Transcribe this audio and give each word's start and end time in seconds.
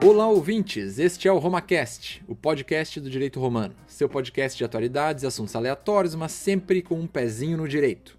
Olá, 0.00 0.28
ouvintes! 0.28 1.00
Este 1.00 1.26
é 1.26 1.32
o 1.32 1.38
RomaCast, 1.38 2.22
o 2.28 2.34
podcast 2.36 3.00
do 3.00 3.10
direito 3.10 3.40
romano. 3.40 3.74
Seu 3.84 4.08
podcast 4.08 4.56
de 4.56 4.64
atualidades 4.64 5.24
e 5.24 5.26
assuntos 5.26 5.56
aleatórios, 5.56 6.14
mas 6.14 6.30
sempre 6.30 6.80
com 6.80 7.00
um 7.00 7.06
pezinho 7.06 7.56
no 7.56 7.66
direito. 7.66 8.16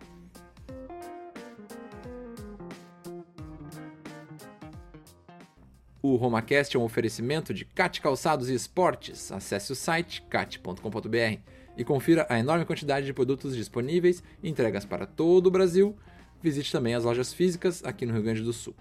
O 6.01 6.17
RomaCast 6.17 6.75
é 6.75 6.79
um 6.79 6.83
oferecimento 6.83 7.53
de 7.53 7.63
Cat 7.63 8.01
Calçados 8.01 8.49
e 8.49 8.53
Esportes. 8.53 9.31
Acesse 9.31 9.71
o 9.71 9.75
site 9.75 10.21
cat.com.br 10.29 11.39
e 11.77 11.83
confira 11.85 12.27
a 12.29 12.37
enorme 12.37 12.65
quantidade 12.65 13.05
de 13.05 13.13
produtos 13.13 13.55
disponíveis 13.55 14.21
entregas 14.43 14.83
para 14.83 15.05
todo 15.05 15.47
o 15.47 15.51
Brasil. 15.51 15.95
Visite 16.43 16.73
também 16.73 16.93
as 16.93 17.05
lojas 17.05 17.33
físicas 17.33 17.81
aqui 17.85 18.05
no 18.05 18.11
Rio 18.11 18.23
Grande 18.23 18.41
do 18.41 18.51
Sul. 18.51 18.75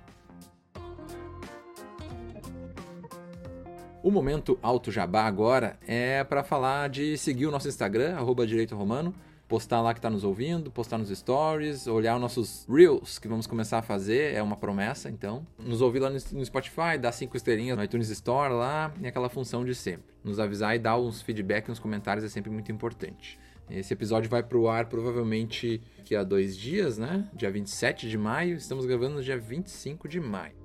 O 4.00 4.12
momento 4.12 4.56
Alto 4.62 4.92
Jabá 4.92 5.24
agora 5.24 5.76
é 5.86 6.22
para 6.22 6.44
falar 6.44 6.88
de 6.88 7.18
seguir 7.18 7.46
o 7.46 7.50
nosso 7.50 7.66
Instagram, 7.66 8.14
arroba 8.14 8.46
Direito 8.46 8.76
Romano, 8.76 9.12
postar 9.48 9.80
lá 9.80 9.92
que 9.92 9.98
está 9.98 10.08
nos 10.08 10.22
ouvindo, 10.22 10.70
postar 10.70 10.98
nos 10.98 11.08
stories, 11.10 11.88
olhar 11.88 12.14
os 12.14 12.20
nossos 12.20 12.66
Reels 12.68 13.18
que 13.18 13.26
vamos 13.26 13.46
começar 13.46 13.78
a 13.78 13.82
fazer, 13.82 14.34
é 14.34 14.42
uma 14.42 14.56
promessa, 14.56 15.10
então. 15.10 15.44
Nos 15.58 15.80
ouvir 15.80 15.98
lá 15.98 16.10
no 16.10 16.44
Spotify, 16.44 16.96
dar 17.00 17.10
cinco 17.10 17.36
estrelinhas 17.36 17.76
no 17.76 17.82
iTunes 17.82 18.08
Store 18.10 18.54
lá, 18.54 18.92
e 19.00 19.06
aquela 19.06 19.28
função 19.28 19.64
de 19.64 19.74
sempre. 19.74 20.14
Nos 20.22 20.38
avisar 20.38 20.76
e 20.76 20.78
dar 20.78 20.96
uns 20.96 21.20
feedback 21.20 21.68
nos 21.68 21.80
comentários 21.80 22.24
é 22.24 22.28
sempre 22.28 22.52
muito 22.52 22.70
importante. 22.70 23.36
Esse 23.68 23.92
episódio 23.92 24.30
vai 24.30 24.42
pro 24.42 24.68
ar 24.68 24.86
provavelmente 24.86 25.82
daqui 25.98 26.14
a 26.14 26.22
dois 26.22 26.56
dias, 26.56 26.98
né? 26.98 27.28
Dia 27.34 27.50
27 27.50 28.08
de 28.08 28.16
maio, 28.16 28.56
estamos 28.56 28.86
gravando 28.86 29.16
no 29.16 29.22
dia 29.22 29.36
25 29.36 30.08
de 30.08 30.20
maio. 30.20 30.57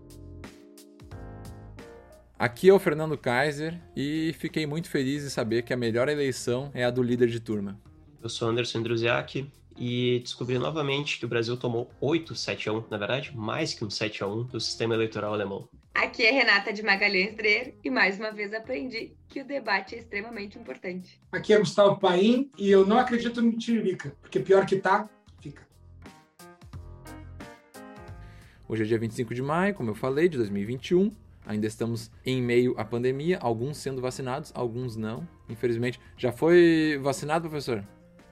Aqui 2.38 2.68
é 2.68 2.74
o 2.74 2.80
Fernando 2.80 3.18
Kaiser 3.18 3.80
e 3.96 4.34
fiquei 4.40 4.66
muito 4.66 4.90
feliz 4.90 5.24
em 5.24 5.30
saber 5.30 5.62
que 5.62 5.72
a 5.72 5.78
melhor 5.78 6.10
eleição 6.10 6.72
é 6.74 6.84
a 6.84 6.90
do 6.90 7.04
líder 7.04 7.28
de 7.28 7.40
turma. 7.40 7.80
Eu 8.22 8.28
sou 8.28 8.50
Anderson 8.50 8.82
Druziak 8.82 9.48
e 9.78 10.20
descobri 10.20 10.58
novamente 10.58 11.20
que 11.20 11.26
o 11.26 11.28
Brasil 11.28 11.56
tomou 11.56 11.92
8 12.02 12.36
7 12.36 12.70
a 12.70 12.74
1, 12.74 12.86
na 12.90 12.98
verdade, 12.98 13.32
mais 13.36 13.74
que 13.74 13.86
um 13.86 13.90
7 13.90 14.24
a 14.24 14.28
1 14.28 14.44
do 14.46 14.60
sistema 14.60 14.96
eleitoral 14.96 15.34
alemão. 15.34 15.70
Aqui 15.94 16.26
é 16.26 16.32
Renata 16.32 16.74
de 16.74 16.82
Magalhães 16.82 17.36
Dreher 17.36 17.76
e 17.84 17.90
mais 17.90 18.18
uma 18.18 18.32
vez 18.32 18.52
aprendi 18.52 19.14
que 19.30 19.42
o 19.42 19.46
debate 19.46 19.94
é 19.94 20.00
extremamente 20.00 20.58
importante. 20.58 21.22
Aqui 21.32 21.54
é 21.54 21.60
Gustavo 21.60 22.00
Paim 22.00 22.50
e 22.58 22.70
eu 22.70 22.86
não 22.86 22.98
acredito 22.98 23.44
no 23.44 23.56
Tiririca, 23.56 24.16
porque 24.20 24.40
pior 24.40 24.66
que 24.66 24.78
tá, 24.78 25.08
fica. 25.40 25.68
Hoje 28.68 28.84
é 28.84 28.86
dia 28.86 28.98
25 28.98 29.36
de 29.36 29.42
maio, 29.44 29.76
como 29.76 29.92
eu 29.92 29.96
falei, 29.96 30.28
de 30.28 30.38
2021. 30.40 31.23
Ainda 31.46 31.68
estamos 31.68 32.10
em 32.26 32.42
meio 32.42 32.74
à 32.78 32.86
pandemia, 32.86 33.38
alguns 33.42 33.78
sendo 33.78 34.02
vacinados, 34.02 34.52
alguns 34.56 34.96
não. 34.96 35.28
Infelizmente, 35.50 36.00
já 36.18 36.32
foi 36.32 37.00
vacinado, 37.02 37.50
professor? 37.50 37.84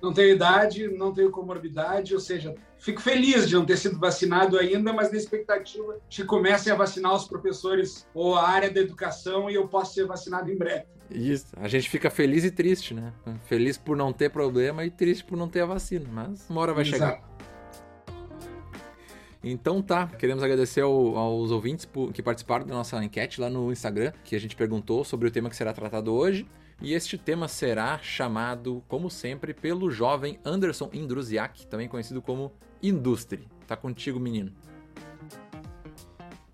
Não 0.02 0.12
tenho 0.12 0.34
idade, 0.34 0.88
não 0.88 1.14
tenho 1.14 1.30
comorbidade, 1.30 2.14
ou 2.16 2.20
seja, 2.20 2.56
fico 2.80 3.00
feliz 3.00 3.48
de 3.48 3.53
não 3.53 3.64
ter 3.64 3.78
sido 3.78 4.00
vacinado 4.00 4.58
ainda, 4.58 4.92
mas 4.92 5.12
na 5.12 5.18
expectativa 5.18 6.00
de 6.09 6.22
que 6.22 6.28
comecem 6.28 6.73
a 6.73 6.76
vacinar 6.76 7.14
os 7.14 7.28
professores 7.28 8.08
ou 8.14 8.36
a 8.36 8.50
área 8.50 8.72
da 8.72 8.80
educação 8.80 9.50
e 9.50 9.53
eu 9.53 9.68
possa 9.68 9.94
ser 9.94 10.08
vacinado 10.08 10.50
em 10.52 10.58
breve. 10.58 10.86
Isso, 11.14 11.48
a 11.58 11.68
gente 11.68 11.90
fica 11.90 12.09
feliz 12.09 12.44
e 12.44 12.52
triste, 12.52 12.94
né? 12.94 13.14
Feliz 13.46 13.78
por 13.78 13.98
não 13.98 14.14
ter 14.14 14.30
problema 14.30 14.86
e 14.86 14.90
triste 14.90 15.23
por 15.25 15.38
não 15.38 15.48
ter 15.48 15.62
a 15.62 15.66
vacina, 15.66 16.08
mas 16.12 16.50
uma 16.50 16.62
hora 16.62 16.73
vai 16.73 16.84
Exato. 16.84 17.00
chegar. 17.00 17.31
Então 19.44 19.81
tá, 19.81 20.06
queremos 20.08 20.44
agradecer 20.44 20.81
ao, 20.81 21.17
aos 21.17 21.50
ouvintes 21.50 21.88
que 22.13 22.22
participaram 22.22 22.66
da 22.66 22.75
nossa 22.75 23.03
enquete 23.03 23.41
lá 23.41 23.50
no 23.50 23.72
Instagram, 23.72 24.13
que 24.24 24.35
a 24.35 24.40
gente 24.40 24.56
perguntou 24.56 25.03
sobre 25.03 25.28
o 25.28 25.31
tema 25.31 25.50
que 25.50 25.56
será 25.56 25.74
tratado 25.74 26.13
hoje. 26.13 26.46
E 26.79 26.94
este 26.94 27.18
tema 27.18 27.47
será 27.47 28.00
chamado, 28.00 28.84
como 28.88 29.09
sempre, 29.09 29.53
pelo 29.53 29.91
jovem 29.91 30.40
Anderson 30.44 30.90
Indruziak, 30.94 31.68
também 31.68 31.88
conhecido 31.88 32.22
como 32.22 32.51
Industry. 32.81 33.47
Tá 33.68 33.75
contigo, 33.75 34.19
menino. 34.19 34.51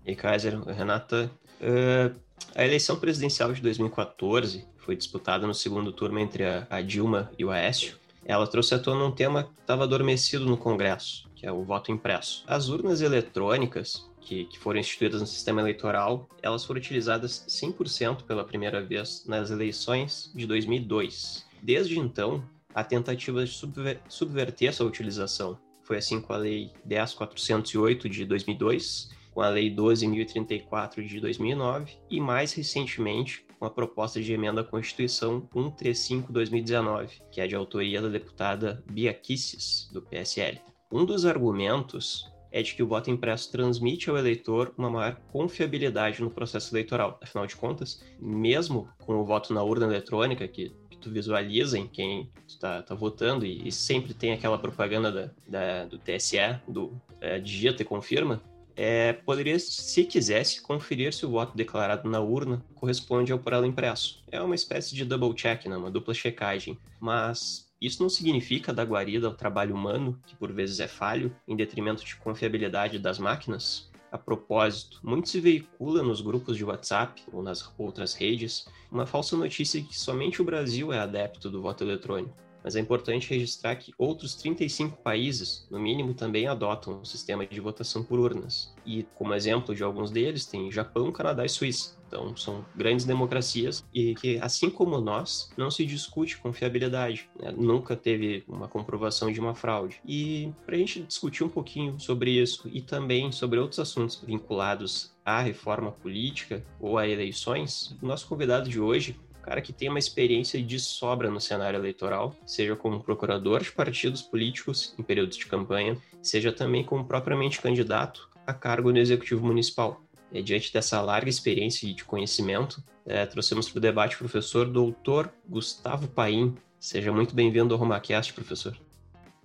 E 0.04 0.14
Kaiser, 0.14 0.58
Renata, 0.62 1.30
uh, 1.60 2.18
a 2.54 2.64
eleição 2.64 2.96
presidencial 2.96 3.52
de 3.52 3.60
2014 3.60 4.66
foi 4.76 4.96
disputada 4.96 5.46
no 5.46 5.54
segundo 5.54 5.92
turno 5.92 6.18
entre 6.18 6.44
a, 6.44 6.66
a 6.70 6.80
Dilma 6.80 7.30
e 7.38 7.44
o 7.44 7.50
Aécio. 7.50 7.96
Ela 8.24 8.46
trouxe 8.46 8.74
à 8.74 8.78
tona 8.78 9.04
um 9.04 9.12
tema 9.12 9.44
que 9.44 9.60
estava 9.60 9.84
adormecido 9.84 10.44
no 10.46 10.56
Congresso, 10.56 11.27
que 11.38 11.46
é 11.46 11.52
o 11.52 11.62
voto 11.62 11.92
impresso. 11.92 12.42
As 12.48 12.68
urnas 12.68 13.00
eletrônicas, 13.00 14.10
que, 14.20 14.44
que, 14.46 14.58
foram 14.58 14.80
instituídas 14.80 15.20
no 15.20 15.26
sistema 15.26 15.60
eleitoral, 15.60 16.28
elas 16.42 16.64
foram 16.64 16.80
utilizadas 16.80 17.46
100% 17.48 18.24
pela 18.24 18.44
primeira 18.44 18.82
vez 18.82 19.24
nas 19.24 19.50
eleições 19.50 20.32
de 20.34 20.46
2002. 20.46 21.46
Desde 21.62 21.96
então, 21.96 22.44
a 22.74 22.82
tentativa 22.82 23.44
de 23.44 23.50
subver 23.52 24.00
subverter 24.08 24.68
essa 24.68 24.84
utilização 24.84 25.56
foi 25.82 25.98
assim 25.98 26.20
com 26.20 26.32
a 26.32 26.36
Lei 26.36 26.72
10.408 26.86 28.08
de 28.08 28.24
2002, 28.24 29.10
com 29.32 29.40
a 29.40 29.48
Lei 29.48 29.72
12.034 29.74 31.06
de 31.06 31.20
2009 31.20 31.96
e, 32.10 32.20
mais 32.20 32.52
recentemente, 32.52 33.46
com 33.58 33.64
a 33.64 33.70
proposta 33.70 34.20
de 34.20 34.32
emenda 34.32 34.60
à 34.60 34.64
Constituição 34.64 35.48
135-2019, 35.54 37.22
que 37.30 37.40
é 37.40 37.46
de 37.46 37.54
autoria 37.54 38.02
da 38.02 38.08
deputada 38.08 38.82
Bia 38.90 39.14
Kisses, 39.14 39.88
do 39.92 40.02
PSL. 40.02 40.60
Um 40.90 41.04
dos 41.04 41.26
argumentos 41.26 42.30
é 42.50 42.62
de 42.62 42.74
que 42.74 42.82
o 42.82 42.86
voto 42.86 43.10
impresso 43.10 43.52
transmite 43.52 44.08
ao 44.08 44.16
eleitor 44.16 44.72
uma 44.76 44.88
maior 44.88 45.16
confiabilidade 45.30 46.22
no 46.22 46.30
processo 46.30 46.72
eleitoral. 46.72 47.18
Afinal 47.22 47.46
de 47.46 47.54
contas, 47.54 48.02
mesmo 48.18 48.88
com 48.98 49.16
o 49.16 49.24
voto 49.24 49.52
na 49.52 49.62
urna 49.62 49.84
eletrônica, 49.84 50.48
que, 50.48 50.72
que 50.88 50.96
tu 50.96 51.10
visualiza 51.10 51.78
em 51.78 51.86
quem 51.86 52.30
está 52.46 52.82
tá 52.82 52.94
votando, 52.94 53.44
e, 53.44 53.68
e, 53.68 53.70
sempre 53.70 54.14
tem 54.14 54.32
aquela 54.32 54.56
propaganda 54.56 55.12
da, 55.12 55.30
da, 55.46 55.84
do 55.84 55.98
TSE, 55.98 56.58
do 56.66 56.98
é, 57.20 57.38
digita 57.38 57.82
e 57.82 57.84
confirma, 57.84 58.42
é, 58.74 59.12
poderia, 59.12 59.58
se 59.58 60.04
quisesse, 60.04 60.62
conferir 60.62 61.12
se 61.12 61.26
o 61.26 61.30
voto 61.30 61.56
declarado 61.56 62.08
na 62.08 62.20
urna 62.20 62.64
corresponde 62.76 63.32
ao 63.32 63.38
por 63.38 63.52
ela 63.52 63.66
impresso. 63.66 64.22
É 64.30 64.40
uma 64.40 64.54
espécie 64.54 64.94
de 64.94 65.04
double 65.04 65.34
check, 65.34 65.66
né? 65.66 65.76
uma 65.76 65.90
dupla 65.90 66.14
checagem. 66.14 66.78
Mas 67.00 67.67
isso 67.80 68.02
não 68.02 68.08
significa 68.08 68.72
dar 68.72 68.84
guarida 68.84 69.26
ao 69.26 69.34
trabalho 69.34 69.74
humano, 69.74 70.20
que 70.26 70.34
por 70.34 70.52
vezes 70.52 70.80
é 70.80 70.88
falho, 70.88 71.34
em 71.46 71.54
detrimento 71.54 72.04
de 72.04 72.16
confiabilidade 72.16 72.98
das 72.98 73.18
máquinas? 73.18 73.88
A 74.10 74.16
propósito, 74.16 75.00
muito 75.02 75.28
se 75.28 75.38
veicula 75.38 76.02
nos 76.02 76.20
grupos 76.20 76.56
de 76.56 76.64
WhatsApp 76.64 77.22
ou 77.30 77.42
nas 77.42 77.72
outras 77.78 78.14
redes 78.14 78.66
uma 78.90 79.06
falsa 79.06 79.36
notícia 79.36 79.82
que 79.82 79.98
somente 79.98 80.40
o 80.40 80.44
Brasil 80.44 80.92
é 80.92 80.98
adepto 80.98 81.50
do 81.50 81.60
voto 81.60 81.84
eletrônico. 81.84 82.34
Mas 82.62 82.76
é 82.76 82.80
importante 82.80 83.30
registrar 83.30 83.76
que 83.76 83.92
outros 83.96 84.34
35 84.34 84.98
países, 84.98 85.66
no 85.70 85.78
mínimo, 85.78 86.14
também 86.14 86.46
adotam 86.46 87.00
um 87.00 87.04
sistema 87.04 87.46
de 87.46 87.60
votação 87.60 88.02
por 88.02 88.18
urnas. 88.18 88.74
E, 88.84 89.04
como 89.14 89.34
exemplo 89.34 89.74
de 89.74 89.82
alguns 89.82 90.10
deles, 90.10 90.46
tem 90.46 90.70
Japão, 90.70 91.12
Canadá 91.12 91.44
e 91.44 91.48
Suíça. 91.48 91.98
Então, 92.08 92.34
são 92.36 92.64
grandes 92.74 93.04
democracias 93.04 93.84
e 93.92 94.14
que, 94.14 94.38
assim 94.38 94.70
como 94.70 94.98
nós, 94.98 95.50
não 95.56 95.70
se 95.70 95.84
discute 95.84 96.38
confiabilidade. 96.38 97.28
Né? 97.38 97.52
Nunca 97.52 97.94
teve 97.94 98.44
uma 98.48 98.66
comprovação 98.66 99.30
de 99.30 99.38
uma 99.38 99.54
fraude. 99.54 100.00
E 100.06 100.50
para 100.64 100.74
a 100.74 100.78
gente 100.78 101.02
discutir 101.02 101.44
um 101.44 101.48
pouquinho 101.50 102.00
sobre 102.00 102.30
isso 102.30 102.68
e 102.72 102.80
também 102.80 103.30
sobre 103.30 103.58
outros 103.58 103.78
assuntos 103.78 104.22
vinculados 104.26 105.12
à 105.22 105.42
reforma 105.42 105.92
política 105.92 106.64
ou 106.80 106.96
a 106.96 107.06
eleições, 107.06 107.94
o 108.02 108.06
nosso 108.06 108.26
convidado 108.26 108.70
de 108.70 108.80
hoje 108.80 109.14
cara 109.48 109.62
que 109.62 109.72
tem 109.72 109.88
uma 109.88 109.98
experiência 109.98 110.62
de 110.62 110.78
sobra 110.78 111.30
no 111.30 111.40
cenário 111.40 111.78
eleitoral, 111.78 112.36
seja 112.44 112.76
como 112.76 113.02
procurador 113.02 113.62
de 113.62 113.72
partidos 113.72 114.20
políticos 114.20 114.94
em 114.98 115.02
períodos 115.02 115.38
de 115.38 115.46
campanha, 115.46 115.96
seja 116.20 116.52
também 116.52 116.84
como 116.84 117.06
propriamente 117.06 117.58
candidato 117.58 118.28
a 118.46 118.52
cargo 118.52 118.92
no 118.92 118.98
executivo 118.98 119.46
municipal. 119.46 120.02
É, 120.30 120.42
diante 120.42 120.70
dessa 120.70 121.00
larga 121.00 121.30
experiência 121.30 121.86
e 121.86 121.94
de 121.94 122.04
conhecimento, 122.04 122.84
é, 123.06 123.24
trouxemos 123.24 123.70
para 123.70 123.78
o 123.78 123.80
debate 123.80 124.16
o 124.16 124.18
professor 124.18 124.68
doutor 124.68 125.32
Gustavo 125.48 126.08
Paim. 126.08 126.54
Seja 126.78 127.10
muito 127.10 127.34
bem-vindo 127.34 127.72
ao 127.72 127.80
RomaCast, 127.80 128.34
professor. 128.34 128.87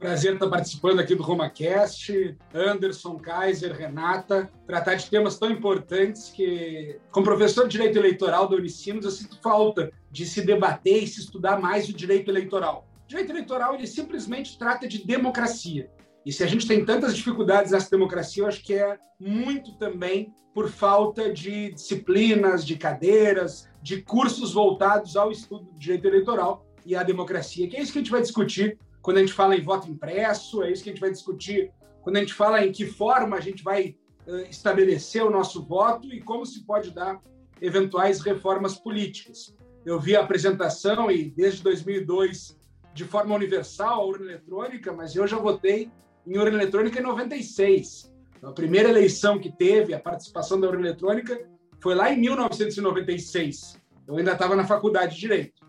Prazer 0.04 0.34
estar 0.34 0.50
participando 0.50 1.00
aqui 1.00 1.16
do 1.16 1.24
RomaCast. 1.24 2.38
Anderson, 2.54 3.16
Kaiser, 3.16 3.74
Renata, 3.74 4.52
tratar 4.68 4.96
de 4.96 5.10
temas 5.10 5.40
tão 5.40 5.50
importantes 5.50 6.28
que, 6.28 7.00
como 7.10 7.26
professor 7.26 7.70
de 7.70 7.78
Direito 7.78 7.98
Eleitoral 8.00 8.50
da 8.50 8.58
Unicinos, 8.58 9.06
eu 9.06 9.12
sinto 9.12 9.40
falta 9.42 9.94
de 10.12 10.26
se 10.26 10.42
debater 10.42 11.04
e 11.04 11.08
se 11.08 11.22
estudar 11.22 11.58
mais 11.58 11.88
o 11.88 11.94
direito 11.94 12.30
eleitoral. 12.30 12.86
O 13.06 13.08
direito 13.08 13.32
eleitoral, 13.32 13.76
ele 13.76 13.88
simplesmente 13.88 14.60
trata 14.60 14.90
de 14.90 15.06
democracia. 15.06 15.90
E 16.26 16.34
se 16.34 16.44
a 16.44 16.48
gente 16.48 16.68
tem 16.68 16.84
tantas 16.84 17.16
dificuldades 17.16 17.72
nessa 17.72 17.90
democracia, 17.90 18.44
eu 18.44 18.48
acho 18.48 18.62
que 18.62 18.74
é 18.74 18.98
muito 19.18 19.72
também 19.78 20.36
por 20.54 20.68
falta 20.68 21.32
de 21.32 21.72
disciplinas, 21.72 22.66
de 22.66 22.76
cadeiras, 22.76 23.70
de 23.82 24.02
cursos 24.02 24.52
voltados 24.52 25.16
ao 25.16 25.32
estudo 25.32 25.64
do 25.64 25.80
direito 25.80 26.06
eleitoral 26.06 26.66
e 26.86 26.94
à 26.94 27.04
democracia, 27.04 27.70
que 27.70 27.78
é 27.78 27.82
isso 27.82 27.94
que 27.94 28.00
a 28.00 28.02
gente 28.02 28.12
vai 28.12 28.22
discutir 28.22 28.78
quando 29.04 29.18
a 29.18 29.20
gente 29.20 29.34
fala 29.34 29.56
em 29.56 29.62
voto 29.62 29.92
impresso, 29.92 30.64
é 30.64 30.72
isso 30.72 30.82
que 30.82 30.90
a 30.90 30.94
gente 30.94 31.02
vai 31.02 31.12
discutir 31.12 31.72
quando 32.02 32.16
a 32.16 32.20
gente 32.22 32.34
fala 32.34 32.66
em 32.66 32.72
que 32.72 32.86
forma 32.86 33.36
a 33.36 33.42
gente 33.42 33.62
vai 33.62 33.98
uh, 34.26 34.38
estabelecer 34.50 35.24
o 35.24 35.30
nosso 35.30 35.62
voto 35.62 36.12
e 36.12 36.22
como 36.22 36.46
se 36.46 36.66
pode 36.66 36.90
dar 36.92 37.22
eventuais 37.62 38.22
reformas 38.22 38.76
políticas. 38.76 39.54
Eu 39.86 40.00
vi 40.00 40.16
a 40.16 40.22
apresentação 40.22 41.12
e 41.12 41.30
desde 41.30 41.62
2002 41.62 42.58
de 42.94 43.04
forma 43.04 43.36
universal 43.36 44.02
a 44.02 44.06
urna 44.06 44.26
eletrônica, 44.32 44.94
mas 44.94 45.16
eu 45.16 45.28
já 45.28 45.38
votei 45.38 45.92
em 46.26 46.38
urna 46.38 46.58
eletrônica 46.62 47.00
em 47.00 47.04
96. 47.04 48.14
Então, 48.38 48.52
a 48.52 48.54
primeira 48.54 48.90
eleição 48.90 49.38
que 49.38 49.52
teve 49.52 49.94
a 49.94 50.00
participação 50.00 50.60
da 50.60 50.68
urna 50.68 50.88
eletrônica 50.88 51.46
foi 51.82 51.94
lá 51.94 52.12
em 52.12 52.20
1996. 52.20 53.78
Eu 54.08 54.18
ainda 54.18 54.32
estava 54.32 54.56
na 54.56 54.66
faculdade 54.66 55.16
de 55.16 55.22
Direito. 55.22 55.66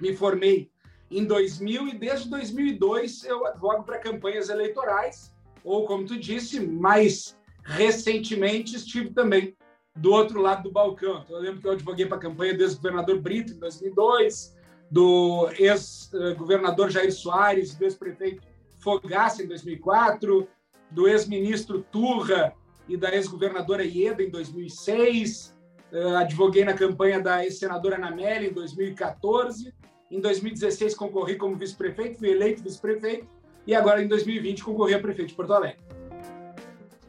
Me 0.00 0.14
formei 0.14 0.70
em 1.10 1.24
2000 1.24 1.88
e 1.88 1.98
desde 1.98 2.28
2002 2.28 3.24
eu 3.24 3.46
advogo 3.46 3.84
para 3.84 3.98
campanhas 3.98 4.48
eleitorais, 4.48 5.34
ou 5.64 5.86
como 5.86 6.06
tu 6.06 6.18
disse, 6.18 6.60
mais 6.60 7.36
recentemente 7.62 8.76
estive 8.76 9.10
também 9.10 9.56
do 9.96 10.12
outro 10.12 10.40
lado 10.40 10.64
do 10.64 10.72
balcão. 10.72 11.22
Então, 11.24 11.36
eu 11.36 11.42
lembro 11.42 11.60
que 11.60 11.66
eu 11.66 11.72
advoguei 11.72 12.06
para 12.06 12.18
a 12.18 12.20
campanha 12.20 12.54
desde 12.54 12.76
o 12.76 12.80
governador 12.80 13.20
Brito 13.20 13.52
em 13.52 13.58
2002, 13.58 14.54
do 14.90 15.48
ex-governador 15.58 16.90
Jair 16.90 17.12
Soares, 17.12 17.74
do 17.74 17.84
ex-prefeito 17.84 18.42
Fogaça 18.78 19.42
em 19.42 19.48
2004, 19.48 20.46
do 20.90 21.08
ex-ministro 21.08 21.82
Turra 21.90 22.54
e 22.88 22.96
da 22.96 23.12
ex-governadora 23.12 23.84
Ieda 23.84 24.22
em 24.22 24.30
2006. 24.30 25.56
Uh, 25.92 26.16
advoguei 26.16 26.64
na 26.64 26.74
campanha 26.74 27.20
da 27.20 27.44
ex-senadora 27.44 27.96
Anamélia 27.96 28.48
em 28.48 28.52
2014. 28.52 29.74
Em 30.10 30.20
2016 30.20 30.94
concorri 30.94 31.36
como 31.36 31.56
vice-prefeito, 31.56 32.18
fui 32.18 32.30
eleito 32.30 32.62
vice-prefeito 32.62 33.26
e 33.66 33.74
agora 33.74 34.02
em 34.02 34.06
2020 34.06 34.62
concorri 34.62 34.94
a 34.94 35.00
prefeito 35.00 35.28
de 35.30 35.34
Porto 35.34 35.52
Alegre. 35.52 35.78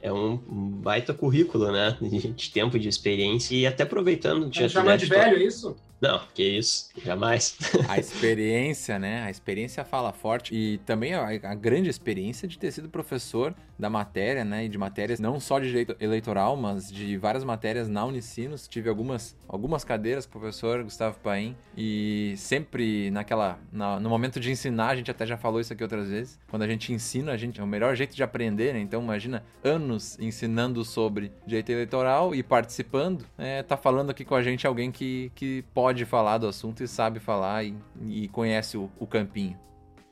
É 0.01 0.11
um 0.11 0.38
baita 0.38 1.13
currículo, 1.13 1.71
né? 1.71 1.97
De 2.01 2.51
tempo 2.51 2.79
de 2.79 2.88
experiência 2.88 3.55
e 3.55 3.67
até 3.67 3.83
aproveitando... 3.83 4.49
Tá 4.51 4.67
chamando 4.69 4.99
de 4.99 5.05
velho, 5.07 5.38
é 5.38 5.44
isso? 5.44 5.75
Não, 5.99 6.21
que 6.33 6.44
isso, 6.44 6.89
jamais. 7.03 7.57
A 7.89 7.97
experiência, 7.97 8.99
né? 8.99 9.23
A 9.23 9.31
experiência 9.31 9.83
fala 9.83 10.13
forte 10.13 10.55
e 10.55 10.77
também 10.79 11.13
a, 11.13 11.27
a, 11.27 11.55
grande 11.55 11.89
experiência 11.89 12.47
de 12.47 12.57
ter 12.57 12.71
sido 12.71 12.88
professor 12.88 13.55
da 13.77 13.89
matéria, 13.89 14.44
né? 14.44 14.65
E 14.65 14.69
de 14.69 14.77
matérias 14.77 15.19
não 15.19 15.39
só 15.39 15.59
de 15.59 15.68
direito 15.68 15.95
eleitoral, 16.00 16.56
mas 16.56 16.91
de 16.91 17.18
várias 17.18 17.44
matérias 17.44 17.88
na 17.88 18.06
Unicinos. 18.06 18.68
Tive 18.68 18.89
algumas, 18.89 19.35
algumas 19.47 19.83
cadeiras 19.83 20.25
com 20.25 20.38
o 20.38 20.41
professor 20.41 20.83
Gustavo 20.83 21.19
Paim 21.19 21.56
e 21.75 22.33
sempre 22.38 23.12
naquela, 23.12 23.59
na, 23.71 24.00
no 24.00 24.09
momento 24.09 24.39
de 24.39 24.51
ensinar, 24.51 24.89
a 24.89 24.95
gente 24.95 25.12
até 25.12 25.25
já 25.25 25.38
falou 25.38 25.59
isso 25.59 25.74
aqui 25.74 25.83
outras 25.83 26.09
vezes. 26.09 26.39
Quando 26.50 26.63
a 26.63 26.68
gente 26.68 26.91
ensina, 26.91 27.31
a 27.31 27.38
gente 27.38 27.59
é 27.59 27.63
o 27.63 27.68
melhor 27.68 27.95
jeito 27.95 28.15
de 28.15 28.24
aprender, 28.24 28.74
né? 28.74 28.79
Então 28.79 29.01
imagina 29.01 29.44
anos 29.63 30.18
ensinando 30.19 30.83
sobre 30.83 31.31
direito 31.45 31.71
eleitoral 31.71 32.33
e 32.33 32.41
participando, 32.41 33.25
é, 33.38 33.63
tá 33.63 33.77
falando 33.77 34.09
aqui 34.09 34.25
com 34.25 34.35
a 34.35 34.41
gente 34.41 34.65
alguém 34.65 34.91
que, 34.91 35.31
que 35.35 35.63
pode 35.73 36.06
falar 36.06 36.38
do 36.38 36.47
assunto 36.47 36.83
e 36.83 36.88
sabe 36.88 37.19
falar 37.19 37.63
e, 37.63 37.75
e 38.06 38.27
conhece 38.30 38.77
o, 38.77 38.89
o, 39.00 39.06
campinho. 39.06 39.57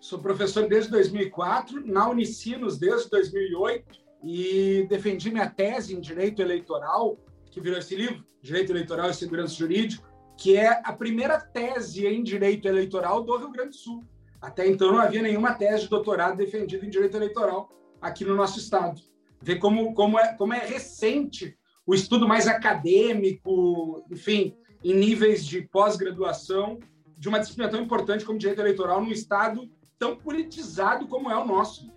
Sou 0.05 0.19
professor 0.19 0.67
desde 0.67 0.91
2004, 0.91 1.83
na 1.83 2.07
Unicinos 2.07 2.77
desde 2.77 3.09
2008 3.09 3.99
e 4.23 4.85
defendi 4.87 5.31
minha 5.31 5.49
tese 5.49 5.95
em 5.95 5.99
Direito 5.99 6.43
Eleitoral, 6.43 7.17
que 7.49 7.59
virou 7.59 7.79
esse 7.79 7.95
livro, 7.95 8.23
Direito 8.39 8.71
Eleitoral 8.71 9.09
e 9.09 9.15
Segurança 9.15 9.55
Jurídica, 9.55 10.07
que 10.37 10.55
é 10.55 10.79
a 10.83 10.93
primeira 10.93 11.39
tese 11.39 12.05
em 12.05 12.21
Direito 12.21 12.67
Eleitoral 12.67 13.23
do 13.23 13.35
Rio 13.35 13.51
Grande 13.51 13.69
do 13.69 13.75
Sul. 13.77 14.05
Até 14.39 14.67
então 14.67 14.91
não 14.91 14.99
havia 14.99 15.23
nenhuma 15.23 15.55
tese 15.55 15.85
de 15.85 15.89
doutorado 15.89 16.37
defendida 16.37 16.85
em 16.85 16.89
Direito 16.91 17.17
Eleitoral 17.17 17.67
aqui 17.99 18.23
no 18.23 18.35
nosso 18.35 18.59
estado. 18.59 19.01
Ver 19.41 19.55
como, 19.55 19.91
como, 19.95 20.19
é, 20.19 20.35
como 20.35 20.53
é 20.53 20.63
recente 20.63 21.57
o 21.83 21.95
estudo 21.95 22.27
mais 22.27 22.47
acadêmico, 22.47 24.05
enfim, 24.11 24.55
em 24.83 24.93
níveis 24.93 25.43
de 25.43 25.63
pós-graduação 25.63 26.77
de 27.17 27.27
uma 27.27 27.39
disciplina 27.39 27.71
tão 27.71 27.81
importante 27.81 28.23
como 28.23 28.37
direito 28.37 28.61
eleitoral 28.61 29.01
num 29.01 29.11
estado 29.11 29.67
tão 29.97 30.15
politizado 30.15 31.07
como 31.07 31.29
é 31.29 31.37
o 31.37 31.45
nosso. 31.45 31.91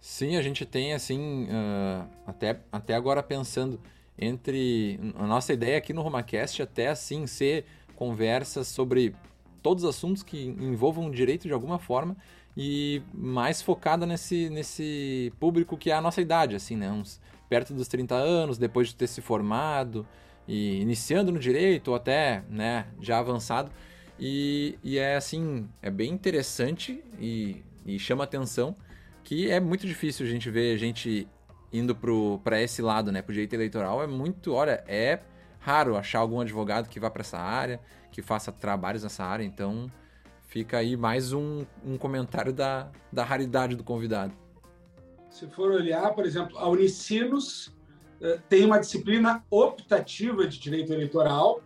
Sim, 0.00 0.36
a 0.36 0.42
gente 0.42 0.66
tem 0.66 0.92
assim, 0.92 1.44
uh, 1.44 2.08
até, 2.26 2.60
até 2.70 2.94
agora 2.94 3.22
pensando 3.22 3.80
entre 4.18 5.00
a 5.16 5.26
nossa 5.26 5.52
ideia 5.52 5.78
aqui 5.78 5.92
no 5.92 6.02
RomaCast 6.02 6.62
até 6.62 6.88
assim 6.88 7.26
ser 7.26 7.64
conversas 7.96 8.68
sobre 8.68 9.14
todos 9.62 9.82
os 9.82 9.90
assuntos 9.90 10.22
que 10.22 10.44
envolvam 10.44 11.10
direito 11.10 11.48
de 11.48 11.52
alguma 11.52 11.78
forma 11.78 12.16
e 12.56 13.02
mais 13.12 13.62
focada 13.62 14.06
nesse, 14.06 14.48
nesse 14.50 15.32
público 15.40 15.76
que 15.76 15.90
é 15.90 15.94
a 15.94 16.00
nossa 16.00 16.20
idade, 16.20 16.54
assim, 16.54 16.76
né? 16.76 16.90
Uns 16.90 17.20
perto 17.48 17.74
dos 17.74 17.88
30 17.88 18.14
anos, 18.14 18.58
depois 18.58 18.88
de 18.88 18.96
ter 18.96 19.06
se 19.06 19.20
formado, 19.20 20.06
e 20.46 20.80
iniciando 20.80 21.32
no 21.32 21.38
direito 21.38 21.88
ou 21.88 21.94
até 21.94 22.42
né, 22.48 22.86
já 23.00 23.18
avançado. 23.18 23.70
E, 24.18 24.78
e 24.82 24.98
é 24.98 25.16
assim, 25.16 25.68
é 25.82 25.90
bem 25.90 26.12
interessante 26.12 27.02
e, 27.18 27.62
e 27.84 27.98
chama 27.98 28.24
atenção 28.24 28.76
que 29.24 29.50
é 29.50 29.58
muito 29.58 29.86
difícil 29.86 30.26
a 30.26 30.28
gente 30.28 30.50
ver 30.50 30.76
gente 30.76 31.26
indo 31.72 31.96
para 32.44 32.62
esse 32.62 32.80
lado, 32.80 33.10
né, 33.10 33.22
para 33.22 33.30
o 33.30 33.32
direito 33.32 33.54
eleitoral. 33.54 34.02
É 34.02 34.06
muito, 34.06 34.52
olha, 34.52 34.84
é 34.86 35.20
raro 35.58 35.96
achar 35.96 36.20
algum 36.20 36.40
advogado 36.40 36.88
que 36.88 37.00
vá 37.00 37.10
para 37.10 37.22
essa 37.22 37.38
área, 37.38 37.80
que 38.12 38.22
faça 38.22 38.52
trabalhos 38.52 39.02
nessa 39.02 39.24
área. 39.24 39.42
Então, 39.42 39.90
fica 40.46 40.78
aí 40.78 40.96
mais 40.96 41.32
um, 41.32 41.64
um 41.84 41.96
comentário 41.96 42.52
da, 42.52 42.92
da 43.10 43.24
raridade 43.24 43.74
do 43.74 43.82
convidado. 43.82 44.34
Se 45.30 45.48
for 45.48 45.72
olhar, 45.72 46.14
por 46.14 46.24
exemplo, 46.24 46.56
a 46.58 46.68
Unicinos 46.68 47.74
eh, 48.20 48.38
tem 48.48 48.64
uma 48.64 48.78
disciplina 48.78 49.44
optativa 49.50 50.46
de 50.46 50.60
direito 50.60 50.92
eleitoral. 50.92 51.60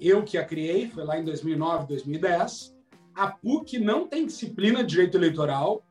Eu 0.00 0.22
que 0.22 0.36
a 0.36 0.44
criei, 0.44 0.88
foi 0.88 1.04
lá 1.04 1.18
em 1.18 1.24
2009, 1.24 1.86
2010. 1.86 2.74
A 3.14 3.28
PUC 3.28 3.78
não 3.78 4.06
tem 4.06 4.26
disciplina 4.26 4.82
de 4.82 4.90
direito 4.90 5.16
eleitoral. 5.16 5.84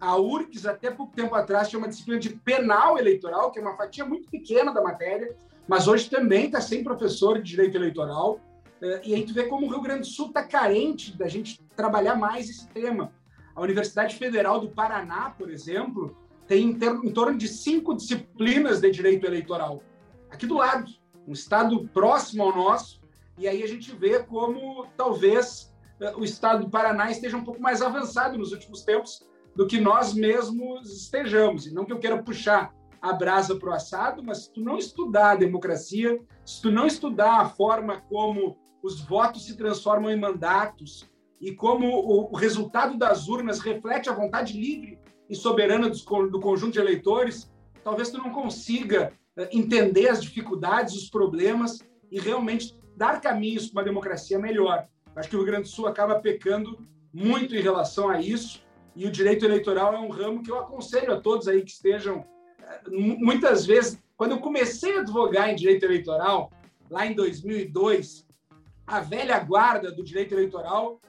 A 0.00 0.16
URCS, 0.16 0.66
até 0.66 0.90
pouco 0.90 1.14
tempo 1.14 1.34
atrás, 1.34 1.68
tinha 1.68 1.78
uma 1.78 1.88
disciplina 1.88 2.20
de 2.20 2.30
penal 2.30 2.98
eleitoral, 2.98 3.50
que 3.52 3.58
é 3.58 3.62
uma 3.62 3.76
fatia 3.76 4.04
muito 4.04 4.28
pequena 4.28 4.72
da 4.72 4.82
matéria, 4.82 5.34
mas 5.66 5.88
hoje 5.88 6.10
também 6.10 6.46
está 6.46 6.60
sem 6.60 6.82
professor 6.82 7.38
de 7.38 7.50
direito 7.50 7.76
eleitoral. 7.76 8.40
Eh, 8.82 9.00
e 9.04 9.14
aí 9.14 9.24
tu 9.24 9.32
vê 9.32 9.44
como 9.44 9.66
o 9.66 9.70
Rio 9.70 9.80
Grande 9.80 10.00
do 10.00 10.06
Sul 10.06 10.26
está 10.26 10.42
carente 10.42 11.16
da 11.16 11.28
gente 11.28 11.62
trabalhar 11.74 12.16
mais 12.16 12.50
esse 12.50 12.68
tema. 12.68 13.12
A 13.54 13.62
Universidade 13.62 14.16
Federal 14.16 14.60
do 14.60 14.68
Paraná, 14.68 15.30
por 15.30 15.48
exemplo, 15.48 16.16
tem 16.46 16.70
em, 16.70 16.78
em 17.06 17.12
torno 17.12 17.38
de 17.38 17.48
cinco 17.48 17.94
disciplinas 17.94 18.80
de 18.80 18.90
direito 18.90 19.24
eleitoral. 19.24 19.82
Aqui 20.30 20.46
do 20.46 20.56
lado, 20.56 20.92
um 21.26 21.32
estado 21.32 21.88
próximo 21.94 22.42
ao 22.42 22.54
nosso, 22.54 23.00
e 23.38 23.48
aí 23.48 23.62
a 23.62 23.66
gente 23.66 23.94
vê 23.94 24.22
como 24.22 24.86
talvez 24.96 25.74
eh, 26.00 26.14
o 26.16 26.24
estado 26.24 26.64
do 26.64 26.70
Paraná 26.70 27.10
esteja 27.10 27.36
um 27.36 27.44
pouco 27.44 27.60
mais 27.60 27.82
avançado 27.82 28.38
nos 28.38 28.52
últimos 28.52 28.82
tempos 28.82 29.26
do 29.54 29.66
que 29.66 29.80
nós 29.80 30.12
mesmos 30.14 30.90
estejamos. 30.90 31.66
E 31.66 31.74
não 31.74 31.84
que 31.84 31.92
eu 31.92 31.98
queira 31.98 32.22
puxar 32.22 32.74
a 33.00 33.12
brasa 33.12 33.56
para 33.56 33.70
o 33.70 33.72
assado, 33.72 34.22
mas 34.22 34.44
se 34.44 34.52
tu 34.52 34.60
não 34.60 34.78
estudar 34.78 35.32
a 35.32 35.36
democracia, 35.36 36.18
se 36.44 36.62
tu 36.62 36.70
não 36.70 36.86
estudar 36.86 37.40
a 37.40 37.48
forma 37.48 38.00
como 38.08 38.56
os 38.82 39.00
votos 39.00 39.46
se 39.46 39.56
transformam 39.56 40.10
em 40.10 40.18
mandatos 40.18 41.08
e 41.40 41.52
como 41.52 41.86
o 41.86 42.34
resultado 42.34 42.96
das 42.96 43.28
urnas 43.28 43.60
reflete 43.60 44.08
a 44.08 44.14
vontade 44.14 44.58
livre 44.58 44.98
e 45.28 45.34
soberana 45.34 45.90
do 45.90 46.40
conjunto 46.40 46.72
de 46.72 46.80
eleitores, 46.80 47.50
talvez 47.82 48.10
tu 48.10 48.18
não 48.18 48.30
consiga 48.30 49.12
eh, 49.36 49.48
entender 49.52 50.08
as 50.08 50.22
dificuldades, 50.22 50.94
os 50.94 51.10
problemas 51.10 51.78
e 52.10 52.18
realmente 52.18 52.74
dar 52.96 53.20
caminhos 53.20 53.68
para 53.68 53.80
uma 53.80 53.84
democracia 53.84 54.38
melhor. 54.38 54.86
Acho 55.14 55.28
que 55.28 55.36
o 55.36 55.38
Rio 55.38 55.46
Grande 55.46 55.62
do 55.64 55.68
Sul 55.68 55.86
acaba 55.86 56.20
pecando 56.20 56.78
muito 57.12 57.54
em 57.54 57.60
relação 57.60 58.08
a 58.08 58.20
isso 58.20 58.62
e 58.96 59.06
o 59.06 59.10
direito 59.10 59.44
eleitoral 59.44 59.94
é 59.94 59.98
um 59.98 60.08
ramo 60.08 60.42
que 60.42 60.50
eu 60.50 60.58
aconselho 60.58 61.12
a 61.12 61.20
todos 61.20 61.46
aí 61.46 61.62
que 61.62 61.70
estejam 61.70 62.24
eh, 62.60 62.80
muitas 62.90 63.64
vezes 63.64 63.98
quando 64.16 64.32
eu 64.32 64.40
comecei 64.40 64.96
a 64.96 65.00
advogar 65.00 65.50
em 65.50 65.54
direito 65.54 65.84
eleitoral 65.84 66.50
lá 66.90 67.06
em 67.06 67.14
2002 67.14 68.26
a 68.86 69.00
velha 69.00 69.38
guarda 69.38 69.92
do 69.92 70.02
direito 70.02 70.34
eleitoral 70.34 71.00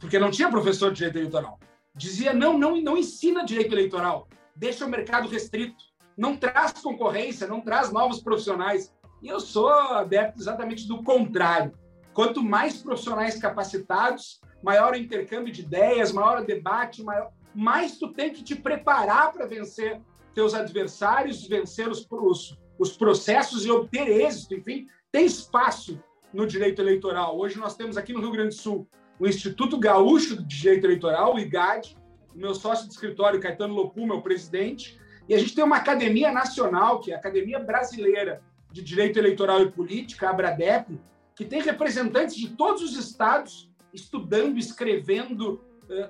porque 0.00 0.18
não 0.18 0.30
tinha 0.30 0.50
professor 0.50 0.90
de 0.90 0.98
direito 0.98 1.18
eleitoral 1.18 1.58
dizia 1.98 2.32
não, 2.32 2.56
não, 2.56 2.80
não 2.80 2.96
ensina 2.96 3.44
direito 3.44 3.74
eleitoral, 3.74 4.28
deixa 4.54 4.86
o 4.86 4.88
mercado 4.88 5.28
restrito, 5.28 5.84
não 6.16 6.36
traz 6.36 6.72
concorrência, 6.72 7.46
não 7.46 7.60
traz 7.60 7.92
novos 7.92 8.22
profissionais. 8.22 8.94
E 9.22 9.28
eu 9.28 9.40
sou 9.40 9.68
adepto 9.68 10.40
exatamente 10.40 10.86
do 10.86 11.02
contrário. 11.02 11.72
Quanto 12.12 12.42
mais 12.42 12.78
profissionais 12.78 13.38
capacitados, 13.38 14.40
maior 14.62 14.92
o 14.92 14.96
intercâmbio 14.96 15.52
de 15.52 15.62
ideias, 15.62 16.12
maior 16.12 16.42
o 16.42 16.44
debate, 16.44 17.02
maior... 17.02 17.30
mais 17.54 17.98
tu 17.98 18.12
tem 18.12 18.32
que 18.32 18.42
te 18.42 18.54
preparar 18.54 19.32
para 19.32 19.46
vencer 19.46 20.00
teus 20.34 20.54
adversários, 20.54 21.46
vencer 21.46 21.88
os, 21.88 22.06
os, 22.10 22.58
os 22.78 22.96
processos 22.96 23.64
e 23.64 23.70
obter 23.70 24.08
êxito. 24.08 24.54
Enfim, 24.54 24.86
tem 25.10 25.26
espaço 25.26 26.00
no 26.32 26.46
direito 26.46 26.80
eleitoral. 26.80 27.38
Hoje 27.38 27.58
nós 27.58 27.76
temos 27.76 27.96
aqui 27.96 28.12
no 28.12 28.20
Rio 28.20 28.32
Grande 28.32 28.54
do 28.54 28.60
Sul 28.60 28.88
o 29.18 29.26
Instituto 29.26 29.78
Gaúcho 29.78 30.36
de 30.36 30.60
Direito 30.60 30.86
Eleitoral, 30.86 31.34
o 31.34 31.38
IGAD, 31.40 31.96
o 32.34 32.38
meu 32.38 32.54
sócio 32.54 32.86
de 32.86 32.92
escritório, 32.92 33.40
Caetano 33.40 33.74
Lopu, 33.74 34.06
meu 34.06 34.22
presidente, 34.22 34.98
e 35.28 35.34
a 35.34 35.38
gente 35.38 35.54
tem 35.54 35.64
uma 35.64 35.76
academia 35.76 36.30
nacional, 36.30 37.00
que 37.00 37.10
é 37.10 37.14
a 37.14 37.18
Academia 37.18 37.58
Brasileira 37.58 38.40
de 38.70 38.82
Direito 38.82 39.18
Eleitoral 39.18 39.62
e 39.62 39.70
Política, 39.70 40.26
a 40.26 40.30
ABRADEP, 40.30 40.98
que 41.34 41.44
tem 41.44 41.62
representantes 41.62 42.36
de 42.36 42.48
todos 42.50 42.82
os 42.82 42.96
estados 42.96 43.70
estudando, 43.92 44.58
escrevendo, 44.58 45.60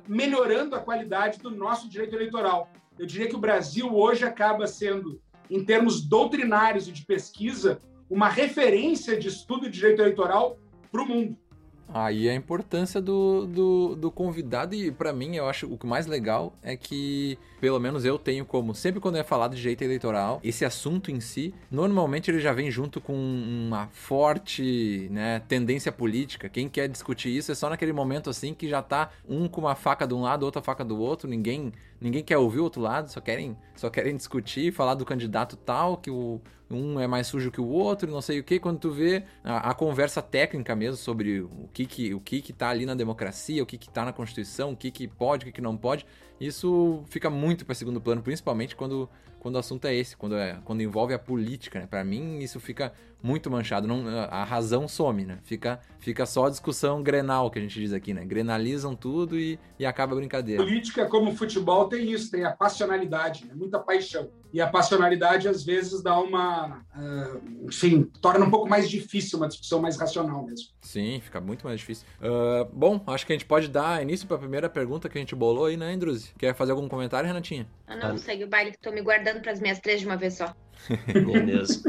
melhorando 0.09 0.75
a 0.75 0.81
qualidade 0.81 1.39
do 1.39 1.51
nosso 1.51 1.89
direito 1.89 2.17
eleitoral. 2.17 2.71
Eu 2.99 3.07
diria 3.07 3.29
que 3.29 3.37
o 3.37 3.41
Brasil 3.41 3.95
hoje 3.95 4.25
acaba 4.25 4.67
sendo, 4.67 5.21
em 5.49 5.65
termos 5.65 6.01
doutrinários 6.01 6.89
e 6.89 6.93
de 6.93 7.05
pesquisa, 7.05 7.81
uma 8.11 8.29
referência 8.29 9.19
de 9.19 9.29
estudo 9.29 9.67
de 9.67 9.79
direito 9.79 10.03
eleitoral 10.03 10.59
para 10.91 11.03
o 11.03 11.07
mundo. 11.07 11.37
Aí 11.93 12.29
a 12.29 12.35
importância 12.35 13.01
do, 13.01 13.47
do, 13.47 13.95
do 13.97 14.11
convidado, 14.11 14.75
e 14.75 14.91
para 14.91 15.13
mim 15.13 15.37
eu 15.37 15.49
acho 15.49 15.67
o 15.67 15.87
mais 15.87 16.07
legal 16.07 16.53
é 16.63 16.77
que, 16.77 17.39
pelo 17.61 17.81
menos 17.81 18.05
eu 18.05 18.19
tenho 18.19 18.45
como, 18.45 18.75
sempre 18.75 19.01
quando 19.01 19.17
é 19.17 19.25
falado 19.25 19.55
de 19.55 19.63
direito 19.63 19.83
eleitoral, 19.83 20.41
esse 20.45 20.65
assunto 20.65 21.11
em 21.11 21.21
si, 21.21 21.55
normalmente 21.71 22.31
ele 22.31 22.41
já 22.41 22.53
vem 22.53 22.71
junto 22.71 23.01
com 23.01 23.15
uma 23.15 23.89
forte 23.89 25.09
né, 25.11 25.41
tendência 25.49 25.91
política. 25.91 26.49
Quem 26.49 26.69
quer 26.69 26.89
discutir 26.89 27.35
isso 27.35 27.51
é 27.51 27.55
só 27.55 27.71
naquele 27.71 27.93
momento 27.93 28.29
assim 28.29 28.53
que 28.53 28.69
já 28.69 28.83
tá 28.83 29.11
um 29.29 29.49
com 29.49 29.63
uma 29.63 29.75
faca 29.75 30.07
de 30.07 30.15
um 30.15 30.23
lado, 30.23 30.45
outra 30.45 30.61
faca 30.61 30.85
do 30.85 30.99
outro, 30.99 31.29
ninguém 31.29 31.73
ninguém 32.01 32.23
quer 32.23 32.39
ouvir 32.39 32.61
o 32.61 32.65
outro 32.65 32.81
lado, 32.81 33.11
só 33.11 33.21
querem, 33.21 33.57
só 33.75 33.91
querem 33.91 34.17
discutir, 34.17 34.73
falar 34.73 34.95
do 34.95 35.05
candidato 35.05 35.57
tal, 35.57 35.97
que 35.97 36.11
o, 36.11 36.41
um 36.71 37.01
é 37.01 37.07
mais 37.07 37.27
sujo 37.27 37.51
que 37.51 37.61
o 37.61 37.67
outro, 37.67 38.11
não 38.11 38.21
sei 38.21 38.41
o 38.41 38.45
que. 38.45 38.59
Quando 38.59 38.79
tu 38.79 38.91
vê 38.91 39.25
a, 39.43 39.71
a, 39.71 39.75
conversa 39.75 40.21
técnica 40.21 40.77
mesmo 40.77 40.97
sobre 40.97 41.41
o 41.41 41.69
que 41.73 41.87
que, 41.87 42.15
o 42.15 42.21
que 42.21 42.43
que 42.43 42.53
tá 42.53 42.69
ali 42.69 42.85
na 42.85 42.95
democracia, 42.95 43.63
o 43.63 43.67
que 43.67 43.79
que 43.79 43.89
tá 43.89 44.05
na 44.05 44.13
Constituição, 44.13 44.73
o 44.73 44.77
que 44.77 44.91
que 44.91 45.09
pode, 45.09 45.45
o 45.45 45.47
que 45.47 45.53
que 45.53 45.61
não 45.61 45.77
pode, 45.77 46.07
isso 46.41 47.03
fica 47.09 47.31
muito 47.31 47.65
para 47.65 47.75
segundo 47.75 48.01
plano, 48.01 48.23
principalmente 48.23 48.77
quando, 48.77 49.09
quando 49.41 49.57
o 49.57 49.59
assunto 49.59 49.87
é 49.87 49.95
esse, 49.95 50.17
quando, 50.17 50.37
é, 50.37 50.59
quando 50.65 50.83
envolve 50.83 51.15
a 51.15 51.19
política, 51.19 51.81
né? 51.81 51.87
Para 51.87 52.05
mim 52.05 52.39
isso 52.39 52.59
fica 52.61 52.93
muito 53.23 53.51
manchado, 53.51 53.89
não, 53.89 54.07
a 54.31 54.45
razão 54.45 54.87
some, 54.87 55.25
né? 55.25 55.39
Fica, 55.43 55.81
fica 55.99 56.25
só 56.25 56.47
a 56.47 56.51
discussão 56.51 57.03
grenal 57.03 57.51
que 57.51 57.59
a 57.59 57.63
gente 57.63 57.79
diz 57.79 57.93
aqui, 57.93 58.15
né? 58.15 58.25
Grenalizam 58.25 58.95
tudo 58.95 59.39
e, 59.39 59.59
e 59.79 59.85
acaba 59.85 60.13
a 60.13 60.17
brincadeira. 60.17 60.63
Política, 60.63 61.07
como 61.07 61.35
futebol, 61.35 61.89
tem 61.89 62.11
isso, 62.11 62.31
tem 62.31 62.45
a 62.45 62.53
passionalidade, 62.53 63.45
né? 63.47 63.55
muita 63.55 63.79
paixão. 63.79 64.31
E 64.51 64.63
a 64.63 64.67
passionalidade, 64.67 65.47
às 65.47 65.63
vezes, 65.63 66.03
dá 66.03 66.19
uma. 66.19 66.83
Uh, 66.97 67.67
enfim, 67.67 68.05
torna 68.23 68.47
um 68.47 68.51
pouco 68.51 68.67
mais 68.67 68.89
difícil 68.89 69.39
uma 69.39 69.47
discussão 69.47 69.79
mais 69.79 69.99
racional 69.99 70.43
mesmo. 70.43 70.69
Sim, 70.81 71.21
fica 71.23 71.39
muito 71.39 71.67
mais 71.67 71.81
difícil. 71.81 72.07
Uh, 72.19 72.65
bom, 72.73 73.03
acho 73.09 73.27
que 73.27 73.33
a 73.33 73.37
gente 73.37 73.45
pode 73.45 73.69
dar 73.69 74.03
início 74.03 74.27
para 74.27 74.37
a 74.37 74.41
primeira 74.41 74.71
pergunta 74.71 75.07
que 75.07 75.19
a 75.19 75.21
gente 75.21 75.35
bolou 75.35 75.67
aí, 75.67 75.77
né, 75.77 75.93
Andruzi? 75.93 76.33
Quer 76.39 76.55
fazer 76.55 76.73
algum 76.73 76.89
comentário, 76.89 77.27
Renatinha? 77.27 77.69
Ah, 77.87 77.97
não, 77.97 78.17
segue 78.17 78.45
o 78.45 78.49
baile 78.49 78.71
que 78.71 78.79
tô 78.79 78.91
me 78.91 79.03
guardando 79.03 79.28
para 79.35 79.53
as 79.53 79.61
minhas 79.61 79.79
três 79.79 80.01
de 80.01 80.07
uma 80.07 80.17
vez 80.17 80.35
só. 80.35 80.55
Beleza. 81.07 81.83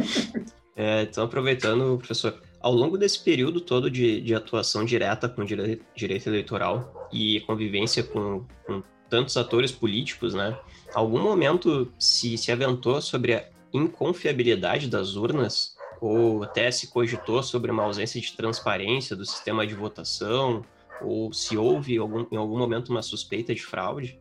É, 0.76 1.04
então, 1.04 1.26
aproveitando, 1.26 1.98
professor, 1.98 2.42
ao 2.62 2.74
longo 2.74 2.98
desse 2.98 3.20
período 3.24 3.62
todo 3.62 3.90
de, 3.90 4.22
de 4.22 4.36
atuação 4.36 4.86
direta 4.86 5.28
com 5.28 5.44
direito, 5.44 5.86
direito 5.96 6.28
eleitoral 6.28 7.10
e 7.12 7.42
convivência 7.42 8.04
com, 8.04 8.46
com, 8.66 8.84
tantos 9.10 9.36
atores 9.38 9.72
políticos, 9.72 10.34
né? 10.34 10.58
Algum 10.94 11.22
momento 11.22 11.92
se, 11.98 12.38
se 12.38 12.52
aventou 12.52 13.02
sobre 13.02 13.34
a 13.34 13.46
inconfiabilidade 13.74 14.88
das 14.88 15.16
urnas 15.16 15.76
ou 16.00 16.44
até 16.44 16.70
se 16.72 16.88
cogitou 16.88 17.42
sobre 17.42 17.72
uma 17.72 17.84
ausência 17.84 18.22
de 18.22 18.32
transparência 18.34 19.16
do 19.16 19.26
sistema 19.26 19.66
de 19.66 19.74
votação 19.74 20.64
ou 21.02 21.34
se 21.34 21.58
houve 21.58 21.98
algum, 21.98 22.26
em 22.32 22.38
algum 22.38 22.58
momento 22.58 22.90
uma 22.90 23.02
suspeita 23.02 23.54
de 23.54 23.64
fraude? 23.64 24.20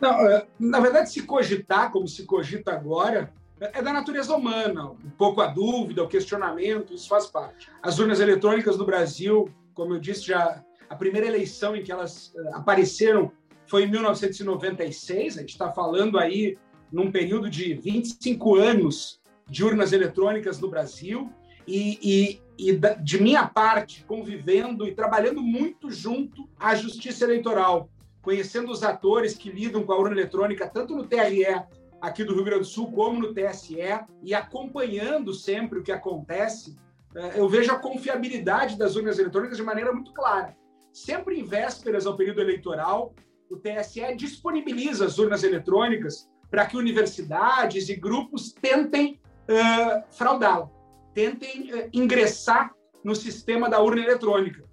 Não, 0.00 0.26
é, 0.26 0.46
na 0.58 0.80
verdade, 0.80 1.10
se 1.10 1.22
cogitar, 1.22 1.92
como 1.92 2.08
se 2.08 2.24
cogita 2.24 2.72
agora, 2.72 3.32
é 3.60 3.82
da 3.82 3.92
natureza 3.92 4.34
humana, 4.34 4.90
um 4.90 5.10
pouco 5.18 5.42
a 5.42 5.46
dúvida, 5.46 6.02
o 6.02 6.08
questionamento, 6.08 6.94
isso 6.94 7.08
faz 7.08 7.26
parte. 7.26 7.68
As 7.82 7.98
urnas 7.98 8.18
eletrônicas 8.18 8.78
no 8.78 8.86
Brasil, 8.86 9.50
como 9.74 9.94
eu 9.94 10.00
disse, 10.00 10.22
já 10.22 10.64
a 10.88 10.96
primeira 10.96 11.26
eleição 11.26 11.76
em 11.76 11.82
que 11.82 11.92
elas 11.92 12.32
eh, 12.34 12.50
apareceram 12.54 13.30
foi 13.66 13.84
em 13.84 13.90
1996, 13.90 15.36
a 15.36 15.40
gente 15.42 15.50
está 15.50 15.70
falando 15.70 16.18
aí 16.18 16.58
num 16.90 17.12
período 17.12 17.48
de 17.48 17.74
25 17.74 18.56
anos 18.56 19.20
de 19.46 19.62
urnas 19.62 19.92
eletrônicas 19.92 20.58
no 20.58 20.68
Brasil, 20.68 21.30
e, 21.66 22.40
e, 22.58 22.70
e 22.72 22.80
de 23.00 23.22
minha 23.22 23.46
parte, 23.46 24.04
convivendo 24.04 24.88
e 24.88 24.94
trabalhando 24.94 25.40
muito 25.40 25.90
junto 25.90 26.48
à 26.58 26.74
Justiça 26.74 27.24
Eleitoral, 27.24 27.88
conhecendo 28.22 28.70
os 28.70 28.82
atores 28.82 29.34
que 29.34 29.50
lidam 29.50 29.82
com 29.82 29.92
a 29.92 29.98
urna 29.98 30.14
eletrônica, 30.14 30.68
tanto 30.68 30.94
no 30.94 31.06
TRE 31.06 31.44
aqui 32.00 32.24
do 32.24 32.34
Rio 32.34 32.44
Grande 32.44 32.60
do 32.60 32.66
Sul, 32.66 32.90
como 32.92 33.20
no 33.20 33.34
TSE, 33.34 33.76
e 34.22 34.34
acompanhando 34.34 35.34
sempre 35.34 35.78
o 35.78 35.82
que 35.82 35.92
acontece, 35.92 36.76
eh, 37.14 37.32
eu 37.36 37.48
vejo 37.48 37.72
a 37.72 37.78
confiabilidade 37.78 38.78
das 38.78 38.96
urnas 38.96 39.18
eletrônicas 39.18 39.56
de 39.56 39.62
maneira 39.62 39.92
muito 39.92 40.12
clara. 40.12 40.56
Sempre 40.92 41.38
em 41.38 41.44
vésperas 41.44 42.06
ao 42.06 42.16
período 42.16 42.40
eleitoral, 42.40 43.14
o 43.50 43.56
TSE 43.56 44.14
disponibiliza 44.16 45.04
as 45.04 45.18
urnas 45.18 45.42
eletrônicas 45.42 46.28
para 46.50 46.66
que 46.66 46.76
universidades 46.76 47.88
e 47.88 47.96
grupos 47.96 48.52
tentem 48.52 49.20
uh, 49.48 50.02
fraudá-la, 50.10 50.70
tentem 51.14 51.72
uh, 51.72 51.88
ingressar 51.92 52.72
no 53.04 53.14
sistema 53.14 53.68
da 53.68 53.80
urna 53.80 54.02
eletrônica. 54.02 54.64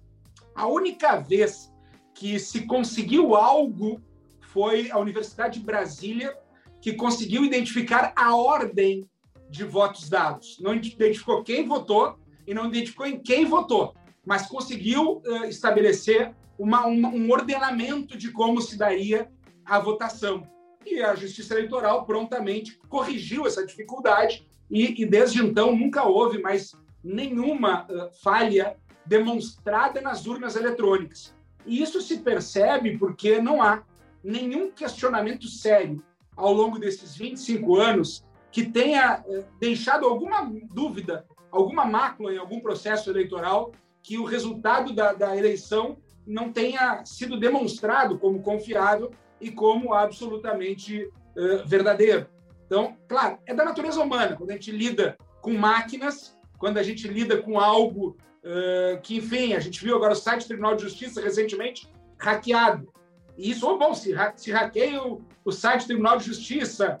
A 0.54 0.66
única 0.66 1.16
vez 1.16 1.72
que 2.18 2.36
se 2.40 2.62
conseguiu 2.62 3.36
algo 3.36 4.02
foi 4.40 4.90
a 4.90 4.98
Universidade 4.98 5.60
de 5.60 5.64
Brasília, 5.64 6.36
que 6.80 6.94
conseguiu 6.94 7.44
identificar 7.44 8.12
a 8.16 8.34
ordem 8.34 9.08
de 9.48 9.62
votos 9.62 10.08
dados. 10.08 10.58
Não 10.60 10.74
identificou 10.74 11.44
quem 11.44 11.64
votou 11.64 12.18
e 12.44 12.52
não 12.52 12.66
identificou 12.66 13.06
em 13.06 13.20
quem 13.20 13.44
votou, 13.44 13.94
mas 14.26 14.48
conseguiu 14.48 15.22
uh, 15.24 15.44
estabelecer 15.44 16.34
uma, 16.58 16.86
uma, 16.86 17.08
um 17.08 17.30
ordenamento 17.30 18.18
de 18.18 18.32
como 18.32 18.60
se 18.60 18.76
daria 18.76 19.30
a 19.64 19.78
votação. 19.78 20.42
E 20.84 21.00
a 21.00 21.14
Justiça 21.14 21.54
Eleitoral 21.54 22.04
prontamente 22.04 22.80
corrigiu 22.88 23.46
essa 23.46 23.64
dificuldade 23.64 24.44
e, 24.68 25.02
e 25.02 25.06
desde 25.06 25.40
então 25.40 25.76
nunca 25.76 26.02
houve 26.02 26.42
mais 26.42 26.72
nenhuma 27.04 27.84
uh, 27.84 28.10
falha 28.24 28.76
demonstrada 29.06 30.00
nas 30.00 30.26
urnas 30.26 30.56
eletrônicas. 30.56 31.37
E 31.68 31.82
isso 31.82 32.00
se 32.00 32.18
percebe 32.18 32.96
porque 32.96 33.40
não 33.40 33.62
há 33.62 33.82
nenhum 34.24 34.70
questionamento 34.70 35.46
sério 35.46 36.02
ao 36.34 36.52
longo 36.52 36.78
desses 36.78 37.14
25 37.14 37.76
anos 37.76 38.24
que 38.50 38.64
tenha 38.64 39.22
eh, 39.28 39.44
deixado 39.60 40.06
alguma 40.06 40.50
dúvida, 40.72 41.26
alguma 41.50 41.84
mácula 41.84 42.32
em 42.32 42.38
algum 42.38 42.58
processo 42.60 43.10
eleitoral 43.10 43.72
que 44.02 44.16
o 44.18 44.24
resultado 44.24 44.94
da, 44.94 45.12
da 45.12 45.36
eleição 45.36 45.98
não 46.26 46.50
tenha 46.50 47.04
sido 47.04 47.38
demonstrado 47.38 48.18
como 48.18 48.40
confiável 48.40 49.10
e 49.38 49.50
como 49.50 49.92
absolutamente 49.92 51.04
uh, 51.04 51.66
verdadeiro. 51.66 52.26
Então, 52.66 52.96
claro, 53.06 53.38
é 53.46 53.54
da 53.54 53.64
natureza 53.64 54.02
humana. 54.02 54.36
Quando 54.36 54.50
a 54.50 54.54
gente 54.54 54.70
lida 54.70 55.16
com 55.40 55.52
máquinas, 55.52 56.38
quando 56.58 56.78
a 56.78 56.82
gente 56.82 57.08
lida 57.08 57.40
com 57.40 57.58
algo 57.58 58.16
uh, 58.44 59.00
que, 59.02 59.16
enfim, 59.16 59.54
a 59.54 59.60
gente 59.60 59.82
viu 59.82 59.96
agora 59.96 60.12
o 60.12 60.16
site 60.16 60.42
do 60.42 60.48
Tribunal 60.48 60.76
de 60.76 60.82
Justiça 60.82 61.20
recentemente 61.20 61.88
hackeado. 62.18 62.92
E 63.36 63.50
isso, 63.50 63.68
oh, 63.68 63.78
bom, 63.78 63.94
se, 63.94 64.14
se 64.36 64.50
hackeiam 64.50 65.24
o 65.44 65.52
site 65.52 65.82
do 65.82 65.86
Tribunal 65.88 66.18
de 66.18 66.24
Justiça, 66.24 67.00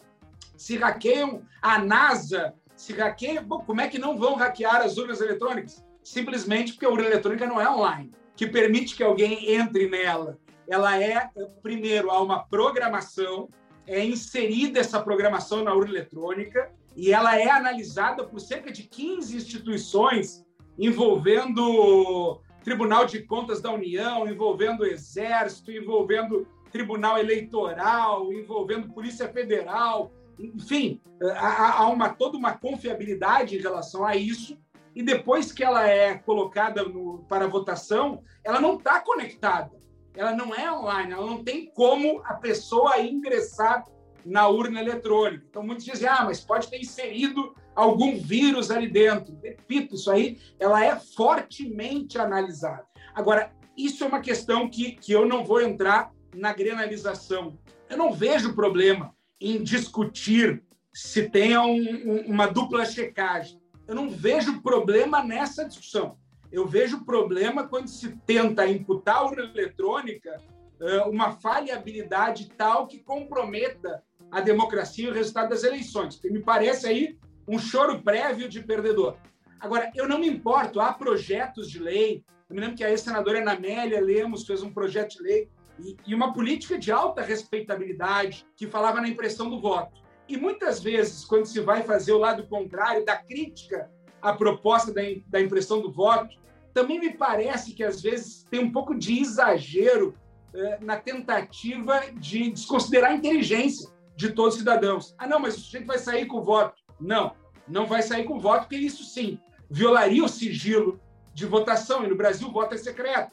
se 0.56 0.76
hackeiam 0.76 1.42
a 1.60 1.78
NASA, 1.78 2.54
se 2.76 2.92
hackeiam. 2.92 3.44
Bom, 3.44 3.60
como 3.60 3.80
é 3.80 3.88
que 3.88 3.98
não 3.98 4.16
vão 4.16 4.36
hackear 4.36 4.82
as 4.82 4.96
urnas 4.96 5.20
eletrônicas? 5.20 5.84
Simplesmente 6.02 6.72
porque 6.72 6.86
a 6.86 6.90
urna 6.90 7.06
eletrônica 7.06 7.46
não 7.46 7.60
é 7.60 7.68
online, 7.68 8.12
que 8.36 8.46
permite 8.46 8.96
que 8.96 9.02
alguém 9.02 9.52
entre 9.54 9.88
nela. 9.88 10.38
Ela 10.68 11.02
é, 11.02 11.28
primeiro, 11.62 12.10
há 12.10 12.22
uma 12.22 12.44
programação, 12.44 13.48
é 13.86 14.04
inserida 14.04 14.78
essa 14.78 15.02
programação 15.02 15.64
na 15.64 15.74
urna 15.74 15.90
eletrônica 15.90 16.70
e 16.94 17.12
ela 17.12 17.38
é 17.38 17.50
analisada 17.50 18.24
por 18.24 18.38
cerca 18.38 18.70
de 18.70 18.82
15 18.82 19.36
instituições 19.36 20.44
envolvendo 20.78 22.40
Tribunal 22.62 23.06
de 23.06 23.22
Contas 23.22 23.60
da 23.60 23.72
União, 23.72 24.28
envolvendo 24.28 24.86
Exército, 24.86 25.72
envolvendo 25.72 26.46
Tribunal 26.70 27.18
Eleitoral, 27.18 28.32
envolvendo 28.32 28.92
Polícia 28.92 29.28
Federal, 29.28 30.12
enfim, 30.38 31.00
há, 31.36 31.80
há 31.80 31.88
uma, 31.88 32.10
toda 32.10 32.36
uma 32.36 32.52
confiabilidade 32.52 33.56
em 33.56 33.60
relação 33.60 34.04
a 34.04 34.14
isso. 34.14 34.56
E 34.94 35.02
depois 35.02 35.52
que 35.52 35.64
ela 35.64 35.88
é 35.88 36.16
colocada 36.18 36.82
no, 36.84 37.24
para 37.28 37.46
votação, 37.46 38.22
ela 38.44 38.60
não 38.60 38.76
está 38.76 39.00
conectada, 39.00 39.70
ela 40.14 40.34
não 40.34 40.54
é 40.54 40.72
online, 40.72 41.12
ela 41.12 41.26
não 41.26 41.42
tem 41.42 41.66
como 41.66 42.20
a 42.24 42.34
pessoa 42.34 43.00
ingressar 43.00 43.84
na 44.24 44.48
urna 44.48 44.80
eletrônica. 44.80 45.44
Então, 45.48 45.62
muitos 45.62 45.84
dizem, 45.84 46.08
ah, 46.08 46.24
mas 46.24 46.40
pode 46.40 46.68
ter 46.68 46.78
inserido 46.80 47.54
algum 47.78 48.18
vírus 48.18 48.72
ali 48.72 48.88
dentro. 48.88 49.38
Repito, 49.40 49.94
isso 49.94 50.10
aí 50.10 50.36
ela 50.58 50.84
é 50.84 50.96
fortemente 50.96 52.18
analisada. 52.18 52.84
Agora, 53.14 53.52
isso 53.76 54.02
é 54.02 54.08
uma 54.08 54.20
questão 54.20 54.68
que, 54.68 54.92
que 54.92 55.12
eu 55.12 55.24
não 55.24 55.44
vou 55.44 55.62
entrar 55.62 56.12
na 56.34 56.52
granalização. 56.52 57.56
Eu 57.88 57.96
não 57.96 58.12
vejo 58.12 58.52
problema 58.52 59.14
em 59.40 59.62
discutir 59.62 60.60
se 60.92 61.30
tem 61.30 61.56
um, 61.56 61.70
um, 61.70 62.20
uma 62.26 62.48
dupla 62.48 62.84
checagem. 62.84 63.62
Eu 63.86 63.94
não 63.94 64.10
vejo 64.10 64.60
problema 64.60 65.22
nessa 65.22 65.64
discussão. 65.64 66.18
Eu 66.50 66.66
vejo 66.66 67.04
problema 67.04 67.68
quando 67.68 67.86
se 67.86 68.10
tenta 68.26 68.66
imputar 68.66 69.18
à 69.18 69.24
urna 69.24 69.44
eletrônica 69.44 70.42
uh, 70.80 71.08
uma 71.08 71.30
falhabilidade 71.30 72.50
tal 72.56 72.88
que 72.88 72.98
comprometa 72.98 74.02
a 74.32 74.40
democracia 74.40 75.06
e 75.06 75.10
o 75.10 75.14
resultado 75.14 75.50
das 75.50 75.62
eleições. 75.62 76.20
Me 76.24 76.42
parece 76.42 76.88
aí 76.88 77.16
um 77.48 77.58
choro 77.58 78.02
prévio 78.02 78.48
de 78.48 78.62
perdedor. 78.62 79.16
Agora, 79.58 79.90
eu 79.94 80.06
não 80.06 80.18
me 80.18 80.28
importo, 80.28 80.80
há 80.80 80.92
projetos 80.92 81.70
de 81.70 81.78
lei. 81.78 82.22
Eu 82.48 82.54
me 82.54 82.60
lembro 82.60 82.76
que 82.76 82.84
a 82.84 82.90
ex-senadora 82.90 83.40
Anamélia 83.40 84.00
Lemos 84.00 84.46
fez 84.46 84.62
um 84.62 84.72
projeto 84.72 85.16
de 85.16 85.22
lei 85.22 85.48
e, 85.80 85.96
e 86.06 86.14
uma 86.14 86.32
política 86.32 86.78
de 86.78 86.92
alta 86.92 87.22
respeitabilidade 87.22 88.46
que 88.54 88.66
falava 88.66 89.00
na 89.00 89.08
impressão 89.08 89.48
do 89.48 89.60
voto. 89.60 90.00
E 90.28 90.36
muitas 90.36 90.80
vezes, 90.80 91.24
quando 91.24 91.46
se 91.46 91.60
vai 91.60 91.82
fazer 91.82 92.12
o 92.12 92.18
lado 92.18 92.46
contrário 92.46 93.04
da 93.04 93.16
crítica 93.16 93.90
à 94.20 94.32
proposta 94.32 94.92
da, 94.92 95.02
da 95.26 95.40
impressão 95.40 95.80
do 95.80 95.90
voto, 95.90 96.36
também 96.74 97.00
me 97.00 97.14
parece 97.14 97.72
que 97.72 97.82
às 97.82 98.02
vezes 98.02 98.44
tem 98.50 98.60
um 98.60 98.70
pouco 98.70 98.94
de 98.94 99.20
exagero 99.20 100.14
eh, 100.54 100.78
na 100.82 100.96
tentativa 100.96 102.02
de 102.14 102.50
desconsiderar 102.50 103.10
a 103.10 103.14
inteligência 103.14 103.90
de 104.14 104.32
todos 104.32 104.54
os 104.54 104.60
cidadãos. 104.60 105.14
Ah, 105.16 105.26
não, 105.26 105.40
mas 105.40 105.56
o 105.56 105.60
sujeito 105.60 105.86
vai 105.86 105.98
sair 105.98 106.26
com 106.26 106.38
o 106.38 106.42
voto. 106.42 106.77
Não, 107.00 107.34
não 107.66 107.86
vai 107.86 108.02
sair 108.02 108.24
com 108.24 108.38
voto, 108.38 108.62
porque 108.62 108.76
isso 108.76 109.04
sim 109.04 109.38
violaria 109.70 110.24
o 110.24 110.28
sigilo 110.28 111.00
de 111.34 111.46
votação, 111.46 112.04
e 112.04 112.08
no 112.08 112.16
Brasil 112.16 112.48
o 112.48 112.52
voto 112.52 112.74
é 112.74 112.78
secreto. 112.78 113.30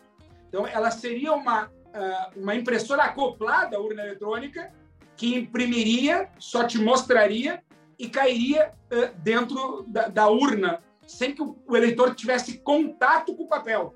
Então, 0.47 0.67
ela 0.67 0.91
seria 0.91 1.33
uma, 1.33 1.71
ah, 1.93 2.31
uma 2.35 2.55
impressora 2.55 3.03
acoplada 3.03 3.77
à 3.77 3.79
urna 3.79 4.03
eletrônica 4.03 4.71
que 5.17 5.35
imprimiria, 5.35 6.29
só 6.37 6.65
te 6.65 6.77
mostraria 6.77 7.63
e 7.97 8.09
cairia 8.09 8.73
ah, 8.91 9.11
dentro 9.17 9.83
da, 9.87 10.07
da 10.07 10.29
urna, 10.29 10.83
sem 11.07 11.33
que 11.33 11.41
o 11.41 11.75
eleitor 11.75 12.13
tivesse 12.13 12.59
contato 12.59 13.35
com 13.35 13.43
o 13.43 13.47
papel. 13.47 13.95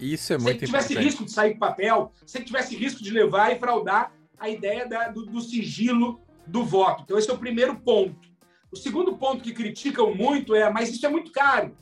Isso 0.00 0.32
é 0.32 0.38
muito 0.38 0.48
importante. 0.48 0.58
Sem 0.58 0.58
que 0.58 0.66
tivesse 0.66 0.92
importante. 0.92 1.04
risco 1.04 1.24
de 1.24 1.32
sair 1.32 1.52
com 1.52 1.58
papel, 1.58 2.12
sem 2.26 2.40
que 2.40 2.46
tivesse 2.46 2.76
risco 2.76 3.02
de 3.02 3.10
levar 3.10 3.52
e 3.52 3.58
fraudar 3.58 4.12
a 4.38 4.48
ideia 4.48 4.88
da, 4.88 5.08
do, 5.08 5.26
do 5.26 5.40
sigilo 5.40 6.20
do 6.46 6.64
voto. 6.64 7.02
Então, 7.04 7.18
esse 7.18 7.30
é 7.30 7.32
o 7.32 7.38
primeiro 7.38 7.76
ponto. 7.76 8.33
O 8.74 8.76
segundo 8.76 9.16
ponto 9.16 9.40
que 9.40 9.52
criticam 9.52 10.12
muito 10.12 10.52
é, 10.52 10.68
mas 10.68 10.88
isso 10.88 11.06
é 11.06 11.08
muito 11.08 11.30
caro. 11.30 11.76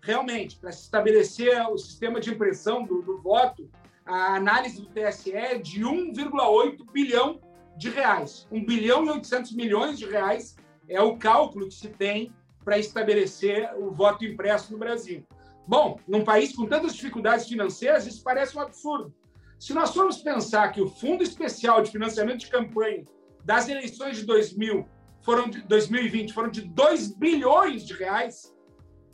Realmente, 0.00 0.56
para 0.56 0.72
se 0.72 0.82
estabelecer 0.82 1.56
o 1.70 1.78
sistema 1.78 2.18
de 2.18 2.30
impressão 2.30 2.82
do, 2.82 3.00
do 3.00 3.22
voto, 3.22 3.70
a 4.04 4.34
análise 4.34 4.80
do 4.80 4.88
TSE 4.88 5.32
é 5.32 5.56
de 5.56 5.82
1,8 5.82 6.84
bilhão 6.92 7.40
de 7.76 7.90
reais. 7.90 8.48
1 8.50 8.66
bilhão 8.66 9.06
e 9.06 9.10
800 9.10 9.52
milhões 9.52 9.96
de 9.96 10.06
reais 10.06 10.56
é 10.88 11.00
o 11.00 11.16
cálculo 11.16 11.68
que 11.68 11.74
se 11.74 11.90
tem 11.90 12.32
para 12.64 12.76
estabelecer 12.76 13.70
o 13.78 13.92
voto 13.92 14.24
impresso 14.24 14.72
no 14.72 14.80
Brasil. 14.80 15.24
Bom, 15.64 16.00
num 16.08 16.24
país 16.24 16.56
com 16.56 16.66
tantas 16.66 16.96
dificuldades 16.96 17.46
financeiras, 17.46 18.04
isso 18.04 18.20
parece 18.20 18.58
um 18.58 18.60
absurdo. 18.60 19.14
Se 19.60 19.72
nós 19.72 19.94
formos 19.94 20.16
pensar 20.16 20.72
que 20.72 20.80
o 20.80 20.88
Fundo 20.88 21.22
Especial 21.22 21.80
de 21.82 21.92
Financiamento 21.92 22.40
de 22.40 22.48
Campanha 22.48 23.04
das 23.44 23.68
eleições 23.68 24.16
de 24.16 24.26
2000 24.26 24.84
foram 25.22 25.48
de 25.48 25.62
2020 25.62 26.32
foram 26.32 26.50
de 26.50 26.62
2 26.62 27.14
bilhões 27.14 27.86
de 27.86 27.94
reais, 27.94 28.54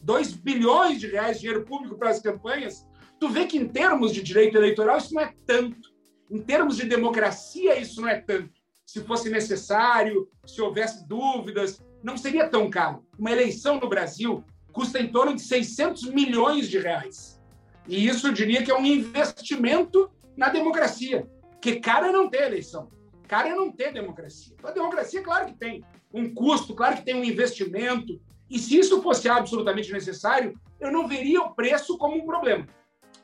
2 0.02 0.32
bilhões 0.32 1.00
de 1.00 1.06
reais 1.06 1.36
de 1.36 1.42
dinheiro 1.42 1.64
público 1.64 1.96
para 1.96 2.10
as 2.10 2.20
campanhas, 2.20 2.86
tu 3.20 3.28
vê 3.28 3.46
que 3.46 3.58
em 3.58 3.68
termos 3.68 4.12
de 4.12 4.22
direito 4.22 4.56
eleitoral 4.56 4.98
isso 4.98 5.14
não 5.14 5.22
é 5.22 5.32
tanto. 5.46 5.92
Em 6.30 6.40
termos 6.40 6.76
de 6.76 6.84
democracia 6.86 7.78
isso 7.78 8.00
não 8.00 8.08
é 8.08 8.20
tanto. 8.20 8.50
Se 8.86 9.00
fosse 9.04 9.28
necessário, 9.28 10.28
se 10.46 10.60
houvesse 10.62 11.06
dúvidas, 11.06 11.82
não 12.02 12.16
seria 12.16 12.48
tão 12.48 12.70
caro. 12.70 13.04
Uma 13.18 13.30
eleição 13.30 13.78
no 13.78 13.88
Brasil 13.88 14.44
custa 14.72 15.00
em 15.00 15.08
torno 15.08 15.34
de 15.34 15.42
600 15.42 16.10
milhões 16.10 16.68
de 16.68 16.78
reais. 16.78 17.40
E 17.86 18.06
isso 18.06 18.28
eu 18.28 18.32
diria 18.32 18.62
que 18.62 18.70
é 18.70 18.74
um 18.74 18.84
investimento 18.84 20.10
na 20.36 20.48
democracia. 20.48 21.28
Que 21.60 21.80
cara 21.80 22.12
não 22.12 22.30
ter 22.30 22.44
eleição. 22.44 22.88
Cara 23.26 23.54
não 23.54 23.70
ter 23.72 23.92
democracia. 23.92 24.54
A 24.62 24.70
democracia, 24.70 25.22
claro 25.22 25.46
que 25.46 25.54
tem 25.54 25.84
um 26.12 26.32
custo, 26.32 26.74
claro 26.74 26.96
que 26.96 27.04
tem 27.04 27.14
um 27.14 27.24
investimento. 27.24 28.20
E 28.50 28.58
se 28.58 28.78
isso 28.78 29.02
fosse 29.02 29.28
absolutamente 29.28 29.92
necessário, 29.92 30.58
eu 30.80 30.90
não 30.90 31.06
veria 31.06 31.42
o 31.42 31.54
preço 31.54 31.98
como 31.98 32.16
um 32.16 32.24
problema. 32.24 32.66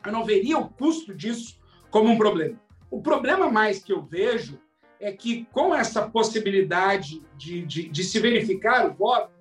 Eu 0.05 0.13
não 0.13 0.25
veria 0.25 0.59
o 0.59 0.69
custo 0.69 1.15
disso 1.15 1.59
como 1.91 2.11
um 2.11 2.19
problema. 2.19 2.61
O 2.91 3.01
problema 3.01 3.51
mais 3.51 3.83
que 3.83 3.93
eu 3.93 4.03
vejo 4.03 4.59
é 5.01 5.13
que, 5.13 5.47
com 5.53 5.75
essa 5.75 6.09
possibilidade 6.09 7.23
de, 7.37 7.65
de, 7.65 7.89
de 7.89 8.05
se 8.05 8.21
verificar 8.21 8.87
o 8.87 8.95
voto, 8.95 9.33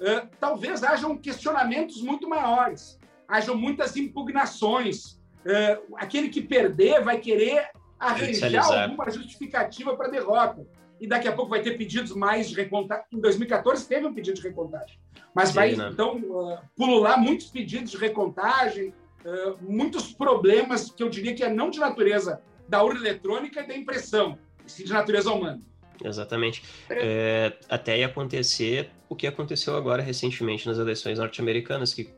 uh, 0.00 0.28
talvez 0.40 0.82
hajam 0.82 1.18
questionamentos 1.18 2.00
muito 2.00 2.28
maiores, 2.28 2.98
hajam 3.28 3.56
muitas 3.56 3.96
impugnações. 3.96 5.20
Uh, 5.44 5.94
aquele 5.96 6.28
que 6.28 6.40
perder 6.40 7.02
vai 7.02 7.18
querer 7.18 7.70
arranjar 7.98 8.82
alguma 8.82 9.10
justificativa 9.10 9.96
para 9.96 10.06
a 10.06 10.10
derrota 10.10 10.66
e 11.00 11.06
daqui 11.06 11.28
a 11.28 11.32
pouco 11.32 11.50
vai 11.50 11.62
ter 11.62 11.76
pedidos 11.76 12.12
mais 12.12 12.48
de 12.48 12.54
recontagem. 12.54 13.04
Em 13.12 13.20
2014 13.20 13.86
teve 13.86 14.06
um 14.06 14.14
pedido 14.14 14.36
de 14.36 14.42
recontagem, 14.42 14.98
mas 15.34 15.48
Sim, 15.48 15.54
vai 15.54 15.76
né? 15.76 15.90
então 15.92 16.18
uh, 16.18 16.58
pulular 16.76 17.20
muitos 17.20 17.46
pedidos 17.46 17.90
de 17.90 17.96
recontagem, 17.96 18.94
uh, 19.24 19.56
muitos 19.60 20.12
problemas 20.12 20.90
que 20.90 21.02
eu 21.02 21.08
diria 21.08 21.34
que 21.34 21.42
é 21.42 21.50
não 21.50 21.70
de 21.70 21.78
natureza 21.78 22.40
da 22.68 22.82
urna 22.82 23.00
eletrônica 23.00 23.60
e 23.60 23.66
da 23.66 23.76
impressão, 23.76 24.38
e 24.66 24.70
sim 24.70 24.84
de 24.84 24.92
natureza 24.92 25.30
humana. 25.30 25.60
Exatamente. 26.02 26.62
É, 26.90 27.52
até 27.68 27.98
ia 27.98 28.06
acontecer 28.06 28.90
o 29.08 29.14
que 29.14 29.26
aconteceu 29.26 29.76
agora 29.76 30.02
recentemente 30.02 30.66
nas 30.66 30.78
eleições 30.78 31.18
norte-americanas, 31.18 31.94
que 31.94 32.10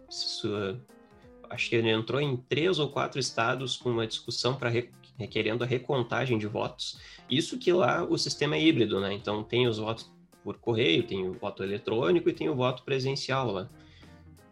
acho 1.50 1.68
que 1.68 1.76
ele 1.76 1.90
entrou 1.90 2.20
em 2.20 2.36
três 2.36 2.78
ou 2.78 2.90
quatro 2.90 3.18
estados 3.18 3.76
com 3.76 3.90
uma 3.90 4.06
discussão 4.06 4.54
para 4.54 4.70
requerendo 5.18 5.64
a 5.64 5.66
recontagem 5.66 6.38
de 6.38 6.46
votos. 6.46 6.98
Isso 7.28 7.58
que 7.58 7.72
lá 7.72 8.04
o 8.04 8.16
sistema 8.16 8.56
é 8.56 8.62
híbrido, 8.62 9.00
né? 9.00 9.12
Então 9.12 9.42
tem 9.42 9.66
os 9.66 9.78
votos 9.78 10.10
por 10.44 10.58
correio, 10.58 11.02
tem 11.02 11.26
o 11.28 11.32
voto 11.32 11.62
eletrônico 11.62 12.28
e 12.28 12.32
tem 12.32 12.48
o 12.48 12.54
voto 12.54 12.82
presencial 12.84 13.50
lá. 13.50 13.68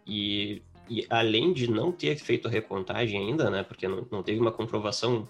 E, 0.05 0.61
e 0.89 1.05
além 1.09 1.53
de 1.53 1.69
não 1.69 1.91
ter 1.91 2.17
feito 2.17 2.47
a 2.47 2.51
recontagem 2.51 3.19
ainda, 3.19 3.49
né? 3.49 3.63
Porque 3.63 3.87
não, 3.87 4.05
não 4.11 4.23
teve 4.23 4.39
uma 4.39 4.51
comprovação 4.51 5.27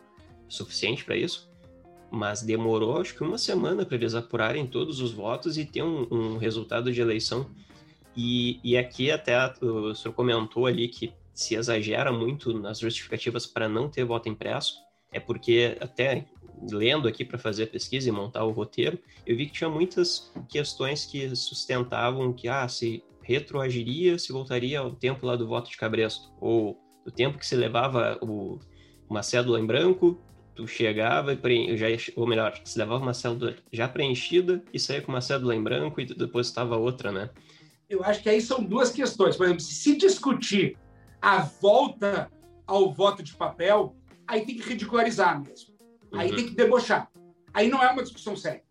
suficiente 0.47 1.03
para 1.03 1.15
isso, 1.15 1.49
mas 2.09 2.41
demorou 2.41 3.01
acho 3.01 3.15
que 3.15 3.23
uma 3.23 3.37
semana 3.37 3.85
para 3.85 3.95
eles 3.95 4.15
apurarem 4.15 4.65
todos 4.65 5.01
os 5.01 5.11
votos 5.11 5.57
e 5.57 5.65
ter 5.65 5.83
um, 5.83 6.07
um 6.09 6.37
resultado 6.37 6.91
de 6.91 7.01
eleição. 7.01 7.49
E, 8.15 8.59
e 8.63 8.77
aqui 8.77 9.11
até 9.11 9.37
o 9.61 9.93
senhor 9.93 10.13
comentou 10.13 10.65
ali 10.65 10.87
que 10.87 11.13
se 11.33 11.55
exagera 11.55 12.13
muito 12.13 12.57
nas 12.57 12.79
justificativas 12.79 13.45
para 13.45 13.67
não 13.67 13.89
ter 13.89 14.05
voto 14.05 14.29
impresso 14.29 14.84
é 15.15 15.19
porque 15.19 15.78
até 15.80 16.25
lendo 16.69 17.08
aqui 17.08 17.23
para 17.23 17.38
fazer 17.38 17.63
a 17.63 17.67
pesquisa 17.67 18.10
e 18.10 18.12
montar 18.12 18.43
o 18.43 18.51
roteiro, 18.51 18.99
eu 19.25 19.36
vi 19.36 19.45
que 19.45 19.54
tinha 19.54 19.69
muitas 19.69 20.32
questões 20.49 21.06
que 21.06 21.34
sustentavam 21.36 22.34
que 22.34 22.47
ah, 22.47 22.67
se 22.67 23.01
retroagiria, 23.21 24.19
se 24.19 24.32
voltaria 24.32 24.80
ao 24.80 24.91
tempo 24.91 25.25
lá 25.25 25.36
do 25.36 25.47
voto 25.47 25.69
de 25.69 25.78
cabresto, 25.78 26.32
ou 26.39 26.78
do 27.04 27.12
tempo 27.12 27.38
que 27.38 27.45
se 27.45 27.56
levava 27.56 28.17
o, 28.21 28.60
uma 29.10 29.23
cédula 29.23 29.60
em 29.60 29.65
branco, 29.65 30.19
tu 30.54 30.67
chegava 30.67 31.34
e 31.34 31.78
já 31.78 31.88
ou 32.15 32.28
melhor, 32.28 32.60
se 32.63 32.78
levava 32.78 33.01
uma 33.01 33.13
cédula 33.13 33.56
já 33.71 33.88
preenchida 33.88 34.63
e 34.73 34.80
saía 34.80 35.01
com 35.01 35.12
uma 35.12 35.21
cédula 35.21 35.56
em 35.56 35.63
branco 35.63 35.99
e 36.01 36.06
depois 36.06 36.47
estava 36.47 36.78
outra, 36.78 37.12
né? 37.12 37.30
Eu 37.89 38.04
acho 38.04 38.21
que 38.21 38.30
aí 38.30 38.41
são 38.41 38.63
duas 38.63 38.91
questões. 38.91 39.38
Por 39.38 39.45
exemplo, 39.45 39.62
se 39.62 39.95
discutir 39.95 40.78
a 41.21 41.41
volta 41.41 42.32
ao 42.65 42.91
voto 42.91 43.21
de 43.21 43.34
papel, 43.34 43.95
aí 44.27 44.45
tem 44.45 44.55
que 44.55 44.67
ridicularizar 44.67 45.41
mesmo. 45.41 45.73
Aí 46.13 46.29
uhum. 46.29 46.35
tem 46.35 46.45
que 46.45 46.55
debochar. 46.55 47.09
Aí 47.53 47.69
não 47.69 47.81
é 47.81 47.91
uma 47.91 48.03
discussão 48.03 48.35
séria. 48.35 48.63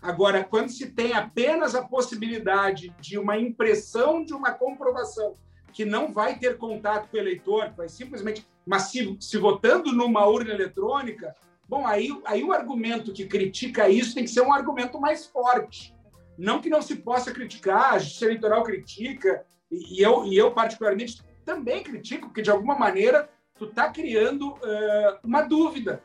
Agora, 0.00 0.44
quando 0.44 0.68
se 0.68 0.90
tem 0.90 1.14
apenas 1.14 1.74
a 1.74 1.82
possibilidade 1.82 2.94
de 3.00 3.18
uma 3.18 3.38
impressão 3.38 4.22
de 4.22 4.34
uma 4.34 4.52
comprovação 4.52 5.36
que 5.72 5.84
não 5.84 6.12
vai 6.12 6.38
ter 6.38 6.58
contato 6.58 7.08
com 7.08 7.16
o 7.16 7.20
eleitor, 7.20 7.72
vai 7.76 7.88
simplesmente, 7.88 8.46
mas 8.66 8.82
se, 8.82 9.16
se 9.18 9.38
votando 9.38 9.92
numa 9.92 10.26
urna 10.26 10.52
eletrônica, 10.52 11.34
bom, 11.68 11.86
aí, 11.86 12.10
aí 12.26 12.44
o 12.44 12.52
argumento 12.52 13.12
que 13.12 13.26
critica 13.26 13.88
isso 13.88 14.14
tem 14.14 14.24
que 14.24 14.30
ser 14.30 14.42
um 14.42 14.52
argumento 14.52 15.00
mais 15.00 15.26
forte. 15.26 15.94
Não 16.36 16.60
que 16.60 16.68
não 16.68 16.82
se 16.82 16.96
possa 16.96 17.32
criticar, 17.32 17.94
a 17.94 17.98
justiça 17.98 18.26
eleitoral 18.26 18.62
critica, 18.62 19.44
e, 19.70 19.98
e 19.98 20.02
eu, 20.02 20.26
e 20.26 20.36
eu 20.36 20.52
particularmente 20.52 21.22
também 21.44 21.82
critico, 21.82 22.26
porque 22.26 22.42
de 22.42 22.50
alguma 22.50 22.78
maneira 22.78 23.28
tu 23.58 23.66
está 23.66 23.90
criando 23.90 24.52
uh, 24.52 25.18
uma 25.22 25.42
dúvida 25.42 26.02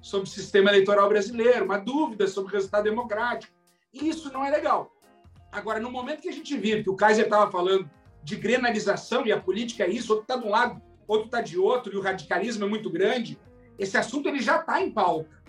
sobre 0.00 0.28
o 0.28 0.32
sistema 0.32 0.70
eleitoral 0.70 1.08
brasileiro, 1.08 1.64
uma 1.64 1.78
dúvida 1.78 2.26
sobre 2.26 2.50
o 2.50 2.54
resultado 2.54 2.84
democrático. 2.84 3.52
E 3.92 4.08
isso 4.08 4.32
não 4.32 4.44
é 4.44 4.50
legal. 4.50 4.92
Agora, 5.50 5.80
no 5.80 5.90
momento 5.90 6.22
que 6.22 6.28
a 6.28 6.32
gente 6.32 6.56
vive, 6.56 6.82
que 6.82 6.90
o 6.90 6.96
Kaiser 6.96 7.24
estava 7.24 7.50
falando 7.50 7.88
de 8.22 8.36
grenalização, 8.36 9.26
e 9.26 9.32
a 9.32 9.40
política 9.40 9.84
é 9.84 9.90
isso, 9.90 10.12
outro 10.12 10.24
está 10.24 10.36
de 10.36 10.46
um 10.46 10.50
lado, 10.50 10.82
outro 11.06 11.26
está 11.26 11.40
de 11.40 11.58
outro, 11.58 11.92
e 11.92 11.96
o 11.96 12.02
radicalismo 12.02 12.64
é 12.64 12.68
muito 12.68 12.90
grande, 12.90 13.38
esse 13.78 13.96
assunto 13.96 14.28
ele 14.28 14.40
já 14.40 14.60
está 14.60 14.80
em 14.80 14.90
pauta. 14.90 15.42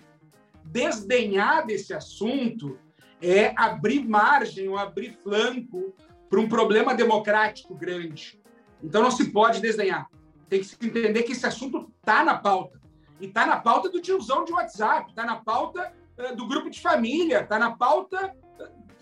Desdenhar 0.65 1.65
desse 1.65 1.93
assunto 1.93 2.77
é 3.21 3.53
abrir 3.55 4.07
margem 4.07 4.67
ou 4.67 4.77
abrir 4.77 5.11
flanco 5.11 5.93
para 6.29 6.39
um 6.39 6.47
problema 6.49 6.95
democrático 6.95 7.75
grande. 7.75 8.41
Então, 8.81 9.01
não 9.01 9.11
se 9.11 9.31
pode 9.31 9.61
desdenhar 9.61 10.09
tem 10.53 10.59
que 10.59 10.67
se 10.67 10.77
entender 10.79 11.23
que 11.23 11.31
esse 11.31 11.47
assunto 11.47 11.91
está 11.99 12.23
na 12.23 12.37
pauta. 12.37 12.79
E 13.19 13.25
está 13.25 13.43
na 13.47 13.57
pauta 13.57 13.89
do 13.89 13.99
tiozão 13.99 14.45
de 14.45 14.53
WhatsApp, 14.53 15.09
está 15.09 15.25
na 15.25 15.37
pauta 15.37 15.91
uh, 16.15 16.35
do 16.35 16.47
grupo 16.47 16.69
de 16.69 16.79
família, 16.79 17.41
está 17.41 17.57
na 17.57 17.71
pauta 17.71 18.35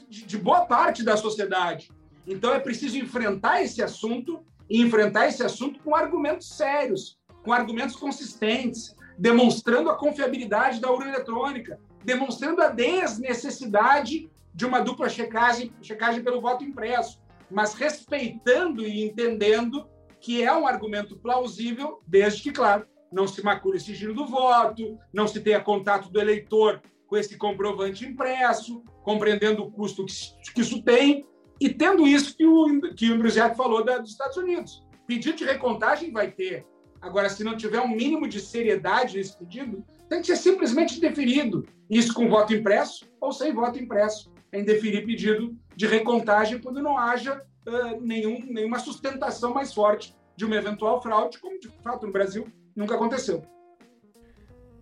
de, 0.08 0.26
de 0.26 0.38
boa 0.38 0.66
parte 0.66 1.04
da 1.04 1.18
sociedade. 1.18 1.92
Então 2.26 2.54
é 2.54 2.60
preciso 2.60 2.98
enfrentar 2.98 3.62
esse 3.62 3.84
assunto 3.84 4.46
e 4.70 4.82
enfrentar 4.82 5.28
esse 5.28 5.44
assunto 5.44 5.82
com 5.84 5.94
argumentos 5.94 6.48
sérios, 6.48 7.20
com 7.44 7.52
argumentos 7.52 7.98
consistentes, 7.98 8.96
demonstrando 9.18 9.90
a 9.90 9.98
confiabilidade 9.98 10.80
da 10.80 10.90
urna 10.90 11.10
eletrônica, 11.10 11.82
demonstrando 12.06 12.62
a 12.62 12.70
desnecessidade 12.70 14.32
de 14.54 14.66
uma 14.66 14.80
dupla 14.80 15.10
checagem, 15.10 15.74
checagem 15.82 16.24
pelo 16.24 16.40
voto 16.40 16.64
impresso, 16.64 17.20
mas 17.50 17.74
respeitando 17.74 18.88
e 18.88 19.04
entendendo 19.04 19.91
que 20.22 20.44
é 20.44 20.56
um 20.56 20.68
argumento 20.68 21.18
plausível, 21.18 22.00
desde 22.08 22.44
que, 22.44 22.52
claro, 22.52 22.86
não 23.12 23.28
se 23.28 23.44
macule 23.44 23.78
o 23.78 23.82
sigilo 23.82 24.14
do 24.14 24.26
voto, 24.26 24.98
não 25.12 25.28
se 25.28 25.42
tenha 25.42 25.60
contato 25.60 26.10
do 26.10 26.20
eleitor 26.20 26.82
com 27.08 27.18
esse 27.18 27.38
comprovante 27.38 28.06
impresso, 28.06 28.84
compreendendo 29.04 29.64
o 29.64 29.72
custo 29.72 30.06
que, 30.54 30.62
isso 30.62 30.82
tem, 30.84 31.26
e 31.60 31.70
tendo 31.70 32.08
isso 32.08 32.38
que 32.38 32.46
o, 32.46 32.94
que 32.96 33.12
o 33.12 33.16
André 33.16 33.54
falou 33.54 33.84
da, 33.84 33.98
dos 33.98 34.12
Estados 34.12 34.38
Unidos. 34.38 34.86
Pedido 35.06 35.38
de 35.38 35.44
recontagem 35.44 36.12
vai 36.12 36.32
ter. 36.32 36.66
Agora, 37.02 37.30
se 37.30 37.44
não 37.44 37.58
tiver 37.58 37.82
um 37.82 37.90
mínimo 37.90 38.28
de 38.30 38.40
seriedade 38.40 39.18
nesse 39.18 39.38
pedido, 39.38 39.84
tem 40.08 40.22
que 40.22 40.28
ser 40.28 40.38
simplesmente 40.38 41.02
deferido. 41.02 41.68
Isso 41.90 42.14
com 42.14 42.30
voto 42.30 42.54
impresso 42.54 43.06
ou 43.20 43.32
sem 43.32 43.54
voto 43.54 43.78
impresso. 43.80 44.32
É 44.52 44.60
indeferir 44.60 45.06
pedido 45.06 45.58
de 45.76 45.88
recontagem 45.88 46.60
quando 46.60 46.82
não 46.82 46.98
haja 46.98 47.42
uh, 47.68 48.02
nenhum, 48.02 48.40
nenhuma 48.48 48.80
sustentação 48.80 49.54
mais 49.54 49.74
forte 49.74 50.16
de 50.36 50.46
uma 50.46 50.56
eventual 50.56 51.02
fraude, 51.02 51.40
como 51.40 51.60
de 51.60 51.70
fato 51.84 52.06
no 52.06 52.12
Brasil 52.12 52.48
nunca 52.76 52.96
aconteceu. 52.96 53.44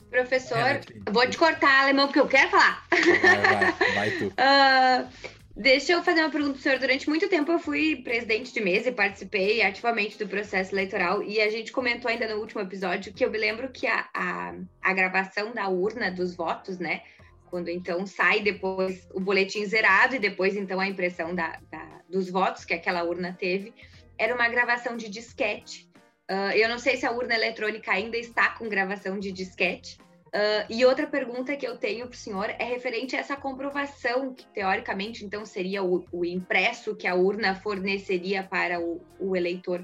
Professor, 0.09 0.57
é, 0.57 0.81
vou 1.11 1.27
te 1.29 1.37
cortar, 1.37 1.83
alemão, 1.83 2.07
porque 2.07 2.19
eu 2.19 2.27
quero 2.27 2.49
falar. 2.49 2.83
Vai, 2.89 3.71
vai, 3.71 3.91
vai 3.93 4.11
tu. 4.11 4.25
uh, 4.33 5.07
deixa 5.55 5.91
eu 5.93 6.03
fazer 6.03 6.21
uma 6.21 6.31
pergunta 6.31 6.53
pro 6.53 6.61
senhor. 6.61 6.79
Durante 6.79 7.07
muito 7.07 7.29
tempo 7.29 7.51
eu 7.51 7.59
fui 7.59 7.97
presidente 7.97 8.51
de 8.51 8.59
mesa 8.59 8.89
e 8.89 8.91
participei 8.91 9.61
ativamente 9.61 10.17
do 10.17 10.27
processo 10.27 10.73
eleitoral. 10.73 11.21
E 11.21 11.39
a 11.39 11.51
gente 11.51 11.71
comentou 11.71 12.09
ainda 12.09 12.27
no 12.27 12.41
último 12.41 12.61
episódio 12.61 13.13
que 13.13 13.23
eu 13.23 13.29
me 13.29 13.37
lembro 13.37 13.69
que 13.69 13.85
a, 13.85 14.09
a, 14.13 14.55
a 14.81 14.93
gravação 14.93 15.53
da 15.53 15.67
urna 15.69 16.09
dos 16.09 16.35
votos, 16.35 16.79
né? 16.79 17.03
Quando 17.49 17.69
então 17.69 18.05
sai 18.05 18.41
depois 18.41 19.07
o 19.13 19.19
boletim 19.19 19.65
zerado 19.65 20.15
e 20.15 20.19
depois 20.19 20.55
então 20.55 20.79
a 20.79 20.87
impressão 20.87 21.33
da, 21.33 21.59
da 21.71 21.99
dos 22.09 22.29
votos 22.29 22.65
que 22.65 22.73
aquela 22.73 23.03
urna 23.03 23.35
teve, 23.37 23.73
era 24.17 24.33
uma 24.33 24.49
gravação 24.49 24.97
de 24.97 25.09
disquete. 25.09 25.89
Uh, 26.29 26.51
eu 26.55 26.67
não 26.67 26.77
sei 26.77 26.97
se 26.97 27.05
a 27.05 27.11
urna 27.11 27.33
eletrônica 27.33 27.91
ainda 27.91 28.17
está 28.17 28.49
com 28.49 28.67
gravação 28.67 29.19
de 29.19 29.31
disquete. 29.31 29.97
Uh, 30.27 30.61
e 30.69 30.85
outra 30.85 31.07
pergunta 31.07 31.55
que 31.55 31.67
eu 31.67 31.77
tenho 31.77 32.05
para 32.05 32.13
o 32.13 32.17
senhor 32.17 32.49
é 32.59 32.63
referente 32.63 33.15
a 33.15 33.19
essa 33.19 33.35
comprovação, 33.35 34.33
que 34.33 34.45
teoricamente 34.47 35.25
então 35.25 35.43
seria 35.43 35.83
o, 35.83 36.05
o 36.11 36.23
impresso 36.23 36.95
que 36.95 37.07
a 37.07 37.15
urna 37.15 37.55
forneceria 37.55 38.43
para 38.43 38.79
o, 38.79 39.01
o, 39.19 39.35
eleitor. 39.35 39.83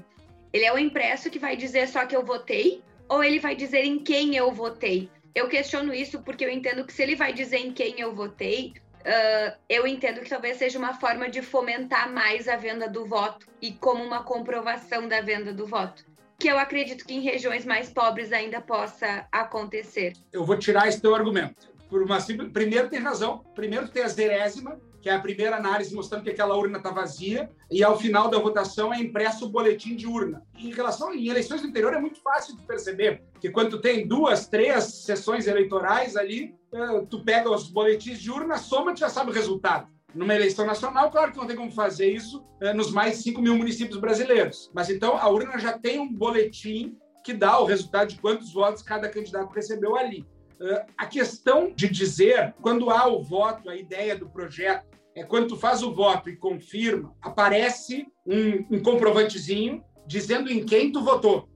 Ele 0.52 0.64
é 0.64 0.72
o 0.72 0.78
impresso 0.78 1.30
que 1.30 1.38
vai 1.38 1.56
dizer 1.56 1.88
só 1.88 2.06
que 2.06 2.14
eu 2.14 2.24
votei, 2.24 2.80
ou 3.08 3.24
ele 3.24 3.40
vai 3.40 3.56
dizer 3.56 3.84
em 3.84 3.98
quem 3.98 4.36
eu 4.36 4.52
votei? 4.52 5.10
Eu 5.36 5.50
questiono 5.50 5.92
isso 5.92 6.22
porque 6.22 6.46
eu 6.46 6.50
entendo 6.50 6.82
que 6.82 6.94
se 6.94 7.02
ele 7.02 7.14
vai 7.14 7.30
dizer 7.30 7.58
em 7.58 7.70
quem 7.70 8.00
eu 8.00 8.14
votei, 8.14 8.72
uh, 9.02 9.54
eu 9.68 9.86
entendo 9.86 10.22
que 10.22 10.30
talvez 10.30 10.56
seja 10.56 10.78
uma 10.78 10.94
forma 10.94 11.28
de 11.28 11.42
fomentar 11.42 12.10
mais 12.10 12.48
a 12.48 12.56
venda 12.56 12.88
do 12.88 13.04
voto 13.04 13.46
e 13.60 13.70
como 13.72 14.02
uma 14.02 14.22
comprovação 14.22 15.06
da 15.06 15.20
venda 15.20 15.52
do 15.52 15.66
voto 15.66 16.06
que 16.38 16.48
eu 16.48 16.58
acredito 16.58 17.06
que 17.06 17.14
em 17.14 17.20
regiões 17.20 17.64
mais 17.64 17.88
pobres 17.88 18.30
ainda 18.30 18.60
possa 18.60 19.26
acontecer. 19.32 20.12
Eu 20.30 20.44
vou 20.44 20.58
tirar 20.58 20.86
esse 20.86 21.00
teu 21.00 21.14
argumento. 21.14 21.68
Por 21.88 22.02
uma 22.02 22.20
simples... 22.20 22.52
Primeiro, 22.52 22.90
tem 22.90 22.98
razão. 22.98 23.38
Primeiro, 23.54 23.88
tem 23.88 24.02
a 24.02 24.08
zerésima, 24.08 24.78
que 25.00 25.08
é 25.08 25.14
a 25.14 25.20
primeira 25.20 25.56
análise 25.56 25.94
mostrando 25.94 26.24
que 26.24 26.30
aquela 26.30 26.56
urna 26.56 26.78
está 26.78 26.90
vazia, 26.90 27.50
e 27.70 27.82
ao 27.82 27.98
final 27.98 28.28
da 28.28 28.38
votação 28.38 28.92
é 28.92 28.98
impresso 28.98 29.46
o 29.46 29.48
boletim 29.48 29.96
de 29.96 30.06
urna. 30.06 30.42
Em 30.58 30.72
relação 30.72 31.12
em 31.12 31.28
eleições 31.28 31.62
do 31.62 31.68
interior, 31.68 31.94
é 31.94 32.00
muito 32.00 32.20
fácil 32.20 32.56
de 32.56 32.62
perceber 32.62 33.22
que 33.40 33.50
quando 33.50 33.80
tem 33.80 34.06
duas, 34.06 34.48
três 34.48 34.84
sessões 35.04 35.46
eleitorais 35.46 36.16
ali, 36.16 36.54
eh, 36.72 37.06
tu 37.10 37.24
pega 37.24 37.50
os 37.50 37.68
boletins 37.68 38.18
de 38.18 38.30
urna, 38.30 38.58
soma 38.58 38.92
e 38.92 38.96
já 38.96 39.08
sabe 39.08 39.30
o 39.30 39.34
resultado 39.34 39.88
numa 40.16 40.34
eleição 40.34 40.64
nacional, 40.64 41.10
claro 41.10 41.30
que 41.30 41.36
não 41.36 41.46
tem 41.46 41.56
como 41.56 41.70
fazer 41.70 42.10
isso 42.10 42.42
é, 42.60 42.72
nos 42.72 42.90
mais 42.90 43.18
de 43.18 43.24
5 43.24 43.42
mil 43.42 43.54
municípios 43.54 44.00
brasileiros. 44.00 44.70
Mas 44.74 44.88
então 44.88 45.16
a 45.16 45.28
urna 45.28 45.58
já 45.58 45.78
tem 45.78 46.00
um 46.00 46.10
boletim 46.10 46.96
que 47.22 47.34
dá 47.34 47.60
o 47.60 47.66
resultado 47.66 48.08
de 48.08 48.20
quantos 48.20 48.52
votos 48.52 48.82
cada 48.82 49.08
candidato 49.08 49.52
recebeu 49.52 49.96
ali. 49.96 50.24
A 50.96 51.06
questão 51.06 51.72
de 51.74 51.88
dizer, 51.88 52.54
quando 52.60 52.90
há 52.90 53.06
o 53.06 53.22
voto, 53.22 53.68
a 53.68 53.76
ideia 53.76 54.16
do 54.16 54.28
projeto, 54.28 54.86
é 55.14 55.22
quando 55.22 55.48
tu 55.48 55.56
faz 55.56 55.82
o 55.82 55.94
voto 55.94 56.28
e 56.28 56.36
confirma, 56.36 57.14
aparece 57.22 58.06
um, 58.26 58.76
um 58.76 58.82
comprovantezinho 58.82 59.82
dizendo 60.06 60.50
em 60.50 60.64
quem 60.64 60.92
tu 60.92 61.02
votou. 61.02 61.48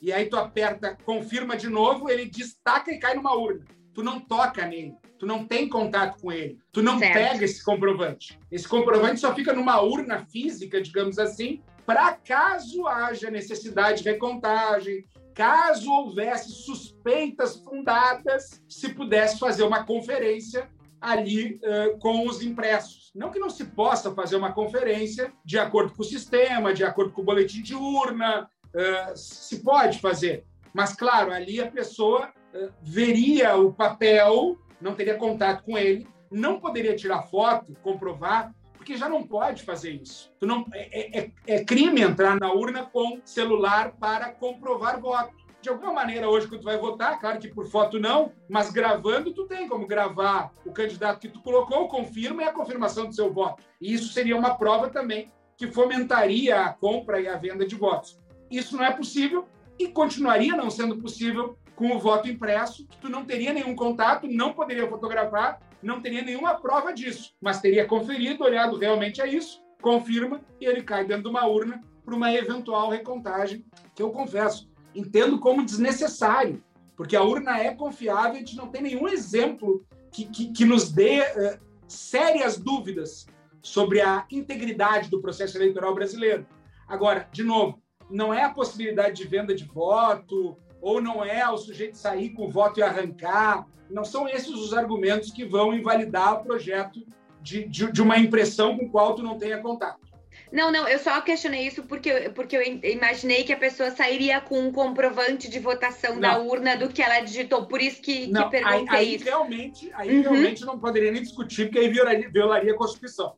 E 0.00 0.12
aí 0.12 0.26
tu 0.26 0.36
aperta, 0.36 0.96
confirma 1.04 1.56
de 1.56 1.68
novo, 1.68 2.10
ele 2.10 2.26
destaca 2.26 2.92
e 2.92 2.98
cai 2.98 3.14
numa 3.14 3.34
urna. 3.34 3.64
Tu 3.94 4.02
não 4.02 4.20
toca 4.20 4.66
nele 4.66 4.94
tu 5.24 5.26
não 5.26 5.46
tem 5.46 5.68
contato 5.68 6.20
com 6.20 6.30
ele, 6.30 6.58
tu 6.70 6.82
não 6.82 6.98
certo. 6.98 7.14
pega 7.14 7.44
esse 7.46 7.64
comprovante. 7.64 8.38
Esse 8.52 8.68
comprovante 8.68 9.20
só 9.20 9.34
fica 9.34 9.54
numa 9.54 9.80
urna 9.80 10.24
física, 10.26 10.82
digamos 10.82 11.18
assim, 11.18 11.62
para 11.86 12.12
caso 12.12 12.86
haja 12.86 13.30
necessidade 13.30 14.02
de 14.02 14.10
recontagem, 14.10 15.06
caso 15.34 15.90
houvesse 15.90 16.50
suspeitas 16.50 17.56
fundadas, 17.56 18.62
se 18.68 18.88
pudesse 18.90 19.38
fazer 19.38 19.62
uma 19.64 19.84
conferência 19.84 20.70
ali 21.00 21.60
uh, 21.62 21.98
com 21.98 22.26
os 22.26 22.42
impressos. 22.42 23.10
Não 23.14 23.30
que 23.30 23.38
não 23.38 23.50
se 23.50 23.64
possa 23.64 24.14
fazer 24.14 24.36
uma 24.36 24.52
conferência 24.52 25.32
de 25.44 25.58
acordo 25.58 25.92
com 25.94 26.02
o 26.02 26.06
sistema, 26.06 26.72
de 26.72 26.84
acordo 26.84 27.12
com 27.12 27.22
o 27.22 27.24
boletim 27.24 27.62
de 27.62 27.74
urna, 27.74 28.48
uh, 28.74 29.16
se 29.16 29.62
pode 29.62 29.98
fazer. 30.00 30.46
Mas, 30.72 30.94
claro, 30.94 31.32
ali 31.32 31.60
a 31.60 31.70
pessoa 31.70 32.32
uh, 32.54 32.72
veria 32.82 33.56
o 33.56 33.72
papel 33.72 34.58
não 34.84 34.94
teria 34.94 35.16
contato 35.16 35.64
com 35.64 35.78
ele, 35.78 36.06
não 36.30 36.60
poderia 36.60 36.94
tirar 36.94 37.22
foto, 37.22 37.74
comprovar, 37.82 38.54
porque 38.84 38.98
já 38.98 39.08
não 39.08 39.26
pode 39.26 39.62
fazer 39.62 39.92
isso. 39.92 40.30
Tu 40.38 40.46
não, 40.46 40.66
é, 40.74 41.20
é, 41.20 41.30
é 41.46 41.64
crime 41.64 42.02
entrar 42.02 42.38
na 42.38 42.52
urna 42.52 42.84
com 42.84 43.18
celular 43.24 43.92
para 43.92 44.30
comprovar 44.30 45.00
voto. 45.00 45.34
De 45.62 45.70
alguma 45.70 45.94
maneira, 45.94 46.28
hoje, 46.28 46.46
quando 46.46 46.60
tu 46.60 46.64
vai 46.66 46.76
votar, 46.76 47.18
claro 47.18 47.38
que 47.38 47.48
por 47.48 47.66
foto 47.66 47.98
não, 47.98 48.32
mas 48.46 48.70
gravando, 48.70 49.32
tu 49.32 49.46
tem 49.46 49.66
como 49.66 49.86
gravar 49.86 50.52
o 50.66 50.70
candidato 50.70 51.18
que 51.18 51.30
tu 51.30 51.40
colocou, 51.40 51.88
confirma 51.88 52.42
e 52.42 52.44
a 52.44 52.52
confirmação 52.52 53.06
do 53.06 53.14
seu 53.14 53.32
voto. 53.32 53.62
E 53.80 53.94
isso 53.94 54.12
seria 54.12 54.36
uma 54.36 54.54
prova 54.54 54.90
também 54.90 55.32
que 55.56 55.66
fomentaria 55.68 56.60
a 56.60 56.68
compra 56.68 57.18
e 57.18 57.26
a 57.26 57.38
venda 57.38 57.66
de 57.66 57.76
votos. 57.76 58.20
Isso 58.50 58.76
não 58.76 58.84
é 58.84 58.92
possível 58.92 59.48
e 59.78 59.88
continuaria 59.88 60.54
não 60.54 60.68
sendo 60.68 60.98
possível 60.98 61.56
com 61.74 61.96
o 61.96 61.98
voto 61.98 62.28
impresso, 62.28 62.86
que 62.86 62.98
tu 62.98 63.08
não 63.08 63.24
teria 63.24 63.54
nenhum 63.54 63.74
contato, 63.74 64.28
não 64.28 64.52
poderia 64.52 64.86
fotografar, 64.86 65.58
não 65.84 66.00
teria 66.00 66.22
nenhuma 66.22 66.54
prova 66.54 66.92
disso, 66.92 67.34
mas 67.40 67.60
teria 67.60 67.86
conferido, 67.86 68.42
olhado 68.42 68.76
realmente 68.76 69.20
a 69.20 69.26
isso, 69.26 69.62
confirma 69.80 70.40
e 70.60 70.64
ele 70.64 70.82
cai 70.82 71.04
dentro 71.04 71.24
de 71.24 71.28
uma 71.28 71.46
urna 71.46 71.82
para 72.04 72.14
uma 72.14 72.32
eventual 72.32 72.90
recontagem, 72.90 73.64
que 73.94 74.02
eu 74.02 74.10
confesso, 74.10 74.68
entendo 74.94 75.38
como 75.38 75.64
desnecessário, 75.64 76.62
porque 76.96 77.16
a 77.16 77.22
urna 77.22 77.58
é 77.58 77.74
confiável, 77.74 78.32
a 78.32 78.38
gente 78.38 78.56
não 78.56 78.68
tem 78.68 78.82
nenhum 78.82 79.08
exemplo 79.08 79.84
que, 80.10 80.26
que, 80.26 80.52
que 80.52 80.64
nos 80.64 80.90
dê 80.90 81.20
uh, 81.20 81.58
sérias 81.86 82.56
dúvidas 82.56 83.26
sobre 83.60 84.00
a 84.00 84.26
integridade 84.30 85.10
do 85.10 85.20
processo 85.20 85.56
eleitoral 85.56 85.94
brasileiro. 85.94 86.46
Agora, 86.86 87.28
de 87.32 87.42
novo, 87.42 87.82
não 88.10 88.32
é 88.32 88.44
a 88.44 88.50
possibilidade 88.50 89.16
de 89.16 89.26
venda 89.26 89.54
de 89.54 89.64
voto, 89.64 90.56
ou 90.84 91.00
não 91.00 91.24
é 91.24 91.48
o 91.48 91.56
sujeito 91.56 91.96
sair 91.96 92.28
com 92.30 92.44
o 92.44 92.50
voto 92.50 92.78
e 92.78 92.82
arrancar. 92.82 93.66
Não 93.88 94.04
são 94.04 94.28
esses 94.28 94.50
os 94.50 94.74
argumentos 94.74 95.30
que 95.30 95.42
vão 95.42 95.72
invalidar 95.72 96.34
o 96.34 96.44
projeto 96.44 97.00
de, 97.40 97.66
de, 97.66 97.90
de 97.90 98.02
uma 98.02 98.18
impressão 98.18 98.76
com 98.76 98.84
o 98.84 98.90
qual 98.90 99.14
tu 99.14 99.22
não 99.22 99.38
tenha 99.38 99.58
contato. 99.58 100.04
Não, 100.52 100.70
não, 100.70 100.86
eu 100.86 100.98
só 100.98 101.20
questionei 101.22 101.66
isso 101.66 101.84
porque, 101.84 102.30
porque 102.34 102.56
eu 102.56 102.62
imaginei 102.62 103.44
que 103.44 103.52
a 103.52 103.56
pessoa 103.56 103.90
sairia 103.92 104.42
com 104.42 104.60
um 104.60 104.70
comprovante 104.70 105.48
de 105.48 105.58
votação 105.58 106.14
não. 106.14 106.20
da 106.20 106.38
urna 106.38 106.76
do 106.76 106.88
que 106.90 107.02
ela 107.02 107.20
digitou. 107.20 107.66
Por 107.66 107.80
isso 107.80 108.02
que, 108.02 108.26
não, 108.26 108.44
que 108.44 108.50
perguntei 108.50 108.94
aí, 108.94 109.06
aí 109.06 109.14
isso. 109.14 109.24
Realmente, 109.24 109.90
aí 109.94 110.16
uhum. 110.16 110.22
realmente 110.22 110.66
não 110.66 110.78
poderia 110.78 111.10
nem 111.10 111.22
discutir, 111.22 111.66
porque 111.66 111.78
aí 111.78 111.88
violaria, 111.88 112.28
violaria 112.28 112.72
a 112.74 112.76
Constituição. 112.76 113.34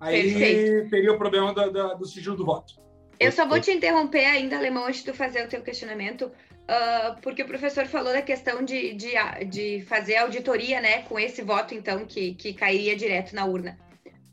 Aí 0.00 0.32
Perfeito. 0.32 0.90
teria 0.90 1.12
o 1.12 1.18
problema 1.18 1.54
do, 1.54 1.70
do, 1.70 1.94
do 1.98 2.06
sigilo 2.06 2.36
do 2.36 2.44
voto. 2.44 2.74
Eu 3.20 3.32
só 3.32 3.46
vou 3.46 3.60
te 3.60 3.70
interromper 3.70 4.24
ainda, 4.24 4.56
Alemão, 4.56 4.86
antes 4.86 5.00
de 5.00 5.10
tu 5.10 5.14
fazer 5.14 5.44
o 5.44 5.48
teu 5.48 5.60
questionamento 5.60 6.30
uh, 6.68 7.20
porque 7.22 7.42
o 7.42 7.46
professor 7.46 7.86
falou 7.86 8.12
da 8.12 8.22
questão 8.22 8.64
de, 8.64 8.94
de, 8.94 9.12
de 9.48 9.82
fazer 9.86 10.16
auditoria, 10.16 10.80
né, 10.80 11.02
com 11.02 11.18
esse 11.18 11.42
voto, 11.42 11.74
então, 11.74 12.04
que, 12.04 12.34
que 12.34 12.52
cairia 12.52 12.96
direto 12.96 13.34
na 13.34 13.44
urna. 13.44 13.78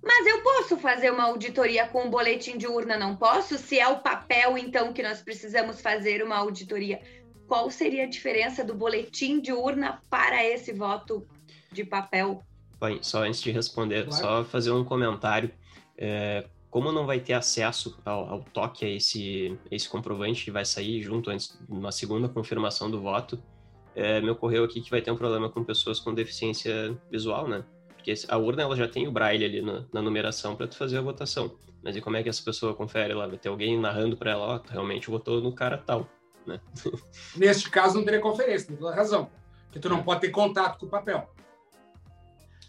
Mas 0.04 0.28
eu 0.28 0.42
posso 0.44 0.78
fazer 0.78 1.12
uma 1.12 1.24
auditoria 1.24 1.88
com 1.88 2.04
um 2.04 2.10
boletim 2.12 2.58
de 2.58 2.68
urna, 2.68 2.96
não 2.96 3.16
posso? 3.16 3.58
Se 3.58 3.80
é 3.80 3.88
o 3.88 4.00
papel, 4.00 4.56
então, 4.56 4.94
que 4.94 5.02
nós 5.02 5.22
precisamos 5.22 5.82
fazer 5.82 6.24
uma 6.24 6.36
auditoria, 6.36 7.02
qual 7.48 7.72
seria 7.72 8.04
a 8.04 8.08
diferença 8.08 8.64
do 8.64 8.76
boletim 8.76 9.40
de 9.40 9.52
urna 9.52 10.00
para 10.08 10.46
esse 10.46 10.72
voto 10.72 11.28
de 11.72 11.84
papel? 11.84 12.44
Bem, 12.80 13.00
só 13.02 13.24
antes 13.24 13.42
de 13.42 13.52
responder, 13.52 14.06
claro. 14.06 14.22
só 14.22 14.46
fazer 14.46 14.72
um 14.72 14.84
comentário. 14.84 15.50
É, 15.98 16.46
como 16.76 16.92
não 16.92 17.06
vai 17.06 17.22
ter 17.22 17.32
acesso 17.32 17.98
ao, 18.04 18.30
ao 18.30 18.44
toque 18.44 18.84
a 18.84 18.90
esse, 18.90 19.58
esse 19.72 19.88
comprovante 19.88 20.44
que 20.44 20.52
vai 20.52 20.66
sair 20.66 21.02
junto 21.02 21.30
antes 21.30 21.58
de 21.58 21.74
uma 21.74 21.90
segunda 21.90 22.28
confirmação 22.28 22.92
do 22.92 23.00
voto, 23.00 23.42
é, 23.96 24.20
me 24.20 24.30
ocorreu 24.30 24.66
aqui 24.66 24.82
que 24.82 24.92
vai 24.92 25.02
ter 25.02 25.10
um 25.10 25.16
problema 25.16 25.50
com 25.50 25.64
pessoas 25.64 26.02
com 26.02 26.14
deficiência 26.14 26.94
visual, 27.10 27.48
né? 27.48 27.64
Porque 27.96 28.14
a 28.28 28.38
urna 28.38 28.64
ela 28.64 28.76
já 28.76 28.90
tem 28.90 29.08
o 29.08 29.12
braille 29.12 29.46
ali 29.46 29.62
na, 29.62 29.86
na 29.94 30.02
numeração 30.02 30.54
para 30.54 30.68
tu 30.68 30.76
fazer 30.76 30.98
a 30.98 31.02
votação. 31.02 31.56
Mas 31.82 31.96
e 31.96 32.02
como 32.02 32.18
é 32.18 32.24
que 32.24 32.28
essa 32.28 32.44
pessoa 32.44 32.74
confere 32.74 33.14
lá? 33.14 33.26
Vai 33.26 33.38
ter 33.38 33.48
alguém 33.48 33.80
narrando 33.80 34.18
para 34.18 34.32
ela, 34.32 34.46
ó, 34.46 34.58
oh, 34.58 34.70
realmente 34.70 35.10
votou 35.10 35.40
no 35.40 35.54
cara 35.54 35.78
tal, 35.78 36.06
né? 36.46 36.60
Neste 37.38 37.70
caso 37.70 37.96
não 37.96 38.04
teria 38.04 38.20
conferência, 38.20 38.68
tem 38.68 38.76
toda 38.76 38.94
razão. 38.94 39.30
Porque 39.68 39.80
tu 39.80 39.88
não 39.88 40.04
pode 40.04 40.20
ter 40.20 40.30
contato 40.30 40.78
com 40.78 40.88
o 40.88 40.90
papel. 40.90 41.34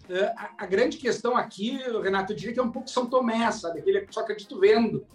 É, 0.08 0.26
a, 0.36 0.50
a, 0.58 0.66
grande 0.66 0.98
questão 0.98 1.36
aqui, 1.36 1.78
Renato, 2.02 2.32
eu 2.32 2.36
diria 2.36 2.54
que 2.54 2.60
é 2.60 2.62
um 2.62 2.70
pouco 2.70 2.88
São 2.88 3.06
Tomé, 3.06 3.50
sabe? 3.50 3.80
Aquele 3.80 4.06
só 4.10 4.20
acredito 4.20 4.58
vendo. 4.60 5.06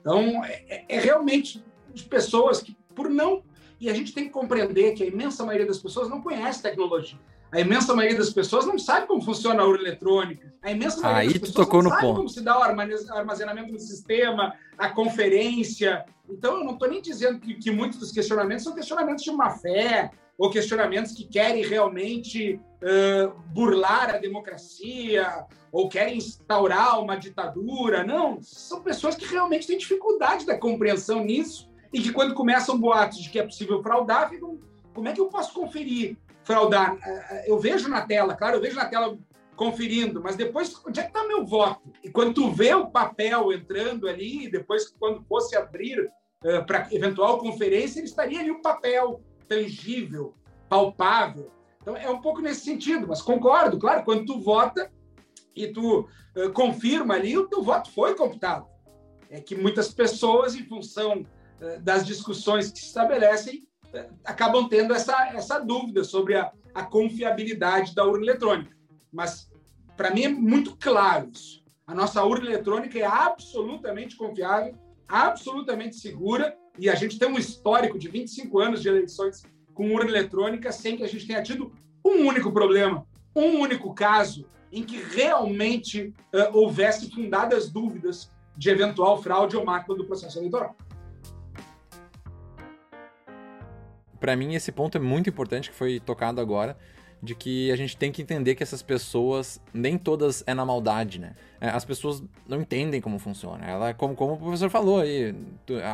Então, 0.00 0.44
é, 0.44 0.64
é, 0.68 0.84
é 0.88 1.00
realmente 1.00 1.64
de 1.92 2.04
pessoas 2.04 2.62
que, 2.62 2.76
por 2.94 3.10
não. 3.10 3.42
E 3.80 3.88
a 3.88 3.94
gente 3.94 4.12
tem 4.12 4.24
que 4.24 4.30
compreender 4.30 4.94
que 4.94 5.04
a 5.04 5.06
imensa 5.06 5.44
maioria 5.44 5.66
das 5.66 5.78
pessoas 5.78 6.08
não 6.08 6.20
conhece 6.20 6.62
tecnologia. 6.62 7.18
A 7.50 7.60
imensa 7.60 7.94
maioria 7.94 8.18
das 8.18 8.30
pessoas 8.30 8.66
não 8.66 8.78
sabe 8.78 9.06
como 9.06 9.22
funciona 9.22 9.62
a 9.62 9.66
urna 9.66 9.82
eletrônica. 9.82 10.52
A 10.62 10.70
imensa 10.70 11.00
maioria 11.00 11.30
Aí 11.30 11.38
das 11.38 11.48
pessoas 11.48 11.66
tocou 11.66 11.82
não 11.82 11.90
sabe 11.90 12.02
ponto. 12.02 12.16
como 12.16 12.28
se 12.28 12.42
dá 12.42 12.58
o 12.58 12.62
armazenamento 12.62 13.72
do 13.72 13.78
sistema, 13.78 14.54
a 14.76 14.90
conferência. 14.90 16.04
Então, 16.28 16.58
eu 16.58 16.64
não 16.64 16.74
estou 16.74 16.88
nem 16.88 17.00
dizendo 17.00 17.38
que, 17.38 17.54
que, 17.54 17.70
muitos 17.70 17.98
dos 17.98 18.12
questionamentos 18.12 18.64
são 18.64 18.74
questionamentos 18.74 19.24
de 19.24 19.30
má 19.30 19.50
fé, 19.50 20.10
ou 20.38 20.50
questionamentos 20.50 21.12
que 21.12 21.24
querem 21.24 21.64
realmente 21.64 22.54
uh, 22.54 23.36
burlar 23.52 24.14
a 24.14 24.18
democracia, 24.18 25.44
ou 25.72 25.88
querem 25.88 26.16
instaurar 26.16 27.00
uma 27.02 27.16
ditadura. 27.16 28.04
Não, 28.04 28.40
são 28.40 28.80
pessoas 28.80 29.16
que 29.16 29.26
realmente 29.26 29.66
têm 29.66 29.76
dificuldade 29.76 30.46
da 30.46 30.56
compreensão 30.56 31.24
nisso, 31.24 31.68
e 31.92 32.00
que 32.00 32.12
quando 32.12 32.34
começam 32.34 32.78
boatos 32.78 33.18
de 33.18 33.30
que 33.30 33.38
é 33.38 33.42
possível 33.42 33.82
fraudar, 33.82 34.30
ficam, 34.30 34.58
como 34.94 35.08
é 35.08 35.12
que 35.12 35.20
eu 35.20 35.26
posso 35.26 35.52
conferir? 35.52 36.16
fraudar. 36.48 36.96
Eu 37.46 37.58
vejo 37.58 37.90
na 37.90 38.00
tela, 38.00 38.34
claro, 38.34 38.56
eu 38.56 38.60
vejo 38.62 38.74
na 38.74 38.86
tela 38.86 39.18
conferindo, 39.54 40.22
mas 40.22 40.34
depois, 40.34 40.74
onde 40.86 40.98
é 40.98 41.02
que 41.02 41.10
está 41.10 41.26
meu 41.26 41.44
voto? 41.44 41.82
E 42.02 42.08
quando 42.08 42.32
tu 42.32 42.50
vê 42.50 42.72
o 42.74 42.86
papel 42.86 43.52
entrando 43.52 44.08
ali, 44.08 44.50
depois, 44.50 44.88
quando 44.98 45.22
fosse 45.24 45.54
abrir 45.54 46.00
uh, 46.00 46.64
para 46.64 46.88
eventual 46.90 47.36
conferência, 47.38 47.98
ele 47.98 48.06
estaria 48.06 48.40
ali 48.40 48.50
o 48.50 48.62
papel 48.62 49.20
tangível, 49.48 50.34
palpável. 50.68 51.50
Então, 51.80 51.96
é 51.96 52.10
um 52.10 52.20
pouco 52.20 52.40
nesse 52.40 52.60
sentido, 52.60 53.06
mas 53.08 53.22
concordo, 53.22 53.78
claro, 53.78 54.04
quando 54.04 54.26
tu 54.26 54.40
vota 54.40 54.90
e 55.54 55.68
tu 55.68 56.00
uh, 56.00 56.52
confirma 56.52 57.14
ali, 57.14 57.36
o 57.36 57.48
teu 57.48 57.62
voto 57.62 57.90
foi 57.90 58.14
computado. 58.14 58.66
É 59.30 59.40
que 59.40 59.56
muitas 59.56 59.92
pessoas, 59.92 60.54
em 60.54 60.64
função 60.64 61.20
uh, 61.22 61.80
das 61.80 62.06
discussões 62.06 62.70
que 62.70 62.78
se 62.78 62.86
estabelecem, 62.86 63.66
acabam 64.24 64.68
tendo 64.68 64.92
essa, 64.94 65.30
essa 65.34 65.58
dúvida 65.58 66.04
sobre 66.04 66.36
a, 66.36 66.52
a 66.74 66.84
confiabilidade 66.84 67.94
da 67.94 68.04
urna 68.04 68.24
eletrônica. 68.24 68.76
Mas, 69.10 69.50
para 69.96 70.10
mim, 70.10 70.24
é 70.24 70.28
muito 70.28 70.76
claro 70.76 71.30
isso. 71.32 71.64
A 71.86 71.94
nossa 71.94 72.22
urna 72.22 72.46
eletrônica 72.46 72.98
é 72.98 73.06
absolutamente 73.06 74.16
confiável, 74.16 74.74
absolutamente 75.08 75.96
segura, 75.96 76.54
e 76.78 76.88
a 76.88 76.94
gente 76.94 77.18
tem 77.18 77.28
um 77.28 77.38
histórico 77.38 77.98
de 77.98 78.08
25 78.08 78.58
anos 78.58 78.82
de 78.82 78.88
eleições 78.88 79.42
com 79.74 79.92
urna 79.94 80.10
eletrônica 80.10 80.70
sem 80.72 80.96
que 80.96 81.02
a 81.02 81.08
gente 81.08 81.26
tenha 81.26 81.42
tido 81.42 81.72
um 82.04 82.26
único 82.26 82.52
problema, 82.52 83.06
um 83.34 83.60
único 83.60 83.92
caso 83.92 84.46
em 84.72 84.82
que 84.82 84.96
realmente 84.96 86.14
uh, 86.34 86.56
houvesse 86.56 87.10
fundadas 87.10 87.70
dúvidas 87.70 88.30
de 88.56 88.70
eventual 88.70 89.22
fraude 89.22 89.56
ou 89.56 89.64
mácula 89.64 89.96
do 89.96 90.04
processo 90.04 90.38
eleitoral. 90.38 90.76
para 94.18 94.36
mim 94.36 94.54
esse 94.54 94.72
ponto 94.72 94.98
é 94.98 95.00
muito 95.00 95.30
importante 95.30 95.70
que 95.70 95.76
foi 95.76 96.00
tocado 96.00 96.40
agora 96.40 96.76
de 97.22 97.34
que 97.34 97.70
a 97.72 97.76
gente 97.76 97.96
tem 97.96 98.12
que 98.12 98.22
entender 98.22 98.54
que 98.54 98.62
essas 98.62 98.82
pessoas 98.82 99.60
nem 99.74 99.98
todas 99.98 100.44
é 100.46 100.54
na 100.54 100.64
maldade, 100.64 101.18
né? 101.18 101.34
É, 101.60 101.68
as 101.68 101.84
pessoas 101.84 102.22
não 102.46 102.60
entendem 102.60 103.00
como 103.00 103.18
funciona. 103.18 103.64
Ela, 103.66 103.92
como, 103.92 104.14
como 104.14 104.34
o 104.34 104.38
professor 104.38 104.70
falou 104.70 105.00
aí, 105.00 105.34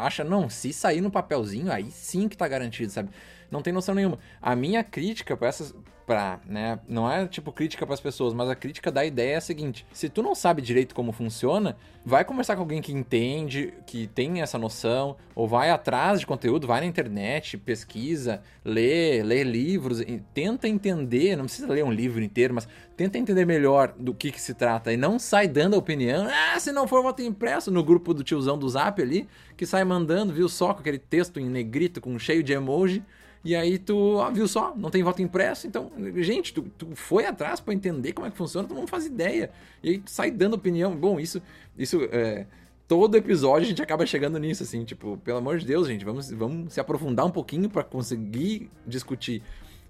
acha, 0.03 0.23
não, 0.23 0.51
se 0.51 0.73
sair 0.73 1.01
no 1.01 1.11
papelzinho, 1.11 1.73
aí 1.73 1.91
sim 1.91 2.29
que 2.29 2.37
tá 2.37 2.47
garantido, 2.47 2.93
sabe? 2.93 3.09
Não 3.51 3.63
tem 3.63 3.73
noção 3.73 3.95
nenhuma. 3.95 4.19
A 4.41 4.55
minha 4.55 4.85
crítica 4.85 5.37
para 5.37 5.49
essas, 5.49 5.75
pra, 6.07 6.41
né, 6.47 6.79
não 6.89 7.11
é 7.11 7.27
tipo 7.27 7.51
crítica 7.51 7.87
para 7.87 7.95
as 7.95 8.01
pessoas, 8.01 8.35
mas 8.35 8.49
a 8.49 8.55
crítica 8.55 8.91
da 8.93 9.05
ideia 9.05 9.35
é 9.35 9.37
a 9.37 9.41
seguinte: 9.41 9.87
se 9.93 10.09
tu 10.09 10.23
não 10.23 10.35
sabe 10.35 10.61
direito 10.61 10.95
como 10.95 11.13
funciona, 11.13 11.77
vai 12.05 12.25
conversar 12.25 12.57
com 12.57 12.63
alguém 12.63 12.83
que 12.83 12.93
entende, 12.93 13.73
que 13.87 14.07
tem 14.07 14.43
essa 14.43 14.59
noção, 14.59 15.17
ou 15.35 15.49
vai 15.49 15.71
atrás 15.71 16.21
de 16.21 16.27
conteúdo, 16.27 16.67
vai 16.67 16.81
na 16.81 16.87
internet, 16.87 17.57
pesquisa, 17.57 18.43
lê, 18.65 19.23
lê 19.23 19.43
livros, 19.43 20.03
tenta 20.35 20.69
entender, 20.69 21.37
não 21.37 21.45
precisa 21.45 21.73
ler 21.73 21.85
um 21.85 21.93
livro 21.93 22.23
inteiro, 22.23 22.55
mas 22.55 22.69
tenta 22.97 23.19
entender 23.19 23.47
melhor 23.47 23.95
do 23.99 24.13
que, 24.15 24.31
que 24.31 24.41
se 24.41 24.55
trata 24.55 24.93
e 24.93 24.97
não 24.97 25.19
sai 25.19 25.49
dando 25.49 25.75
a 25.75 25.79
opinião, 25.79 26.29
ah, 26.29 26.61
se 26.61 26.71
não 26.71 26.87
for 26.87 27.03
voto 27.03 27.23
impresso 27.23 27.71
no 27.71 27.83
grupo 27.83 28.13
do 28.13 28.23
tiozão 28.23 28.59
do 28.59 28.69
Zap 28.69 29.01
ali, 29.01 29.27
que 29.57 29.65
sai 29.65 29.85
mandando, 29.85 30.33
viu 30.33 30.49
só 30.49 30.75
com 30.75 30.81
aquele 30.81 30.99
texto 30.99 31.41
em 31.41 31.49
negrito 31.49 32.01
com 32.01 32.19
cheio 32.19 32.43
de 32.43 32.53
emoji. 32.53 33.03
E 33.45 33.55
aí 33.55 33.79
tu, 33.79 34.17
ó, 34.17 34.31
viu 34.31 34.49
só, 34.49 34.75
não 34.75 34.91
tem 34.91 35.03
voto 35.03 35.21
impresso, 35.21 35.67
então, 35.67 35.93
gente, 36.17 36.55
tu, 36.55 36.63
tu 36.79 36.97
foi 36.97 37.27
atrás 37.27 37.61
para 37.61 37.75
entender 37.75 38.15
como 38.15 38.27
é 38.27 38.31
que 38.31 38.37
funciona, 38.37 38.67
tu 38.67 38.75
não 38.75 38.87
faz 38.87 39.05
ideia. 39.05 39.51
E 39.83 39.91
aí 39.91 39.99
tu 39.99 40.11
sai 40.11 40.31
dando 40.31 40.55
opinião. 40.55 40.97
Bom, 40.97 41.21
isso, 41.21 41.43
isso 41.77 42.09
é, 42.11 42.47
todo 42.89 43.17
episódio 43.17 43.67
a 43.67 43.69
gente 43.69 43.83
acaba 43.83 44.07
chegando 44.07 44.39
nisso, 44.39 44.63
assim, 44.63 44.83
tipo, 44.85 45.19
pelo 45.19 45.39
amor 45.39 45.59
de 45.59 45.67
Deus, 45.67 45.87
gente, 45.87 46.05
vamos, 46.05 46.31
vamos 46.31 46.73
se 46.73 46.81
aprofundar 46.81 47.27
um 47.27 47.31
pouquinho 47.31 47.69
para 47.69 47.85
conseguir 47.85 48.71
discutir. 48.87 49.43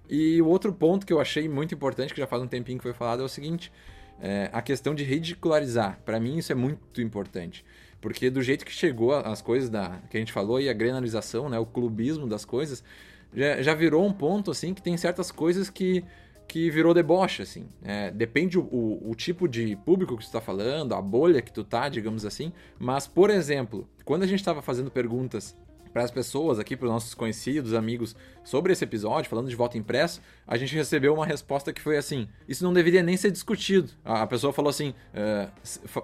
E 0.09 0.41
o 0.41 0.47
outro 0.47 0.73
ponto 0.73 1.05
que 1.05 1.13
eu 1.13 1.19
achei 1.19 1.47
muito 1.47 1.73
importante, 1.73 2.13
que 2.13 2.19
já 2.19 2.27
faz 2.27 2.41
um 2.41 2.47
tempinho 2.47 2.77
que 2.77 2.83
foi 2.83 2.93
falado, 2.93 3.21
é 3.21 3.25
o 3.25 3.29
seguinte: 3.29 3.71
é, 4.21 4.49
a 4.51 4.61
questão 4.61 4.93
de 4.93 5.03
ridicularizar. 5.03 5.99
Para 6.05 6.19
mim, 6.19 6.37
isso 6.37 6.51
é 6.51 6.55
muito 6.55 7.01
importante. 7.01 7.65
Porque 7.99 8.29
do 8.29 8.41
jeito 8.41 8.65
que 8.65 8.71
chegou 8.71 9.13
as 9.13 9.41
coisas 9.41 9.69
da, 9.69 9.99
que 10.09 10.17
a 10.17 10.19
gente 10.19 10.31
falou 10.31 10.59
e 10.59 10.69
a 10.69 10.73
granalização, 10.73 11.49
né, 11.49 11.57
o 11.57 11.65
clubismo 11.65 12.27
das 12.27 12.45
coisas, 12.45 12.83
já, 13.35 13.61
já 13.61 13.73
virou 13.73 14.05
um 14.05 14.13
ponto, 14.13 14.51
assim, 14.51 14.73
que 14.73 14.81
tem 14.81 14.95
certas 14.97 15.31
coisas 15.31 15.69
que, 15.69 16.03
que 16.47 16.69
virou 16.69 16.93
deboche, 16.93 17.41
assim. 17.41 17.67
É, 17.83 18.11
depende 18.11 18.57
o, 18.57 18.63
o, 18.63 19.11
o, 19.11 19.15
tipo 19.15 19.47
de 19.47 19.75
público 19.77 20.15
que 20.15 20.23
tu 20.23 20.27
está 20.27 20.41
falando, 20.41 20.93
a 20.93 21.01
bolha 21.01 21.41
que 21.41 21.51
tu 21.51 21.63
tá, 21.63 21.89
digamos 21.89 22.25
assim. 22.25 22.51
Mas, 22.79 23.07
por 23.07 23.29
exemplo, 23.29 23.87
quando 24.03 24.23
a 24.23 24.27
gente 24.27 24.39
estava 24.39 24.61
fazendo 24.61 24.89
perguntas 24.89 25.55
para 25.95 26.03
as 26.03 26.11
pessoas 26.11 26.59
aqui, 26.59 26.75
para 26.75 26.87
os 26.87 26.91
nossos 26.91 27.13
conhecidos, 27.13 27.73
amigos, 27.73 28.17
sobre 28.43 28.73
esse 28.73 28.83
episódio, 28.83 29.29
falando 29.29 29.47
de 29.47 29.55
voto 29.55 29.77
impresso, 29.77 30.21
a 30.45 30.57
gente 30.57 30.75
recebeu 30.75 31.13
uma 31.13 31.25
resposta 31.25 31.71
que 31.71 31.79
foi 31.79 31.95
assim: 31.95 32.27
isso 32.49 32.65
não 32.65 32.73
deveria 32.73 33.01
nem 33.01 33.15
ser 33.15 33.31
discutido. 33.31 33.89
A 34.03 34.27
pessoa 34.27 34.51
falou 34.51 34.69
assim: 34.69 34.93
é, 35.13 35.47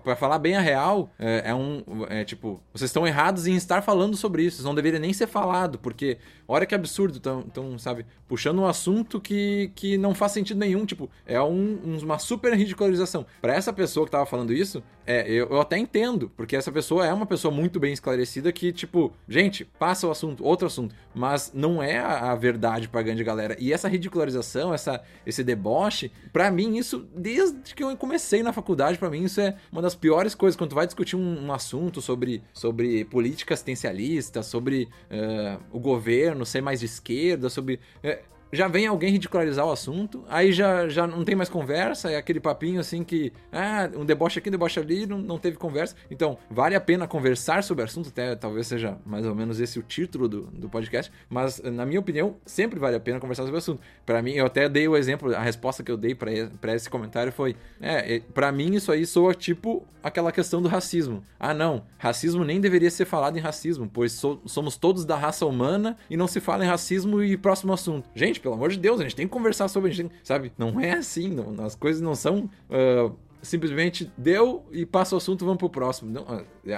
para 0.01 0.15
falar 0.15 0.39
bem 0.39 0.56
a 0.56 0.62
real, 0.62 1.12
uh, 1.19 1.23
é 1.43 1.54
um. 1.54 1.84
É 2.08 2.23
tipo, 2.23 2.63
vocês 2.73 2.88
estão 2.88 3.06
errados 3.06 3.47
em 3.47 3.56
estar 3.56 3.82
falando 3.82 4.15
sobre 4.15 4.43
isso, 4.43 4.60
isso 4.60 4.65
não 4.65 4.73
deveria 4.73 4.97
nem 4.97 5.12
ser 5.12 5.27
falado, 5.27 5.77
porque 5.77 6.17
olha 6.47 6.65
que 6.65 6.73
absurdo, 6.73 7.17
estão, 7.17 7.77
sabe, 7.77 8.06
puxando 8.30 8.60
um 8.60 8.67
assunto 8.67 9.19
que, 9.19 9.73
que 9.75 9.97
não 9.97 10.15
faz 10.15 10.32
sentido 10.32 10.58
nenhum, 10.58 10.86
tipo, 10.86 11.10
é 11.25 11.41
um, 11.41 11.97
uma 12.01 12.17
super 12.17 12.54
ridicularização. 12.54 13.25
Para 13.41 13.56
essa 13.56 13.73
pessoa 13.73 14.06
que 14.06 14.10
estava 14.10 14.25
falando 14.25 14.54
isso, 14.54 14.82
é, 15.06 15.30
eu, 15.30 15.47
eu 15.49 15.60
até 15.60 15.77
entendo, 15.77 16.32
porque 16.38 16.56
essa 16.56 16.71
pessoa 16.71 17.06
é 17.06 17.13
uma 17.13 17.25
pessoa 17.25 17.54
muito 17.54 17.80
bem 17.80 17.91
esclarecida 17.91 18.51
que, 18.51 18.71
tipo, 18.71 19.12
gente, 19.27 19.65
passa 19.82 20.06
o 20.06 20.12
assunto, 20.12 20.46
outro 20.46 20.67
assunto. 20.67 20.94
Mas 21.12 21.52
não 21.56 21.82
é 21.82 21.98
a, 21.98 22.32
a 22.32 22.36
verdade 22.36 22.88
pra 22.88 23.02
grande 23.02 23.24
galera. 23.24 23.58
E 23.60 23.74
essa 23.74 23.88
ridicularização, 23.88 24.72
essa, 24.72 25.02
esse 25.26 25.44
deboche, 25.44 26.12
para 26.32 26.52
mim, 26.52 26.78
isso, 26.78 27.10
desde 27.17 27.74
que 27.74 27.84
eu 27.84 27.98
comecei 27.98 28.44
na 28.44 28.54
faculdade, 28.54 29.00
para 29.00 29.10
mim, 29.10 29.24
isso 29.24 29.41
é 29.41 29.56
uma 29.72 29.82
das 29.82 29.96
piores 29.96 30.36
coisas. 30.36 30.56
Quando 30.56 30.70
tu 30.70 30.76
vai 30.76 30.86
discutir 30.86 31.15
um, 31.15 31.48
um 31.48 31.52
assunto 31.52 32.00
sobre, 32.00 32.44
sobre 32.54 33.06
política 33.06 33.56
assistencialista, 33.56 34.44
sobre 34.44 34.88
uh, 35.10 35.60
o 35.72 35.80
governo 35.80 36.46
ser 36.46 36.62
mais 36.62 36.82
de 36.82 36.86
esquerda, 36.86 37.50
sobre. 37.50 37.80
Uh, 38.04 38.32
já 38.51 38.67
vem 38.67 38.87
alguém 38.87 39.11
ridicularizar 39.11 39.65
o 39.65 39.71
assunto, 39.71 40.23
aí 40.29 40.51
já, 40.51 40.87
já 40.89 41.07
não 41.07 41.23
tem 41.23 41.35
mais 41.35 41.49
conversa, 41.49 42.11
é 42.11 42.17
aquele 42.17 42.39
papinho 42.39 42.79
assim 42.79 43.03
que, 43.03 43.31
ah, 43.51 43.89
um 43.95 44.05
deboche 44.05 44.39
aqui, 44.39 44.49
um 44.49 44.51
deboche 44.51 44.79
ali, 44.79 45.05
não, 45.05 45.17
não 45.17 45.37
teve 45.37 45.57
conversa. 45.57 45.95
Então, 46.09 46.37
vale 46.49 46.75
a 46.75 46.81
pena 46.81 47.07
conversar 47.07 47.63
sobre 47.63 47.83
o 47.83 47.85
assunto, 47.85 48.09
até 48.09 48.35
talvez 48.35 48.67
seja 48.67 48.97
mais 49.05 49.25
ou 49.25 49.33
menos 49.33 49.59
esse 49.59 49.79
o 49.79 49.83
título 49.83 50.27
do, 50.27 50.41
do 50.43 50.69
podcast, 50.69 51.11
mas 51.29 51.61
na 51.61 51.85
minha 51.85 51.99
opinião, 51.99 52.35
sempre 52.45 52.79
vale 52.79 52.95
a 52.95 52.99
pena 52.99 53.19
conversar 53.19 53.43
sobre 53.43 53.55
o 53.55 53.59
assunto. 53.59 53.81
Para 54.05 54.21
mim, 54.21 54.33
eu 54.33 54.45
até 54.45 54.67
dei 54.67 54.87
o 54.87 54.95
exemplo, 54.95 55.33
a 55.35 55.41
resposta 55.41 55.83
que 55.83 55.91
eu 55.91 55.97
dei 55.97 56.15
para 56.15 56.75
esse 56.75 56.89
comentário 56.89 57.31
foi, 57.31 57.55
é, 57.79 58.19
para 58.33 58.51
mim 58.51 58.75
isso 58.75 58.91
aí 58.91 59.05
soa 59.05 59.33
tipo 59.33 59.85
aquela 60.03 60.31
questão 60.31 60.61
do 60.61 60.67
racismo. 60.67 61.23
Ah, 61.39 61.53
não, 61.53 61.83
racismo 61.97 62.43
nem 62.43 62.59
deveria 62.59 62.89
ser 62.89 63.05
falado 63.05 63.37
em 63.37 63.41
racismo, 63.41 63.89
pois 63.91 64.13
so, 64.13 64.41
somos 64.45 64.77
todos 64.77 65.05
da 65.05 65.15
raça 65.15 65.45
humana 65.45 65.97
e 66.09 66.17
não 66.17 66.27
se 66.27 66.39
fala 66.39 66.65
em 66.65 66.67
racismo 66.67 67.21
e 67.23 67.37
próximo 67.37 67.73
assunto. 67.73 68.09
Gente, 68.15 68.40
pelo 68.41 68.56
amor 68.56 68.69
de 68.69 68.80
Deus, 68.80 68.99
a 68.99 69.04
gente 69.04 69.15
tem 69.15 69.27
que 69.27 69.34
conversar 69.34 69.67
sobre, 69.67 69.89
a 69.89 69.93
gente 69.93 70.10
tem, 70.10 70.19
sabe? 70.23 70.51
Não 70.58 70.80
é 70.80 70.93
assim, 70.93 71.30
não, 71.30 71.63
as 71.63 71.75
coisas 71.75 72.01
não 72.01 72.15
são 72.15 72.49
uh, 72.69 73.15
simplesmente 73.41 74.12
deu 74.17 74.65
e 74.71 74.86
passa 74.86 75.15
o 75.15 75.17
assunto, 75.17 75.43
vamos 75.43 75.58
pro 75.58 75.69
próximo. 75.69 76.12
Não, 76.12 76.25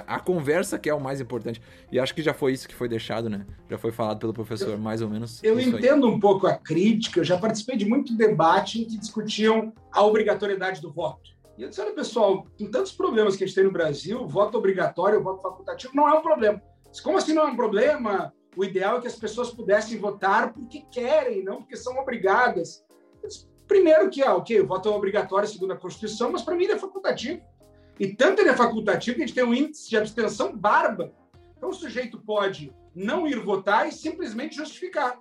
a 0.06 0.18
conversa 0.20 0.78
que 0.78 0.88
é 0.88 0.94
o 0.94 1.00
mais 1.00 1.20
importante. 1.20 1.60
E 1.92 1.98
acho 1.98 2.14
que 2.14 2.22
já 2.22 2.32
foi 2.32 2.52
isso 2.52 2.66
que 2.66 2.74
foi 2.74 2.88
deixado, 2.88 3.28
né? 3.28 3.46
Já 3.68 3.78
foi 3.78 3.92
falado 3.92 4.18
pelo 4.18 4.32
professor, 4.32 4.70
eu, 4.70 4.78
mais 4.78 5.02
ou 5.02 5.08
menos. 5.08 5.42
Eu 5.42 5.60
entendo 5.60 6.06
aí. 6.06 6.12
um 6.12 6.18
pouco 6.18 6.46
a 6.46 6.54
crítica, 6.54 7.20
eu 7.20 7.24
já 7.24 7.38
participei 7.38 7.76
de 7.76 7.84
muito 7.84 8.16
debate 8.16 8.80
em 8.80 8.84
que 8.84 8.98
discutiam 8.98 9.72
a 9.92 10.02
obrigatoriedade 10.04 10.80
do 10.80 10.90
voto. 10.90 11.34
E 11.56 11.62
eu 11.62 11.68
disse, 11.68 11.80
olha, 11.80 11.92
pessoal, 11.92 12.46
com 12.58 12.70
tantos 12.70 12.92
problemas 12.92 13.36
que 13.36 13.44
a 13.44 13.46
gente 13.46 13.54
tem 13.54 13.64
no 13.64 13.70
Brasil, 13.70 14.26
voto 14.26 14.58
obrigatório, 14.58 15.22
voto 15.22 15.40
facultativo, 15.40 15.94
não 15.94 16.08
é 16.08 16.14
um 16.14 16.22
problema. 16.22 16.60
Como 17.02 17.16
assim 17.16 17.32
não 17.32 17.46
é 17.46 17.50
um 17.50 17.56
problema? 17.56 18.32
O 18.56 18.64
ideal 18.64 18.98
é 18.98 19.00
que 19.00 19.06
as 19.06 19.16
pessoas 19.16 19.50
pudessem 19.50 19.98
votar 19.98 20.52
porque 20.52 20.84
querem, 20.90 21.42
não 21.42 21.56
porque 21.56 21.76
são 21.76 21.96
obrigadas. 21.98 22.84
Primeiro 23.66 24.10
que, 24.10 24.22
ah, 24.22 24.36
ok, 24.36 24.60
o 24.60 24.66
voto 24.66 24.88
é 24.88 24.92
obrigatório 24.92 25.48
segundo 25.48 25.72
a 25.72 25.76
Constituição, 25.76 26.30
mas 26.30 26.42
para 26.42 26.54
mim 26.54 26.64
ele 26.64 26.74
é 26.74 26.78
facultativo. 26.78 27.42
E 27.98 28.08
tanto 28.08 28.40
ele 28.40 28.50
é 28.50 28.56
facultativo 28.56 29.16
que 29.16 29.22
a 29.22 29.26
gente 29.26 29.34
tem 29.34 29.44
um 29.44 29.54
índice 29.54 29.88
de 29.88 29.96
abstenção 29.96 30.56
barba. 30.56 31.12
Então 31.56 31.70
o 31.70 31.74
sujeito 31.74 32.18
pode 32.18 32.72
não 32.94 33.26
ir 33.26 33.38
votar 33.40 33.88
e 33.88 33.92
simplesmente 33.92 34.56
justificar. 34.56 35.18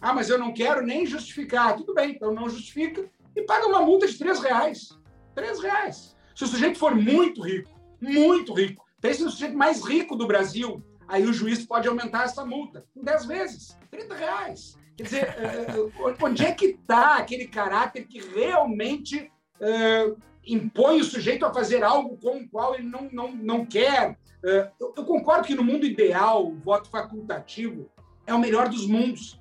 Ah, 0.00 0.12
mas 0.12 0.28
eu 0.28 0.38
não 0.38 0.52
quero 0.52 0.84
nem 0.84 1.06
justificar. 1.06 1.76
Tudo 1.76 1.94
bem, 1.94 2.12
então 2.12 2.32
não 2.32 2.48
justifica 2.48 3.08
e 3.36 3.42
paga 3.42 3.66
uma 3.66 3.82
multa 3.82 4.06
de 4.06 4.18
três 4.18 4.40
reais. 4.40 4.98
Três 5.34 5.60
reais. 5.60 6.16
Se 6.34 6.44
o 6.44 6.46
sujeito 6.46 6.78
for 6.78 6.94
muito 6.94 7.42
rico, 7.42 7.70
muito 8.00 8.52
rico, 8.52 8.84
pense 9.00 9.22
no 9.22 9.30
sujeito 9.30 9.56
mais 9.56 9.84
rico 9.84 10.16
do 10.16 10.26
Brasil, 10.26 10.82
aí 11.08 11.24
o 11.24 11.32
juiz 11.32 11.64
pode 11.64 11.88
aumentar 11.88 12.24
essa 12.24 12.44
multa 12.44 12.84
em 12.96 13.02
10 13.02 13.26
vezes, 13.26 13.78
30 13.90 14.14
reais. 14.14 14.76
Quer 14.96 15.02
dizer, 15.04 15.24
eh, 15.38 16.14
onde 16.20 16.44
é 16.44 16.52
que 16.52 16.66
está 16.66 17.16
aquele 17.16 17.46
caráter 17.46 18.06
que 18.06 18.20
realmente 18.20 19.30
uh, 19.60 20.16
impõe 20.46 21.00
o 21.00 21.04
sujeito 21.04 21.44
a 21.44 21.52
fazer 21.52 21.82
algo 21.82 22.16
com 22.18 22.38
o 22.38 22.48
qual 22.48 22.74
ele 22.74 22.88
não, 22.88 23.08
não, 23.10 23.32
não 23.32 23.66
quer? 23.66 24.18
Uh, 24.44 24.70
eu, 24.80 24.94
eu, 24.96 25.04
concordo 25.04 25.46
que 25.46 25.54
no 25.54 25.64
mundo 25.64 25.86
ideal, 25.86 26.46
o 26.46 26.56
voto 26.56 26.90
facultativo 26.90 27.90
é 28.26 28.34
o 28.34 28.38
melhor 28.38 28.68
dos 28.68 28.86
mundos. 28.86 29.40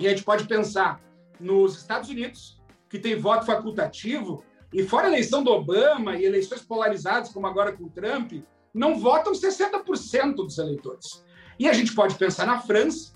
E 0.00 0.06
a 0.06 0.10
gente 0.10 0.24
pode 0.24 0.46
pensar 0.46 1.00
nos 1.38 1.76
Estados 1.76 2.08
Unidos, 2.08 2.60
que 2.88 2.98
tem 2.98 3.16
voto 3.16 3.46
facultativo, 3.46 4.44
e 4.72 4.82
fora 4.84 5.06
a 5.06 5.10
eleição 5.10 5.42
do 5.42 5.50
Obama 5.50 6.16
e 6.16 6.24
eleições 6.24 6.62
polarizadas, 6.62 7.30
como 7.30 7.46
agora 7.46 7.72
com 7.72 7.84
o 7.84 7.90
Trump, 7.90 8.32
não 8.72 8.98
votam 8.98 9.32
60% 9.32 10.34
dos 10.34 10.58
eleitores. 10.58 11.24
E 11.58 11.68
a 11.68 11.72
gente 11.72 11.94
pode 11.94 12.14
pensar 12.14 12.46
na 12.46 12.60
França, 12.60 13.12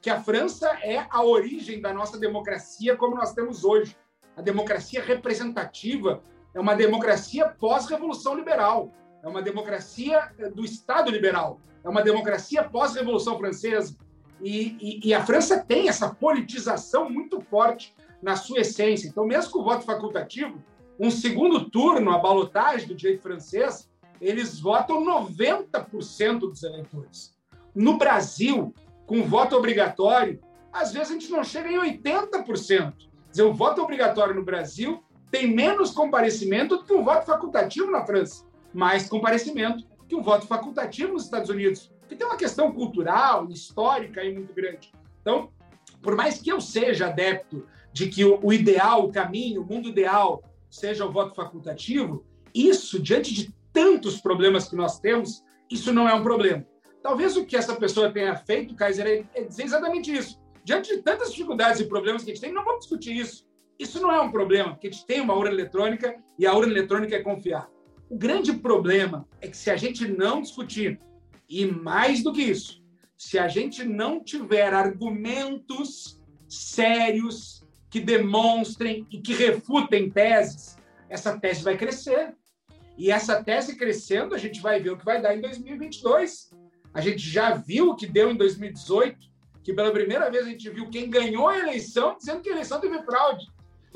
que 0.00 0.10
a 0.10 0.20
França 0.20 0.68
é 0.82 1.06
a 1.10 1.22
origem 1.22 1.80
da 1.80 1.92
nossa 1.92 2.18
democracia 2.18 2.96
como 2.96 3.16
nós 3.16 3.32
temos 3.32 3.64
hoje. 3.64 3.96
A 4.36 4.42
democracia 4.42 5.02
representativa 5.02 6.22
é 6.54 6.60
uma 6.60 6.74
democracia 6.74 7.48
pós-revolução 7.48 8.34
liberal, 8.34 8.92
é 9.22 9.28
uma 9.28 9.42
democracia 9.42 10.32
eh, 10.38 10.50
do 10.50 10.64
Estado 10.64 11.10
liberal, 11.10 11.60
é 11.84 11.88
uma 11.88 12.02
democracia 12.02 12.62
pós-revolução 12.62 13.36
francesa. 13.38 13.96
E, 14.40 14.76
e, 14.80 15.08
e, 15.08 15.14
a 15.14 15.24
França 15.24 15.58
tem 15.58 15.88
essa 15.88 16.14
politização 16.14 17.10
muito 17.10 17.40
forte 17.40 17.92
na 18.22 18.36
sua 18.36 18.60
essência. 18.60 19.08
Então, 19.08 19.26
mesmo 19.26 19.50
com 19.50 19.58
o 19.58 19.64
voto 19.64 19.84
facultativo, 19.84 20.62
um 20.98 21.10
segundo 21.10 21.68
turno, 21.68 22.12
a 22.12 22.18
balotagem 22.18 22.86
do 22.86 22.94
direito 22.94 23.22
francês, 23.22 23.90
eles 24.20 24.58
votam 24.58 25.04
90% 25.04 26.40
dos 26.40 26.62
eleitores. 26.62 27.36
No 27.74 27.96
Brasil, 27.96 28.74
com 29.06 29.22
voto 29.22 29.56
obrigatório, 29.56 30.40
às 30.72 30.92
vezes 30.92 31.10
a 31.10 31.12
gente 31.14 31.30
não 31.30 31.44
chega 31.44 31.70
em 31.70 31.78
80%. 31.78 32.44
Quer 32.44 33.30
dizer, 33.30 33.42
o 33.42 33.54
voto 33.54 33.82
obrigatório 33.82 34.34
no 34.34 34.44
Brasil 34.44 35.02
tem 35.30 35.52
menos 35.54 35.90
comparecimento 35.90 36.78
do 36.78 36.84
que 36.84 36.92
um 36.92 37.04
voto 37.04 37.26
facultativo 37.26 37.90
na 37.90 38.04
França, 38.04 38.44
mais 38.72 39.08
comparecimento 39.08 39.84
que 40.08 40.14
um 40.14 40.22
voto 40.22 40.46
facultativo 40.46 41.12
nos 41.12 41.24
Estados 41.24 41.50
Unidos, 41.50 41.92
que 42.08 42.16
tem 42.16 42.26
uma 42.26 42.36
questão 42.36 42.72
cultural, 42.72 43.48
histórica 43.50 44.22
aí 44.22 44.32
muito 44.32 44.54
grande. 44.54 44.90
Então, 45.20 45.50
por 46.00 46.16
mais 46.16 46.38
que 46.40 46.50
eu 46.50 46.60
seja 46.60 47.06
adepto 47.06 47.66
de 47.92 48.08
que 48.08 48.24
o 48.24 48.52
ideal, 48.52 49.04
o 49.04 49.12
caminho, 49.12 49.62
o 49.62 49.66
mundo 49.66 49.88
ideal 49.88 50.42
seja 50.70 51.04
o 51.04 51.12
voto 51.12 51.34
facultativo, 51.34 52.24
isso, 52.54 53.00
diante 53.00 53.34
de 53.34 53.52
tantos 53.78 54.20
problemas 54.20 54.68
que 54.68 54.74
nós 54.74 54.98
temos, 54.98 55.44
isso 55.70 55.92
não 55.92 56.08
é 56.08 56.12
um 56.12 56.24
problema. 56.24 56.66
Talvez 57.00 57.36
o 57.36 57.46
que 57.46 57.56
essa 57.56 57.76
pessoa 57.76 58.10
tenha 58.10 58.34
feito, 58.34 58.74
Kaiser, 58.74 59.24
é 59.32 59.44
dizer 59.44 59.62
exatamente 59.62 60.12
isso. 60.12 60.36
Diante 60.64 60.96
de 60.96 61.00
tantas 61.00 61.30
dificuldades 61.30 61.80
e 61.80 61.84
problemas 61.84 62.24
que 62.24 62.32
a 62.32 62.34
gente 62.34 62.42
tem, 62.42 62.52
não 62.52 62.64
vamos 62.64 62.80
discutir 62.80 63.16
isso. 63.16 63.46
Isso 63.78 64.02
não 64.02 64.10
é 64.10 64.20
um 64.20 64.32
problema, 64.32 64.70
porque 64.70 64.88
a 64.88 64.90
gente 64.90 65.06
tem 65.06 65.20
uma 65.20 65.32
urna 65.32 65.52
eletrônica 65.52 66.16
e 66.36 66.44
a 66.44 66.52
urna 66.52 66.72
eletrônica 66.72 67.14
é 67.14 67.22
confiável. 67.22 67.70
O 68.10 68.18
grande 68.18 68.52
problema 68.52 69.28
é 69.40 69.46
que 69.46 69.56
se 69.56 69.70
a 69.70 69.76
gente 69.76 70.08
não 70.08 70.42
discutir, 70.42 71.00
e 71.48 71.64
mais 71.64 72.20
do 72.20 72.32
que 72.32 72.42
isso, 72.42 72.82
se 73.16 73.38
a 73.38 73.46
gente 73.46 73.84
não 73.84 74.20
tiver 74.20 74.74
argumentos 74.74 76.20
sérios 76.48 77.64
que 77.88 78.00
demonstrem 78.00 79.06
e 79.08 79.20
que 79.20 79.34
refutem 79.34 80.10
teses, 80.10 80.76
essa 81.08 81.38
tese 81.38 81.62
vai 81.62 81.76
crescer. 81.76 82.34
E 82.98 83.12
essa 83.12 83.42
tese 83.44 83.76
crescendo, 83.76 84.34
a 84.34 84.38
gente 84.38 84.60
vai 84.60 84.80
ver 84.80 84.90
o 84.90 84.98
que 84.98 85.04
vai 85.04 85.22
dar 85.22 85.34
em 85.34 85.40
2022. 85.40 86.50
A 86.92 87.00
gente 87.00 87.20
já 87.20 87.54
viu 87.54 87.90
o 87.90 87.94
que 87.94 88.08
deu 88.08 88.28
em 88.28 88.36
2018, 88.36 89.16
que 89.62 89.72
pela 89.72 89.92
primeira 89.92 90.28
vez 90.28 90.44
a 90.44 90.48
gente 90.50 90.68
viu 90.68 90.90
quem 90.90 91.08
ganhou 91.08 91.46
a 91.46 91.56
eleição 91.56 92.16
dizendo 92.18 92.40
que 92.40 92.48
a 92.48 92.52
eleição 92.52 92.80
teve 92.80 93.00
fraude. 93.04 93.46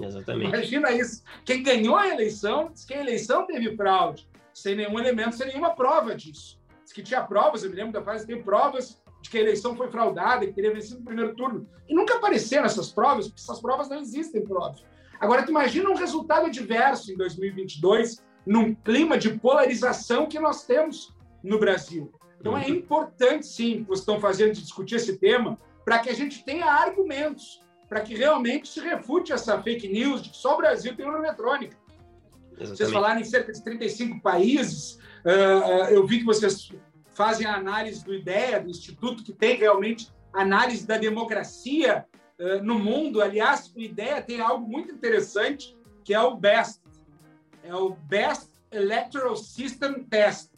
Exatamente. 0.01 0.49
Imagina 0.49 0.93
isso. 0.93 1.25
Quem 1.45 1.65
ganhou 1.65 1.97
a 1.97 2.09
eleição 2.09 2.71
diz 2.73 2.85
que 2.85 2.95
a 2.95 3.01
eleição 3.01 3.45
teve 3.45 3.77
fraude, 3.77 4.29
sem 4.55 4.77
nenhum 4.77 4.97
elemento, 5.01 5.35
sem 5.35 5.49
nenhuma 5.49 5.75
prova 5.75 6.15
disso. 6.15 6.61
Diz 6.85 6.93
que 6.93 7.03
tinha 7.03 7.23
provas, 7.23 7.65
eu 7.65 7.71
me 7.71 7.77
lembro 7.77 7.93
da 7.93 8.03
frase, 8.03 8.25
tem 8.25 8.41
provas 8.41 9.03
de 9.21 9.31
que 9.31 9.39
a 9.39 9.41
eleição 9.41 9.75
foi 9.75 9.91
fraudada, 9.91 10.47
que 10.47 10.53
teria 10.53 10.73
vencido 10.73 11.01
no 11.01 11.05
primeiro 11.05 11.35
turno. 11.35 11.69
E 11.89 11.95
nunca 11.95 12.17
apareceram 12.17 12.67
essas 12.67 12.93
provas, 12.93 13.27
porque 13.27 13.41
essas 13.41 13.61
provas 13.61 13.89
não 13.89 13.99
existem 13.99 14.45
provas. 14.45 14.85
Agora, 15.19 15.43
tu 15.43 15.51
imagina 15.51 15.91
um 15.91 15.97
resultado 15.97 16.47
adverso 16.47 17.13
em 17.13 17.17
2022, 17.17 18.23
num 18.47 18.75
clima 18.75 19.17
de 19.17 19.31
polarização 19.31 20.27
que 20.27 20.39
nós 20.39 20.65
temos 20.65 21.15
no 21.43 21.59
Brasil. 21.59 22.13
Então, 22.41 22.59
é 22.59 22.69
importante, 22.69 23.47
sim, 23.47 23.79
que 23.79 23.89
vocês 23.89 24.01
estão 24.01 24.21
fazendo 24.21 24.53
de 24.53 24.63
discutir 24.63 24.97
esse 24.97 25.17
tema, 25.17 25.57
para 25.85 26.01
que 26.01 26.11
a 26.11 26.15
gente 26.15 26.45
tenha 26.45 26.67
argumentos, 26.67 27.63
para 27.89 28.01
que 28.01 28.17
realmente 28.17 28.69
se 28.69 28.81
refute 28.81 29.33
essa 29.33 29.63
fake 29.63 29.89
news 29.89 30.23
de 30.23 30.31
que 30.31 30.37
só 30.37 30.55
o 30.55 30.57
Brasil 30.57 30.97
tem 30.97 31.07
urna 31.07 31.19
eletrônica. 31.19 31.77
Exatamente. 32.53 32.77
Vocês 32.77 32.91
falaram 32.91 33.21
em 33.21 33.25
cerca 33.25 33.53
de 33.53 33.63
35 33.63 34.21
países, 34.21 34.99
uh, 35.25 35.91
eu 35.91 36.05
vi 36.07 36.19
que 36.19 36.25
vocês 36.25 36.73
fazem 37.15 37.47
a 37.47 37.55
análise 37.55 38.05
do 38.05 38.13
IDEA, 38.13 38.61
do 38.61 38.71
Instituto, 38.71 39.23
que 39.23 39.33
tem 39.33 39.57
realmente 39.57 40.11
análise 40.33 40.87
da 40.87 40.99
democracia 40.99 42.07
uh, 42.41 42.63
no 42.63 42.79
mundo. 42.79 43.23
Aliás, 43.23 43.73
o 43.75 43.81
IDEA 43.81 44.21
tem 44.21 44.41
algo 44.41 44.67
muito 44.67 44.93
interessante, 44.93 45.77
que 46.03 46.13
é 46.13 46.21
o 46.21 46.37
BEST. 46.37 46.82
É 47.63 47.75
o 47.75 47.91
Best 47.91 48.49
Electoral 48.71 49.37
System 49.37 50.05
Test 50.05 50.51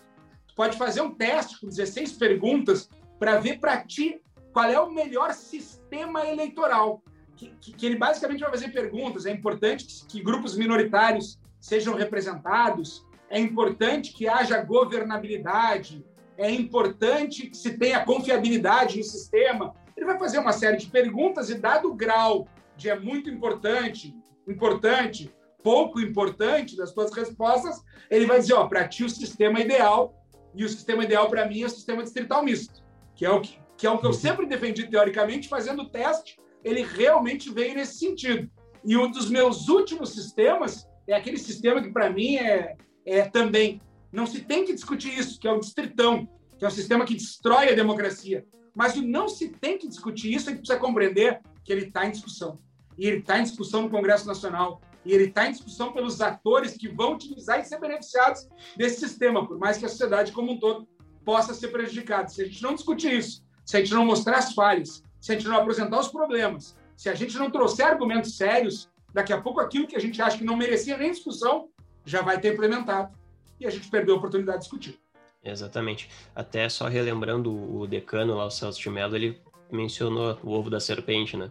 pode 0.56 0.76
fazer 0.76 1.00
um 1.00 1.14
teste 1.14 1.60
com 1.60 1.68
16 1.68 2.12
perguntas 2.12 2.88
para 3.18 3.38
ver 3.38 3.58
para 3.58 3.84
ti 3.84 4.20
qual 4.52 4.70
é 4.70 4.78
o 4.78 4.92
melhor 4.92 5.32
sistema 5.32 6.26
eleitoral. 6.26 7.02
Que, 7.36 7.48
que, 7.60 7.72
que, 7.72 7.86
ele 7.86 7.96
basicamente 7.96 8.40
vai 8.40 8.50
fazer 8.50 8.68
perguntas. 8.68 9.26
É 9.26 9.32
importante 9.32 9.84
que, 9.84 10.06
que 10.06 10.22
grupos 10.22 10.56
minoritários 10.56 11.40
sejam 11.60 11.94
representados, 11.94 13.04
é 13.28 13.40
importante 13.40 14.12
que 14.12 14.28
haja 14.28 14.62
governabilidade, 14.62 16.04
é 16.36 16.50
importante 16.50 17.48
que 17.48 17.56
se 17.56 17.76
tenha 17.76 18.04
confiabilidade 18.04 18.98
no 18.98 19.02
sistema. 19.02 19.74
Ele 19.96 20.06
vai 20.06 20.18
fazer 20.18 20.38
uma 20.38 20.52
série 20.52 20.76
de 20.76 20.86
perguntas 20.86 21.50
e, 21.50 21.54
dado 21.56 21.90
o 21.90 21.94
grau 21.94 22.46
de 22.76 22.88
é 22.88 22.98
muito 22.98 23.30
importante, 23.30 24.14
importante, 24.46 25.34
pouco 25.64 26.00
importante 26.00 26.76
das 26.76 26.90
suas 26.90 27.12
respostas, 27.12 27.82
ele 28.08 28.26
vai 28.26 28.38
dizer: 28.38 28.54
ó, 28.54 28.68
para 28.68 28.86
ti 28.86 29.02
o 29.02 29.10
sistema 29.10 29.58
ideal 29.58 30.14
e 30.54 30.64
o 30.64 30.68
sistema 30.68 31.02
ideal 31.02 31.28
para 31.28 31.48
mim 31.48 31.62
é 31.62 31.66
o 31.66 31.70
sistema 31.70 32.04
distrital 32.04 32.44
misto, 32.44 32.84
que 33.16 33.26
é 33.26 33.30
o 33.30 33.40
que, 33.40 33.58
que, 33.76 33.86
é 33.86 33.90
o 33.90 33.98
que 33.98 34.06
eu 34.06 34.10
uhum. 34.10 34.16
sempre 34.16 34.46
defendi 34.46 34.86
teoricamente, 34.86 35.48
fazendo 35.48 35.82
o 35.82 35.88
teste 35.88 36.38
ele 36.64 36.82
realmente 36.82 37.52
veio 37.52 37.74
nesse 37.74 37.98
sentido. 37.98 38.50
E 38.82 38.96
um 38.96 39.10
dos 39.10 39.28
meus 39.28 39.68
últimos 39.68 40.14
sistemas 40.14 40.88
é 41.06 41.14
aquele 41.14 41.36
sistema 41.36 41.82
que, 41.82 41.92
para 41.92 42.10
mim, 42.10 42.36
é, 42.36 42.76
é 43.04 43.22
também. 43.28 43.80
Não 44.10 44.26
se 44.26 44.40
tem 44.40 44.64
que 44.64 44.72
discutir 44.72 45.16
isso, 45.16 45.38
que 45.38 45.46
é 45.46 45.52
o 45.52 45.60
distritão, 45.60 46.26
que 46.58 46.64
é 46.64 46.68
um 46.68 46.70
sistema 46.70 47.04
que 47.04 47.14
destrói 47.14 47.68
a 47.68 47.74
democracia. 47.74 48.46
Mas 48.74 48.96
o 48.96 49.02
não 49.02 49.28
se 49.28 49.50
tem 49.50 49.76
que 49.76 49.86
discutir 49.86 50.32
isso, 50.32 50.48
a 50.48 50.52
gente 50.52 50.60
precisa 50.60 50.80
compreender 50.80 51.40
que 51.62 51.72
ele 51.72 51.86
está 51.86 52.06
em 52.06 52.10
discussão. 52.10 52.58
E 52.96 53.06
ele 53.06 53.18
está 53.18 53.38
em 53.38 53.42
discussão 53.42 53.82
no 53.82 53.90
Congresso 53.90 54.26
Nacional. 54.26 54.80
E 55.04 55.12
ele 55.12 55.24
está 55.24 55.46
em 55.46 55.52
discussão 55.52 55.92
pelos 55.92 56.20
atores 56.20 56.76
que 56.76 56.88
vão 56.88 57.14
utilizar 57.14 57.60
e 57.60 57.64
ser 57.64 57.78
beneficiados 57.78 58.48
desse 58.76 59.00
sistema, 59.00 59.46
por 59.46 59.58
mais 59.58 59.76
que 59.76 59.84
a 59.84 59.88
sociedade 59.88 60.32
como 60.32 60.52
um 60.52 60.58
todo 60.58 60.88
possa 61.24 61.54
ser 61.54 61.68
prejudicada. 61.68 62.28
Se 62.28 62.42
a 62.42 62.46
gente 62.46 62.62
não 62.62 62.74
discutir 62.74 63.12
isso, 63.12 63.44
se 63.64 63.76
a 63.76 63.80
gente 63.80 63.92
não 63.92 64.04
mostrar 64.04 64.38
as 64.38 64.54
falhas, 64.54 65.02
se 65.20 65.32
a 65.32 65.34
gente 65.34 65.48
não 65.48 65.56
apresentar 65.56 66.00
os 66.00 66.08
problemas, 66.08 66.76
se 66.96 67.08
a 67.08 67.14
gente 67.14 67.36
não 67.38 67.50
trouxer 67.50 67.86
argumentos 67.86 68.36
sérios, 68.36 68.88
daqui 69.12 69.32
a 69.32 69.40
pouco 69.40 69.60
aquilo 69.60 69.86
que 69.86 69.96
a 69.96 70.00
gente 70.00 70.20
acha 70.20 70.38
que 70.38 70.44
não 70.44 70.56
merecia 70.56 70.96
nem 70.96 71.10
discussão 71.10 71.68
já 72.04 72.20
vai 72.20 72.40
ter 72.40 72.52
implementado 72.52 73.14
e 73.58 73.66
a 73.66 73.70
gente 73.70 73.88
perdeu 73.88 74.14
a 74.14 74.18
oportunidade 74.18 74.58
de 74.58 74.64
discutir. 74.64 75.00
Exatamente. 75.42 76.08
Até 76.34 76.68
só 76.68 76.88
relembrando 76.88 77.52
o 77.52 77.86
decano 77.86 78.34
lá, 78.34 78.46
o 78.46 78.50
Celso 78.50 78.80
de 78.80 78.90
Mello, 78.90 79.14
ele 79.14 79.40
mencionou 79.70 80.38
o 80.42 80.50
ovo 80.50 80.70
da 80.70 80.80
serpente, 80.80 81.36
né? 81.36 81.50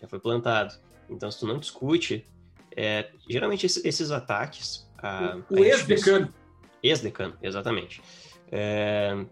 Já 0.00 0.08
foi 0.08 0.18
plantado. 0.18 0.74
Então, 1.08 1.30
se 1.30 1.38
tu 1.38 1.46
não 1.46 1.58
discute, 1.58 2.26
é, 2.76 3.10
geralmente 3.28 3.66
esses, 3.66 4.10
ataques... 4.10 4.88
A, 4.98 5.38
o, 5.50 5.54
o 5.54 5.64
ex-decano. 5.64 6.32
Ex-decano, 6.82 7.36
exatamente. 7.42 8.00
É, 8.50 9.24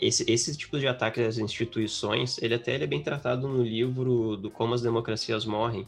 esse, 0.00 0.30
esse 0.30 0.56
tipo 0.56 0.78
de 0.78 0.86
ataque 0.86 1.20
às 1.22 1.38
instituições, 1.38 2.40
ele 2.42 2.54
até 2.54 2.74
ele 2.74 2.84
é 2.84 2.86
bem 2.86 3.02
tratado 3.02 3.48
no 3.48 3.62
livro 3.62 4.36
do 4.36 4.50
Como 4.50 4.74
as 4.74 4.82
Democracias 4.82 5.44
Morrem. 5.44 5.86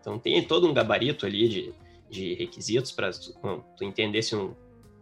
Então 0.00 0.18
tem 0.18 0.42
todo 0.44 0.68
um 0.68 0.74
gabarito 0.74 1.24
ali 1.24 1.48
de, 1.48 1.74
de 2.10 2.34
requisitos 2.34 2.92
para 2.92 3.10
tu, 3.10 3.64
tu 3.76 3.84
entender 3.84 4.22
se 4.22 4.34
um 4.34 4.54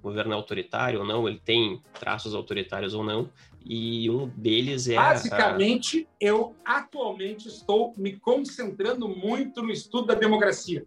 governo 0.03 0.33
é 0.33 0.35
autoritário 0.35 1.01
ou 1.01 1.07
não, 1.07 1.29
ele 1.29 1.41
tem 1.43 1.81
traços 1.99 2.35
autoritários 2.35 2.93
ou 2.93 3.05
não, 3.05 3.31
e 3.65 4.11
um 4.11 4.27
deles 4.29 4.89
é... 4.89 4.97
Basicamente, 4.97 6.09
a... 6.21 6.25
eu 6.25 6.57
atualmente 6.65 7.47
estou 7.47 7.95
me 7.97 8.17
concentrando 8.17 9.09
muito 9.09 9.63
no 9.63 9.71
estudo 9.71 10.09
da 10.09 10.15
democracia. 10.15 10.85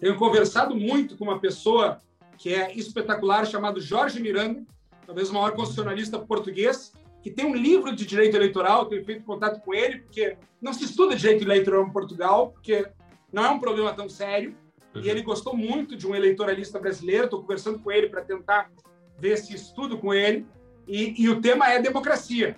Tenho 0.00 0.16
conversado 0.16 0.74
muito 0.74 1.16
com 1.16 1.24
uma 1.24 1.40
pessoa 1.40 2.00
que 2.36 2.54
é 2.54 2.72
espetacular, 2.74 3.46
chamado 3.46 3.80
Jorge 3.80 4.20
Miranda, 4.20 4.62
talvez 5.04 5.30
o 5.30 5.34
maior 5.34 5.52
constitucionalista 5.52 6.18
português, 6.18 6.92
que 7.22 7.30
tem 7.30 7.44
um 7.44 7.54
livro 7.54 7.94
de 7.94 8.06
direito 8.06 8.36
eleitoral, 8.36 8.86
tenho 8.86 9.04
feito 9.04 9.24
contato 9.24 9.60
com 9.60 9.74
ele, 9.74 9.98
porque 10.00 10.36
não 10.62 10.72
se 10.72 10.84
estuda 10.84 11.16
direito 11.16 11.44
eleitoral 11.44 11.84
em 11.84 11.90
Portugal, 11.90 12.52
porque 12.52 12.86
não 13.32 13.44
é 13.44 13.50
um 13.50 13.58
problema 13.58 13.92
tão 13.92 14.08
sério. 14.08 14.54
Uhum. 14.94 15.02
E 15.02 15.10
ele 15.10 15.22
gostou 15.22 15.56
muito 15.56 15.96
de 15.96 16.06
um 16.06 16.14
eleitoralista 16.14 16.78
brasileiro, 16.78 17.24
estou 17.24 17.40
conversando 17.40 17.80
com 17.80 17.90
ele 17.90 18.08
para 18.08 18.22
tentar 18.22 18.70
ver 19.18 19.30
esse 19.30 19.54
estudo 19.54 19.98
com 19.98 20.14
ele. 20.14 20.46
E, 20.86 21.22
e, 21.22 21.28
o 21.28 21.40
tema 21.40 21.68
é 21.68 21.82
democracia. 21.82 22.56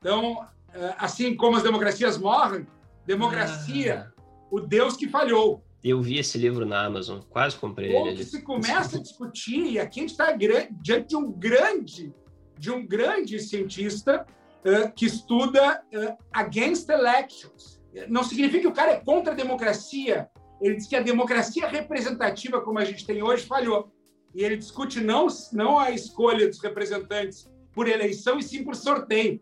Então, 0.00 0.44
é, 0.74 0.94
assim 0.98 1.36
como 1.36 1.56
as 1.56 1.62
democracias 1.62 2.18
morrem, 2.18 2.66
democracia, 3.06 4.10
ah. 4.16 4.22
o 4.50 4.58
Deus 4.58 4.96
que 4.96 5.08
falhou. 5.08 5.62
Eu 5.82 6.02
vi 6.02 6.18
esse 6.18 6.36
livro 6.36 6.66
na 6.66 6.84
Amazon, 6.84 7.20
quase 7.30 7.56
comprei 7.56 7.94
Ou 7.94 8.08
ele. 8.08 8.24
se 8.24 8.42
começa 8.42 8.96
a 8.96 9.00
discutir, 9.00 9.64
e 9.64 9.78
aqui 9.78 10.00
a 10.00 10.02
gente 10.02 10.10
está 10.10 10.32
diante 10.32 11.08
de 11.08 11.16
um 11.16 11.30
grande 11.30 12.12
de 12.58 12.70
um 12.70 12.84
grande 12.84 13.38
cientista 13.40 14.26
uh, 14.64 14.92
que 14.92 15.06
estuda 15.06 15.82
uh, 15.94 16.16
against 16.32 16.88
elections. 16.88 17.80
Não 18.08 18.22
significa 18.22 18.60
que 18.60 18.66
o 18.66 18.72
cara 18.72 18.92
é 18.92 19.00
contra 19.00 19.32
a 19.32 19.36
democracia. 19.36 20.28
Ele 20.60 20.76
diz 20.76 20.86
que 20.86 20.96
a 20.96 21.02
democracia 21.02 21.66
representativa, 21.66 22.60
como 22.60 22.78
a 22.78 22.84
gente 22.84 23.06
tem 23.06 23.22
hoje, 23.22 23.46
falhou. 23.46 23.90
E 24.34 24.44
ele 24.44 24.56
discute 24.56 25.00
não, 25.00 25.26
não 25.52 25.78
a 25.78 25.90
escolha 25.90 26.46
dos 26.46 26.60
representantes 26.60 27.50
por 27.72 27.88
eleição, 27.88 28.38
e 28.38 28.42
sim 28.42 28.64
por 28.64 28.74
sorteio, 28.74 29.40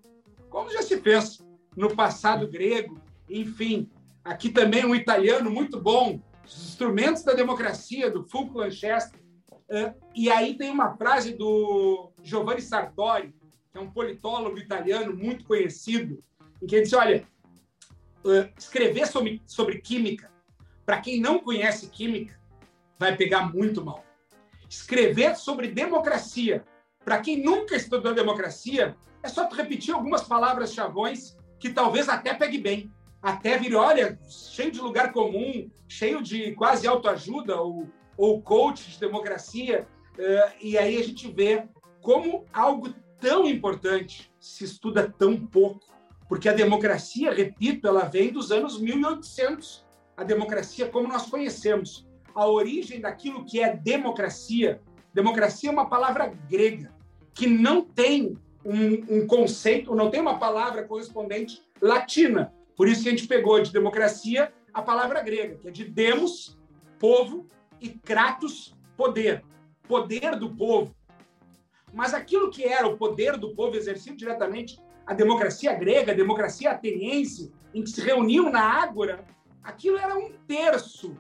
como 0.50 0.70
já 0.70 0.82
se 0.82 1.00
fez 1.00 1.44
no 1.74 1.94
passado 1.94 2.46
grego. 2.48 3.00
Enfim, 3.28 3.90
aqui 4.26 4.50
também 4.50 4.84
um 4.84 4.94
italiano 4.94 5.50
muito 5.50 5.80
bom, 5.80 6.20
os 6.44 6.68
instrumentos 6.68 7.22
da 7.22 7.32
democracia, 7.32 8.10
do 8.10 8.24
Fulco 8.24 8.58
Lanchester, 8.58 9.20
e 10.14 10.30
aí 10.30 10.56
tem 10.56 10.70
uma 10.70 10.96
frase 10.96 11.32
do 11.32 12.12
Giovanni 12.22 12.60
Sartori, 12.60 13.34
que 13.72 13.78
é 13.78 13.80
um 13.80 13.90
politólogo 13.90 14.58
italiano 14.58 15.14
muito 15.16 15.44
conhecido, 15.44 16.22
em 16.60 16.66
que 16.66 16.74
ele 16.74 16.84
diz: 16.84 16.92
olha, 16.92 17.26
escrever 18.58 19.06
sobre, 19.06 19.42
sobre 19.46 19.80
química, 19.80 20.30
para 20.84 21.00
quem 21.00 21.20
não 21.20 21.38
conhece 21.38 21.88
química, 21.88 22.38
vai 22.98 23.16
pegar 23.16 23.52
muito 23.52 23.84
mal. 23.84 24.04
Escrever 24.68 25.36
sobre 25.36 25.68
democracia, 25.68 26.64
para 27.04 27.20
quem 27.20 27.42
nunca 27.42 27.76
estudou 27.76 28.14
democracia, 28.14 28.96
é 29.22 29.28
só 29.28 29.48
repetir 29.48 29.94
algumas 29.94 30.22
palavras 30.22 30.72
chavões 30.72 31.36
que 31.58 31.70
talvez 31.70 32.08
até 32.08 32.34
pegue 32.34 32.58
bem. 32.58 32.92
Até 33.26 33.58
vire, 33.58 33.74
olha, 33.74 34.16
cheio 34.28 34.70
de 34.70 34.80
lugar 34.80 35.12
comum, 35.12 35.68
cheio 35.88 36.22
de 36.22 36.52
quase 36.52 36.86
autoajuda 36.86 37.60
ou 37.60 37.88
ou 38.16 38.40
coach 38.40 38.90
de 38.90 39.00
democracia, 39.00 39.86
eh, 40.16 40.52
e 40.60 40.78
aí 40.78 40.96
a 40.96 41.02
gente 41.02 41.30
vê 41.30 41.64
como 42.00 42.44
algo 42.52 42.94
tão 43.20 43.46
importante 43.46 44.32
se 44.38 44.64
estuda 44.64 45.12
tão 45.18 45.36
pouco, 45.36 45.86
porque 46.28 46.48
a 46.48 46.52
democracia, 46.52 47.32
repito, 47.32 47.86
ela 47.86 48.04
vem 48.04 48.32
dos 48.32 48.50
anos 48.50 48.80
1800, 48.80 49.84
a 50.16 50.24
democracia 50.24 50.88
como 50.88 51.08
nós 51.08 51.28
conhecemos. 51.28 52.06
A 52.34 52.46
origem 52.46 53.00
daquilo 53.00 53.44
que 53.44 53.62
é 53.62 53.76
democracia, 53.76 54.80
democracia 55.12 55.68
é 55.68 55.72
uma 55.72 55.88
palavra 55.88 56.32
grega, 56.48 56.94
que 57.34 57.46
não 57.46 57.82
tem 57.82 58.38
um, 58.64 59.18
um 59.18 59.26
conceito, 59.26 59.94
não 59.94 60.10
tem 60.10 60.20
uma 60.20 60.38
palavra 60.38 60.84
correspondente 60.84 61.62
latina. 61.80 62.52
Por 62.76 62.86
isso 62.86 63.02
que 63.02 63.08
a 63.08 63.12
gente 63.12 63.26
pegou 63.26 63.60
de 63.60 63.72
democracia 63.72 64.52
a 64.72 64.82
palavra 64.82 65.22
grega, 65.22 65.56
que 65.56 65.68
é 65.68 65.70
de 65.70 65.84
demos, 65.84 66.58
povo, 66.98 67.46
e 67.80 67.88
Kratos, 67.88 68.76
poder. 68.96 69.42
Poder 69.88 70.36
do 70.36 70.54
povo. 70.54 70.94
Mas 71.92 72.12
aquilo 72.12 72.50
que 72.50 72.64
era 72.64 72.86
o 72.86 72.96
poder 72.96 73.38
do 73.38 73.54
povo 73.54 73.76
exercido 73.76 74.16
diretamente, 74.16 74.78
a 75.06 75.14
democracia 75.14 75.72
grega, 75.72 76.12
a 76.12 76.14
democracia 76.14 76.72
ateniense, 76.72 77.52
em 77.72 77.82
que 77.82 77.90
se 77.90 78.00
reuniam 78.02 78.50
na 78.50 78.60
Ágora, 78.60 79.24
aquilo 79.62 79.96
era 79.96 80.16
um 80.16 80.32
terço 80.46 81.16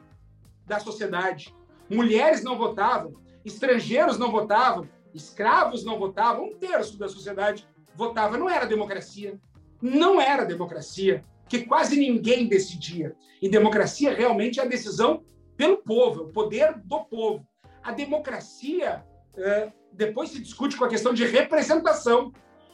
da 0.66 0.78
sociedade. 0.78 1.54
Mulheres 1.88 2.42
não 2.42 2.58
votavam, 2.58 3.14
estrangeiros 3.44 4.18
não 4.18 4.30
votavam, 4.30 4.88
escravos 5.14 5.84
não 5.84 5.98
votavam, 5.98 6.46
um 6.46 6.54
terço 6.58 6.98
da 6.98 7.08
sociedade 7.08 7.66
votava. 7.94 8.36
Não 8.36 8.50
era 8.50 8.66
democracia. 8.66 9.40
Não 9.80 10.20
era 10.20 10.44
democracia, 10.44 11.24
que 11.48 11.64
quase 11.64 11.96
ninguém 11.96 12.48
decidia. 12.48 13.14
E 13.40 13.48
democracia 13.48 14.14
realmente 14.14 14.60
é 14.60 14.62
a 14.62 14.66
decisão 14.66 15.24
pelo 15.56 15.78
povo, 15.78 16.24
o 16.24 16.32
poder 16.32 16.74
do 16.84 17.04
povo. 17.04 17.46
A 17.82 17.92
democracia 17.92 19.04
é, 19.36 19.72
depois 19.92 20.30
se 20.30 20.40
discute 20.40 20.76
com 20.76 20.84
a 20.84 20.88
questão 20.88 21.14
de 21.14 21.24
representação. 21.24 22.32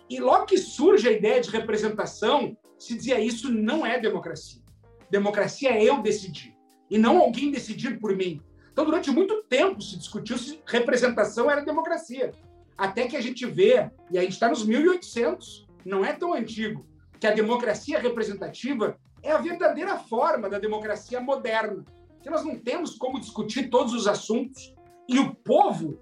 E 0.09 0.21
logo 0.21 0.47
que 0.47 0.59
surge 0.59 1.09
a 1.09 1.13
ideia 1.13 1.41
de 1.41 1.51
representação, 1.51 2.57
se 2.79 2.97
dizia 2.97 3.21
isso 3.21 3.53
não 3.53 3.87
é 3.87 3.99
democracia. 4.01 4.61
Democracia 5.11 5.71
é 5.71 5.85
eu 5.85 6.03
decidir, 6.03 6.57
e 6.91 6.97
não 6.97 7.19
alguém 7.19 7.51
decidir 7.51 7.99
por 8.01 8.17
mim. 8.17 8.41
Então, 8.73 8.85
durante 8.85 9.11
muito 9.11 9.43
tempo 9.45 9.83
se 9.83 9.99
discutiu 9.99 10.39
se 10.39 10.61
representação 10.67 11.51
era 11.51 11.61
democracia. 11.65 12.33
Até 12.77 13.07
que 13.07 13.17
a 13.17 13.21
gente 13.21 13.45
vê, 13.45 13.91
e 14.11 14.19
a 14.19 14.23
gente 14.23 14.33
está 14.33 14.49
nos 14.49 14.65
1800, 14.65 15.69
não 15.85 16.05
é 16.05 16.13
tão 16.15 16.33
antigo, 16.33 16.87
que 17.23 17.27
a 17.29 17.31
democracia 17.31 18.01
representativa 18.01 18.99
é 19.23 19.31
a 19.31 19.39
verdadeira 19.39 19.97
forma 19.97 20.51
da 20.51 20.59
democracia 20.59 21.21
moderna 21.21 21.85
que 22.21 22.29
nós 22.29 22.45
não 22.45 22.59
temos 22.59 22.97
como 22.97 23.21
discutir 23.21 23.71
todos 23.71 23.95
os 23.95 24.09
assuntos 24.09 24.75
e 25.09 25.21
o 25.21 25.33
povo, 25.33 26.01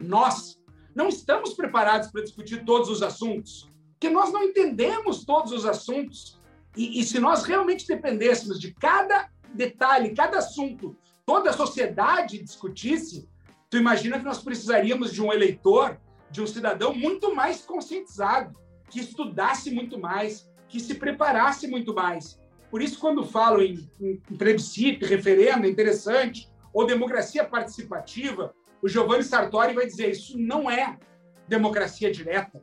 nós, 0.00 0.58
não 0.94 1.06
estamos 1.06 1.52
preparados 1.52 2.10
para 2.10 2.22
discutir 2.22 2.64
todos 2.64 2.88
os 2.88 3.02
assuntos, 3.02 3.70
porque 3.90 4.08
nós 4.08 4.32
não 4.32 4.42
entendemos 4.42 5.26
todos 5.26 5.52
os 5.52 5.66
assuntos. 5.66 6.40
E, 6.74 6.98
e 6.98 7.04
se 7.04 7.20
nós 7.20 7.44
realmente 7.44 7.86
dependêssemos 7.86 8.58
de 8.58 8.72
cada 8.72 9.28
detalhe, 9.52 10.14
cada 10.14 10.38
assunto, 10.38 10.96
toda 11.26 11.50
a 11.50 11.52
sociedade 11.52 12.42
discutisse, 12.42 13.28
tu 13.68 13.76
imagina 13.76 14.18
que 14.18 14.24
nós 14.24 14.42
precisaríamos 14.42 15.12
de 15.12 15.20
um 15.20 15.30
eleitor, 15.30 16.00
de 16.30 16.40
um 16.40 16.46
cidadão 16.46 16.94
muito 16.94 17.34
mais 17.34 17.60
conscientizado, 17.60 18.58
que 18.88 19.00
estudasse 19.00 19.70
muito 19.70 19.98
mais, 19.98 20.48
que 20.74 20.80
se 20.80 20.96
preparasse 20.96 21.68
muito 21.68 21.94
mais. 21.94 22.36
Por 22.68 22.82
isso, 22.82 22.98
quando 22.98 23.24
falo 23.24 23.62
em, 23.62 23.88
em, 24.00 24.20
em 24.28 24.36
plebiscito, 24.36 25.06
referendo, 25.06 25.66
é 25.66 25.70
interessante, 25.70 26.50
ou 26.72 26.84
democracia 26.84 27.44
participativa, 27.44 28.52
o 28.82 28.88
Giovanni 28.88 29.22
Sartori 29.22 29.72
vai 29.72 29.86
dizer 29.86 30.10
isso 30.10 30.36
não 30.36 30.68
é 30.68 30.98
democracia 31.46 32.10
direta, 32.10 32.60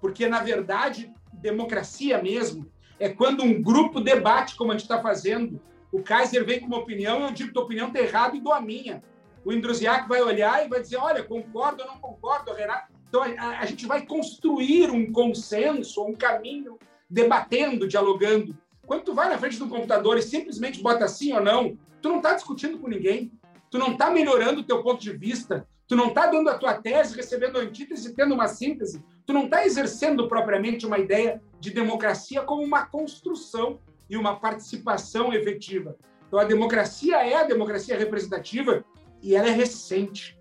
porque, 0.00 0.26
na 0.26 0.40
verdade, 0.40 1.14
democracia 1.34 2.20
mesmo 2.20 2.68
é 2.98 3.08
quando 3.08 3.44
um 3.44 3.62
grupo 3.62 4.00
debate, 4.00 4.56
como 4.56 4.72
a 4.72 4.74
gente 4.74 4.82
está 4.82 5.00
fazendo, 5.00 5.60
O 5.92 6.02
Kaiser 6.02 6.44
vem 6.44 6.58
com 6.58 6.66
uma 6.66 6.78
opinião, 6.78 7.22
eu 7.22 7.32
digo 7.32 7.52
tua 7.52 7.64
opinião 7.64 7.88
está 7.88 8.00
errada 8.00 8.34
e 8.34 8.40
dou 8.40 8.54
a 8.54 8.60
minha. 8.60 9.04
O 9.44 9.52
Indruziak 9.52 10.08
vai 10.08 10.22
olhar 10.22 10.64
e 10.64 10.68
vai 10.68 10.80
dizer, 10.80 10.96
olha, 10.96 11.22
concordo 11.22 11.82
ou 11.82 11.88
não 11.88 11.98
concordo, 11.98 12.52
Renato. 12.54 12.90
Então, 13.08 13.22
a, 13.22 13.58
a 13.58 13.66
gente 13.66 13.86
vai 13.86 14.06
construir 14.06 14.90
um 14.90 15.12
consenso, 15.12 16.02
um 16.02 16.14
caminho, 16.14 16.78
debatendo, 17.12 17.86
dialogando. 17.86 18.56
Quando 18.86 19.04
tu 19.04 19.14
vai 19.14 19.28
na 19.28 19.36
frente 19.36 19.58
do 19.58 19.68
computador 19.68 20.16
e 20.16 20.22
simplesmente 20.22 20.82
bota 20.82 21.06
sim 21.06 21.34
ou 21.34 21.42
não, 21.42 21.76
tu 22.00 22.08
não 22.08 22.16
está 22.16 22.32
discutindo 22.32 22.78
com 22.78 22.88
ninguém, 22.88 23.30
tu 23.70 23.78
não 23.78 23.92
está 23.92 24.10
melhorando 24.10 24.62
o 24.62 24.64
teu 24.64 24.82
ponto 24.82 25.02
de 25.02 25.12
vista, 25.12 25.68
tu 25.86 25.94
não 25.94 26.08
está 26.08 26.26
dando 26.26 26.48
a 26.48 26.56
tua 26.56 26.74
tese, 26.74 27.14
recebendo 27.14 27.58
a 27.58 27.60
antítese 27.62 28.08
e 28.08 28.14
tendo 28.14 28.34
uma 28.34 28.48
síntese, 28.48 29.04
tu 29.26 29.32
não 29.34 29.44
está 29.44 29.66
exercendo 29.66 30.26
propriamente 30.26 30.86
uma 30.86 30.98
ideia 30.98 31.42
de 31.60 31.70
democracia 31.70 32.42
como 32.42 32.62
uma 32.62 32.86
construção 32.86 33.78
e 34.08 34.16
uma 34.16 34.40
participação 34.40 35.34
efetiva. 35.34 35.96
Então, 36.26 36.40
a 36.40 36.44
democracia 36.44 37.16
é 37.18 37.34
a 37.34 37.44
democracia 37.44 37.96
representativa 37.96 38.82
e 39.22 39.36
ela 39.36 39.48
é 39.48 39.52
recente. 39.52 40.38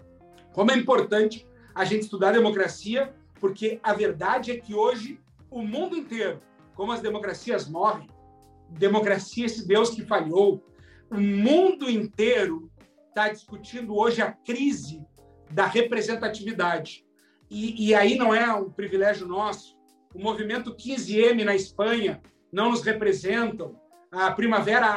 Como 0.54 0.72
é 0.72 0.78
importante 0.78 1.46
a 1.76 1.84
gente 1.84 2.04
estudar 2.04 2.30
a 2.30 2.34
democracia, 2.34 3.14
porque 3.42 3.78
a 3.84 3.94
verdade 3.94 4.52
é 4.52 4.58
que 4.58 4.74
hoje 4.74 5.20
o 5.50 5.62
mundo 5.62 5.98
inteiro, 5.98 6.42
como 6.76 6.92
as 6.92 7.02
democracias 7.02 7.70
morrem, 7.70 8.10
democracia, 8.70 9.46
esse 9.46 9.68
Deus 9.68 9.90
que 9.90 10.06
falhou, 10.06 10.64
o 11.10 11.20
mundo 11.20 11.90
inteiro 11.90 12.72
está 13.10 13.30
discutindo 13.30 13.96
hoje 13.96 14.22
a 14.22 14.32
crise 14.32 15.06
da 15.50 15.66
representatividade. 15.66 17.06
E, 17.50 17.90
e, 17.90 17.94
aí 17.94 18.16
não 18.16 18.34
é 18.34 18.54
um 18.54 18.70
privilégio 18.70 19.28
nosso. 19.28 19.78
O 20.16 20.20
movimento 20.20 20.74
15M 20.74 21.44
na 21.44 21.54
Espanha 21.54 22.22
não 22.52 22.72
nos 22.72 22.82
representam. 22.82 23.76
A 24.10 24.32
Primavera 24.32 24.88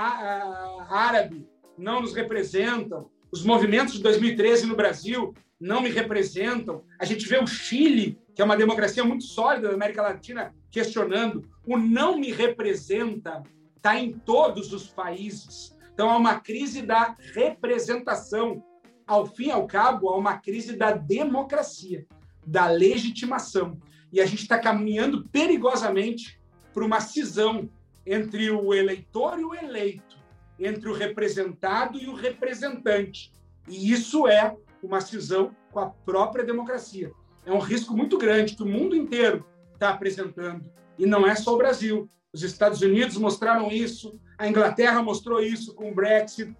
Árabe 0.89 1.49
não 1.77 2.01
nos 2.01 2.15
representam. 2.15 3.11
Os 3.33 3.45
movimentos 3.45 3.95
de 3.95 4.03
2013 4.03 4.67
no 4.67 4.77
Brasil 4.77 5.35
não 5.61 5.81
me 5.81 5.91
representam. 5.91 6.85
A 7.01 7.05
gente 7.05 7.27
vê 7.27 7.39
o 7.39 7.47
Chile, 7.47 8.19
que 8.35 8.41
é 8.41 8.45
uma 8.45 8.57
democracia 8.57 9.05
muito 9.05 9.25
sólida 9.25 9.69
da 9.69 9.75
América 9.75 10.03
Latina, 10.03 10.55
questionando. 10.75 11.49
O 11.65 11.79
não 11.79 12.19
me 12.19 12.33
representa 12.33 13.45
está 13.77 13.97
em 13.97 14.13
todos 14.13 14.73
os 14.73 14.89
países. 14.89 15.79
Então, 15.93 16.11
há 16.11 16.17
uma 16.17 16.41
crise 16.41 16.83
da 16.83 17.17
representação. 17.33 18.63
Ao 19.07 19.25
fim 19.25 19.47
e 19.47 19.51
ao 19.53 19.69
cabo, 19.69 20.09
há 20.09 20.17
uma 20.17 20.39
crise 20.39 20.77
da 20.77 20.91
democracia, 20.91 22.05
da 22.45 22.67
legitimação. 22.67 23.79
E 24.13 24.21
a 24.21 24.27
gente 24.27 24.43
está 24.43 24.59
caminhando 24.59 25.29
perigosamente 25.29 26.41
para 26.73 26.85
uma 26.85 27.01
cisão 27.01 27.71
entre 28.05 28.51
o 28.51 28.75
eleitor 28.75 29.39
e 29.39 29.45
o 29.45 29.55
eleito, 29.55 30.19
entre 30.59 30.89
o 30.89 30.93
representado 30.93 31.99
e 31.99 32.09
o 32.09 32.15
representante. 32.15 33.33
E 33.69 33.93
isso 33.93 34.27
é 34.27 34.57
uma 34.83 35.01
cisão 35.01 35.55
com 35.71 35.79
a 35.79 35.91
própria 35.91 36.45
democracia. 36.45 37.13
É 37.47 37.53
um 37.53 37.59
risco 37.59 37.97
muito 37.97 38.19
grande 38.19 38.57
que 38.57 38.63
o 38.63 38.67
mundo 38.67 38.97
inteiro 38.97 39.45
está 39.75 39.91
apresentando. 39.91 40.65
E 40.99 41.07
não 41.07 41.27
é 41.27 41.35
só 41.35 41.55
o 41.55 41.59
Brasil. 41.59 42.09
Os 42.33 42.43
Estados 42.43 42.81
Unidos 42.81 43.17
mostraram 43.17 43.71
isso, 43.71 44.19
a 44.37 44.49
Inglaterra 44.49 45.03
mostrou 45.03 45.41
isso 45.41 45.75
com 45.75 45.91
o 45.91 45.95
Brexit, 45.95 46.57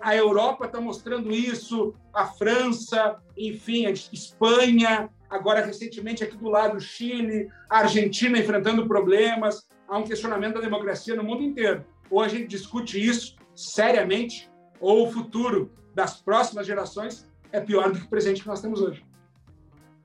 a 0.00 0.16
Europa 0.16 0.66
está 0.66 0.80
mostrando 0.80 1.30
isso, 1.32 1.94
a 2.14 2.26
França, 2.26 3.16
enfim, 3.36 3.86
a 3.86 3.90
Espanha, 3.90 5.10
agora 5.28 5.64
recentemente 5.64 6.24
aqui 6.24 6.36
do 6.36 6.48
lado 6.48 6.80
Chile, 6.80 7.50
a 7.68 7.80
Argentina 7.80 8.38
enfrentando 8.38 8.86
problemas. 8.86 9.66
Há 9.88 9.98
um 9.98 10.04
questionamento 10.04 10.54
da 10.54 10.60
democracia 10.60 11.14
no 11.14 11.24
mundo 11.24 11.42
inteiro. 11.42 11.84
Ou 12.08 12.20
a 12.20 12.28
gente 12.28 12.46
discute 12.46 13.04
isso 13.04 13.36
seriamente, 13.54 14.50
ou 14.80 15.06
o 15.06 15.10
futuro 15.10 15.70
das 15.94 16.20
próximas 16.20 16.66
gerações 16.66 17.28
é 17.52 17.60
pior 17.60 17.92
do 17.92 17.98
que 17.98 18.06
o 18.06 18.08
presente 18.08 18.42
que 18.42 18.48
nós 18.48 18.60
temos 18.60 18.80
hoje. 18.80 19.04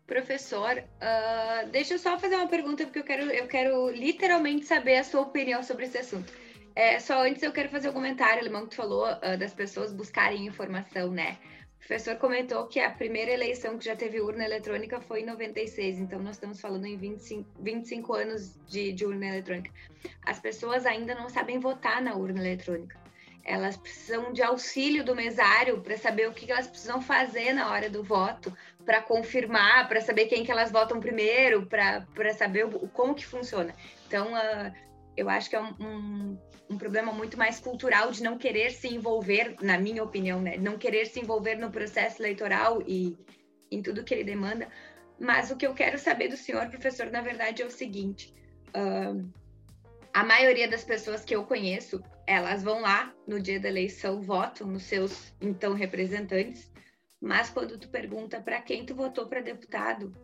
Professor, 0.07 0.77
uh, 0.77 1.67
deixa 1.71 1.95
eu 1.95 1.99
só 1.99 2.19
fazer 2.19 2.35
uma 2.35 2.47
pergunta, 2.47 2.83
porque 2.83 2.99
eu 2.99 3.03
quero, 3.03 3.23
eu 3.31 3.47
quero 3.47 3.89
literalmente 3.89 4.65
saber 4.65 4.97
a 4.97 5.03
sua 5.03 5.21
opinião 5.21 5.63
sobre 5.63 5.85
esse 5.85 5.97
assunto. 5.97 6.31
É, 6.75 6.99
só 6.99 7.23
antes 7.23 7.41
eu 7.41 7.51
quero 7.51 7.69
fazer 7.69 7.89
um 7.89 7.93
comentário, 7.93 8.41
Alemão, 8.41 8.63
que 8.63 8.71
tu 8.71 8.75
falou 8.75 9.07
uh, 9.07 9.37
das 9.37 9.53
pessoas 9.53 9.91
buscarem 9.91 10.45
informação, 10.45 11.09
né? 11.09 11.37
O 11.75 11.87
professor 11.87 12.17
comentou 12.17 12.67
que 12.67 12.79
a 12.79 12.89
primeira 12.89 13.31
eleição 13.31 13.77
que 13.77 13.85
já 13.85 13.95
teve 13.95 14.19
urna 14.19 14.43
eletrônica 14.43 14.99
foi 15.01 15.21
em 15.21 15.25
96, 15.25 15.99
então 15.99 16.19
nós 16.19 16.35
estamos 16.35 16.59
falando 16.59 16.85
em 16.85 16.97
25, 16.97 17.49
25 17.61 18.13
anos 18.13 18.59
de, 18.67 18.91
de 18.91 19.05
urna 19.05 19.27
eletrônica. 19.27 19.71
As 20.23 20.39
pessoas 20.39 20.85
ainda 20.85 21.15
não 21.15 21.29
sabem 21.29 21.59
votar 21.59 22.01
na 22.01 22.15
urna 22.15 22.39
eletrônica 22.39 23.04
elas 23.45 23.77
precisam 23.77 24.33
de 24.33 24.41
auxílio 24.41 25.03
do 25.03 25.15
mesário 25.15 25.79
para 25.79 25.95
saber 25.97 26.27
o 26.27 26.33
que 26.33 26.51
elas 26.51 26.67
precisam 26.67 26.99
fazer 26.99 27.53
na 27.53 27.71
hora 27.71 27.87
do 27.87 28.03
voto, 28.03 28.51
para 28.83 29.01
confirmar, 29.01 29.87
para 29.87 30.01
saber 30.01 30.25
quem 30.25 30.43
que 30.43 30.51
elas 30.51 30.71
votam 30.71 30.99
primeiro, 30.99 31.67
para 31.67 32.33
saber 32.33 32.65
o, 32.65 32.87
como 32.89 33.13
que 33.13 33.25
funciona. 33.25 33.73
Então, 34.07 34.33
uh, 34.33 34.73
eu 35.15 35.29
acho 35.29 35.49
que 35.49 35.55
é 35.55 35.61
um, 35.61 35.75
um, 35.79 36.37
um, 36.71 36.77
problema 36.77 37.11
muito 37.13 37.37
mais 37.37 37.59
cultural 37.59 38.11
de 38.11 38.23
não 38.23 38.35
querer 38.37 38.71
se 38.71 38.87
envolver, 38.87 39.55
na 39.61 39.77
minha 39.77 40.03
opinião, 40.03 40.41
né? 40.41 40.57
Não 40.57 40.77
querer 40.77 41.05
se 41.05 41.19
envolver 41.19 41.55
no 41.55 41.69
processo 41.69 42.21
eleitoral 42.21 42.81
e 42.87 43.15
em 43.71 43.81
tudo 43.81 44.03
que 44.03 44.13
ele 44.13 44.23
demanda. 44.23 44.67
Mas 45.19 45.51
o 45.51 45.55
que 45.55 45.67
eu 45.67 45.73
quero 45.73 45.99
saber 45.99 46.29
do 46.29 46.37
senhor, 46.37 46.67
professor, 46.67 47.11
na 47.11 47.21
verdade, 47.21 47.61
é 47.61 47.65
o 47.65 47.71
seguinte. 47.71 48.33
Uh, 48.75 49.31
a 50.13 50.23
maioria 50.23 50.67
das 50.67 50.83
pessoas 50.83 51.23
que 51.23 51.35
eu 51.35 51.43
conheço, 51.43 52.01
elas 52.27 52.63
vão 52.63 52.81
lá 52.81 53.13
no 53.27 53.39
dia 53.39 53.59
da 53.59 53.69
eleição, 53.69 54.21
votam 54.21 54.67
nos 54.67 54.83
seus 54.83 55.33
então 55.41 55.73
representantes, 55.73 56.71
mas 57.21 57.49
quando 57.49 57.77
tu 57.77 57.89
pergunta 57.89 58.39
para 58.39 58.61
quem 58.61 58.85
tu 58.85 58.95
votou 58.95 59.27
para 59.27 59.41
deputado, 59.41 60.15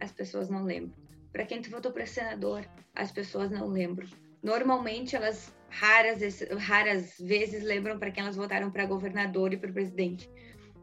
as 0.00 0.12
pessoas 0.12 0.48
não 0.48 0.64
lembram. 0.64 0.94
Para 1.32 1.46
quem 1.46 1.62
tu 1.62 1.70
votou 1.70 1.92
para 1.92 2.06
senador, 2.06 2.66
as 2.94 3.10
pessoas 3.10 3.50
não 3.50 3.66
lembram. 3.68 4.08
Normalmente 4.42 5.16
elas 5.16 5.54
raras 5.68 6.20
raras 6.58 7.14
vezes 7.18 7.62
lembram 7.62 7.98
para 7.98 8.10
quem 8.10 8.22
elas 8.22 8.36
votaram 8.36 8.70
para 8.70 8.84
governador 8.84 9.52
e 9.52 9.56
para 9.56 9.72
presidente. 9.72 10.28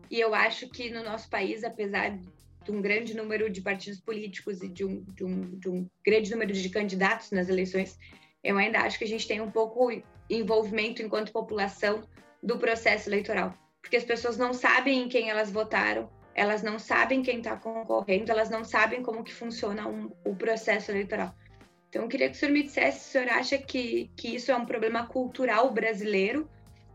E 0.09 0.19
eu 0.19 0.33
acho 0.33 0.69
que 0.69 0.89
no 0.89 1.03
nosso 1.03 1.29
país, 1.29 1.63
apesar 1.63 2.17
de 2.63 2.71
um 2.71 2.81
grande 2.81 3.15
número 3.15 3.49
de 3.49 3.61
partidos 3.61 3.99
políticos 3.99 4.61
e 4.63 4.67
de 4.67 4.83
um, 4.83 5.03
de 5.03 5.23
um, 5.23 5.59
de 5.59 5.69
um 5.69 5.89
grande 6.03 6.31
número 6.31 6.51
de 6.51 6.69
candidatos 6.69 7.31
nas 7.31 7.47
eleições, 7.47 7.97
eu 8.43 8.57
ainda 8.57 8.79
acho 8.79 8.97
que 8.97 9.03
a 9.03 9.07
gente 9.07 9.27
tem 9.27 9.39
um 9.41 9.51
pouco 9.51 9.91
envolvimento 10.29 11.01
enquanto 11.01 11.31
população 11.31 12.01
do 12.41 12.57
processo 12.57 13.09
eleitoral, 13.09 13.53
porque 13.81 13.97
as 13.97 14.03
pessoas 14.03 14.37
não 14.37 14.53
sabem 14.53 15.03
em 15.03 15.09
quem 15.09 15.29
elas 15.29 15.51
votaram, 15.51 16.09
elas 16.33 16.63
não 16.63 16.79
sabem 16.79 17.21
quem 17.21 17.39
está 17.39 17.57
concorrendo, 17.57 18.31
elas 18.31 18.49
não 18.49 18.63
sabem 18.63 19.01
como 19.03 19.23
que 19.23 19.33
funciona 19.33 19.87
um, 19.87 20.09
o 20.25 20.35
processo 20.35 20.91
eleitoral. 20.91 21.33
Então, 21.89 22.03
eu 22.03 22.07
queria 22.07 22.29
que 22.29 22.35
o 22.35 22.39
senhor 22.39 22.51
me 22.51 22.63
dissesse 22.63 22.99
se 22.99 23.09
o 23.09 23.11
senhor 23.11 23.29
acha 23.29 23.57
que, 23.57 24.11
que 24.15 24.35
isso 24.35 24.51
é 24.51 24.55
um 24.55 24.65
problema 24.65 25.07
cultural 25.07 25.71
brasileiro 25.71 26.47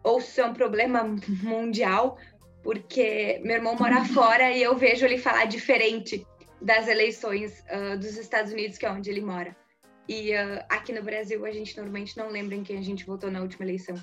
ou 0.03 0.21
se 0.21 0.41
é 0.41 0.47
um 0.47 0.55
problema 0.55 1.03
mundial, 1.43 2.17
porque 2.63 3.41
meu 3.45 3.57
irmão 3.57 3.77
mora 3.79 4.05
fora 4.15 4.51
e 4.51 4.63
eu 4.63 4.77
vejo 4.77 5.05
ele 5.05 5.19
falar 5.19 5.47
diferente 5.47 6.25
das 6.61 6.89
eleições 6.89 7.63
uh, 7.71 7.99
dos 7.99 8.17
Estados 8.17 8.53
Unidos, 8.53 8.79
que 8.79 8.87
é 8.87 8.91
onde 8.91 9.11
ele 9.11 9.21
mora. 9.21 9.55
E 10.09 10.33
uh, 10.33 10.65
aqui 10.69 10.93
no 10.93 11.03
Brasil, 11.03 11.45
a 11.47 11.51
gente 11.51 11.77
normalmente 11.77 12.17
não 12.17 12.29
lembra 12.29 12.55
em 12.55 12.63
quem 12.63 12.79
a 12.79 12.83
gente 12.83 13.07
votou 13.07 13.31
na 13.31 13.41
última 13.41 13.65
eleição. 13.65 13.97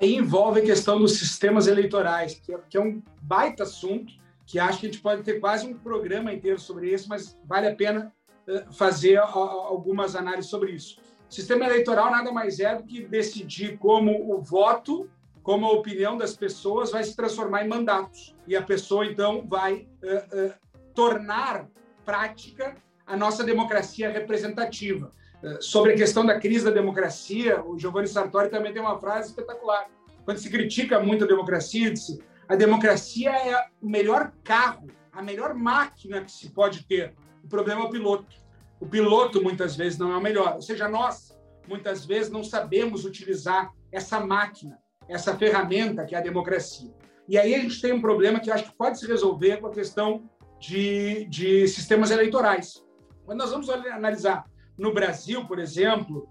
E 0.00 0.14
envolve 0.14 0.60
a 0.60 0.64
questão 0.64 0.98
dos 0.98 1.18
sistemas 1.18 1.66
eleitorais, 1.66 2.34
que 2.34 2.52
é, 2.52 2.58
que 2.68 2.76
é 2.76 2.80
um 2.80 3.02
baita 3.22 3.62
assunto, 3.62 4.12
que 4.46 4.58
acho 4.58 4.80
que 4.80 4.86
a 4.86 4.90
gente 4.90 5.02
pode 5.02 5.22
ter 5.22 5.40
quase 5.40 5.66
um 5.66 5.74
programa 5.74 6.32
inteiro 6.32 6.58
sobre 6.58 6.92
isso, 6.92 7.08
mas 7.08 7.38
vale 7.44 7.68
a 7.68 7.74
pena 7.74 8.12
uh, 8.46 8.72
fazer 8.72 9.16
algumas 9.18 10.14
análises 10.14 10.50
sobre 10.50 10.72
isso. 10.72 10.98
Sistema 11.28 11.64
eleitoral 11.64 12.10
nada 12.10 12.30
mais 12.30 12.60
é 12.60 12.74
do 12.74 12.84
que 12.84 13.02
decidir 13.02 13.76
como 13.78 14.32
o 14.32 14.40
voto, 14.40 15.10
como 15.42 15.66
a 15.66 15.72
opinião 15.72 16.16
das 16.16 16.36
pessoas 16.36 16.90
vai 16.90 17.02
se 17.04 17.16
transformar 17.16 17.64
em 17.64 17.68
mandatos. 17.68 18.34
E 18.46 18.54
a 18.54 18.62
pessoa, 18.62 19.04
então, 19.04 19.46
vai 19.46 19.88
uh, 20.02 20.54
tornar 20.94 21.68
prática 22.04 22.76
a 23.06 23.16
nossa 23.16 23.44
democracia 23.44 24.10
representativa. 24.10 25.12
Eh, 25.42 25.58
sobre 25.60 25.92
a 25.92 25.96
questão 25.96 26.26
da 26.26 26.38
crise 26.38 26.64
da 26.64 26.70
democracia, 26.70 27.62
o 27.64 27.78
Giovanni 27.78 28.08
Sartori 28.08 28.50
também 28.50 28.72
tem 28.72 28.82
uma 28.82 28.98
frase 28.98 29.28
espetacular. 29.28 29.88
Quando 30.24 30.38
se 30.38 30.50
critica 30.50 30.98
muito 30.98 31.24
a 31.24 31.28
democracia, 31.28 31.90
disse: 31.90 32.20
a 32.48 32.56
democracia 32.56 33.30
é 33.30 33.66
o 33.80 33.88
melhor 33.88 34.32
carro, 34.42 34.88
a 35.12 35.22
melhor 35.22 35.54
máquina 35.54 36.22
que 36.22 36.32
se 36.32 36.50
pode 36.50 36.84
ter. 36.84 37.14
O 37.44 37.48
problema 37.48 37.82
é 37.82 37.84
o 37.84 37.90
piloto. 37.90 38.34
O 38.80 38.86
piloto 38.86 39.42
muitas 39.42 39.76
vezes 39.76 39.98
não 39.98 40.12
é 40.12 40.16
o 40.16 40.20
melhor. 40.20 40.54
Ou 40.56 40.62
seja, 40.62 40.88
nós 40.88 41.36
muitas 41.68 42.04
vezes 42.04 42.30
não 42.30 42.44
sabemos 42.44 43.04
utilizar 43.04 43.72
essa 43.90 44.20
máquina, 44.20 44.78
essa 45.08 45.36
ferramenta 45.36 46.04
que 46.04 46.14
é 46.14 46.18
a 46.18 46.22
democracia. 46.22 46.92
E 47.28 47.38
aí 47.38 47.54
a 47.54 47.58
gente 47.58 47.80
tem 47.80 47.92
um 47.92 48.00
problema 48.00 48.38
que 48.38 48.50
eu 48.50 48.54
acho 48.54 48.64
que 48.64 48.76
pode 48.76 48.98
se 48.98 49.06
resolver 49.06 49.56
com 49.58 49.66
a 49.66 49.72
questão 49.72 50.28
de, 50.60 51.24
de 51.26 51.66
sistemas 51.66 52.10
eleitorais. 52.10 52.85
Quando 53.26 53.40
nós 53.40 53.50
vamos 53.50 53.68
analisar 53.68 54.46
no 54.78 54.94
Brasil, 54.94 55.44
por 55.46 55.58
exemplo, 55.58 56.28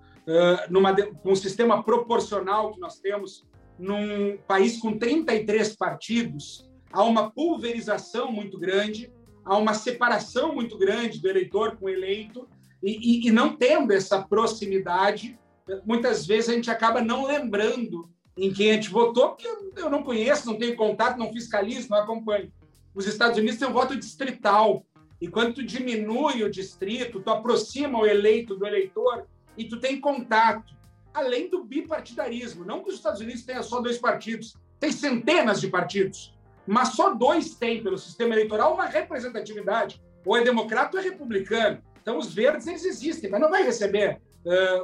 numa, 0.69 0.95
com 0.95 1.31
um 1.31 1.35
sistema 1.35 1.83
proporcional 1.83 2.71
que 2.71 2.79
nós 2.79 2.97
temos, 2.99 3.45
num 3.77 4.37
país 4.47 4.77
com 4.79 4.97
33 4.97 5.75
partidos, 5.75 6.71
há 6.91 7.03
uma 7.03 7.29
pulverização 7.29 8.31
muito 8.31 8.57
grande, 8.57 9.11
há 9.43 9.57
uma 9.57 9.73
separação 9.73 10.55
muito 10.55 10.77
grande 10.77 11.19
do 11.19 11.27
eleitor 11.27 11.75
com 11.75 11.85
o 11.85 11.89
eleito, 11.89 12.47
e, 12.81 13.25
e, 13.25 13.27
e 13.27 13.31
não 13.31 13.57
tendo 13.57 13.91
essa 13.91 14.21
proximidade, 14.21 15.37
muitas 15.85 16.25
vezes 16.25 16.49
a 16.49 16.53
gente 16.53 16.71
acaba 16.71 17.01
não 17.01 17.25
lembrando 17.25 18.09
em 18.37 18.53
quem 18.53 18.71
a 18.71 18.73
gente 18.75 18.89
votou, 18.89 19.29
porque 19.29 19.47
eu 19.75 19.89
não 19.89 20.03
conheço, 20.03 20.47
não 20.47 20.57
tenho 20.57 20.75
contato, 20.75 21.17
não 21.17 21.31
fiscalizo, 21.31 21.89
não 21.89 21.97
acompanho. 21.97 22.51
Os 22.93 23.05
Estados 23.05 23.37
Unidos 23.37 23.57
têm 23.57 23.67
um 23.67 23.73
voto 23.73 23.95
distrital, 23.95 24.85
e 25.21 25.27
quando 25.27 25.55
tu 25.55 25.63
diminui 25.63 26.43
o 26.43 26.51
distrito, 26.51 27.21
tu 27.21 27.29
aproxima 27.29 27.99
o 27.99 28.05
eleito 28.05 28.55
do 28.55 28.67
eleitor 28.67 29.25
e 29.57 29.65
tu 29.65 29.79
tem 29.79 29.99
contato. 29.99 30.75
Além 31.13 31.49
do 31.49 31.63
bipartidarismo, 31.63 32.65
não 32.65 32.83
que 32.83 32.89
os 32.89 32.95
Estados 32.95 33.21
Unidos 33.21 33.43
tenham 33.43 33.63
só 33.63 33.79
dois 33.79 33.97
partidos, 33.97 34.55
tem 34.79 34.91
centenas 34.91 35.61
de 35.61 35.69
partidos, 35.69 36.35
mas 36.67 36.89
só 36.89 37.13
dois 37.13 37.55
têm 37.55 37.81
pelo 37.81 37.97
sistema 37.97 38.33
eleitoral 38.35 38.73
uma 38.73 38.85
representatividade, 38.85 40.01
ou 40.25 40.35
é 40.35 40.43
democrata 40.43 40.97
ou 40.97 41.01
é 41.01 41.05
republicano. 41.05 41.81
Então 42.01 42.17
os 42.17 42.33
verdes 42.33 42.67
eles 42.67 42.83
existem, 42.83 43.29
mas 43.29 43.39
não 43.39 43.49
vai 43.49 43.63
receber, 43.63 44.19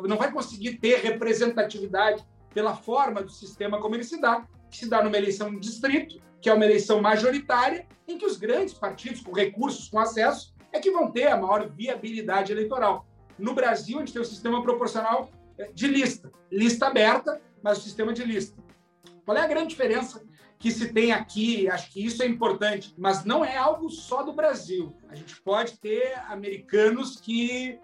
não 0.07 0.17
vai 0.17 0.31
conseguir 0.31 0.77
ter 0.77 1.01
representatividade 1.01 2.25
pela 2.53 2.75
forma 2.75 3.21
do 3.21 3.31
sistema 3.31 3.79
como 3.79 3.95
ele 3.95 4.03
se 4.03 4.19
dá, 4.19 4.47
que 4.69 4.77
se 4.77 4.89
dá 4.89 5.03
numa 5.03 5.17
eleição 5.17 5.51
de 5.51 5.59
distrito, 5.59 6.21
que 6.41 6.49
é 6.49 6.53
uma 6.53 6.65
eleição 6.65 7.01
majoritária, 7.01 7.87
em 8.07 8.17
que 8.17 8.25
os 8.25 8.37
grandes 8.37 8.73
partidos 8.73 9.21
com 9.21 9.31
recursos, 9.31 9.87
com 9.87 9.99
acesso, 9.99 10.53
é 10.71 10.79
que 10.79 10.91
vão 10.91 11.11
ter 11.11 11.27
a 11.27 11.37
maior 11.37 11.69
viabilidade 11.69 12.51
eleitoral. 12.51 13.05
No 13.37 13.53
Brasil, 13.53 13.97
a 13.97 13.99
gente 13.99 14.13
tem 14.13 14.21
um 14.21 14.25
sistema 14.25 14.61
proporcional 14.63 15.29
eh, 15.57 15.69
de 15.73 15.87
lista, 15.87 16.31
lista 16.51 16.87
aberta, 16.87 17.41
mas 17.61 17.77
o 17.77 17.81
sistema 17.81 18.13
de 18.13 18.23
lista. 18.23 18.61
Qual 19.25 19.37
é 19.37 19.41
a 19.41 19.47
grande 19.47 19.69
diferença 19.69 20.23
que 20.57 20.71
se 20.71 20.91
tem 20.91 21.11
aqui? 21.11 21.69
Acho 21.69 21.91
que 21.91 22.03
isso 22.03 22.23
é 22.23 22.25
importante, 22.25 22.93
mas 22.97 23.23
não 23.23 23.45
é 23.45 23.57
algo 23.57 23.89
só 23.89 24.23
do 24.23 24.33
Brasil. 24.33 24.95
A 25.09 25.15
gente 25.15 25.39
pode 25.41 25.79
ter 25.79 26.13
americanos 26.27 27.19
que 27.19 27.79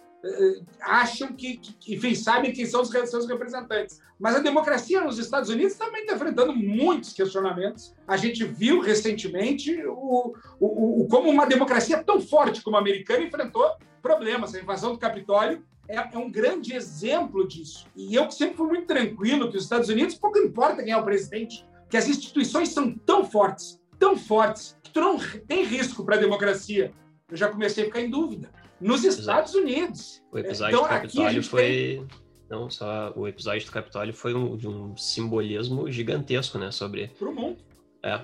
acham 0.81 1.33
que, 1.33 1.57
que, 1.57 1.95
enfim, 1.95 2.15
sabem 2.15 2.51
quem 2.51 2.65
são 2.65 2.81
os 2.81 2.89
seus 2.89 3.27
representantes. 3.27 3.99
Mas 4.19 4.35
a 4.35 4.39
democracia 4.39 5.01
nos 5.01 5.19
Estados 5.19 5.49
Unidos 5.49 5.75
também 5.75 6.01
está 6.01 6.15
enfrentando 6.15 6.55
muitos 6.55 7.13
questionamentos. 7.13 7.93
A 8.07 8.17
gente 8.17 8.43
viu 8.43 8.79
recentemente 8.79 9.79
o, 9.85 10.33
o, 10.59 11.01
o, 11.01 11.07
como 11.07 11.29
uma 11.29 11.45
democracia 11.45 12.03
tão 12.03 12.19
forte 12.19 12.63
como 12.63 12.77
a 12.77 12.79
americana 12.79 13.23
enfrentou 13.23 13.77
problemas. 14.01 14.55
A 14.55 14.59
invasão 14.59 14.93
do 14.93 14.97
Capitólio 14.97 15.63
é, 15.87 15.97
é, 15.97 16.17
um 16.17 16.31
grande 16.31 16.73
exemplo 16.73 17.47
disso. 17.47 17.85
E 17.95 18.15
eu 18.15 18.29
sempre 18.31 18.57
fui 18.57 18.67
muito 18.67 18.87
tranquilo 18.87 19.49
que 19.51 19.57
os 19.57 19.63
Estados 19.63 19.89
Unidos, 19.89 20.15
pouco 20.15 20.39
importa 20.39 20.83
quem 20.83 20.93
é 20.93 20.97
o 20.97 21.03
presidente, 21.03 21.65
que 21.89 21.95
as 21.95 22.07
instituições 22.07 22.69
são 22.69 22.93
tão 22.93 23.23
fortes, 23.23 23.79
tão 23.99 24.17
fortes, 24.17 24.75
que 24.83 24.91
tu 24.91 24.99
não 24.99 25.17
tem 25.47 25.63
risco 25.63 26.03
para 26.03 26.15
a 26.15 26.19
democracia. 26.19 26.91
Eu 27.29 27.37
já 27.37 27.49
comecei 27.49 27.83
a 27.83 27.87
ficar 27.87 28.01
em 28.01 28.09
dúvida. 28.09 28.49
Nos 28.79 29.03
Estados. 29.03 29.55
Unidos. 29.55 30.21
O 30.31 30.37
episódio 30.37 30.75
então, 30.75 30.83
do 30.83 30.89
Capitólio 30.89 31.43
foi. 31.43 31.61
Tem 31.61 32.07
não, 32.49 32.69
só 32.69 33.11
o 33.15 33.27
episódio 33.27 33.65
do 33.65 33.71
Capitólio 33.71 34.13
foi 34.13 34.33
um, 34.33 34.55
de 34.55 34.67
um 34.67 34.95
simbolismo 34.95 35.91
gigantesco, 35.91 36.57
né? 36.57 36.71
Sobre. 36.71 37.07
Para 37.07 37.29
o 37.29 37.35
mundo. 37.35 37.57
É. 38.03 38.21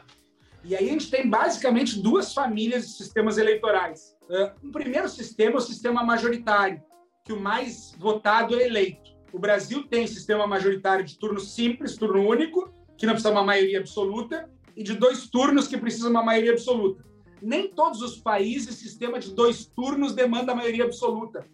E 0.63 0.75
aí 0.75 0.87
a 0.87 0.91
gente 0.93 1.09
tem 1.09 1.29
basicamente 1.29 2.01
duas 2.01 2.33
famílias 2.33 2.87
de 2.87 2.93
sistemas 2.93 3.37
eleitorais. 3.37 4.15
Uh, 4.23 4.67
um 4.67 4.71
primeiro 4.71 5.09
sistema 5.09 5.55
é 5.55 5.57
o 5.57 5.61
sistema 5.61 6.03
majoritário, 6.03 6.81
que 7.25 7.33
o 7.33 7.39
mais 7.39 7.93
votado 7.99 8.57
é 8.57 8.65
eleito. 8.65 9.11
O 9.33 9.39
Brasil 9.39 9.83
tem 9.87 10.07
sistema 10.07 10.47
majoritário 10.47 11.03
de 11.03 11.17
turno 11.19 11.39
simples, 11.39 11.97
turno 11.97 12.25
único, 12.25 12.73
que 12.95 13.05
não 13.05 13.13
precisa 13.13 13.33
uma 13.33 13.43
maioria 13.43 13.79
absoluta, 13.79 14.49
e 14.75 14.83
de 14.83 14.93
dois 14.93 15.27
turnos, 15.27 15.67
que 15.67 15.77
precisa 15.77 16.07
uma 16.07 16.23
maioria 16.23 16.51
absoluta. 16.51 17.03
Nem 17.43 17.67
todos 17.67 18.01
os 18.01 18.17
países, 18.17 18.75
sistema 18.75 19.19
de 19.19 19.33
dois 19.33 19.65
turnos 19.65 20.15
demanda 20.15 20.55
maioria 20.55 20.85
absoluta. 20.85 21.45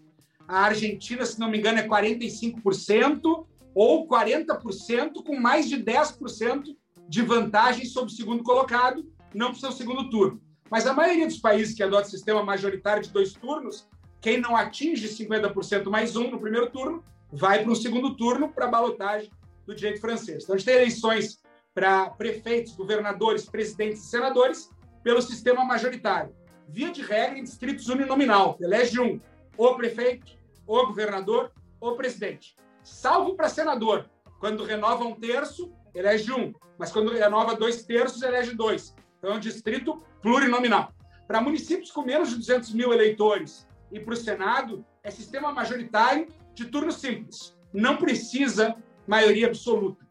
A 0.47 0.65
Argentina, 0.65 1.25
se 1.25 1.39
não 1.39 1.49
me 1.49 1.57
engano, 1.57 1.79
é 1.79 1.87
45% 1.87 3.47
ou 3.73 4.07
40% 4.07 5.23
com 5.25 5.35
mais 5.39 5.67
de 5.67 5.83
10% 5.83 6.77
de 7.07 7.21
vantagem 7.23 7.85
sobre 7.85 8.13
o 8.13 8.15
segundo 8.15 8.43
colocado, 8.43 9.03
não 9.33 9.47
para 9.47 9.57
o 9.57 9.59
seu 9.59 9.71
segundo 9.71 10.11
turno. 10.11 10.39
Mas 10.69 10.85
a 10.85 10.93
maioria 10.93 11.25
dos 11.25 11.39
países 11.39 11.73
que 11.73 11.81
adotam 11.81 12.07
sistema 12.07 12.43
majoritário 12.43 13.01
de 13.01 13.09
dois 13.09 13.33
turnos, 13.33 13.89
quem 14.21 14.39
não 14.39 14.55
atinge 14.55 15.07
50% 15.07 15.89
mais 15.89 16.15
um 16.15 16.29
no 16.29 16.39
primeiro 16.39 16.69
turno, 16.69 17.03
vai 17.31 17.63
para 17.63 17.71
um 17.71 17.75
segundo 17.75 18.15
turno 18.15 18.49
para 18.49 18.65
a 18.65 18.69
balotagem 18.69 19.31
do 19.65 19.73
direito 19.73 20.01
francês. 20.01 20.43
Então, 20.43 20.53
a 20.53 20.57
gente 20.59 20.67
tem 20.67 20.75
eleições 20.75 21.41
para 21.73 22.11
prefeitos, 22.11 22.75
governadores, 22.75 23.45
presidentes 23.45 24.03
e 24.03 24.07
senadores 24.07 24.69
pelo 25.03 25.21
sistema 25.21 25.63
majoritário. 25.63 26.35
Via 26.67 26.91
de 26.91 27.01
regra, 27.01 27.37
em 27.37 27.43
distritos 27.43 27.87
uninominal. 27.89 28.57
Elege 28.59 28.99
um, 28.99 29.19
o 29.57 29.75
prefeito, 29.75 30.37
o 30.67 30.85
governador, 30.85 31.51
o 31.79 31.93
presidente. 31.93 32.55
Salvo 32.83 33.35
para 33.35 33.49
senador. 33.49 34.09
Quando 34.39 34.63
renova 34.63 35.03
um 35.03 35.15
terço, 35.15 35.71
elege 35.93 36.31
um. 36.31 36.53
Mas 36.77 36.91
quando 36.91 37.11
renova 37.11 37.55
dois 37.55 37.83
terços, 37.83 38.21
elege 38.21 38.55
dois. 38.55 38.95
Então, 39.17 39.33
é 39.33 39.35
um 39.35 39.39
distrito 39.39 40.01
plurinominal. 40.21 40.93
Para 41.27 41.41
municípios 41.41 41.91
com 41.91 42.01
menos 42.01 42.29
de 42.29 42.35
200 42.37 42.73
mil 42.73 42.93
eleitores 42.93 43.67
e 43.91 43.99
para 43.99 44.13
o 44.13 44.17
Senado, 44.17 44.85
é 45.03 45.11
sistema 45.11 45.51
majoritário 45.51 46.27
de 46.53 46.65
turno 46.65 46.91
simples. 46.91 47.55
Não 47.73 47.97
precisa 47.97 48.75
maioria 49.07 49.47
absoluta. 49.47 50.05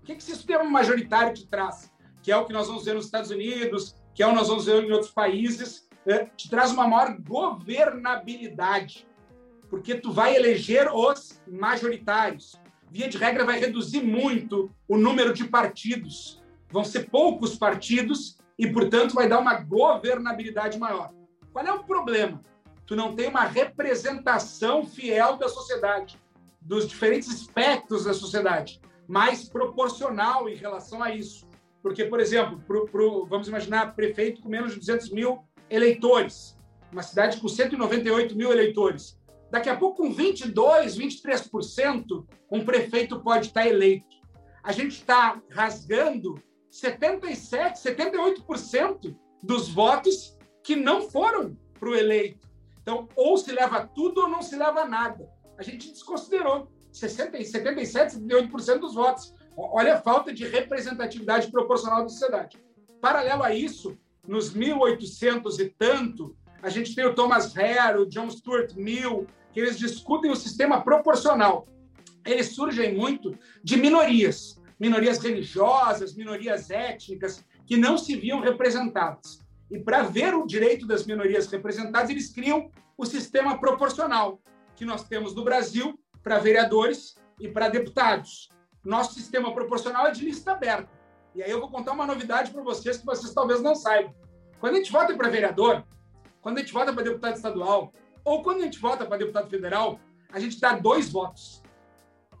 O 0.00 0.04
que 0.04 0.12
esse 0.12 0.34
sistema 0.34 0.64
majoritário 0.64 1.34
te 1.34 1.46
traz? 1.46 1.92
Que 2.22 2.32
é 2.32 2.36
o 2.36 2.44
que 2.44 2.52
nós 2.52 2.66
vamos 2.66 2.84
ver 2.84 2.94
nos 2.94 3.06
Estados 3.06 3.30
Unidos, 3.30 3.96
que 4.16 4.22
é 4.22 4.26
o 4.26 4.34
nós 4.34 4.48
vamos 4.48 4.66
ver 4.66 4.82
em 4.82 4.90
outros 4.90 5.12
países, 5.12 5.88
é, 6.06 6.24
te 6.24 6.50
traz 6.50 6.72
uma 6.72 6.88
maior 6.88 7.16
governabilidade 7.20 9.06
porque 9.68 9.94
tu 9.94 10.12
vai 10.12 10.34
eleger 10.34 10.88
os 10.92 11.42
majoritários. 11.46 12.60
Via 12.90 13.08
de 13.08 13.18
regra, 13.18 13.44
vai 13.44 13.58
reduzir 13.58 14.02
muito 14.02 14.70
o 14.88 14.96
número 14.96 15.32
de 15.32 15.44
partidos. 15.44 16.42
Vão 16.70 16.84
ser 16.84 17.10
poucos 17.10 17.56
partidos 17.56 18.38
e, 18.58 18.66
portanto, 18.66 19.14
vai 19.14 19.28
dar 19.28 19.38
uma 19.38 19.54
governabilidade 19.54 20.78
maior. 20.78 21.12
Qual 21.52 21.66
é 21.66 21.72
o 21.72 21.84
problema? 21.84 22.40
Tu 22.86 22.94
não 22.94 23.14
tem 23.14 23.28
uma 23.28 23.44
representação 23.44 24.86
fiel 24.86 25.36
da 25.36 25.48
sociedade, 25.48 26.18
dos 26.60 26.86
diferentes 26.86 27.28
aspectos 27.28 28.04
da 28.04 28.14
sociedade, 28.14 28.80
mais 29.06 29.48
proporcional 29.48 30.48
em 30.48 30.54
relação 30.54 31.02
a 31.02 31.12
isso. 31.12 31.45
Porque, 31.86 32.04
por 32.04 32.18
exemplo, 32.18 32.60
pro, 32.66 32.84
pro, 32.88 33.26
vamos 33.26 33.46
imaginar 33.46 33.94
prefeito 33.94 34.42
com 34.42 34.48
menos 34.48 34.72
de 34.72 34.80
200 34.80 35.08
mil 35.10 35.44
eleitores, 35.70 36.58
uma 36.90 37.00
cidade 37.00 37.40
com 37.40 37.46
198 37.46 38.34
mil 38.34 38.50
eleitores. 38.50 39.16
Daqui 39.52 39.68
a 39.68 39.76
pouco, 39.76 40.02
com 40.02 40.12
22%, 40.12 40.52
23%, 40.52 42.26
um 42.50 42.64
prefeito 42.64 43.20
pode 43.20 43.46
estar 43.46 43.68
eleito. 43.68 44.16
A 44.64 44.72
gente 44.72 44.96
está 44.96 45.40
rasgando 45.48 46.42
77%, 46.72 47.74
78% 47.76 49.16
dos 49.40 49.68
votos 49.68 50.36
que 50.64 50.74
não 50.74 51.02
foram 51.02 51.56
para 51.78 51.88
o 51.88 51.94
eleito. 51.94 52.48
Então, 52.82 53.08
ou 53.14 53.38
se 53.38 53.52
leva 53.52 53.86
tudo 53.86 54.22
ou 54.22 54.28
não 54.28 54.42
se 54.42 54.56
leva 54.56 54.84
nada. 54.84 55.30
A 55.56 55.62
gente 55.62 55.92
desconsiderou 55.92 56.68
60, 56.90 57.44
77, 57.44 58.16
78% 58.16 58.78
dos 58.80 58.94
votos. 58.94 59.35
Olha 59.56 59.94
a 59.94 60.00
falta 60.00 60.34
de 60.34 60.46
representatividade 60.46 61.50
proporcional 61.50 62.02
da 62.02 62.08
sociedade. 62.10 62.58
Paralelo 63.00 63.42
a 63.42 63.54
isso, 63.54 63.96
nos 64.26 64.52
1800 64.52 65.58
e 65.58 65.70
tanto, 65.70 66.36
a 66.62 66.68
gente 66.68 66.94
tem 66.94 67.06
o 67.06 67.14
Thomas 67.14 67.56
Hare, 67.56 67.98
o 67.98 68.06
John 68.06 68.28
Stuart 68.28 68.74
Mill, 68.74 69.26
que 69.52 69.60
eles 69.60 69.78
discutem 69.78 70.30
o 70.30 70.36
sistema 70.36 70.82
proporcional. 70.82 71.66
Eles 72.24 72.54
surgem 72.54 72.94
muito 72.94 73.38
de 73.62 73.76
minorias, 73.76 74.60
minorias 74.78 75.18
religiosas, 75.18 76.14
minorias 76.14 76.68
étnicas, 76.70 77.42
que 77.66 77.76
não 77.76 77.96
se 77.96 78.14
viam 78.14 78.40
representadas. 78.40 79.40
E 79.70 79.78
para 79.78 80.02
ver 80.02 80.34
o 80.34 80.46
direito 80.46 80.86
das 80.86 81.06
minorias 81.06 81.46
representadas, 81.46 82.10
eles 82.10 82.30
criam 82.30 82.70
o 82.98 83.06
sistema 83.06 83.58
proporcional 83.58 84.40
que 84.74 84.84
nós 84.84 85.04
temos 85.04 85.34
no 85.34 85.44
Brasil 85.44 85.98
para 86.22 86.38
vereadores 86.38 87.16
e 87.40 87.48
para 87.48 87.68
deputados. 87.68 88.50
Nosso 88.86 89.14
sistema 89.14 89.52
proporcional 89.52 90.06
é 90.06 90.12
de 90.12 90.24
lista 90.24 90.52
aberta. 90.52 90.88
E 91.34 91.42
aí 91.42 91.50
eu 91.50 91.58
vou 91.58 91.68
contar 91.68 91.90
uma 91.90 92.06
novidade 92.06 92.52
para 92.52 92.62
vocês 92.62 92.96
que 92.98 93.04
vocês 93.04 93.34
talvez 93.34 93.60
não 93.60 93.74
saibam. 93.74 94.14
Quando 94.60 94.74
a 94.74 94.76
gente 94.76 94.92
vota 94.92 95.12
para 95.16 95.28
vereador, 95.28 95.84
quando 96.40 96.58
a 96.58 96.60
gente 96.60 96.72
vota 96.72 96.92
para 96.92 97.02
deputado 97.02 97.34
estadual, 97.34 97.92
ou 98.24 98.44
quando 98.44 98.58
a 98.58 98.62
gente 98.62 98.78
vota 98.78 99.04
para 99.04 99.16
deputado 99.16 99.50
federal, 99.50 99.98
a 100.32 100.38
gente 100.38 100.60
dá 100.60 100.74
dois 100.74 101.10
votos. 101.10 101.64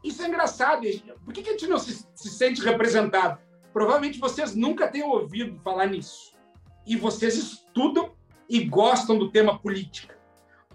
Isso 0.04 0.22
é 0.22 0.28
engraçado. 0.28 0.82
Por 1.24 1.34
que 1.34 1.40
a 1.40 1.52
gente 1.52 1.66
não 1.66 1.80
se, 1.80 2.06
se 2.14 2.30
sente 2.30 2.62
representado? 2.62 3.40
Provavelmente 3.72 4.20
vocês 4.20 4.54
nunca 4.54 4.86
tenham 4.86 5.10
ouvido 5.10 5.60
falar 5.64 5.86
nisso. 5.86 6.32
E 6.86 6.94
vocês 6.94 7.34
estudam 7.36 8.14
e 8.48 8.64
gostam 8.64 9.18
do 9.18 9.32
tema 9.32 9.58
política. 9.58 10.16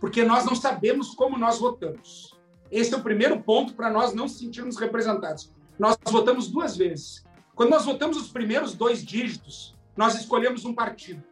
Porque 0.01 0.21
nós 0.21 0.43
não 0.43 0.53
sabemos 0.53 1.15
como 1.15 1.37
nós 1.37 1.59
votamos. 1.59 2.37
Esse 2.69 2.93
é 2.93 2.97
o 2.97 3.03
primeiro 3.03 3.41
ponto 3.41 3.73
para 3.73 3.89
nós 3.89 4.13
não 4.13 4.27
se 4.27 4.39
sentirmos 4.39 4.75
representados. 4.77 5.49
Nós 5.81 5.97
votamos 6.05 6.47
duas 6.47 6.77
vezes. 6.77 7.25
Quando 7.55 7.71
nós 7.71 7.85
votamos 7.85 8.15
os 8.15 8.29
primeiros 8.29 8.75
dois 8.75 9.03
dígitos, 9.03 9.75
nós 9.97 10.13
escolhemos 10.13 10.63
um 10.63 10.75
partido. 10.75 11.23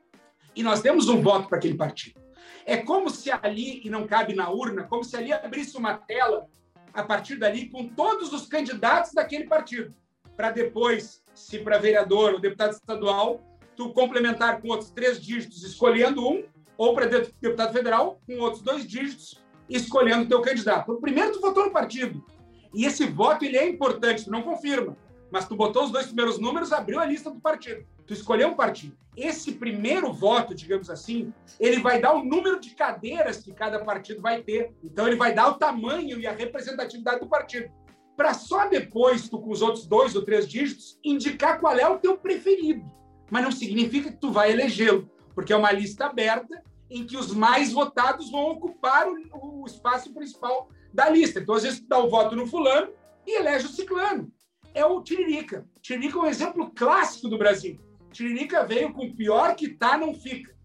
E 0.55 0.63
nós 0.63 0.81
demos 0.81 1.07
um 1.07 1.21
voto 1.21 1.47
para 1.47 1.59
aquele 1.59 1.75
partido. 1.75 2.19
É 2.65 2.77
como 2.77 3.11
se 3.11 3.29
ali, 3.29 3.79
e 3.85 3.91
não 3.91 4.07
cabe 4.07 4.33
na 4.33 4.49
urna, 4.49 4.85
como 4.85 5.03
se 5.03 5.15
ali 5.15 5.31
abrisse 5.31 5.77
uma 5.77 5.93
tela 5.93 6.47
a 6.91 7.03
partir 7.03 7.35
dali 7.35 7.69
com 7.69 7.89
todos 7.89 8.33
os 8.33 8.47
candidatos 8.47 9.13
daquele 9.13 9.43
partido. 9.43 9.93
Para 10.35 10.49
depois, 10.49 11.21
se 11.35 11.59
para 11.59 11.77
vereador 11.77 12.33
ou 12.33 12.39
deputado 12.39 12.71
estadual, 12.71 13.43
tu 13.75 13.93
complementar 13.93 14.59
com 14.59 14.69
outros 14.69 14.89
três 14.89 15.21
dígitos, 15.21 15.63
escolhendo 15.63 16.27
um, 16.27 16.43
ou 16.75 16.95
para 16.95 17.05
deputado 17.05 17.71
federal, 17.71 18.19
com 18.25 18.39
outros 18.39 18.63
dois 18.63 18.83
dígitos, 18.87 19.39
escolhendo 19.69 20.23
o 20.23 20.27
teu 20.27 20.41
candidato. 20.41 20.99
Primeiro 20.99 21.33
tu 21.33 21.39
votou 21.39 21.65
no 21.65 21.71
partido. 21.71 22.25
E 22.73 22.85
esse 22.85 23.05
voto 23.05 23.43
ele 23.43 23.57
é 23.57 23.67
importante, 23.67 24.25
tu 24.25 24.31
não 24.31 24.43
confirma. 24.43 24.95
Mas 25.31 25.47
tu 25.47 25.55
botou 25.55 25.85
os 25.85 25.91
dois 25.91 26.07
primeiros 26.07 26.39
números, 26.39 26.71
abriu 26.71 26.99
a 26.99 27.05
lista 27.05 27.29
do 27.29 27.39
partido. 27.39 27.85
Tu 28.05 28.13
escolheu 28.13 28.49
um 28.49 28.55
partido. 28.55 28.97
Esse 29.15 29.53
primeiro 29.53 30.11
voto, 30.11 30.55
digamos 30.55 30.89
assim, 30.89 31.33
ele 31.59 31.79
vai 31.81 31.99
dar 31.99 32.13
o 32.13 32.23
número 32.23 32.59
de 32.59 32.71
cadeiras 32.71 33.37
que 33.37 33.53
cada 33.53 33.83
partido 33.83 34.21
vai 34.21 34.41
ter. 34.41 34.73
Então 34.83 35.07
ele 35.07 35.15
vai 35.15 35.33
dar 35.33 35.49
o 35.49 35.55
tamanho 35.55 36.19
e 36.19 36.25
a 36.25 36.31
representatividade 36.31 37.19
do 37.19 37.27
partido. 37.27 37.69
Para 38.15 38.33
só 38.33 38.67
depois, 38.67 39.29
tu 39.29 39.39
com 39.39 39.51
os 39.51 39.61
outros 39.61 39.85
dois 39.85 40.15
ou 40.15 40.23
três 40.23 40.47
dígitos, 40.47 40.99
indicar 41.03 41.59
qual 41.59 41.77
é 41.77 41.87
o 41.87 41.99
teu 41.99 42.17
preferido. 42.17 42.83
Mas 43.29 43.43
não 43.43 43.51
significa 43.51 44.11
que 44.11 44.17
tu 44.17 44.31
vai 44.31 44.51
elegê-lo, 44.51 45.09
porque 45.35 45.53
é 45.53 45.55
uma 45.55 45.71
lista 45.71 46.07
aberta 46.07 46.63
em 46.89 47.05
que 47.05 47.15
os 47.15 47.33
mais 47.33 47.71
votados 47.71 48.31
vão 48.31 48.51
ocupar 48.51 49.07
o, 49.07 49.61
o 49.61 49.65
espaço 49.65 50.11
principal 50.13 50.69
da 50.93 51.09
lista. 51.09 51.39
Então, 51.39 51.55
às 51.55 51.63
vezes, 51.63 51.79
tu 51.79 51.87
dá 51.87 51.99
o 51.99 52.09
voto 52.09 52.35
no 52.35 52.47
fulano 52.47 52.91
e 53.25 53.37
elege 53.39 53.65
o 53.65 53.69
ciclano. 53.69 54.31
É 54.73 54.85
o 54.85 55.01
Tiririca. 55.01 55.65
Tiririca 55.81 56.17
é 56.17 56.21
um 56.21 56.25
exemplo 56.25 56.71
clássico 56.71 57.27
do 57.27 57.37
Brasil. 57.37 57.79
Tiririca 58.11 58.65
veio 58.65 58.93
com 58.93 59.05
o 59.05 59.15
pior 59.15 59.55
que 59.55 59.69
tá, 59.69 59.97
não 59.97 60.13
fica. 60.13 60.55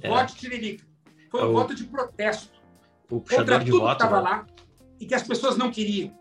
É. 0.00 0.08
Vote 0.08 0.34
é. 0.34 0.38
Tiririca. 0.38 0.86
Foi 1.30 1.44
um 1.44 1.50
o... 1.50 1.52
voto 1.52 1.74
de 1.74 1.84
protesto. 1.84 2.60
O 3.10 3.20
contra 3.20 3.58
tudo 3.58 3.80
voto, 3.80 3.86
que 3.86 3.92
estava 3.92 4.16
né? 4.16 4.22
lá 4.22 4.46
e 4.98 5.06
que 5.06 5.14
as 5.14 5.26
pessoas 5.26 5.56
não 5.56 5.70
queriam. 5.70 6.16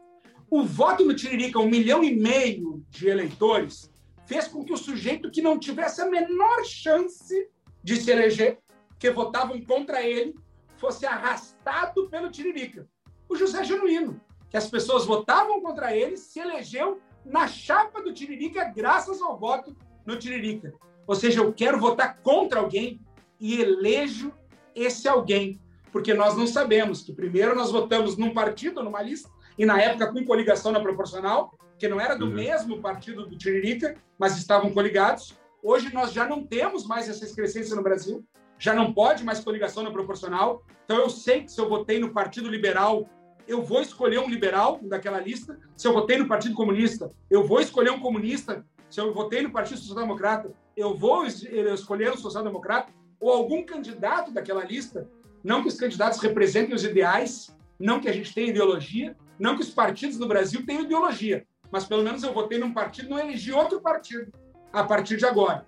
O 0.50 0.64
voto 0.64 1.06
no 1.06 1.14
Tiririca, 1.14 1.60
um 1.60 1.70
milhão 1.70 2.04
e 2.04 2.16
meio 2.16 2.84
de 2.90 3.08
eleitores, 3.08 3.92
fez 4.26 4.48
com 4.48 4.64
que 4.64 4.74
o 4.74 4.78
sujeito 4.78 5.30
que 5.30 5.42
não 5.42 5.60
tivesse 5.60 6.02
a 6.02 6.08
menor 6.08 6.66
chance 6.66 7.50
de 7.84 7.96
se 7.96 8.10
eleger, 8.10 8.60
que 8.98 9.12
votavam 9.12 9.62
contra 9.62 10.02
ele, 10.02 10.36
fosse 10.78 11.06
arrastado 11.06 12.10
pelo 12.10 12.32
Tiririca 12.32 12.88
o 13.30 13.36
José 13.36 13.64
Genuíno, 13.64 14.20
que 14.50 14.58
as 14.58 14.68
pessoas 14.68 15.06
votavam 15.06 15.62
contra 15.62 15.96
ele, 15.96 16.18
se 16.18 16.40
elegeu 16.40 17.00
na 17.24 17.48
chapa 17.48 18.02
do 18.02 18.12
Tiririca 18.12 18.66
graças 18.76 19.22
ao 19.22 19.38
voto 19.38 19.76
no 20.06 20.18
Tiririca. 20.18 20.74
Ou 21.06 21.16
seja, 21.16 21.42
eu 21.42 21.54
quero 21.54 21.80
votar 21.80 22.18
contra 22.22 22.60
alguém 22.60 23.00
e 23.40 23.62
elejo 23.62 24.34
esse 24.76 25.08
alguém, 25.08 25.60
porque 25.92 26.14
nós 26.14 26.36
não 26.36 26.48
sabemos 26.48 27.02
que 27.02 27.14
primeiro 27.14 27.56
nós 27.56 27.72
votamos 27.72 28.18
num 28.18 28.34
partido, 28.34 28.84
numa 28.84 29.02
lista, 29.02 29.30
e 29.58 29.66
na 29.66 29.80
época 29.80 30.12
com 30.12 30.26
coligação 30.26 30.72
na 30.72 30.80
proporcional, 30.80 31.54
que 31.78 31.88
não 31.88 32.00
era 32.00 32.16
do 32.16 32.26
uhum. 32.26 32.34
mesmo 32.34 32.82
partido 32.82 33.26
do 33.26 33.38
Tiririca, 33.38 33.96
mas 34.18 34.38
estavam 34.38 34.72
coligados. 34.72 35.38
Hoje 35.62 35.94
nós 35.94 36.12
já 36.12 36.26
não 36.26 36.46
temos 36.46 36.86
mais 36.86 37.10
essa 37.10 37.26
excrescência 37.26 37.76
no 37.76 37.84
Brasil, 37.84 38.24
já 38.58 38.74
não 38.74 38.94
pode 38.94 39.24
mais 39.24 39.40
coligação 39.40 39.84
na 39.84 39.92
proporcional. 39.92 40.64
Então 40.86 40.98
eu 40.98 41.10
sei 41.10 41.44
que 41.44 41.52
se 41.52 41.60
eu 41.60 41.70
votei 41.70 42.00
no 42.00 42.12
Partido 42.12 42.50
Liberal 42.50 43.08
eu 43.50 43.64
vou 43.64 43.82
escolher 43.82 44.20
um 44.20 44.30
liberal 44.30 44.80
daquela 44.84 45.20
lista. 45.20 45.60
Se 45.76 45.88
eu 45.88 45.94
votei 45.94 46.20
no 46.20 46.28
Partido 46.28 46.54
Comunista, 46.54 47.12
eu 47.32 47.44
vou 47.44 47.60
escolher 47.60 47.90
um 47.90 48.00
comunista. 48.00 48.64
Se 48.92 49.02
eu 49.02 49.12
votei 49.12 49.42
no 49.42 49.52
Partido 49.52 49.80
Social 49.80 50.04
Democrata, 50.04 50.54
eu 50.78 50.96
vou 50.96 51.26
escolher 51.26 52.12
um 52.12 52.18
social 52.18 52.44
democrata 52.44 52.94
ou 53.20 53.32
algum 53.32 53.66
candidato 53.66 54.32
daquela 54.32 54.64
lista. 54.64 55.10
Não 55.44 55.64
que 55.64 55.68
os 55.68 55.80
candidatos 55.80 56.20
representem 56.20 56.76
os 56.76 56.84
ideais, 56.84 57.56
não 57.80 58.00
que 58.00 58.08
a 58.08 58.14
gente 58.14 58.34
tenha 58.36 58.50
ideologia, 58.50 59.18
não 59.40 59.56
que 59.56 59.64
os 59.64 59.72
partidos 59.72 60.20
no 60.20 60.28
Brasil 60.28 60.64
tenham 60.64 60.84
ideologia, 60.84 61.44
mas 61.72 61.86
pelo 61.86 62.04
menos 62.04 62.22
eu 62.22 62.32
votei 62.32 62.60
num 62.60 62.74
partido, 62.74 63.10
não 63.10 63.18
elegi 63.18 63.52
outro 63.52 63.82
partido 63.82 64.32
a 64.72 64.84
partir 64.84 65.18
de 65.18 65.26
agora. 65.26 65.66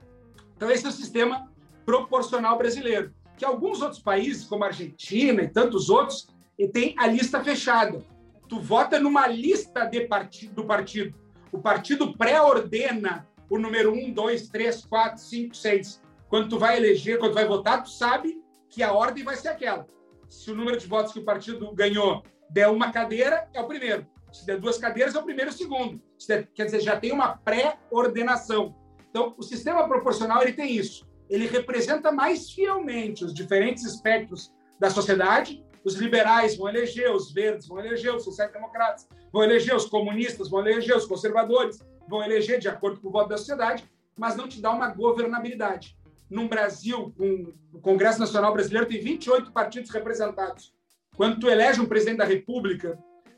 Então 0.56 0.70
esse 0.70 0.86
é 0.86 0.90
o 0.90 0.92
sistema 0.94 1.52
proporcional 1.84 2.60
brasileiro, 2.60 3.12
que 3.36 3.44
alguns 3.44 3.82
outros 3.82 4.02
países, 4.02 4.46
como 4.46 4.64
a 4.64 4.68
Argentina 4.68 5.42
e 5.42 5.48
tantos 5.48 5.90
outros, 5.90 6.28
e 6.58 6.68
tem 6.68 6.96
a 6.98 7.08
lista 7.08 7.44
fechada. 7.44 8.04
Tu 8.48 8.60
vota 8.60 9.00
numa 9.00 9.28
lista 9.28 9.86
de 9.86 10.02
partido, 10.02 10.56
do 10.56 10.66
partido. 10.66 11.16
O 11.52 11.60
partido 11.60 12.18
pré-ordena 12.18 13.28
o 13.50 13.60
número 13.60 13.94
1, 13.94 14.14
2, 14.14 14.50
3, 14.50 14.86
4, 14.86 15.22
5, 15.22 15.56
6. 15.56 16.02
Quando 16.30 16.48
tu 16.48 16.58
vai 16.58 16.78
eleger, 16.78 17.20
quando 17.20 17.32
tu 17.32 17.36
vai 17.36 17.46
votar, 17.46 17.84
tu 17.84 17.90
sabe 17.90 18.42
que 18.70 18.82
a 18.82 18.94
ordem 18.94 19.26
vai 19.26 19.36
ser 19.36 19.50
aquela. 19.50 19.86
Se 20.30 20.50
o 20.50 20.56
número 20.56 20.78
de 20.78 20.88
votos 20.88 21.12
que 21.12 21.20
o 21.20 21.26
partido 21.26 21.74
ganhou 21.74 22.24
der 22.50 22.70
uma 22.70 22.92
cadeira, 22.92 23.50
é 23.54 23.60
o 23.60 23.68
primeiro. 23.68 24.08
Se 24.32 24.46
der 24.46 24.58
duas 24.58 24.78
cadeiras, 24.78 25.16
é 25.16 25.20
o 25.20 25.24
primeiro 25.24 25.52
e 25.52 25.54
o 25.54 25.58
segundo. 25.58 26.02
Der, 26.26 26.48
quer 26.54 26.66
dizer, 26.66 26.80
já 26.80 26.98
tem 26.98 27.12
uma 27.12 27.36
pré-ordenação. 27.38 28.74
Então, 29.10 29.36
o 29.38 29.44
sistema 29.44 29.86
proporcional 29.86 30.42
ele 30.42 30.54
tem 30.54 30.74
isso. 30.74 31.06
Ele 31.30 31.48
representa 31.48 32.12
mais 32.12 32.50
fielmente 32.52 33.26
os 33.26 33.34
diferentes 33.34 33.84
espectros 33.84 34.54
da 34.80 34.90
sociedade 34.90 35.62
os 35.84 35.96
liberais 35.96 36.56
vão 36.56 36.70
eleger, 36.70 37.12
os 37.12 37.32
verdes 37.32 37.68
vão 37.68 37.80
eleger, 37.80 38.14
os 38.16 38.24
sociais-democratas 38.24 39.08
vão 39.32 39.44
eleger, 39.44 39.76
os 39.76 39.86
comunistas 39.86 40.50
vão 40.50 40.60
eleger, 40.60 40.96
os 40.96 41.06
conservadores 41.06 41.80
vão 42.08 42.24
eleger 42.24 42.60
de 42.60 42.68
acordo 42.68 43.00
com 43.00 43.08
o 43.08 43.12
voto 43.12 43.30
da 43.30 43.38
sociedade, 43.38 43.90
mas 44.18 44.36
não 44.36 44.48
te 44.48 44.62
dá 44.62 44.72
uma 44.72 44.90
governabilidade. 44.90 45.98
Num 46.30 46.48
Brasil, 46.48 47.14
com 47.18 47.54
o 47.74 47.80
Congresso 47.80 48.20
Nacional 48.20 48.54
Brasileiro 48.54 48.88
tem 48.88 49.02
28 49.02 49.52
partidos 49.52 49.90
representados. 49.92 50.74
Quando 51.16 51.40
tu 51.40 51.50
elege 51.50 51.82
um 51.82 51.86
presidente 51.86 52.18
da 52.18 52.26
República, 52.26 52.98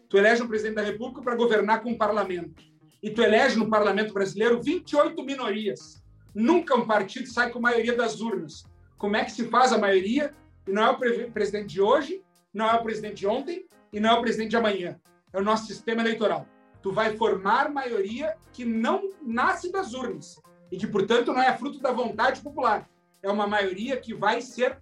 tu 0.10 0.18
elege 0.18 0.44
um 0.44 0.48
presidente 0.48 0.76
da 0.76 0.84
República 0.84 1.22
para 1.22 1.36
governar 1.36 1.82
com 1.82 1.92
o 1.92 1.98
parlamento. 1.98 2.64
E 3.02 3.10
tu 3.10 3.22
elege 3.22 3.58
no 3.58 3.70
parlamento 3.70 4.14
brasileiro 4.14 4.62
28 4.62 5.22
minorias. 5.24 6.02
Nunca 6.34 6.76
um 6.76 6.86
partido 6.86 7.28
sai 7.28 7.52
com 7.52 7.60
maioria 7.60 7.96
das 7.96 8.22
urnas. 8.22 8.64
Como 8.98 9.18
é 9.18 9.26
que 9.26 9.32
se 9.32 9.48
faz 9.50 9.74
a 9.74 9.78
maioria? 9.78 10.34
E 10.68 10.72
não 10.72 10.84
é 10.84 10.90
o 10.90 11.32
presidente 11.32 11.68
de 11.68 11.82
hoje, 11.82 12.23
não 12.54 12.70
é 12.70 12.74
o 12.76 12.84
presidente 12.84 13.16
de 13.16 13.28
ontem 13.28 13.66
e 13.92 14.00
não 14.00 14.12
é 14.12 14.14
o 14.14 14.22
presidente 14.22 14.52
de 14.52 14.58
amanhã. 14.58 15.00
É 15.32 15.40
o 15.40 15.44
nosso 15.44 15.66
sistema 15.66 16.02
eleitoral. 16.02 16.46
Tu 16.82 16.92
vai 16.92 17.18
formar 17.18 17.70
maioria 17.70 18.36
que 18.52 18.64
não 18.64 19.10
nasce 19.22 19.72
das 19.72 19.94
urnas 19.94 20.40
e 20.72 20.78
que, 20.78 20.86
portanto, 20.86 21.34
não 21.34 21.42
é 21.42 21.56
fruto 21.58 21.80
da 21.80 21.92
vontade 21.92 22.42
popular. 22.42 22.88
É 23.22 23.30
uma 23.30 23.48
maioria 23.48 23.98
que 23.98 24.14
vai 24.14 24.42
ser 24.42 24.78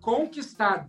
conquistada. 0.00 0.88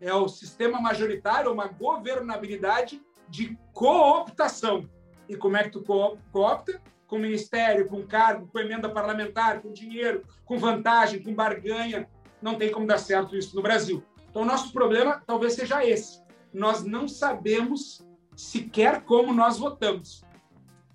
É 0.00 0.12
o 0.12 0.28
sistema 0.28 0.80
majoritário, 0.80 1.52
uma 1.52 1.68
governabilidade 1.68 3.00
de 3.28 3.56
cooptação. 3.72 4.88
E 5.28 5.36
como 5.36 5.56
é 5.56 5.64
que 5.64 5.70
tu 5.70 5.82
coopta? 5.82 6.80
Com 7.06 7.18
ministério, 7.18 7.88
com 7.88 8.06
cargo, 8.06 8.48
com 8.48 8.58
emenda 8.58 8.88
parlamentar, 8.88 9.60
com 9.60 9.72
dinheiro, 9.72 10.24
com 10.44 10.58
vantagem, 10.58 11.22
com 11.22 11.34
barganha. 11.34 12.08
Não 12.42 12.56
tem 12.56 12.70
como 12.70 12.86
dar 12.86 12.98
certo 12.98 13.36
isso 13.36 13.54
no 13.54 13.62
Brasil. 13.62 14.02
Então, 14.30 14.44
nosso 14.44 14.72
problema 14.72 15.22
talvez 15.26 15.54
seja 15.54 15.84
esse. 15.84 16.22
Nós 16.52 16.84
não 16.84 17.08
sabemos 17.08 18.04
sequer 18.36 19.02
como 19.02 19.32
nós 19.32 19.58
votamos. 19.58 20.24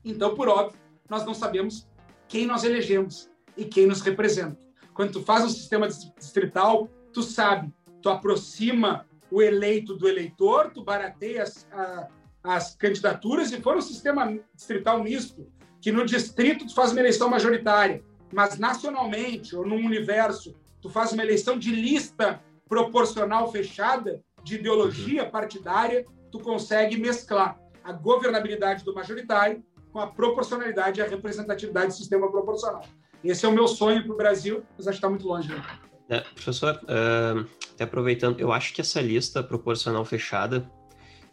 Então, 0.04 0.34
por 0.34 0.48
óbvio, 0.48 0.80
nós 1.10 1.26
não 1.26 1.34
sabemos 1.34 1.88
quem 2.28 2.46
nós 2.46 2.64
elegemos 2.64 3.30
e 3.56 3.66
quem 3.66 3.86
nos 3.86 4.02
representa. 4.02 4.58
Quando 4.94 5.14
tu 5.14 5.24
faz 5.24 5.44
um 5.44 5.50
sistema 5.50 5.88
distrital, 5.88 6.90
tu 7.12 7.22
sabe, 7.22 7.74
tu 8.02 8.10
aproxima 8.10 9.06
o 9.30 9.42
eleito 9.42 9.96
do 9.96 10.08
eleitor, 10.08 10.72
tu 10.72 10.84
barateia 10.84 11.44
as, 11.44 11.68
a, 11.72 12.08
as 12.44 12.76
candidaturas 12.76 13.52
e 13.52 13.62
for 13.62 13.76
um 13.76 13.82
sistema 13.82 14.40
distrital 14.54 15.04
misto, 15.04 15.48
que 15.82 15.92
no 15.92 16.06
distrito 16.06 16.66
tu 16.66 16.74
faz 16.74 16.92
uma 16.92 17.02
eleição 17.02 17.30
majoritária, 17.30 18.04
mas 18.34 18.58
nacionalmente 18.58 19.56
ou 19.56 19.66
num 19.66 19.86
universo 19.86 20.56
tu 20.82 20.90
faz 20.90 21.12
uma 21.12 21.24
eleição 21.24 21.58
de 21.58 21.72
lista 21.72 22.42
proporcional 22.68 23.52
fechada 23.52 24.22
de 24.44 24.56
ideologia 24.56 25.24
uhum. 25.24 25.32
partidária, 25.32 26.06
tu 26.32 26.40
consegue 26.40 26.98
mesclar 26.98 27.60
a 27.84 27.92
governabilidade 27.92 28.84
do 28.84 28.94
majoritário 28.94 29.64
com 29.92 30.00
a 30.00 30.08
proporcionalidade 30.08 31.00
e 31.00 31.04
a 31.04 31.08
representatividade 31.08 31.88
do 31.88 31.94
sistema 31.94 32.30
proporcional. 32.30 32.84
Esse 33.24 33.46
é 33.46 33.50
o 33.50 33.52
meu 33.52 33.68
sonho 33.68 34.04
para 34.04 34.14
o 34.14 34.18
Brasil, 34.18 34.64
mas 34.78 34.88
acho 34.88 34.98
que 34.98 34.98
está 34.98 35.10
muito 35.10 35.28
longe. 35.28 35.50
Né? 35.50 35.64
É, 36.10 36.20
professor, 36.20 36.80
uh, 36.84 37.48
até 37.74 37.84
aproveitando, 37.84 38.40
eu 38.40 38.52
acho 38.52 38.74
que 38.74 38.82
essa 38.82 39.02
lista 39.02 39.42
proporcional 39.42 40.06
fechada, 40.06 40.70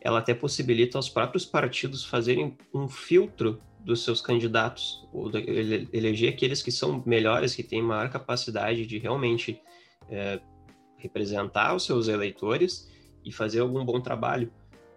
ela 0.00 0.20
até 0.20 0.32
possibilita 0.32 0.96
aos 0.96 1.08
próprios 1.08 1.44
partidos 1.44 2.04
fazerem 2.04 2.56
um 2.72 2.88
filtro 2.88 3.60
dos 3.80 4.04
seus 4.04 4.20
candidatos, 4.20 5.06
ou 5.12 5.30
eleger 5.92 6.32
aqueles 6.32 6.62
que 6.62 6.70
são 6.70 7.02
melhores, 7.04 7.54
que 7.54 7.62
têm 7.62 7.82
maior 7.82 8.08
capacidade 8.10 8.86
de 8.86 8.98
realmente 8.98 9.60
é, 10.08 10.40
representar 11.02 11.74
os 11.74 11.84
seus 11.84 12.08
eleitores 12.08 12.88
e 13.24 13.32
fazer 13.32 13.60
algum 13.60 13.84
bom 13.84 14.00
trabalho. 14.00 14.50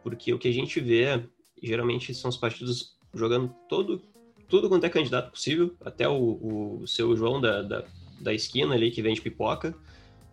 porque 0.04 0.32
o 0.32 0.38
que 0.38 0.48
a 0.48 0.54
gente 0.54 0.80
vê 0.80 1.24
geralmente 1.62 2.14
são 2.14 2.30
os 2.30 2.38
partidos 2.38 2.96
jogando 3.14 3.54
todo, 3.68 4.02
tudo 4.48 4.70
quanto 4.70 4.86
é 4.86 4.90
candidato 4.90 5.32
possível, 5.32 5.76
até 5.84 6.08
o, 6.08 6.82
o 6.82 6.88
seu 6.88 7.16
João 7.18 7.42
da, 7.42 7.64
da, 7.64 7.84
da 8.20 8.34
esquina 8.34 8.76
ali 8.76 8.92
que 8.92 9.02
vende 9.02 9.22
pipoca, 9.22 9.76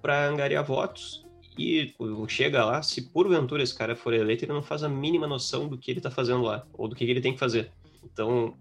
para 0.02 0.28
angariar 0.28 0.64
votos. 0.64 1.24
E 1.56 1.94
chega 2.28 2.64
lá, 2.64 2.82
se 2.82 3.02
porventura 3.02 3.62
esse 3.62 3.74
cara 3.74 3.94
for 3.94 4.12
eleito, 4.12 4.44
ele 4.44 4.52
não 4.52 4.62
faz 4.62 4.82
a 4.82 4.88
mínima 4.88 5.26
noção 5.26 5.68
do 5.68 5.78
que 5.78 5.90
ele 5.90 6.00
está 6.00 6.10
fazendo 6.10 6.42
lá, 6.42 6.66
ou 6.72 6.88
do 6.88 6.94
que 6.94 7.04
ele 7.04 7.20
tem 7.20 7.32
que 7.32 7.38
fazer. 7.38 7.70
Então, 8.04 8.54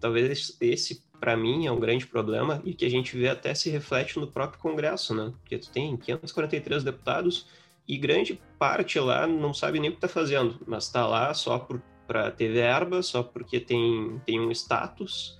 talvez 0.00 0.56
esse, 0.60 1.02
para 1.20 1.36
mim, 1.36 1.66
é 1.66 1.72
um 1.72 1.80
grande 1.80 2.06
problema 2.06 2.62
e 2.64 2.74
que 2.74 2.84
a 2.84 2.90
gente 2.90 3.16
vê 3.16 3.28
até 3.28 3.54
se 3.54 3.70
reflete 3.70 4.18
no 4.18 4.26
próprio 4.26 4.60
Congresso, 4.60 5.14
né? 5.14 5.32
Porque 5.40 5.58
tu 5.58 5.70
tem 5.70 5.96
543 5.96 6.84
deputados 6.84 7.46
e 7.86 7.96
grande 7.96 8.40
parte 8.58 8.98
lá 9.00 9.26
não 9.26 9.52
sabe 9.52 9.80
nem 9.80 9.90
o 9.90 9.92
que 9.92 9.98
está 9.98 10.08
fazendo, 10.08 10.60
mas 10.66 10.84
está 10.84 11.06
lá 11.06 11.32
só 11.34 11.66
para 12.06 12.30
ter 12.30 12.52
verba, 12.52 13.02
só 13.02 13.22
porque 13.22 13.58
tem, 13.58 14.20
tem 14.24 14.40
um 14.40 14.50
status 14.50 15.38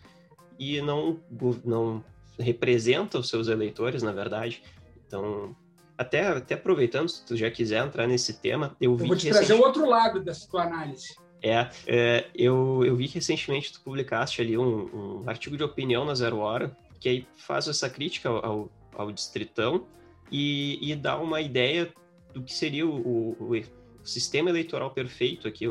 e 0.59 0.81
não, 0.81 1.21
não 1.65 2.03
representa 2.39 3.19
os 3.19 3.29
seus 3.29 3.49
eleitores, 3.49 4.03
na 4.03 4.13
verdade. 4.13 4.63
Então, 5.07 5.55
até, 5.97 6.27
até 6.29 6.55
aproveitando, 6.55 7.09
se 7.09 7.25
tu 7.25 7.37
já 7.37 7.51
quiser 7.51 7.85
entrar 7.85 8.07
nesse 8.07 8.41
tema, 8.41 8.77
eu 8.81 8.97
vi. 8.97 9.05
Eu 9.05 9.09
vou 9.09 9.17
te 9.17 9.31
trazer 9.31 9.55
o 9.55 9.61
outro 9.61 9.87
lado 9.89 10.21
dessa 10.21 10.49
tua 10.49 10.63
análise. 10.63 11.17
É, 11.43 11.69
é, 11.87 12.27
eu, 12.35 12.83
eu 12.85 12.97
vi 12.97 13.09
que 13.09 13.15
recentemente 13.15 13.73
tu 13.73 13.81
publicaste 13.81 14.41
ali 14.41 14.59
um, 14.59 15.23
um, 15.23 15.29
artigo 15.29 15.57
de 15.57 15.63
opinião 15.63 16.05
na 16.05 16.15
Zero 16.15 16.39
Hora, 16.39 16.77
que 16.99 17.09
aí 17.09 17.27
faz 17.37 17.69
essa 17.69 17.89
crítica 17.89 18.29
ao, 18.29 18.71
ao 18.93 19.13
Distritão 19.13 19.87
e, 20.31 20.79
e 20.81 20.95
dá 20.97 21.19
uma 21.19 21.41
ideia 21.41 21.93
do 22.35 22.43
que 22.43 22.53
seria 22.53 22.87
o, 22.87 23.37
o, 23.39 23.55
o 23.55 24.07
sistema 24.07 24.51
eleitoral 24.51 24.91
perfeito 24.91 25.47
aqui, 25.47 25.67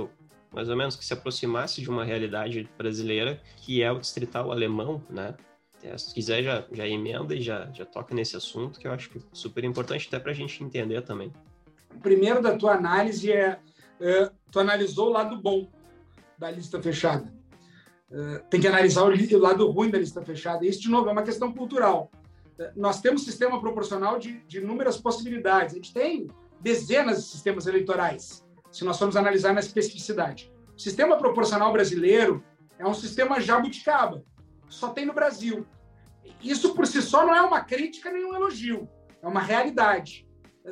mais 0.53 0.69
ou 0.69 0.75
menos 0.75 0.95
que 0.95 1.05
se 1.05 1.13
aproximasse 1.13 1.81
de 1.81 1.89
uma 1.89 2.05
realidade 2.05 2.67
brasileira, 2.77 3.41
que 3.57 3.83
é 3.83 3.91
o 3.91 3.99
distrital 3.99 4.51
alemão, 4.51 5.03
né? 5.09 5.35
É, 5.83 5.95
se 5.97 6.13
quiser, 6.13 6.43
já, 6.43 6.65
já 6.71 6.87
emenda 6.87 7.35
e 7.35 7.41
já, 7.41 7.69
já 7.71 7.85
toca 7.85 8.15
nesse 8.15 8.35
assunto, 8.35 8.79
que 8.79 8.87
eu 8.87 8.91
acho 8.91 9.09
que 9.09 9.19
é 9.19 9.21
super 9.31 9.63
importante 9.63 10.07
até 10.07 10.19
para 10.19 10.31
a 10.31 10.35
gente 10.35 10.63
entender 10.63 11.01
também. 11.01 11.31
O 11.95 11.99
primeiro 11.99 12.41
da 12.41 12.57
tua 12.57 12.73
análise 12.73 13.31
é, 13.31 13.59
é 14.01 14.31
tu 14.51 14.59
analisou 14.59 15.07
o 15.07 15.11
lado 15.11 15.37
bom 15.41 15.69
da 16.37 16.51
lista 16.51 16.81
fechada. 16.81 17.33
É, 18.09 18.39
tem 18.49 18.61
que 18.61 18.67
analisar 18.67 19.03
o, 19.03 19.09
o, 19.09 19.39
lado 19.39 19.69
ruim 19.69 19.89
da 19.89 19.97
lista 19.97 20.21
fechada. 20.21 20.65
Isso, 20.65 20.81
de 20.81 20.89
novo, 20.89 21.09
é 21.09 21.11
uma 21.11 21.23
questão 21.23 21.51
cultural. 21.51 22.11
É, 22.57 22.71
nós 22.75 23.01
temos 23.01 23.23
sistema 23.23 23.59
proporcional 23.59 24.17
de, 24.17 24.39
de 24.47 24.59
inúmeras 24.59 24.97
possibilidades. 24.97 25.73
A 25.73 25.77
gente 25.77 25.93
tem 25.93 26.27
dezenas 26.61 27.17
de 27.17 27.29
sistemas 27.29 27.67
eleitorais, 27.67 28.45
se 28.71 28.83
nós 28.83 28.97
formos 28.97 29.15
analisar 29.15 29.53
na 29.53 29.59
especificidade. 29.59 30.51
O 30.75 30.79
sistema 30.79 31.17
proporcional 31.17 31.71
brasileiro 31.71 32.43
é 32.79 32.87
um 32.87 32.93
sistema 32.93 33.39
jabuticaba 33.41 34.23
só 34.69 34.89
tem 34.89 35.05
no 35.05 35.13
Brasil. 35.13 35.65
Isso 36.41 36.73
por 36.73 36.85
si 36.85 37.01
só 37.01 37.25
não 37.25 37.35
é 37.35 37.41
uma 37.41 37.61
crítica 37.61 38.11
nem 38.11 38.25
um 38.25 38.35
elogio, 38.35 38.87
é 39.21 39.27
uma 39.27 39.41
realidade. 39.41 40.27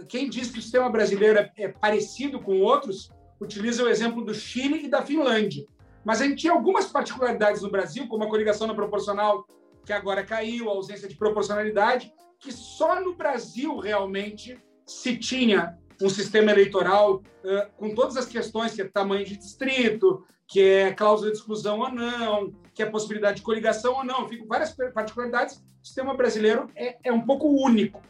Quem 0.07 0.29
diz 0.29 0.51
que 0.51 0.59
o 0.59 0.61
sistema 0.61 0.89
brasileiro 0.89 1.39
é, 1.39 1.51
é 1.57 1.67
parecido 1.69 2.39
com 2.39 2.59
outros, 2.59 3.09
utiliza 3.39 3.83
o 3.83 3.89
exemplo 3.89 4.23
do 4.23 4.33
Chile 4.33 4.85
e 4.85 4.89
da 4.89 5.01
Finlândia. 5.01 5.65
Mas 6.03 6.21
a 6.21 6.25
gente 6.25 6.41
tinha 6.41 6.53
algumas 6.53 6.85
particularidades 6.85 7.61
no 7.61 7.71
Brasil, 7.71 8.07
como 8.07 8.23
a 8.23 8.29
coligação 8.29 8.67
na 8.67 8.75
proporcional, 8.75 9.47
que 9.85 9.93
agora 9.93 10.23
caiu, 10.23 10.69
a 10.69 10.73
ausência 10.73 11.07
de 11.07 11.15
proporcionalidade, 11.15 12.13
que 12.39 12.51
só 12.51 12.99
no 13.01 13.15
Brasil 13.15 13.77
realmente 13.77 14.57
se 14.85 15.17
tinha 15.17 15.77
um 16.01 16.09
sistema 16.09 16.51
eleitoral 16.51 17.15
uh, 17.15 17.71
com 17.77 17.93
todas 17.95 18.17
as 18.17 18.25
questões, 18.25 18.73
que 18.73 18.81
é 18.81 18.85
tamanho 18.85 19.25
de 19.25 19.37
distrito, 19.37 20.23
que 20.47 20.61
é 20.61 20.93
cláusula 20.93 21.31
de 21.31 21.37
exclusão 21.37 21.79
ou 21.79 21.91
não, 21.91 22.53
que 22.73 22.83
é 22.83 22.85
possibilidade 22.85 23.37
de 23.37 23.43
coligação 23.43 23.95
ou 23.95 24.03
não. 24.03 24.27
Fico 24.27 24.45
várias 24.45 24.75
particularidades. 24.93 25.55
O 25.81 25.85
sistema 25.85 26.15
brasileiro 26.15 26.69
é, 26.75 26.97
é 27.03 27.11
um 27.11 27.21
pouco 27.21 27.47
único. 27.47 28.01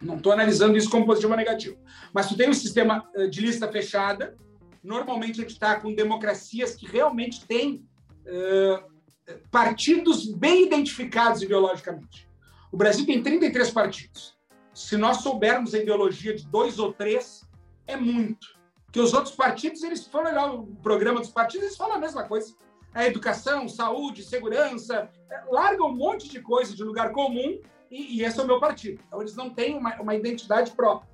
Não 0.00 0.16
estou 0.16 0.32
analisando 0.32 0.76
isso 0.76 0.90
como 0.90 1.06
positivo 1.06 1.32
ou 1.32 1.36
negativo. 1.36 1.78
Mas 2.12 2.28
tu 2.28 2.36
tem 2.36 2.48
um 2.48 2.54
sistema 2.54 3.08
de 3.30 3.40
lista 3.40 3.66
fechada. 3.70 4.36
Normalmente 4.84 5.40
a 5.40 5.42
gente 5.42 5.54
está 5.54 5.80
com 5.80 5.94
democracias 5.94 6.76
que 6.76 6.86
realmente 6.86 7.44
têm 7.46 7.84
uh, 8.26 9.34
partidos 9.50 10.26
bem 10.26 10.66
identificados 10.66 11.42
ideologicamente. 11.42 12.28
O 12.70 12.76
Brasil 12.76 13.06
tem 13.06 13.22
33 13.22 13.70
partidos 13.70 14.34
se 14.74 14.96
nós 14.96 15.18
soubermos 15.18 15.72
a 15.72 15.78
ideologia 15.78 16.34
de 16.34 16.44
dois 16.48 16.80
ou 16.80 16.92
três, 16.92 17.48
é 17.86 17.96
muito. 17.96 18.58
Que 18.90 19.00
os 19.00 19.14
outros 19.14 19.34
partidos, 19.34 19.82
eles 19.84 20.04
foram 20.06 20.30
olhar 20.30 20.52
o 20.52 20.66
programa 20.82 21.20
dos 21.20 21.30
partidos, 21.30 21.66
eles 21.66 21.76
falam 21.76 21.96
a 21.96 22.00
mesma 22.00 22.24
coisa. 22.24 22.54
A 22.92 23.06
educação, 23.06 23.68
saúde, 23.68 24.24
segurança, 24.24 25.08
é, 25.30 25.44
larga 25.48 25.84
um 25.84 25.94
monte 25.94 26.28
de 26.28 26.40
coisa 26.40 26.74
de 26.74 26.82
lugar 26.82 27.12
comum 27.12 27.60
e, 27.90 28.18
e 28.18 28.24
esse 28.24 28.38
é 28.38 28.42
o 28.42 28.46
meu 28.46 28.60
partido. 28.60 29.00
Então, 29.06 29.20
eles 29.20 29.36
não 29.36 29.50
têm 29.50 29.76
uma, 29.76 29.94
uma 30.00 30.14
identidade 30.14 30.72
própria. 30.72 31.08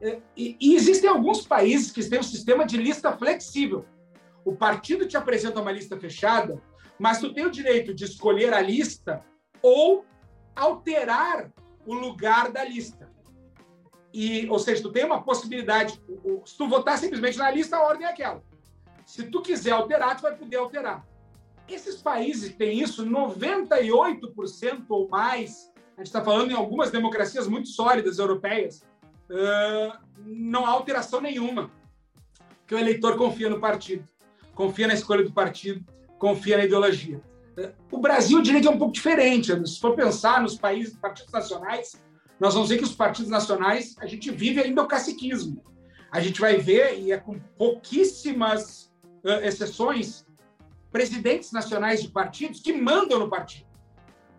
É, 0.00 0.20
e, 0.36 0.56
e, 0.60 0.74
existem 0.74 1.08
alguns 1.08 1.46
países 1.46 1.90
que 1.90 2.04
têm 2.04 2.20
um 2.20 2.22
sistema 2.22 2.66
de 2.66 2.76
lista 2.76 3.16
flexível. 3.16 3.84
O 4.44 4.54
partido 4.54 5.08
te 5.08 5.16
apresenta 5.16 5.60
uma 5.60 5.72
lista 5.72 5.98
fechada, 5.98 6.62
mas 6.98 7.18
tu 7.18 7.32
tem 7.32 7.46
o 7.46 7.50
direito 7.50 7.94
de 7.94 8.04
escolher 8.04 8.52
a 8.52 8.60
lista 8.60 9.24
ou 9.62 10.04
alterar 10.54 11.50
o 11.86 11.94
lugar 11.94 12.50
da 12.52 12.64
lista. 12.64 13.10
E, 14.12 14.48
ou 14.48 14.58
seja, 14.58 14.82
tu 14.82 14.92
tem 14.92 15.04
uma 15.04 15.22
possibilidade. 15.22 16.00
Se 16.44 16.56
tu 16.56 16.68
votar 16.68 16.96
simplesmente 16.98 17.38
na 17.38 17.50
lista, 17.50 17.76
a 17.76 17.82
ordem 17.82 18.06
é 18.06 18.10
aquela. 18.10 18.42
Se 19.04 19.24
tu 19.24 19.42
quiser 19.42 19.72
alterar, 19.72 20.16
tu 20.16 20.22
vai 20.22 20.34
poder 20.36 20.56
alterar. 20.56 21.06
Esses 21.68 22.00
países 22.00 22.50
que 22.50 22.56
têm 22.56 22.80
isso, 22.80 23.04
98% 23.04 24.84
ou 24.88 25.08
mais, 25.08 25.72
a 25.96 26.00
gente 26.00 26.06
está 26.06 26.24
falando 26.24 26.50
em 26.50 26.54
algumas 26.54 26.90
democracias 26.90 27.46
muito 27.46 27.68
sólidas 27.68 28.18
europeias, 28.18 28.82
não 30.24 30.66
há 30.66 30.70
alteração 30.70 31.20
nenhuma. 31.20 31.70
Que 32.66 32.74
o 32.74 32.78
eleitor 32.78 33.16
confia 33.16 33.48
no 33.48 33.60
partido, 33.60 34.06
confia 34.54 34.88
na 34.88 34.94
escolha 34.94 35.22
do 35.22 35.32
partido, 35.32 35.84
confia 36.18 36.58
na 36.58 36.64
ideologia. 36.64 37.20
O 37.90 37.98
Brasil, 37.98 38.38
eu 38.38 38.42
diria 38.42 38.60
que 38.60 38.66
é 38.66 38.70
um 38.70 38.78
pouco 38.78 38.92
diferente. 38.92 39.52
Se 39.66 39.80
for 39.80 39.94
pensar 39.94 40.42
nos 40.42 40.56
países, 40.56 40.96
partidos 40.96 41.32
nacionais, 41.32 42.00
nós 42.38 42.54
vamos 42.54 42.68
ver 42.68 42.78
que 42.78 42.84
os 42.84 42.94
partidos 42.94 43.30
nacionais, 43.30 43.96
a 43.98 44.06
gente 44.06 44.30
vive 44.30 44.60
ainda 44.60 44.82
o 44.82 44.86
caciquismo. 44.86 45.64
A 46.10 46.20
gente 46.20 46.40
vai 46.40 46.56
ver, 46.58 46.98
e 46.98 47.12
é 47.12 47.18
com 47.18 47.38
pouquíssimas 47.56 48.92
uh, 49.24 49.44
exceções, 49.44 50.26
presidentes 50.90 51.52
nacionais 51.52 52.02
de 52.02 52.08
partidos 52.08 52.60
que 52.60 52.72
mandam 52.72 53.18
no 53.18 53.28
partido. 53.28 53.65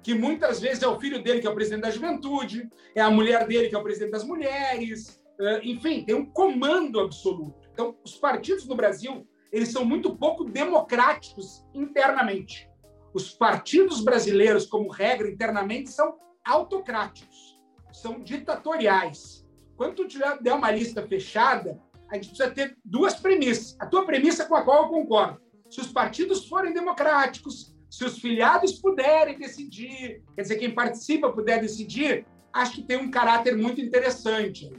Que 0.08 0.14
muitas 0.14 0.62
vezes 0.62 0.82
é 0.84 0.88
o 0.88 0.98
filho 0.98 1.22
dele 1.22 1.42
que 1.42 1.48
é 1.48 1.50
o 1.50 1.54
presidente 1.54 1.82
da 1.82 1.92
juventude, 1.92 2.70
é 2.96 3.02
a 3.02 3.12
mulher 3.12 3.46
dele 3.46 3.68
que 3.68 3.76
é 3.76 3.78
o 3.78 3.84
presidente 3.84 4.12
das 4.12 4.24
mulheres, 4.24 5.22
uh, 5.38 5.60
enfim, 5.62 6.06
tem 6.06 6.16
um 6.16 6.26
comando 6.26 7.02
absoluto. 7.02 7.68
Então, 7.74 7.94
os 8.06 8.16
partidos 8.16 8.66
no 8.66 8.74
Brasil, 8.74 9.28
eles 9.52 9.68
são 9.68 9.84
muito 9.84 10.16
pouco 10.16 10.46
democráticos 10.46 11.66
internamente. 11.74 12.70
Os 13.14 13.34
partidos 13.34 14.02
brasileiros, 14.02 14.66
como 14.66 14.88
regra, 14.88 15.30
internamente, 15.30 15.90
são 15.90 16.18
autocráticos, 16.46 17.60
são 17.92 18.24
ditatoriais. 18.24 19.46
Quando 19.76 20.08
tu 20.08 20.20
der 20.40 20.54
uma 20.54 20.72
lista 20.72 21.06
fechada, 21.06 21.82
a 22.10 22.16
gente 22.16 22.30
precisa 22.30 22.50
ter 22.50 22.78
duas 22.86 23.16
premissas. 23.16 23.76
A 23.78 23.86
tua 23.86 24.06
premissa 24.06 24.46
com 24.46 24.56
a 24.56 24.64
qual 24.64 24.84
eu 24.84 24.90
concordo. 24.90 25.42
Se 25.70 25.82
os 25.82 25.92
partidos 25.92 26.48
forem 26.48 26.74
democráticos, 26.74 27.76
se 27.90 28.06
os 28.06 28.20
filiados 28.20 28.74
puderem 28.74 29.38
decidir, 29.38 30.22
quer 30.36 30.42
dizer, 30.42 30.58
quem 30.58 30.74
participa 30.74 31.32
puder 31.32 31.62
decidir, 31.62 32.26
acho 32.54 32.74
que 32.74 32.84
tem 32.84 32.98
um 32.98 33.12
caráter 33.12 33.56
muito 33.56 33.82
interessante. 33.82 34.72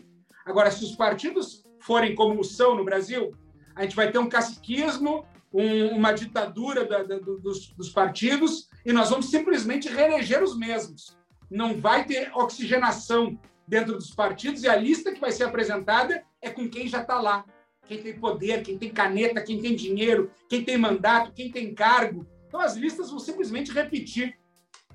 Agora, 0.44 0.70
se 0.70 0.84
os 0.84 0.94
partidos 0.94 1.64
forem 1.80 2.14
como 2.14 2.42
são 2.44 2.74
no 2.74 2.84
Brasil, 2.84 3.32
a 3.74 3.82
gente 3.82 3.96
vai 3.96 4.10
ter 4.10 4.18
um 4.18 4.28
caciquismo 4.28 5.24
um, 5.52 5.96
uma 5.96 6.12
ditadura 6.12 6.84
da, 6.84 7.02
da, 7.02 7.18
dos, 7.18 7.68
dos 7.68 7.90
partidos 7.90 8.68
e 8.84 8.92
nós 8.92 9.10
vamos 9.10 9.30
simplesmente 9.30 9.88
reeleger 9.88 10.42
os 10.42 10.56
mesmos. 10.56 11.16
Não 11.50 11.76
vai 11.76 12.04
ter 12.04 12.30
oxigenação 12.34 13.38
dentro 13.66 13.94
dos 13.94 14.14
partidos 14.14 14.62
e 14.62 14.68
a 14.68 14.76
lista 14.76 15.12
que 15.12 15.20
vai 15.20 15.32
ser 15.32 15.44
apresentada 15.44 16.22
é 16.40 16.50
com 16.50 16.68
quem 16.68 16.88
já 16.88 17.02
está 17.02 17.20
lá. 17.20 17.44
Quem 17.86 18.02
tem 18.02 18.18
poder, 18.18 18.62
quem 18.62 18.76
tem 18.76 18.90
caneta, 18.90 19.40
quem 19.40 19.62
tem 19.62 19.74
dinheiro, 19.74 20.30
quem 20.48 20.62
tem 20.62 20.76
mandato, 20.76 21.32
quem 21.32 21.50
tem 21.50 21.74
cargo. 21.74 22.26
Então 22.48 22.60
as 22.60 22.74
listas 22.74 23.10
vão 23.10 23.18
simplesmente 23.20 23.70
repetir 23.70 24.36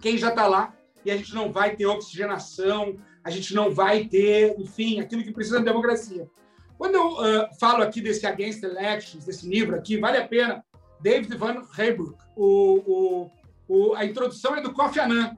quem 0.01 0.17
já 0.17 0.29
está 0.29 0.47
lá 0.47 0.75
e 1.05 1.11
a 1.11 1.15
gente 1.15 1.33
não 1.33 1.51
vai 1.51 1.75
ter 1.75 1.85
oxigenação, 1.85 2.97
a 3.23 3.29
gente 3.29 3.53
não 3.53 3.71
vai 3.71 4.05
ter, 4.05 4.59
enfim, 4.59 4.99
aquilo 4.99 5.23
que 5.23 5.31
precisa 5.31 5.59
da 5.59 5.65
democracia. 5.65 6.27
Quando 6.77 6.95
eu 6.95 7.13
uh, 7.13 7.59
falo 7.59 7.83
aqui 7.83 8.01
desse 8.01 8.25
Against 8.25 8.63
Elections, 8.63 9.25
desse 9.25 9.47
livro 9.47 9.75
aqui, 9.75 9.97
vale 9.97 10.17
a 10.17 10.27
pena. 10.27 10.63
David 10.99 11.35
Van 11.37 11.61
Heybroek, 11.77 12.17
o, 12.35 12.49
o, 12.85 13.31
o, 13.67 13.93
a 13.93 14.05
introdução 14.05 14.55
é 14.55 14.61
do 14.61 14.73
Kofi 14.73 14.99
Annan. 14.99 15.37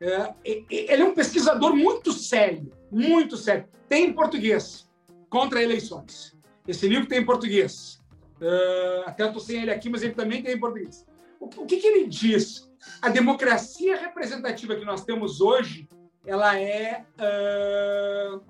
É, 0.00 0.34
ele 0.44 1.02
é 1.02 1.04
um 1.04 1.14
pesquisador 1.14 1.74
muito 1.74 2.12
sério, 2.12 2.72
muito 2.90 3.36
sério. 3.36 3.66
Tem 3.88 4.06
em 4.06 4.12
português, 4.12 4.90
contra 5.30 5.62
eleições. 5.62 6.36
Esse 6.66 6.88
livro 6.88 7.08
tem 7.08 7.20
em 7.20 7.24
português. 7.24 8.00
Uh, 8.40 9.02
até 9.06 9.26
estou 9.26 9.40
sem 9.40 9.62
ele 9.62 9.70
aqui, 9.70 9.88
mas 9.88 10.02
ele 10.02 10.14
também 10.14 10.42
tem 10.42 10.54
em 10.54 10.60
português. 10.60 11.06
O, 11.42 11.46
o 11.46 11.66
que, 11.66 11.78
que 11.78 11.86
ele 11.88 12.06
diz? 12.06 12.70
A 13.00 13.08
democracia 13.08 13.96
representativa 13.96 14.76
que 14.76 14.84
nós 14.84 15.04
temos 15.04 15.40
hoje, 15.40 15.88
ela 16.24 16.56
é. 16.56 17.04
Uh, 17.18 18.40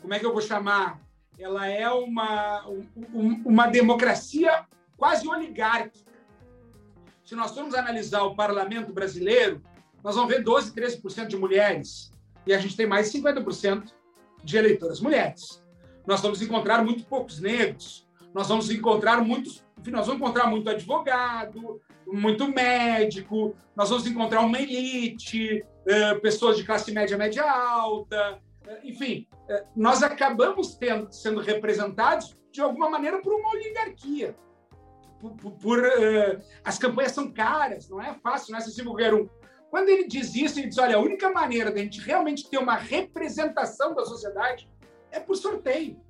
como 0.00 0.14
é 0.14 0.20
que 0.20 0.24
eu 0.24 0.32
vou 0.32 0.40
chamar? 0.40 1.00
Ela 1.36 1.66
é 1.66 1.90
uma, 1.90 2.68
um, 2.68 3.42
uma 3.44 3.66
democracia 3.66 4.64
quase 4.96 5.26
oligárquica. 5.26 6.12
Se 7.24 7.34
nós 7.34 7.52
formos 7.52 7.74
analisar 7.74 8.22
o 8.22 8.36
parlamento 8.36 8.92
brasileiro, 8.92 9.60
nós 10.04 10.14
vamos 10.14 10.32
ver 10.32 10.44
12, 10.44 10.72
13% 10.72 11.26
de 11.26 11.36
mulheres. 11.36 12.12
E 12.46 12.54
a 12.54 12.58
gente 12.58 12.76
tem 12.76 12.86
mais 12.86 13.10
de 13.10 13.18
50% 13.18 13.92
de 14.44 14.56
eleitoras 14.56 15.00
mulheres. 15.00 15.64
Nós 16.06 16.20
vamos 16.20 16.40
encontrar 16.40 16.84
muito 16.84 17.04
poucos 17.06 17.40
negros. 17.40 18.06
Nós 18.32 18.48
vamos 18.48 18.70
encontrar 18.70 19.20
muitos, 19.24 19.64
nós 19.86 20.06
vamos 20.06 20.20
encontrar 20.20 20.46
muito 20.48 20.68
advogado, 20.68 21.80
muito 22.06 22.48
médico, 22.48 23.54
nós 23.74 23.90
vamos 23.90 24.06
encontrar 24.06 24.40
uma 24.40 24.58
elite, 24.58 25.64
eh, 25.86 26.14
pessoas 26.16 26.56
de 26.56 26.64
classe 26.64 26.92
média, 26.92 27.16
média 27.16 27.44
alta, 27.50 28.40
eh, 28.66 28.80
enfim, 28.84 29.26
eh, 29.48 29.64
nós 29.74 30.02
acabamos 30.02 30.74
tendo, 30.76 31.12
sendo 31.12 31.40
representados 31.40 32.36
de 32.52 32.60
alguma 32.60 32.88
maneira 32.88 33.20
por 33.20 33.34
uma 33.34 33.50
oligarquia. 33.50 34.36
Por, 35.20 35.32
por, 35.36 35.52
por 35.52 35.82
as 36.62 36.78
campanhas 36.78 37.12
são 37.12 37.32
caras, 37.32 37.88
não 37.88 38.00
é 38.00 38.14
fácil, 38.14 38.52
não 38.52 38.58
é 38.58 38.62
acessível 38.62 38.92
qualquer 38.92 39.14
um. 39.14 39.28
Quando 39.70 39.88
ele 39.88 40.06
diz 40.06 40.34
isso, 40.36 40.60
ele 40.60 40.68
diz: 40.68 40.78
olha, 40.78 40.96
a 40.96 41.00
única 41.00 41.30
maneira 41.30 41.70
da 41.70 41.80
gente 41.80 42.00
realmente 42.00 42.48
ter 42.48 42.58
uma 42.58 42.76
representação 42.76 43.94
da 43.94 44.04
sociedade 44.04 44.68
é 45.10 45.18
por 45.18 45.34
sorteio. 45.34 46.00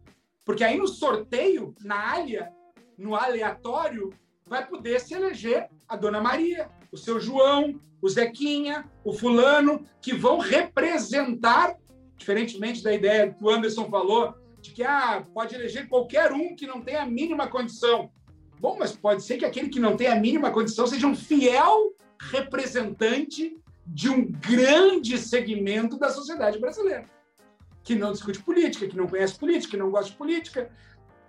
Porque 0.44 0.62
aí 0.62 0.76
no 0.76 0.86
sorteio, 0.86 1.74
na 1.82 2.12
alha, 2.12 2.52
no 2.98 3.14
aleatório, 3.14 4.10
vai 4.46 4.66
poder 4.66 5.00
se 5.00 5.14
eleger 5.14 5.70
a 5.88 5.96
Dona 5.96 6.20
Maria, 6.20 6.68
o 6.92 6.96
seu 6.96 7.20
João, 7.20 7.80
o 8.00 8.08
Zequinha, 8.08 8.88
o 9.04 9.12
fulano, 9.12 9.84
que 10.00 10.14
vão 10.14 10.38
representar, 10.38 11.76
diferentemente 12.16 12.82
da 12.82 12.92
ideia 12.92 13.32
que 13.32 13.42
o 13.42 13.50
Anderson 13.50 13.88
falou, 13.88 14.34
de 14.60 14.70
que 14.70 14.82
ah, 14.82 15.24
pode 15.34 15.54
eleger 15.54 15.88
qualquer 15.88 16.32
um 16.32 16.54
que 16.54 16.66
não 16.66 16.80
tenha 16.80 17.02
a 17.02 17.06
mínima 17.06 17.48
condição. 17.48 18.10
Bom, 18.60 18.76
mas 18.78 18.92
pode 18.92 19.22
ser 19.22 19.36
que 19.36 19.44
aquele 19.44 19.68
que 19.68 19.80
não 19.80 19.96
tenha 19.96 20.12
a 20.12 20.20
mínima 20.20 20.50
condição 20.50 20.86
seja 20.86 21.06
um 21.06 21.14
fiel 21.14 21.94
representante 22.18 23.58
de 23.86 24.08
um 24.08 24.24
grande 24.24 25.18
segmento 25.18 25.98
da 25.98 26.08
sociedade 26.10 26.58
brasileira, 26.58 27.04
que 27.82 27.94
não 27.94 28.12
discute 28.12 28.42
política, 28.42 28.86
que 28.86 28.96
não 28.96 29.06
conhece 29.06 29.38
política, 29.38 29.72
que 29.72 29.76
não 29.76 29.90
gosta 29.90 30.10
de 30.10 30.16
política, 30.16 30.70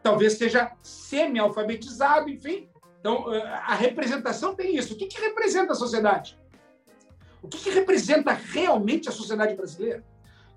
talvez 0.02 0.34
seja 0.34 0.72
semi-alfabetizado, 0.82 2.30
enfim, 2.30 2.70
então, 3.06 3.32
eh, 3.32 3.44
a 3.44 3.76
representação 3.76 4.56
tem 4.56 4.76
isso. 4.76 4.96
O 4.96 4.98
que, 4.98 5.06
que 5.06 5.22
representa 5.22 5.74
a 5.74 5.76
sociedade? 5.76 6.36
O 7.40 7.48
que, 7.48 7.60
que 7.60 7.70
representa 7.70 8.34
realmente 8.34 9.08
a 9.08 9.12
sociedade 9.12 9.54
brasileira? 9.54 10.04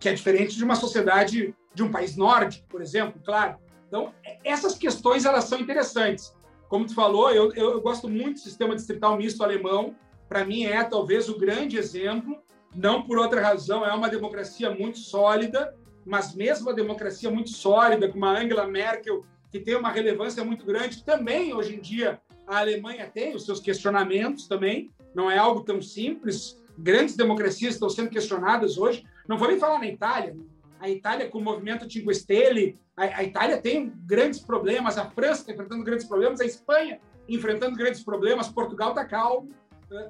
Que 0.01 0.09
é 0.09 0.15
diferente 0.15 0.57
de 0.57 0.65
uma 0.65 0.75
sociedade 0.75 1.55
de 1.75 1.83
um 1.83 1.91
país 1.91 2.17
nórdico, 2.17 2.67
por 2.67 2.81
exemplo, 2.81 3.21
claro. 3.23 3.59
Então, 3.87 4.15
essas 4.43 4.79
questões 4.79 5.27
elas 5.27 5.45
são 5.45 5.61
interessantes. 5.61 6.35
Como 6.71 6.87
tu 6.87 6.95
falou, 6.95 7.31
eu, 7.31 7.53
eu, 7.53 7.73
eu 7.73 7.81
gosto 7.83 8.09
muito 8.09 8.37
do 8.37 8.41
sistema 8.41 8.75
distrital 8.75 9.19
misto 9.19 9.45
alemão. 9.45 9.95
Para 10.27 10.43
mim, 10.43 10.65
é 10.65 10.83
talvez 10.83 11.29
o 11.29 11.39
grande 11.39 11.77
exemplo. 11.77 12.43
Não 12.75 13.03
por 13.03 13.19
outra 13.19 13.43
razão, 13.43 13.85
é 13.85 13.93
uma 13.93 14.09
democracia 14.09 14.71
muito 14.71 15.01
sólida, 15.01 15.77
mas 16.03 16.35
mesmo 16.35 16.71
a 16.71 16.73
democracia 16.73 17.31
muito 17.31 17.51
sólida, 17.51 18.09
com 18.09 18.17
uma 18.17 18.39
Angela 18.39 18.67
Merkel, 18.67 19.23
que 19.51 19.61
tem 19.61 19.77
uma 19.77 19.91
relevância 19.91 20.43
muito 20.43 20.65
grande, 20.65 21.05
também 21.05 21.53
hoje 21.53 21.75
em 21.75 21.81
dia 21.81 22.19
a 22.49 22.61
Alemanha 22.61 23.11
tem 23.13 23.35
os 23.35 23.45
seus 23.45 23.61
questionamentos 23.61 24.49
também, 24.49 24.91
não 25.15 25.31
é 25.31 25.37
algo 25.37 25.63
tão 25.63 25.83
simples. 25.83 26.59
Grandes 26.79 27.15
democracias 27.15 27.75
estão 27.75 27.91
sendo 27.91 28.09
questionadas 28.09 28.79
hoje. 28.79 29.05
Não 29.29 29.37
vou 29.37 29.49
nem 29.49 29.59
falar 29.59 29.79
na 29.79 29.87
Itália. 29.87 30.35
A 30.81 30.89
Itália, 30.89 31.29
com 31.29 31.39
o 31.39 31.43
movimento 31.43 31.91
Cinque 31.91 32.15
Stelle, 32.15 32.79
a, 32.97 33.03
a 33.03 33.25
Itália 33.25 33.61
tem 33.61 33.93
grandes 34.07 34.41
problemas, 34.41 34.97
a 34.97 35.11
França 35.11 35.43
está 35.43 35.53
enfrentando 35.53 35.85
grandes 35.85 36.07
problemas, 36.07 36.41
a 36.41 36.47
Espanha 36.47 37.01
enfrentando 37.29 37.77
grandes 37.77 38.03
problemas, 38.03 38.49
Portugal 38.49 38.91
está 38.91 39.05
calmo, 39.05 39.51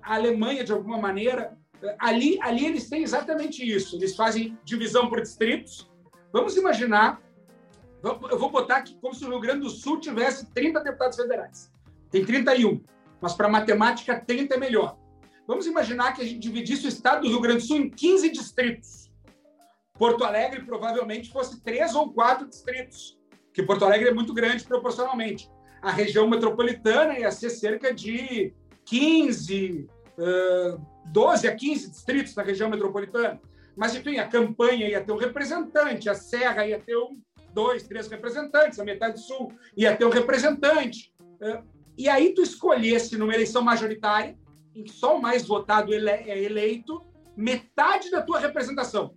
a 0.02 0.14
Alemanha, 0.14 0.62
de 0.62 0.72
alguma 0.72 0.98
maneira. 0.98 1.56
Ali, 1.98 2.38
ali 2.40 2.66
eles 2.66 2.88
têm 2.88 3.02
exatamente 3.02 3.68
isso. 3.68 3.96
Eles 3.96 4.14
fazem 4.14 4.56
divisão 4.64 5.08
por 5.08 5.20
distritos. 5.20 5.90
Vamos 6.32 6.56
imaginar, 6.56 7.20
eu 8.02 8.38
vou 8.38 8.50
botar 8.50 8.76
aqui 8.76 8.96
como 9.00 9.14
se 9.14 9.24
o 9.24 9.30
Rio 9.30 9.40
Grande 9.40 9.60
do 9.60 9.70
Sul 9.70 9.98
tivesse 9.98 10.52
30 10.52 10.80
deputados 10.84 11.16
federais 11.16 11.72
tem 12.10 12.24
31, 12.24 12.82
mas 13.20 13.34
para 13.34 13.48
matemática 13.48 14.18
30 14.18 14.54
é 14.54 14.58
melhor. 14.58 14.98
Vamos 15.46 15.66
imaginar 15.66 16.12
que 16.12 16.22
a 16.22 16.24
gente 16.24 16.40
dividisse 16.40 16.86
o 16.86 16.88
estado 16.88 17.22
do 17.22 17.28
Rio 17.28 17.40
Grande 17.40 17.60
do 17.60 17.66
Sul 17.66 17.78
em 17.78 17.90
15 17.90 18.30
distritos. 18.30 19.10
Porto 19.94 20.24
Alegre 20.24 20.62
provavelmente 20.64 21.32
fosse 21.32 21.60
três 21.62 21.94
ou 21.94 22.12
quatro 22.12 22.46
distritos, 22.46 23.18
que 23.52 23.62
Porto 23.62 23.84
Alegre 23.84 24.10
é 24.10 24.14
muito 24.14 24.32
grande 24.32 24.64
proporcionalmente. 24.64 25.50
A 25.82 25.90
região 25.90 26.28
metropolitana 26.28 27.18
ia 27.18 27.30
ser 27.32 27.50
cerca 27.50 27.92
de 27.92 28.52
15, 28.84 29.88
uh, 30.18 30.86
12 31.06 31.48
a 31.48 31.54
15 31.54 31.90
distritos 31.90 32.34
na 32.34 32.42
região 32.42 32.68
metropolitana. 32.70 33.40
Mas, 33.76 33.94
enfim, 33.94 34.18
a 34.18 34.26
campanha 34.26 34.88
ia 34.88 35.00
ter 35.00 35.12
um 35.12 35.16
representante, 35.16 36.08
a 36.08 36.14
Serra 36.14 36.66
ia 36.66 36.78
ter 36.78 36.96
um, 36.96 37.20
dois, 37.52 37.84
três 37.84 38.08
representantes, 38.08 38.78
a 38.78 38.84
metade 38.84 39.20
sul 39.20 39.52
ia 39.76 39.96
ter 39.96 40.04
um 40.04 40.10
representante. 40.10 41.12
Uh, 41.40 41.62
e 41.98 42.08
aí 42.08 42.32
tu 42.32 42.40
escolhesse 42.40 43.18
numa 43.18 43.34
eleição 43.34 43.60
majoritária, 43.60 44.38
em 44.72 44.84
que 44.84 44.92
só 44.92 45.16
o 45.16 45.20
mais 45.20 45.44
votado 45.44 45.92
ele 45.92 46.08
é 46.08 46.44
eleito, 46.44 47.04
metade 47.36 48.08
da 48.08 48.22
tua 48.22 48.38
representação. 48.38 49.16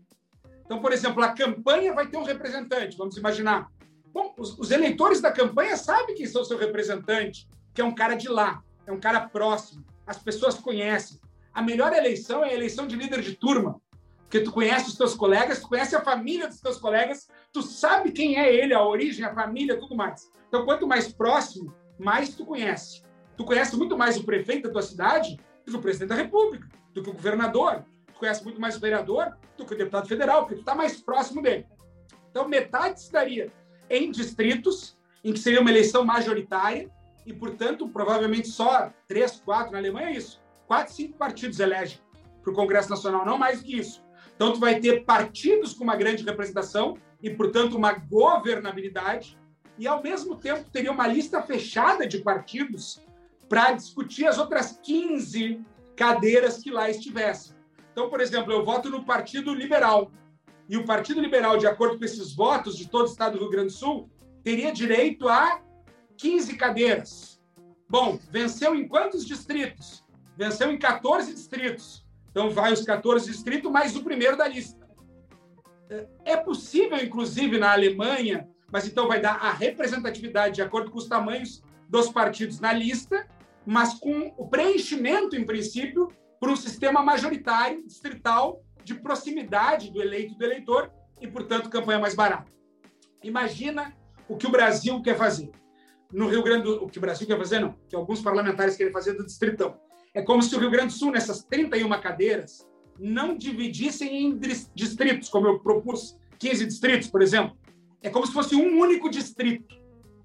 Então, 0.66 0.82
por 0.82 0.92
exemplo, 0.92 1.24
a 1.24 1.32
campanha 1.32 1.94
vai 1.94 2.08
ter 2.08 2.18
um 2.18 2.24
representante, 2.24 2.98
vamos 2.98 3.16
imaginar. 3.18 3.70
Bom, 4.12 4.34
os, 4.36 4.58
os 4.58 4.72
eleitores 4.72 5.22
da 5.22 5.32
campanha 5.32 5.78
sabem 5.78 6.16
quem 6.16 6.26
são 6.26 6.44
seu 6.44 6.58
representante, 6.58 7.48
que 7.72 7.82
é 7.82 7.86
um 7.86 7.94
cara 7.94 8.16
de 8.16 8.28
lá, 8.28 8.64
é 8.88 8.92
um 8.92 9.00
cara 9.00 9.22
próximo, 9.22 9.86
as 10.08 10.18
pessoas 10.18 10.56
conhecem. 10.56 11.20
A 11.54 11.62
melhor 11.62 11.94
eleição 11.94 12.44
é 12.44 12.50
a 12.50 12.54
eleição 12.54 12.88
de 12.88 12.96
líder 12.96 13.22
de 13.22 13.36
turma, 13.36 13.80
porque 14.22 14.40
tu 14.40 14.52
conhece 14.52 14.88
os 14.88 14.98
teus 14.98 15.14
colegas, 15.14 15.60
tu 15.60 15.68
conhece 15.68 15.96
a 15.96 16.02
família 16.02 16.48
dos 16.48 16.62
teus 16.62 16.78
colegas, 16.78 17.28
tu 17.54 17.62
sabe 17.62 18.12
quem 18.12 18.40
é 18.40 18.52
ele, 18.52 18.74
a 18.74 18.84
origem, 18.84 19.24
a 19.24 19.36
família, 19.36 19.80
tudo 19.80 19.96
mais. 19.96 20.32
Então, 20.48 20.66
quanto 20.66 20.88
mais 20.88 21.12
próximo, 21.12 21.74
mais 22.02 22.36
tu 22.36 22.46
conhece. 22.46 23.04
Tu 23.38 23.46
conhece 23.46 23.76
muito 23.76 23.98
mais 23.98 24.18
o 24.18 24.24
prefeito 24.24 24.68
da 24.68 24.74
tua 24.74 24.82
cidade 24.82 25.40
do 25.66 25.72
que 25.72 25.78
o 25.78 25.82
presidente 25.82 26.10
da 26.10 26.16
República, 26.16 26.68
do 26.94 27.02
que 27.02 27.10
o 27.10 27.14
governador. 27.14 27.86
Tu 28.08 28.20
conhece 28.20 28.44
muito 28.44 28.60
mais 28.60 28.76
o 28.76 28.80
vereador 28.80 29.38
do 29.58 29.66
que 29.66 29.74
o 29.74 29.78
deputado 29.78 30.08
federal, 30.08 30.42
porque 30.42 30.56
tu 30.56 30.62
está 30.62 30.76
mais 30.76 31.00
próximo 31.00 31.42
dele. 31.42 31.66
Então, 32.30 32.48
metade 32.48 33.02
se 33.02 33.12
daria 33.12 33.52
em 33.90 34.12
distritos, 34.12 34.98
em 35.24 35.34
que 35.34 35.40
seria 35.40 35.62
uma 35.62 35.70
eleição 35.70 36.04
majoritária, 36.04 36.90
e, 37.26 37.34
portanto, 37.34 37.88
provavelmente 37.88 38.48
só 38.48 38.92
três, 39.08 39.40
quatro, 39.40 39.74
na 39.74 39.78
Alemanha 39.78 40.10
é 40.10 40.14
isso, 40.14 40.42
quatro, 40.66 40.94
cinco 40.94 41.18
partidos 41.18 41.60
elegem 41.60 42.00
para 42.42 42.52
o 42.52 42.56
Congresso 42.56 42.90
Nacional, 42.90 43.26
não 43.26 43.38
mais 43.38 43.60
do 43.60 43.66
que 43.66 43.78
isso. 43.78 44.04
Então, 44.36 44.54
tu 44.54 44.60
vai 44.60 44.80
ter 44.80 45.06
partidos 45.06 45.74
com 45.74 45.84
uma 45.84 45.96
grande 45.96 46.24
representação 46.24 46.98
e, 47.22 47.30
portanto, 47.30 47.78
uma 47.78 47.94
governabilidade, 47.94 49.38
e, 49.78 49.88
ao 49.88 50.02
mesmo 50.02 50.36
tempo, 50.36 50.70
teria 50.70 50.92
uma 50.92 51.08
lista 51.08 51.42
fechada 51.42 52.08
de 52.08 52.20
partidos 52.20 53.02
para 53.50 53.72
discutir 53.72 54.28
as 54.28 54.38
outras 54.38 54.80
15 54.82 55.62
cadeiras 55.96 56.58
que 56.58 56.72
lá 56.72 56.90
estivessem. 56.90 57.56
Então, 57.92 58.10
por 58.10 58.22
exemplo, 58.22 58.52
eu 58.52 58.64
voto 58.64 58.90
no 58.90 59.04
Partido 59.04 59.54
Liberal. 59.54 60.12
E 60.70 60.78
o 60.78 60.86
Partido 60.86 61.20
Liberal, 61.20 61.58
de 61.58 61.68
acordo 61.68 61.98
com 61.98 62.06
esses 62.06 62.34
votos 62.34 62.78
de 62.78 62.88
todo 62.88 63.08
o 63.08 63.12
estado 63.12 63.34
do 63.34 63.40
Rio 63.40 63.50
Grande 63.50 63.68
do 63.68 63.74
Sul, 63.74 64.10
teria 64.44 64.72
direito 64.72 65.28
a 65.28 65.62
15 66.18 66.56
cadeiras. 66.56 67.42
Bom, 67.90 68.18
venceu 68.30 68.74
em 68.74 68.88
quantos 68.88 69.26
distritos? 69.26 70.06
Venceu 70.38 70.72
em 70.72 70.80
14 70.80 71.34
distritos. 71.34 72.06
Então, 72.30 72.50
vai 72.50 72.72
os 72.72 72.84
14 72.84 73.30
distritos 73.30 73.70
mais 73.70 73.96
o 73.96 74.04
primeiro 74.04 74.38
da 74.38 74.48
lista. 74.48 74.80
É 76.24 76.38
possível, 76.38 76.98
inclusive, 77.04 77.58
na 77.58 77.74
Alemanha, 77.74 78.50
mas 78.72 78.88
então 78.88 79.08
vai 79.08 79.20
dar 79.20 79.36
a 79.36 79.52
representatividade 79.52 80.56
de 80.56 80.62
acordo 80.62 80.90
com 80.90 80.98
os 80.98 81.08
tamanhos 81.08 81.62
dos 81.90 82.10
partidos 82.10 82.60
na 82.60 82.72
lista, 82.72 83.28
mas 83.66 83.96
com 83.96 84.34
o 84.38 84.48
preenchimento, 84.48 85.36
em 85.36 85.46
princípio, 85.46 86.08
por 86.40 86.50
um 86.50 86.56
sistema 86.56 87.04
majoritário, 87.04 87.86
distrital, 87.86 88.64
de 88.84 88.96
proximidade 88.96 89.92
do 89.92 90.02
eleito 90.02 90.34
e 90.34 90.38
do 90.38 90.44
eleitor, 90.44 90.92
e, 91.20 91.28
portanto, 91.28 91.70
campanha 91.70 92.00
mais 92.00 92.16
barata. 92.16 92.52
Imagina 93.24 93.96
o 94.28 94.36
que 94.36 94.48
o 94.48 94.52
Brasil 94.52 95.02
quer 95.02 95.16
fazer. 95.16 95.52
No 96.12 96.28
Rio 96.28 96.42
Grande 96.42 96.64
do 96.64 96.84
o 96.84 96.90
que 96.90 96.98
o 96.98 97.02
Brasil 97.02 97.28
quer 97.28 97.38
fazer, 97.38 97.60
não, 97.60 97.76
que 97.88 97.96
alguns 97.96 98.22
parlamentares 98.22 98.76
querem 98.76 98.92
fazer 98.92 99.14
do 99.14 99.26
Distritão. 99.26 99.78
É 100.14 100.22
como 100.22 100.42
se 100.42 100.56
o 100.56 100.60
Rio 100.60 100.72
Grande 100.72 100.88
do 100.88 100.94
Sul, 100.94 101.12
nessas 101.12 101.44
31 101.44 101.90
cadeiras, 102.02 102.68
não 103.00 103.38
dividissem 103.38 104.26
em 104.26 104.40
distritos, 104.74 105.30
como 105.30 105.48
eu 105.48 105.60
propus, 105.60 106.18
15 106.40 106.66
distritos, 106.66 107.08
por 107.08 107.22
exemplo, 107.22 107.56
é 108.02 108.10
como 108.10 108.26
se 108.26 108.34
fosse 108.34 108.56
um 108.56 108.80
único 108.80 109.10
distrito. 109.10 109.80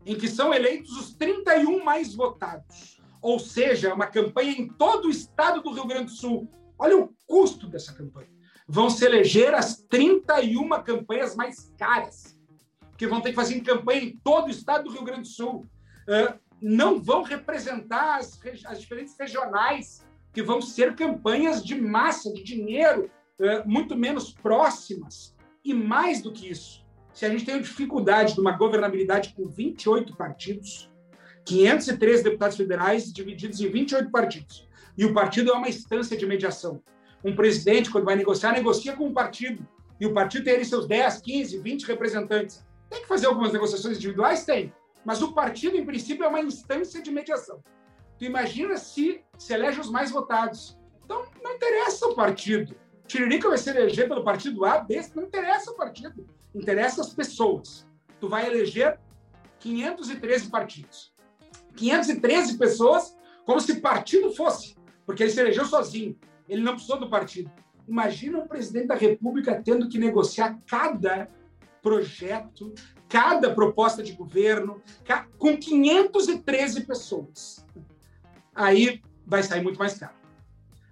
em 0.05 0.15
que 0.15 0.29
são 0.29 0.55
eleitos 0.55 0.93
os 0.93 1.15
31 1.17 1.83
mais 1.83 2.15
votados. 2.15 3.01
Ou 3.21 3.41
seja, 3.41 3.93
uma 3.93 4.07
campanha 4.07 4.53
em 4.53 4.69
todo 4.69 5.09
o 5.09 5.11
estado 5.11 5.61
do 5.61 5.73
Rio 5.73 5.85
Grande 5.85 6.05
do 6.05 6.11
Sul. 6.13 6.49
Olha 6.79 6.97
o 6.97 7.13
custo 7.27 7.67
dessa 7.67 7.93
campanha. 7.93 8.31
Vão 8.69 8.89
se 8.89 9.05
eleger 9.05 9.53
as 9.53 9.83
31 9.83 10.69
campanhas 10.85 11.35
mais 11.35 11.75
caras, 11.77 12.39
que 12.97 13.09
vão 13.09 13.21
ter 13.21 13.31
que 13.31 13.35
fazer 13.35 13.61
campanha 13.63 14.05
em 14.05 14.17
todo 14.23 14.47
o 14.47 14.51
estado 14.51 14.85
do 14.85 14.91
Rio 14.91 15.03
Grande 15.03 15.23
do 15.23 15.29
Sul. 15.29 15.67
Não 16.63 17.03
vão 17.03 17.25
representar 17.25 18.21
as, 18.21 18.39
as, 18.65 18.81
diferentes 18.81 19.17
regionais, 19.19 20.07
que 20.33 20.41
vão 20.41 20.63
ser 20.63 20.95
campanhas 20.95 21.65
de 21.65 21.75
massa, 21.75 22.33
de 22.33 22.45
dinheiro, 22.45 23.11
muito 23.65 23.97
menos 23.97 24.33
próximas. 24.33 25.35
E 25.65 25.75
mais 25.75 26.23
do 26.23 26.31
que 26.31 26.49
isso, 26.49 26.86
se 27.17 27.25
a 27.25 27.31
gente 27.31 27.47
tem 27.47 27.59
dificuldade 27.59 28.35
de 28.35 28.41
uma 28.41 28.53
governabilidade 28.53 29.33
com 29.35 29.49
28 29.49 30.15
partidos, 30.15 30.93
513 31.47 32.23
deputados 32.23 32.59
federais 32.59 33.11
divididos 33.11 33.59
em 33.59 33.71
28 33.71 34.11
partidos, 34.11 34.69
e 34.99 35.07
o 35.07 35.15
partido 35.15 35.51
é 35.51 35.55
uma 35.55 35.67
instância 35.67 36.15
de 36.15 36.27
mediação. 36.27 36.83
Um 37.25 37.35
presidente, 37.35 37.91
quando 37.91 38.05
vai 38.05 38.17
negociar, 38.17 38.53
negocia 38.53 38.95
com 38.95 39.07
um 39.07 39.15
partido, 39.15 39.67
e 39.99 40.05
o 40.05 40.13
partido 40.13 40.45
tem 40.45 40.57
ali 40.57 40.65
seus 40.67 40.87
10, 40.87 41.23
15, 41.23 41.59
20 41.59 41.87
representantes. 41.87 42.63
Tem 42.91 43.01
que 43.01 43.09
fazer 43.09 43.29
algumas 43.29 43.51
negociações 43.51 43.97
individuais? 43.97 44.45
Tem. 44.45 44.71
Mas 45.03 45.23
o 45.23 45.33
partido, 45.33 45.75
em 45.75 45.87
princípio, 45.87 46.23
é 46.23 46.29
uma 46.29 46.41
instância 46.41 47.01
de 47.01 47.11
mediação. 47.11 47.65
Tu 48.19 48.27
imagina 48.27 48.77
se 48.77 49.23
se 49.39 49.55
elege 49.55 49.81
os 49.81 49.91
mais 49.91 50.11
votados. 50.11 50.79
Então, 51.03 51.25
não 51.43 51.55
interessa 51.55 52.09
o 52.09 52.15
partido. 52.15 52.77
Tiririca 53.07 53.49
vai 53.49 53.57
se 53.57 53.71
eleger 53.71 54.07
pelo 54.07 54.23
partido 54.23 54.67
A, 54.67 54.81
B, 54.81 55.01
não 55.15 55.23
interessa 55.23 55.71
o 55.71 55.77
partido 55.77 56.36
interessa 56.57 57.03
as 57.03 57.13
pessoas. 57.13 57.87
Tu 58.19 58.29
vai 58.29 58.47
eleger 58.47 58.99
513 59.61 60.51
partidos. 60.51 61.13
513 61.77 62.57
pessoas 62.57 63.17
como 63.45 63.61
se 63.61 63.81
partido 63.81 64.35
fosse, 64.35 64.75
porque 65.05 65.23
ele 65.23 65.31
se 65.31 65.41
elegeu 65.41 65.67
sozinho. 65.67 66.19
Ele 66.49 66.63
não 66.63 66.73
precisou 66.73 66.99
do 66.99 67.11
partido. 67.11 67.51
Imagina 67.87 68.39
o 68.39 68.49
presidente 68.49 68.89
da 68.89 68.95
República 68.95 69.61
tendo 69.63 69.89
que 69.89 69.99
negociar 69.99 70.59
cada 70.67 71.29
projeto, 71.83 72.75
cada 73.09 73.55
proposta 73.55 74.03
de 74.03 74.13
governo, 74.13 74.83
com 75.39 75.57
513 75.57 76.85
pessoas. 76.85 77.65
Aí 78.55 79.01
vai 79.25 79.43
sair 79.43 79.63
muito 79.63 79.79
mais 79.79 79.97
caro. 79.97 80.15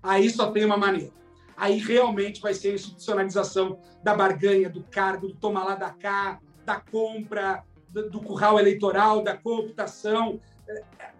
Aí 0.03 0.31
só 0.31 0.53
tem 0.53 0.65
uma 0.65 0.77
maneira 0.77 1.24
aí 1.57 1.79
realmente 1.79 2.41
vai 2.41 2.55
ser 2.55 2.71
a 2.71 2.75
institucionalização 2.75 3.81
da 4.03 4.15
barganha, 4.15 4.69
do 4.69 4.83
cargo, 4.85 5.29
do 5.29 5.35
toma 5.35 5.65
lá 5.65 5.75
da 5.75 5.91
cá, 5.91 6.41
da 6.65 6.81
compra, 6.81 7.65
do, 7.89 8.11
do 8.11 8.21
curral 8.21 8.59
eleitoral, 8.59 9.23
da 9.23 9.37
cooptação. 9.37 10.41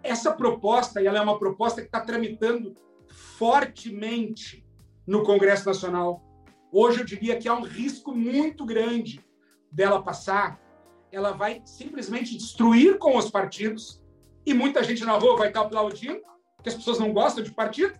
Essa 0.03 0.31
proposta, 0.31 1.01
e 1.01 1.07
ela 1.07 1.19
é 1.19 1.21
uma 1.21 1.39
proposta 1.39 1.81
que 1.81 1.87
está 1.87 2.01
tramitando 2.01 2.75
fortemente 3.37 4.65
no 5.05 5.23
Congresso 5.23 5.65
Nacional. 5.65 6.21
Hoje 6.71 6.99
eu 6.99 7.05
diria 7.05 7.37
que 7.37 7.47
há 7.47 7.53
um 7.53 7.63
risco 7.63 8.13
muito 8.13 8.65
grande 8.65 9.23
dela 9.71 10.01
passar. 10.01 10.59
Ela 11.11 11.31
vai 11.31 11.61
simplesmente 11.65 12.35
destruir 12.35 12.97
com 12.97 13.17
os 13.17 13.29
partidos 13.29 14.03
e 14.45 14.53
muita 14.53 14.83
gente 14.83 15.03
na 15.05 15.13
rua 15.13 15.37
vai 15.37 15.47
estar 15.47 15.61
aplaudindo, 15.61 16.21
porque 16.55 16.69
as 16.69 16.75
pessoas 16.75 16.99
não 16.99 17.13
gostam 17.13 17.43
de 17.43 17.51
partido, 17.51 17.97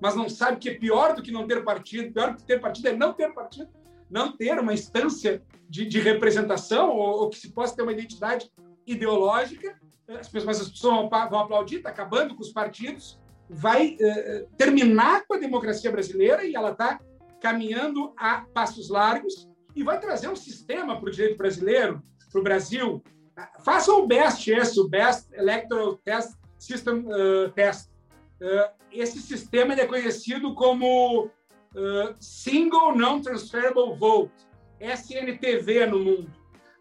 mas 0.00 0.14
não 0.14 0.28
sabe 0.28 0.58
que 0.58 0.70
é 0.70 0.74
pior 0.74 1.14
do 1.14 1.22
que 1.22 1.32
não 1.32 1.46
ter 1.46 1.64
partido. 1.64 2.12
Pior 2.12 2.32
do 2.32 2.36
que 2.36 2.44
ter 2.44 2.60
partido 2.60 2.88
é 2.88 2.96
não 2.96 3.12
ter 3.12 3.32
partido, 3.32 3.68
não 4.10 4.36
ter 4.36 4.58
uma 4.58 4.72
instância 4.72 5.42
de, 5.68 5.84
de 5.86 5.98
representação 6.00 6.90
ou, 6.90 7.22
ou, 7.22 7.30
que 7.30 7.38
se 7.38 7.50
possa 7.50 7.76
ter 7.76 7.82
uma 7.82 7.92
identidade 7.92 8.50
ideológica. 8.86 9.78
As 10.08 10.28
pessoas, 10.28 10.44
mas 10.44 10.60
as 10.60 10.68
pessoas 10.70 11.08
vão, 11.10 11.40
aplaudir, 11.40 11.76
está 11.76 11.90
acabando 11.90 12.34
com 12.34 12.40
os 12.40 12.50
partidos, 12.50 13.20
vai 13.50 13.96
eh, 14.00 14.46
terminar 14.56 15.26
com 15.26 15.34
a 15.34 15.38
democracia 15.38 15.90
brasileira 15.90 16.44
e 16.44 16.54
ela 16.54 16.70
está 16.70 16.98
caminhando 17.40 18.14
a 18.16 18.46
passos 18.54 18.88
largos 18.88 19.48
e 19.76 19.82
vai 19.82 20.00
trazer 20.00 20.28
um 20.28 20.36
sistema 20.36 20.98
para 20.98 21.08
o 21.08 21.12
direito 21.12 21.36
brasileiro, 21.36 22.02
para 22.30 22.40
o 22.40 22.42
Brasil. 22.42 23.02
Façam 23.62 24.00
o 24.00 24.06
BEST, 24.06 24.48
esse, 24.48 24.80
o 24.80 24.88
Best 24.88 25.32
Electoral 25.32 25.96
Test 25.98 26.36
System 26.58 27.04
uh, 27.06 27.50
Test 27.54 27.88
esse 28.92 29.20
sistema 29.20 29.74
é 29.74 29.86
conhecido 29.86 30.54
como 30.54 31.26
uh, 31.26 32.14
Single 32.20 32.96
Non-Transferable 32.96 33.96
Vote, 33.96 34.32
SNTV 34.80 35.86
no 35.86 35.98
mundo. 35.98 36.32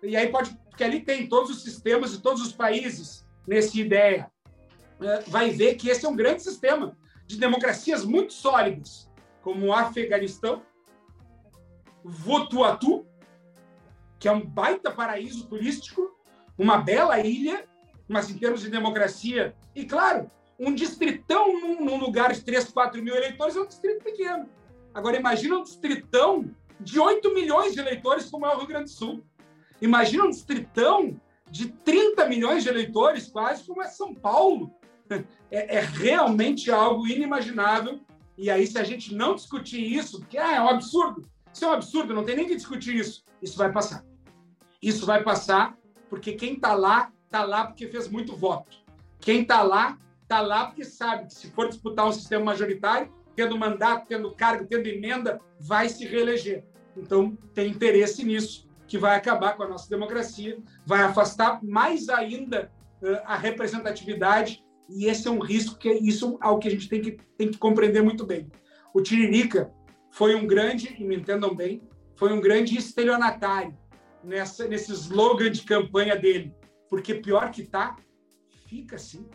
E 0.03 0.15
aí 0.15 0.29
pode, 0.29 0.55
porque 0.69 0.83
ali 0.83 1.01
tem 1.01 1.27
todos 1.27 1.49
os 1.49 1.63
sistemas 1.63 2.11
de 2.11 2.21
todos 2.21 2.41
os 2.41 2.51
países 2.51 3.27
nessa 3.47 3.77
ideia. 3.77 4.31
Uh, 4.99 5.29
vai 5.29 5.49
ver 5.49 5.75
que 5.75 5.89
esse 5.89 6.05
é 6.05 6.09
um 6.09 6.15
grande 6.15 6.43
sistema 6.43 6.97
de 7.25 7.37
democracias 7.37 8.05
muito 8.05 8.33
sólidas, 8.33 9.11
como 9.41 9.67
o 9.67 9.73
Afeganistão, 9.73 10.61
Votuatu, 12.03 13.05
que 14.19 14.27
é 14.27 14.31
um 14.31 14.45
baita 14.45 14.91
paraíso 14.91 15.47
turístico, 15.47 16.15
uma 16.57 16.77
bela 16.77 17.19
ilha, 17.19 17.65
mas 18.07 18.29
em 18.29 18.37
termos 18.37 18.61
de 18.61 18.69
democracia, 18.69 19.55
e 19.75 19.85
claro, 19.85 20.31
um 20.59 20.73
distritão 20.73 21.59
num, 21.59 21.85
num, 21.85 21.97
lugar 21.97 22.33
de 22.33 22.41
3, 22.41 22.71
4 22.71 23.01
mil 23.03 23.15
eleitores 23.15 23.55
é 23.55 23.61
um 23.61 23.67
distrito 23.67 24.03
pequeno. 24.03 24.49
Agora, 24.93 25.17
imagina 25.17 25.57
um 25.57 25.63
distritão 25.63 26.49
de 26.79 26.99
8 26.99 27.33
milhões 27.33 27.73
de 27.73 27.79
eleitores, 27.79 28.29
como 28.29 28.45
é 28.45 28.53
o 28.53 28.57
Rio 28.57 28.67
Grande 28.67 28.85
do 28.85 28.97
Sul. 28.97 29.23
Imagina 29.81 30.25
um 30.25 30.29
distritão 30.29 31.19
de 31.49 31.69
30 31.69 32.27
milhões 32.27 32.63
de 32.63 32.69
eleitores, 32.69 33.27
quase, 33.27 33.63
como 33.63 33.81
é 33.81 33.87
São 33.87 34.13
Paulo. 34.13 34.71
É, 35.49 35.77
é 35.77 35.79
realmente 35.79 36.69
algo 36.69 37.07
inimaginável. 37.07 38.01
E 38.37 38.49
aí, 38.49 38.67
se 38.67 38.77
a 38.77 38.83
gente 38.83 39.15
não 39.15 39.33
discutir 39.33 39.81
isso, 39.81 40.19
porque 40.19 40.37
ah, 40.37 40.55
é 40.55 40.61
um 40.61 40.67
absurdo, 40.67 41.25
isso 41.53 41.63
é 41.63 41.69
um 41.69 41.71
absurdo, 41.71 42.13
não 42.13 42.25
tem 42.25 42.35
nem 42.35 42.45
que 42.45 42.55
discutir 42.57 42.93
isso, 42.93 43.23
isso 43.41 43.57
vai 43.57 43.71
passar. 43.71 44.03
Isso 44.81 45.05
vai 45.05 45.23
passar 45.23 45.77
porque 46.09 46.33
quem 46.33 46.55
está 46.55 46.73
lá, 46.73 47.11
está 47.25 47.43
lá 47.43 47.65
porque 47.65 47.87
fez 47.87 48.09
muito 48.09 48.35
voto. 48.35 48.77
Quem 49.19 49.41
está 49.41 49.61
lá 49.61 49.97
está 50.27 50.41
lá 50.41 50.65
porque 50.65 50.83
sabe 50.83 51.27
que 51.27 51.33
se 51.33 51.49
for 51.51 51.69
disputar 51.69 52.05
um 52.05 52.11
sistema 52.11 52.43
majoritário, 52.43 53.11
tendo 53.33 53.57
mandato, 53.57 54.07
tendo 54.07 54.35
cargo, 54.35 54.67
tendo 54.67 54.85
emenda, 54.85 55.39
vai 55.57 55.87
se 55.87 56.05
reeleger. 56.05 56.65
Então, 56.97 57.37
tem 57.53 57.71
interesse 57.71 58.25
nisso, 58.25 58.67
que 58.87 58.97
vai 58.97 59.15
acabar 59.15 59.55
com 59.55 59.63
a 59.63 59.67
nossa 59.69 59.89
democracia, 59.89 60.59
vai 60.85 61.01
afastar 61.01 61.63
mais 61.63 62.09
ainda 62.09 62.71
uh, 63.01 63.19
a 63.25 63.37
representatividade, 63.37 64.63
e 64.89 65.05
esse 65.05 65.27
é 65.27 65.31
um 65.31 65.39
risco 65.39 65.77
que 65.77 65.87
é 65.87 65.97
isso 65.97 66.37
é 66.43 66.47
o 66.47 66.59
que 66.59 66.67
a 66.67 66.71
gente 66.71 66.89
tem 66.89 67.01
que, 67.01 67.11
tem 67.37 67.49
que 67.49 67.57
compreender 67.57 68.01
muito 68.01 68.25
bem. 68.25 68.51
O 68.93 69.01
Tiririca 69.01 69.71
foi 70.11 70.35
um 70.35 70.45
grande, 70.45 70.95
e 70.99 71.05
me 71.05 71.15
entendam 71.15 71.55
bem, 71.55 71.81
foi 72.15 72.33
um 72.33 72.41
grande 72.41 72.77
estelionatário 72.77 73.77
nessa, 74.23 74.67
nesse 74.67 74.91
slogan 74.91 75.51
de 75.51 75.61
campanha 75.61 76.17
dele, 76.17 76.53
porque 76.89 77.13
pior 77.13 77.51
que 77.51 77.63
tá, 77.63 77.95
fica 78.67 78.95
assim 78.95 79.25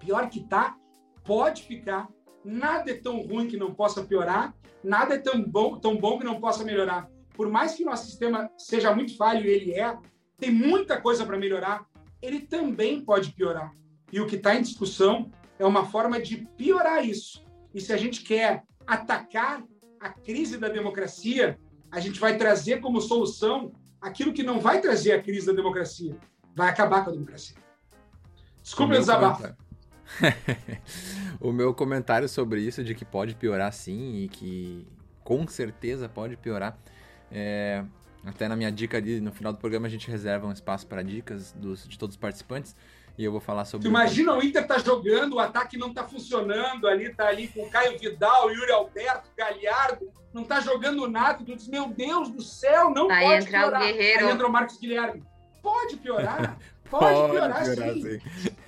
pior 0.00 0.28
que 0.28 0.40
tá, 0.40 0.76
pode 1.24 1.62
ficar. 1.62 2.08
Nada 2.44 2.90
é 2.90 2.94
tão 2.94 3.20
ruim 3.20 3.46
que 3.46 3.56
não 3.56 3.72
possa 3.72 4.02
piorar, 4.02 4.54
nada 4.82 5.14
é 5.14 5.18
tão 5.18 5.42
bom, 5.42 5.78
tão 5.78 5.96
bom 5.96 6.18
que 6.18 6.24
não 6.24 6.40
possa 6.40 6.64
melhorar. 6.64 7.08
Por 7.34 7.48
mais 7.48 7.74
que 7.74 7.84
nosso 7.84 8.06
sistema 8.06 8.50
seja 8.56 8.94
muito 8.94 9.16
falho, 9.16 9.46
e 9.46 9.50
ele 9.50 9.72
é, 9.74 9.96
tem 10.38 10.50
muita 10.50 11.00
coisa 11.00 11.24
para 11.24 11.38
melhorar, 11.38 11.86
ele 12.20 12.40
também 12.40 13.00
pode 13.00 13.32
piorar. 13.32 13.72
E 14.12 14.20
o 14.20 14.26
que 14.26 14.36
está 14.36 14.54
em 14.54 14.62
discussão 14.62 15.30
é 15.58 15.64
uma 15.64 15.84
forma 15.84 16.20
de 16.20 16.38
piorar 16.56 17.06
isso. 17.06 17.44
E 17.74 17.80
se 17.80 17.92
a 17.92 17.96
gente 17.96 18.22
quer 18.22 18.64
atacar 18.86 19.62
a 20.00 20.08
crise 20.08 20.56
da 20.58 20.68
democracia, 20.68 21.58
a 21.90 22.00
gente 22.00 22.18
vai 22.18 22.36
trazer 22.36 22.80
como 22.80 23.00
solução 23.00 23.72
aquilo 24.00 24.32
que 24.32 24.42
não 24.42 24.58
vai 24.58 24.80
trazer 24.80 25.12
a 25.12 25.22
crise 25.22 25.46
da 25.46 25.52
democracia, 25.52 26.16
vai 26.56 26.68
acabar 26.68 27.04
com 27.04 27.10
a 27.10 27.12
democracia. 27.12 27.56
Desculpe 28.62 28.94
o 28.94 28.98
desabafo. 28.98 29.54
o 31.40 31.52
meu 31.52 31.72
comentário 31.74 32.28
sobre 32.28 32.60
isso, 32.60 32.82
de 32.82 32.94
que 32.94 33.04
pode 33.04 33.34
piorar 33.34 33.72
sim 33.72 34.16
e 34.16 34.28
que 34.28 34.86
com 35.22 35.46
certeza 35.46 36.08
pode 36.08 36.36
piorar. 36.36 36.78
É, 37.30 37.84
até 38.24 38.48
na 38.48 38.56
minha 38.56 38.70
dica 38.70 38.98
ali, 38.98 39.20
no 39.20 39.32
final 39.32 39.52
do 39.52 39.58
programa, 39.58 39.86
a 39.86 39.90
gente 39.90 40.10
reserva 40.10 40.46
um 40.46 40.52
espaço 40.52 40.86
para 40.86 41.02
dicas 41.02 41.52
dos, 41.52 41.88
de 41.88 41.98
todos 41.98 42.14
os 42.14 42.20
participantes. 42.20 42.74
E 43.16 43.24
eu 43.24 43.32
vou 43.32 43.40
falar 43.40 43.64
sobre. 43.64 43.86
Tu 43.86 43.90
imagina 43.90 44.34
o 44.34 44.42
Inter 44.42 44.66
tá 44.66 44.78
jogando, 44.78 45.34
o 45.34 45.38
ataque 45.38 45.76
não 45.76 45.92
tá 45.92 46.04
funcionando 46.04 46.88
ali, 46.88 47.12
tá 47.14 47.26
ali 47.26 47.48
com 47.48 47.68
Caio 47.68 47.98
Vidal, 47.98 48.50
Yuri 48.50 48.72
Alberto, 48.72 49.28
Galhardo, 49.36 50.10
não 50.32 50.44
tá 50.44 50.60
jogando 50.60 51.08
nada. 51.08 51.44
Tu 51.44 51.56
diz, 51.56 51.68
meu 51.68 51.88
Deus 51.88 52.30
do 52.30 52.42
céu, 52.42 52.90
não 52.90 53.08
Vai 53.08 53.24
pode 53.24 53.46
entrar 53.46 53.60
piorar. 53.60 53.82
O 53.82 53.84
Guerreiro. 53.84 54.26
Aí 54.26 54.32
entra 54.32 54.46
o 54.46 54.52
Marcos 54.52 54.78
Guilherme. 54.78 55.22
Pode 55.62 55.96
piorar. 55.96 56.56
Pode, 56.90 57.04
pode 57.04 57.30
piorar, 57.30 57.62
piorar 57.62 57.94
sim. 57.94 58.02
sim. 58.02 58.20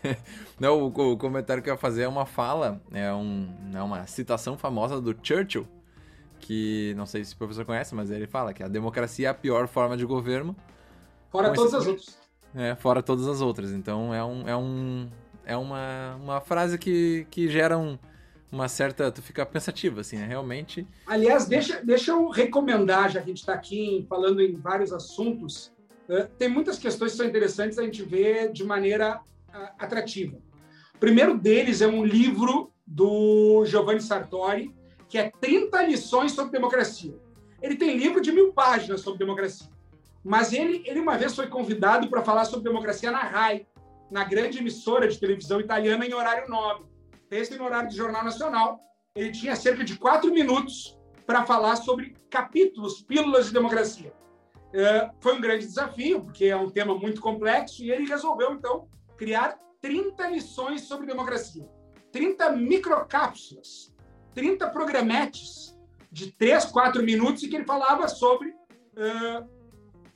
Não, 0.60 0.80
o, 0.80 0.86
o, 0.86 1.16
comentário 1.16 1.62
que 1.62 1.68
eu 1.68 1.74
ia 1.74 1.78
fazer 1.78 2.02
é 2.02 2.08
uma 2.08 2.24
fala, 2.24 2.80
é, 2.92 3.12
um, 3.12 3.48
é 3.74 3.82
uma 3.82 4.06
citação 4.06 4.56
famosa 4.56 5.00
do 5.00 5.16
Churchill, 5.20 5.66
que 6.38 6.94
não 6.96 7.04
sei 7.04 7.24
se 7.24 7.34
o 7.34 7.36
professor 7.36 7.64
conhece, 7.64 7.94
mas 7.94 8.10
ele 8.10 8.26
fala 8.26 8.52
que 8.52 8.62
a 8.62 8.68
democracia 8.68 9.26
é 9.26 9.30
a 9.30 9.34
pior 9.34 9.66
forma 9.66 9.96
de 9.96 10.04
governo. 10.04 10.54
Fora 11.30 11.52
todas 11.52 11.74
as 11.74 11.86
outras. 11.86 12.18
É, 12.54 12.74
fora 12.74 13.02
todas 13.02 13.26
as 13.26 13.40
outras. 13.40 13.72
Então 13.72 14.14
é 14.14 14.22
um. 14.22 14.48
É, 14.48 14.56
um, 14.56 15.08
é 15.44 15.56
uma, 15.56 16.16
uma 16.22 16.40
frase 16.40 16.78
que, 16.78 17.26
que 17.30 17.48
gera 17.48 17.78
um, 17.78 17.98
uma 18.50 18.68
certa. 18.68 19.10
Tu 19.10 19.22
fica 19.22 19.44
pensativo, 19.46 20.00
assim, 20.00 20.18
né? 20.18 20.26
Realmente. 20.26 20.86
Aliás, 21.06 21.46
deixa, 21.46 21.80
deixa 21.82 22.12
eu 22.12 22.28
recomendar, 22.28 23.10
já 23.10 23.20
que 23.20 23.24
a 23.24 23.28
gente 23.28 23.40
está 23.40 23.54
aqui 23.54 24.04
falando 24.08 24.40
em 24.40 24.54
vários 24.54 24.92
assuntos, 24.92 25.72
tem 26.38 26.48
muitas 26.48 26.78
questões 26.78 27.12
que 27.12 27.18
são 27.18 27.26
interessantes 27.26 27.78
a 27.78 27.82
gente 27.82 28.02
ver 28.02 28.52
de 28.52 28.64
maneira 28.64 29.20
atrativa. 29.78 30.36
O 30.94 30.98
primeiro 30.98 31.36
deles 31.36 31.80
é 31.80 31.86
um 31.86 32.04
livro 32.04 32.72
do 32.86 33.64
Giovanni 33.64 34.00
Sartori, 34.00 34.74
que 35.08 35.18
é 35.18 35.30
30 35.40 35.82
lições 35.82 36.32
sobre 36.32 36.52
democracia. 36.52 37.14
Ele 37.60 37.76
tem 37.76 37.96
livro 37.96 38.20
de 38.20 38.32
mil 38.32 38.52
páginas 38.52 39.00
sobre 39.00 39.18
democracia. 39.18 39.70
Mas 40.24 40.52
ele, 40.52 40.82
ele 40.86 41.00
uma 41.00 41.18
vez 41.18 41.34
foi 41.34 41.48
convidado 41.48 42.08
para 42.08 42.22
falar 42.22 42.44
sobre 42.44 42.64
democracia 42.64 43.10
na 43.10 43.22
RAI, 43.22 43.66
na 44.10 44.24
grande 44.24 44.58
emissora 44.58 45.08
de 45.08 45.18
televisão 45.18 45.60
italiana 45.60 46.06
em 46.06 46.14
horário 46.14 46.48
nobre. 46.48 46.86
Esse 47.30 47.56
no 47.56 47.64
horário 47.64 47.88
do 47.88 47.94
Jornal 47.94 48.24
Nacional. 48.24 48.80
Ele 49.14 49.30
tinha 49.30 49.56
cerca 49.56 49.84
de 49.84 49.98
quatro 49.98 50.32
minutos 50.32 50.98
para 51.26 51.44
falar 51.44 51.76
sobre 51.76 52.14
capítulos, 52.30 53.02
pílulas 53.02 53.46
de 53.46 53.52
democracia. 53.52 54.12
É, 54.74 55.10
foi 55.20 55.36
um 55.36 55.40
grande 55.40 55.66
desafio, 55.66 56.22
porque 56.22 56.46
é 56.46 56.56
um 56.56 56.70
tema 56.70 56.96
muito 56.96 57.20
complexo, 57.20 57.82
e 57.82 57.90
ele 57.90 58.06
resolveu, 58.06 58.52
então, 58.52 58.88
criar 59.16 59.58
30 59.80 60.28
lições 60.28 60.82
sobre 60.82 61.06
democracia. 61.06 61.68
30 62.10 62.52
microcápsulas, 62.52 63.92
30 64.34 64.68
programetes 64.70 65.76
de 66.10 66.30
3, 66.32 66.66
4 66.66 67.02
minutos, 67.02 67.42
em 67.42 67.48
que 67.48 67.56
ele 67.56 67.64
falava 67.64 68.06
sobre 68.08 68.50
uh, 68.50 69.48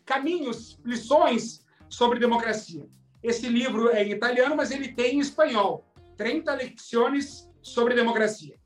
caminhos, 0.04 0.78
lições 0.84 1.64
sobre 1.88 2.18
democracia. 2.18 2.86
Esse 3.22 3.48
livro 3.48 3.90
é 3.90 4.04
em 4.04 4.12
italiano, 4.12 4.54
mas 4.54 4.70
ele 4.70 4.92
tem 4.92 5.16
em 5.16 5.20
espanhol. 5.20 5.84
30 6.16 6.54
lições 6.54 7.50
sobre 7.60 7.94
democracia. 7.94 8.56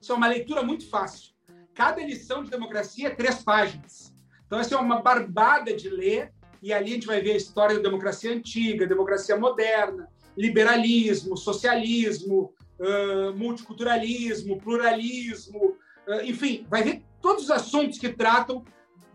Isso 0.00 0.12
é 0.12 0.14
uma 0.14 0.28
leitura 0.28 0.62
muito 0.62 0.88
fácil. 0.88 1.32
Cada 1.74 2.02
lição 2.04 2.42
de 2.42 2.50
democracia 2.50 3.08
é 3.08 3.14
três 3.14 3.42
páginas. 3.42 4.11
Então, 4.52 4.60
essa 4.60 4.74
é 4.74 4.78
uma 4.78 5.00
barbada 5.00 5.74
de 5.74 5.88
ler, 5.88 6.30
e 6.62 6.74
ali 6.74 6.90
a 6.90 6.94
gente 6.94 7.06
vai 7.06 7.22
ver 7.22 7.32
a 7.32 7.36
história 7.38 7.76
da 7.76 7.82
democracia 7.84 8.30
antiga, 8.30 8.86
democracia 8.86 9.34
moderna, 9.34 10.06
liberalismo, 10.36 11.38
socialismo, 11.38 12.52
uh, 12.78 13.34
multiculturalismo, 13.34 14.60
pluralismo, 14.60 15.78
uh, 16.06 16.20
enfim, 16.22 16.66
vai 16.68 16.82
ver 16.82 17.02
todos 17.22 17.44
os 17.44 17.50
assuntos 17.50 17.98
que 17.98 18.10
tratam 18.10 18.62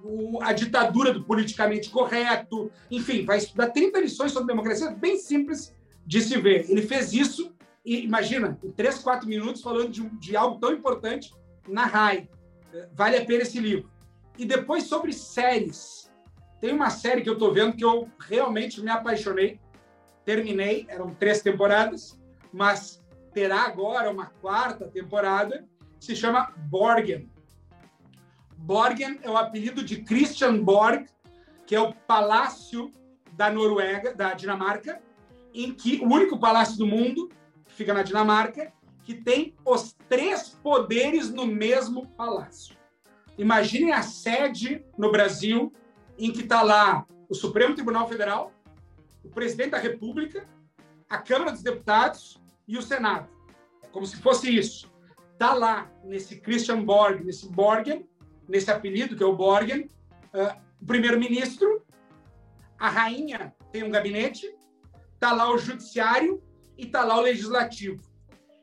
o, 0.03 0.41
a 0.41 0.53
ditadura 0.53 1.13
do 1.13 1.23
politicamente 1.23 1.91
correto, 1.91 2.71
enfim, 2.89 3.23
vai 3.23 3.37
estudar 3.37 3.69
30 3.69 3.99
lições 3.99 4.31
sobre 4.31 4.47
democracia, 4.47 4.89
bem 4.89 5.19
simples 5.19 5.71
de 6.03 6.19
se 6.19 6.35
ver. 6.41 6.65
Ele 6.67 6.81
fez 6.81 7.13
isso, 7.13 7.53
e 7.85 8.03
imagina, 8.03 8.57
em 8.63 8.71
3, 8.71 8.97
4 8.97 9.29
minutos, 9.29 9.61
falando 9.61 9.91
de, 9.91 10.01
de 10.17 10.35
algo 10.35 10.59
tão 10.59 10.73
importante 10.73 11.31
na 11.67 11.85
RAI. 11.85 12.27
Vale 12.95 13.17
a 13.17 13.23
pena 13.23 13.43
esse 13.43 13.59
livro. 13.59 13.87
E 14.37 14.45
depois 14.45 14.83
sobre 14.83 15.13
séries. 15.13 16.11
Tem 16.59 16.73
uma 16.73 16.89
série 16.89 17.21
que 17.21 17.29
eu 17.29 17.33
estou 17.33 17.53
vendo 17.53 17.75
que 17.75 17.85
eu 17.85 18.09
realmente 18.19 18.81
me 18.81 18.89
apaixonei. 18.89 19.59
Terminei, 20.25 20.85
eram 20.89 21.13
três 21.13 21.41
temporadas, 21.41 22.19
mas 22.51 23.01
terá 23.33 23.61
agora 23.61 24.09
uma 24.09 24.27
quarta 24.41 24.87
temporada, 24.87 25.65
se 25.99 26.15
chama 26.15 26.53
Borgen. 26.69 27.29
Borgen 28.57 29.19
é 29.21 29.29
o 29.29 29.37
apelido 29.37 29.83
de 29.83 30.01
Christian 30.03 30.63
Borg, 30.63 31.07
que 31.65 31.75
é 31.75 31.79
o 31.79 31.93
palácio 31.93 32.91
da 33.33 33.49
Noruega, 33.49 34.13
da 34.13 34.33
Dinamarca, 34.33 34.99
em 35.53 35.71
que 35.71 35.99
o 35.99 36.05
único 36.05 36.39
palácio 36.39 36.77
do 36.77 36.87
mundo 36.87 37.29
que 37.65 37.73
fica 37.73 37.93
na 37.93 38.03
Dinamarca 38.03 38.73
que 39.07 39.13
tem 39.13 39.55
os 39.65 39.95
três 40.09 40.49
poderes 40.49 41.29
no 41.29 41.45
mesmo 41.45 42.07
palácio. 42.09 42.76
Imaginem 43.37 43.93
a 43.93 44.01
sede 44.01 44.83
no 44.97 45.11
Brasil 45.11 45.71
em 46.17 46.31
que 46.31 46.41
está 46.41 46.61
lá 46.61 47.05
o 47.29 47.35
Supremo 47.35 47.75
Tribunal 47.75 48.07
Federal, 48.07 48.51
o 49.23 49.29
Presidente 49.29 49.71
da 49.71 49.77
República, 49.77 50.47
a 51.09 51.19
Câmara 51.19 51.51
dos 51.51 51.61
Deputados 51.61 52.41
e 52.67 52.77
o 52.77 52.81
Senado. 52.81 53.29
É 53.83 53.87
como 53.87 54.05
se 54.05 54.17
fosse 54.17 54.53
isso. 54.53 54.91
Está 55.33 55.53
lá 55.53 55.91
nesse 56.03 56.39
Christian 56.39 56.83
Borg, 56.83 57.23
nesse 57.23 57.47
Borgen, 57.47 58.09
nesse 58.47 58.71
apelido, 58.71 59.15
que 59.15 59.23
é 59.23 59.25
o 59.25 59.35
Borgen, 59.35 59.89
uh, 60.33 60.59
o 60.81 60.85
primeiro-ministro, 60.85 61.85
a 62.79 62.89
rainha 62.89 63.53
tem 63.71 63.83
um 63.83 63.91
gabinete, 63.91 64.51
está 65.13 65.33
lá 65.33 65.51
o 65.51 65.57
judiciário 65.57 66.41
e 66.77 66.85
está 66.85 67.03
lá 67.03 67.17
o 67.17 67.21
legislativo. 67.21 68.01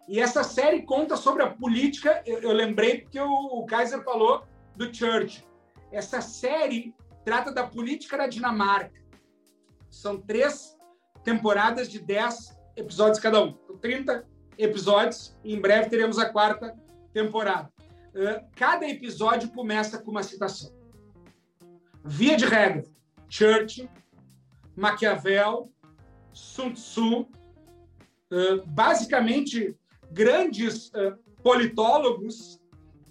E 0.09 0.21
essa 0.21 0.43
série 0.43 0.83
conta 0.83 1.17
sobre 1.17 1.43
a 1.43 1.51
política, 1.51 2.23
eu, 2.27 2.41
eu 2.41 2.53
lembrei 2.53 3.01
porque 3.01 3.21
o, 3.21 3.31
o 3.31 3.67
Kaiser 3.67 4.03
falou 4.03 4.45
do 4.77 4.93
Church. 4.95 5.47
Essa 5.93 6.21
série 6.21 6.95
trata 7.25 7.53
da 7.53 7.67
política 7.67 8.17
da 8.17 8.27
Dinamarca. 8.27 9.03
São 9.91 10.21
três 10.21 10.77
temporadas 11.23 11.89
de 11.89 11.99
dez 11.99 12.57
episódios 12.77 13.19
cada 13.19 13.43
um. 13.43 13.59
Então, 13.65 13.79
30 13.79 14.27
episódios 14.59 15.37
e 15.43 15.55
em 15.55 15.61
breve 15.61 15.89
teremos 15.89 16.19
a 16.19 16.29
quarta 16.29 16.77
temporada 17.13 17.75
cada 18.55 18.89
episódio 18.89 19.51
começa 19.51 19.99
com 19.99 20.11
uma 20.11 20.23
citação. 20.23 20.73
Via 22.05 22.37
de 22.37 22.45
regra, 22.45 22.85
Churchill, 23.29 23.89
Maquiavel, 24.77 25.73
Sun 26.33 26.73
Tzu, 26.73 27.29
basicamente 28.67 29.77
grandes 30.11 30.93
politólogos 31.43 32.61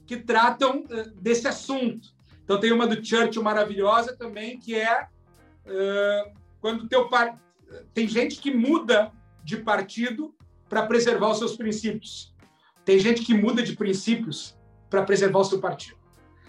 que 0.05 0.17
tratam 0.17 0.83
desse 1.15 1.47
assunto. 1.47 2.09
Então 2.43 2.59
tem 2.59 2.71
uma 2.71 2.87
do 2.87 3.03
Churchill 3.03 3.43
maravilhosa 3.43 4.15
também, 4.15 4.59
que 4.59 4.75
é 4.75 5.07
quando 6.59 6.87
teu 6.87 7.07
par... 7.09 7.37
tem 7.93 8.07
gente 8.07 8.39
que 8.39 8.53
muda 8.53 9.11
de 9.43 9.57
partido 9.57 10.33
para 10.69 10.85
preservar 10.85 11.29
os 11.29 11.37
seus 11.37 11.55
princípios. 11.55 12.33
Tem 12.85 12.99
gente 12.99 13.21
que 13.21 13.33
muda 13.33 13.61
de 13.61 13.75
princípios 13.75 14.57
para 14.89 15.03
preservar 15.03 15.39
o 15.39 15.43
seu 15.43 15.59
partido. 15.59 15.97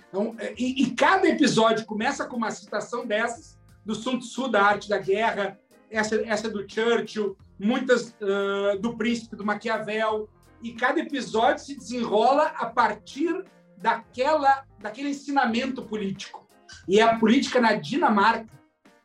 Então, 0.08 0.34
é, 0.38 0.54
e, 0.56 0.82
e, 0.82 0.90
cada 0.92 1.28
episódio 1.28 1.84
começa 1.84 2.24
com 2.24 2.36
uma 2.36 2.50
citação 2.50 3.06
dessas, 3.06 3.58
do 3.84 3.94
Sun 3.94 4.18
Tzu, 4.18 4.48
da 4.48 4.62
arte 4.62 4.88
da 4.88 4.98
guerra, 4.98 5.58
essa, 5.90 6.16
essa 6.24 6.48
do 6.48 6.64
Churchill, 6.68 7.36
muitas 7.58 8.10
uh, 8.20 8.78
do 8.80 8.96
Príncipe, 8.96 9.36
do 9.36 9.44
Maquiavel, 9.44 10.28
e 10.64 10.72
cada 10.72 10.98
episódio 10.98 11.64
se 11.64 11.76
desenrola 11.76 12.46
a 12.56 12.66
partir 12.66 13.44
daquela, 13.76 14.64
daquele 14.80 15.10
ensinamento 15.10 15.82
político. 15.82 16.48
E 16.88 16.98
é 16.98 17.02
a 17.02 17.16
política 17.16 17.60
na 17.60 17.74
Dinamarca, 17.74 18.52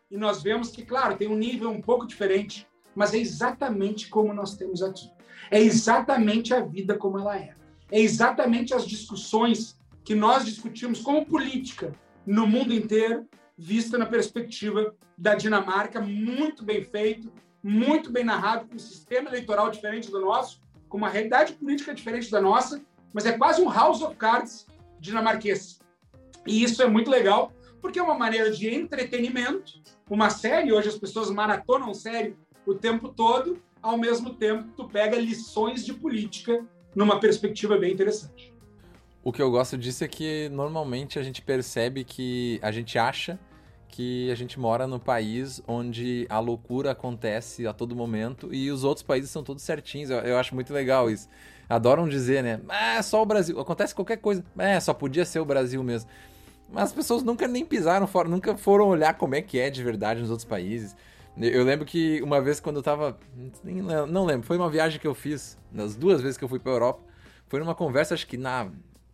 e 0.09 0.17
nós 0.17 0.41
vemos 0.41 0.71
que, 0.71 0.83
claro, 0.83 1.15
tem 1.15 1.27
um 1.27 1.37
nível 1.37 1.69
um 1.69 1.81
pouco 1.81 2.07
diferente, 2.07 2.67
mas 2.95 3.13
é 3.13 3.17
exatamente 3.19 4.07
como 4.07 4.33
nós 4.33 4.55
temos 4.55 4.81
aqui. 4.81 5.11
É 5.51 5.59
exatamente 5.59 6.53
a 6.53 6.61
vida 6.61 6.97
como 6.97 7.19
ela 7.19 7.37
é 7.37 7.59
é 7.91 7.99
exatamente 7.99 8.73
as 8.73 8.87
discussões 8.87 9.77
que 10.03 10.15
nós 10.15 10.45
discutimos 10.45 11.01
como 11.01 11.25
política 11.25 11.93
no 12.25 12.47
mundo 12.47 12.73
inteiro, 12.73 13.27
vista 13.57 13.97
na 13.97 14.05
perspectiva 14.05 14.95
da 15.17 15.35
Dinamarca, 15.35 15.99
muito 15.99 16.63
bem 16.63 16.83
feito, 16.83 17.31
muito 17.61 18.11
bem 18.11 18.23
narrado, 18.23 18.67
com 18.67 18.75
um 18.75 18.79
sistema 18.79 19.29
eleitoral 19.29 19.69
diferente 19.69 20.09
do 20.09 20.21
nosso, 20.21 20.61
com 20.89 20.97
uma 20.97 21.07
realidade 21.07 21.53
política 21.53 21.93
diferente 21.93 22.29
da 22.29 22.41
nossa, 22.41 22.81
mas 23.13 23.25
é 23.25 23.31
quase 23.31 23.61
um 23.61 23.71
House 23.71 24.01
of 24.01 24.15
Cards 24.15 24.65
dinamarquês. 24.99 25.79
E 26.45 26.63
isso 26.63 26.81
é 26.81 26.87
muito 26.87 27.09
legal, 27.09 27.53
porque 27.81 27.99
é 27.99 28.03
uma 28.03 28.17
maneira 28.17 28.51
de 28.51 28.67
entretenimento, 28.73 29.81
uma 30.09 30.29
série, 30.29 30.73
hoje 30.73 30.89
as 30.89 30.97
pessoas 30.97 31.29
maratonam 31.29 31.93
série 31.93 32.35
o 32.65 32.73
tempo 32.73 33.09
todo, 33.09 33.61
ao 33.81 33.97
mesmo 33.97 34.33
tempo 34.33 34.67
tu 34.75 34.87
pega 34.87 35.15
lições 35.17 35.85
de 35.85 35.93
política 35.93 36.65
numa 36.95 37.19
perspectiva 37.19 37.77
bem 37.77 37.93
interessante. 37.93 38.53
O 39.23 39.31
que 39.31 39.41
eu 39.41 39.51
gosto 39.51 39.77
disso 39.77 40.03
é 40.03 40.07
que 40.07 40.49
normalmente 40.49 41.19
a 41.19 41.23
gente 41.23 41.41
percebe 41.41 42.03
que 42.03 42.59
a 42.61 42.71
gente 42.71 42.97
acha 42.97 43.39
que 43.89 44.31
a 44.31 44.35
gente 44.35 44.59
mora 44.59 44.87
no 44.87 44.99
país 44.99 45.61
onde 45.67 46.25
a 46.29 46.39
loucura 46.39 46.91
acontece 46.91 47.67
a 47.67 47.73
todo 47.73 47.95
momento 47.95 48.53
e 48.53 48.71
os 48.71 48.83
outros 48.83 49.03
países 49.03 49.29
são 49.29 49.43
todos 49.43 49.63
certinhos. 49.63 50.09
Eu, 50.09 50.19
eu 50.19 50.37
acho 50.37 50.55
muito 50.55 50.73
legal 50.73 51.09
isso. 51.09 51.27
Adoram 51.67 52.07
dizer, 52.07 52.43
né? 52.43 52.61
Ah, 52.69 52.95
é 52.95 53.01
só 53.01 53.21
o 53.21 53.25
Brasil. 53.25 53.59
Acontece 53.59 53.93
qualquer 53.93 54.17
coisa. 54.17 54.43
É, 54.57 54.79
só 54.79 54.93
podia 54.93 55.25
ser 55.25 55.39
o 55.39 55.45
Brasil 55.45 55.83
mesmo. 55.83 56.09
Mas 56.71 56.85
as 56.85 56.93
pessoas 56.93 57.23
nunca 57.23 57.47
nem 57.47 57.65
pisaram 57.65 58.05
fora, 58.05 58.29
nunca 58.29 58.55
foram 58.55 58.87
olhar 58.87 59.15
como 59.15 59.35
é 59.35 59.41
que 59.41 59.59
é 59.59 59.69
de 59.69 59.83
verdade 59.83 60.21
nos 60.21 60.29
outros 60.29 60.45
países. 60.45 60.95
Eu 61.37 61.63
lembro 61.63 61.85
que 61.85 62.21
uma 62.21 62.41
vez 62.41 62.59
quando 62.59 62.77
eu 62.77 62.83
tava. 62.83 63.17
Não 64.07 64.25
lembro, 64.25 64.45
foi 64.45 64.57
uma 64.57 64.69
viagem 64.69 64.99
que 64.99 65.07
eu 65.07 65.15
fiz, 65.15 65.57
nas 65.71 65.95
duas 65.95 66.21
vezes 66.21 66.37
que 66.37 66.43
eu 66.43 66.49
fui 66.49 66.59
pra 66.59 66.71
Europa. 66.71 67.01
Foi 67.47 67.59
numa 67.59 67.73
conversa, 67.73 68.13
acho 68.13 68.27
que 68.27 68.37
na, 68.37 68.69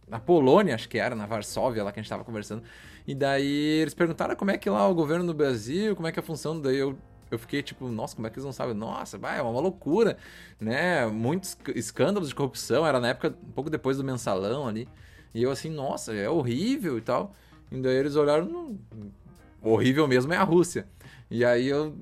na 0.07 0.19
Polônia, 0.19 0.76
acho 0.76 0.89
que 0.89 0.97
era, 0.97 1.15
na 1.15 1.26
Varsóvia, 1.26 1.84
lá 1.84 1.91
que 1.91 1.99
a 1.99 2.03
gente 2.03 2.10
tava 2.10 2.23
conversando. 2.23 2.64
E 3.07 3.14
daí 3.14 3.82
eles 3.82 3.94
perguntaram 3.94 4.36
como 4.36 4.52
é 4.52 4.57
que 4.57 4.69
lá 4.69 4.88
o 4.88 4.95
governo 4.95 5.26
do 5.26 5.34
Brasil, 5.34 5.95
como 5.95 6.07
é 6.07 6.11
que 6.11 6.19
é 6.19 6.22
a 6.22 6.26
função. 6.26 6.60
Daí 6.60 6.77
eu 6.77 6.98
eu 7.32 7.40
fiquei 7.40 7.61
tipo, 7.61 7.88
nossa, 7.90 8.15
como 8.15 8.27
é 8.27 8.30
que 8.30 8.36
eles 8.36 8.45
não 8.45 8.52
sabem? 8.52 8.73
Nossa, 8.73 9.18
vai, 9.18 9.40
é 9.40 9.41
uma 9.41 9.60
loucura, 9.60 10.18
né? 10.60 11.06
Muitos 11.07 11.57
escândalos 11.76 12.30
de 12.30 12.36
corrupção, 12.36 12.86
era 12.86 12.99
na 12.99 13.10
época, 13.10 13.36
um 13.44 13.52
pouco 13.52 13.69
depois 13.69 13.98
do 13.98 14.03
mensalão 14.03 14.68
ali. 14.68 14.88
E 15.34 15.44
eu 15.44 15.52
assim, 15.52 15.69
nossa, 15.69 16.14
é 16.14 16.30
horrível 16.30 16.98
e 16.98 17.02
tal. 17.02 17.34
E 17.72 17.82
daí 17.82 17.95
eles 17.95 18.15
olharam, 18.15 18.77
horrível 19.61 20.07
mesmo 20.07 20.34
é 20.34 20.38
a 20.38 20.44
Rússia. 20.44 20.88
E 21.30 21.44
aí 21.44 21.68
eu, 21.68 21.95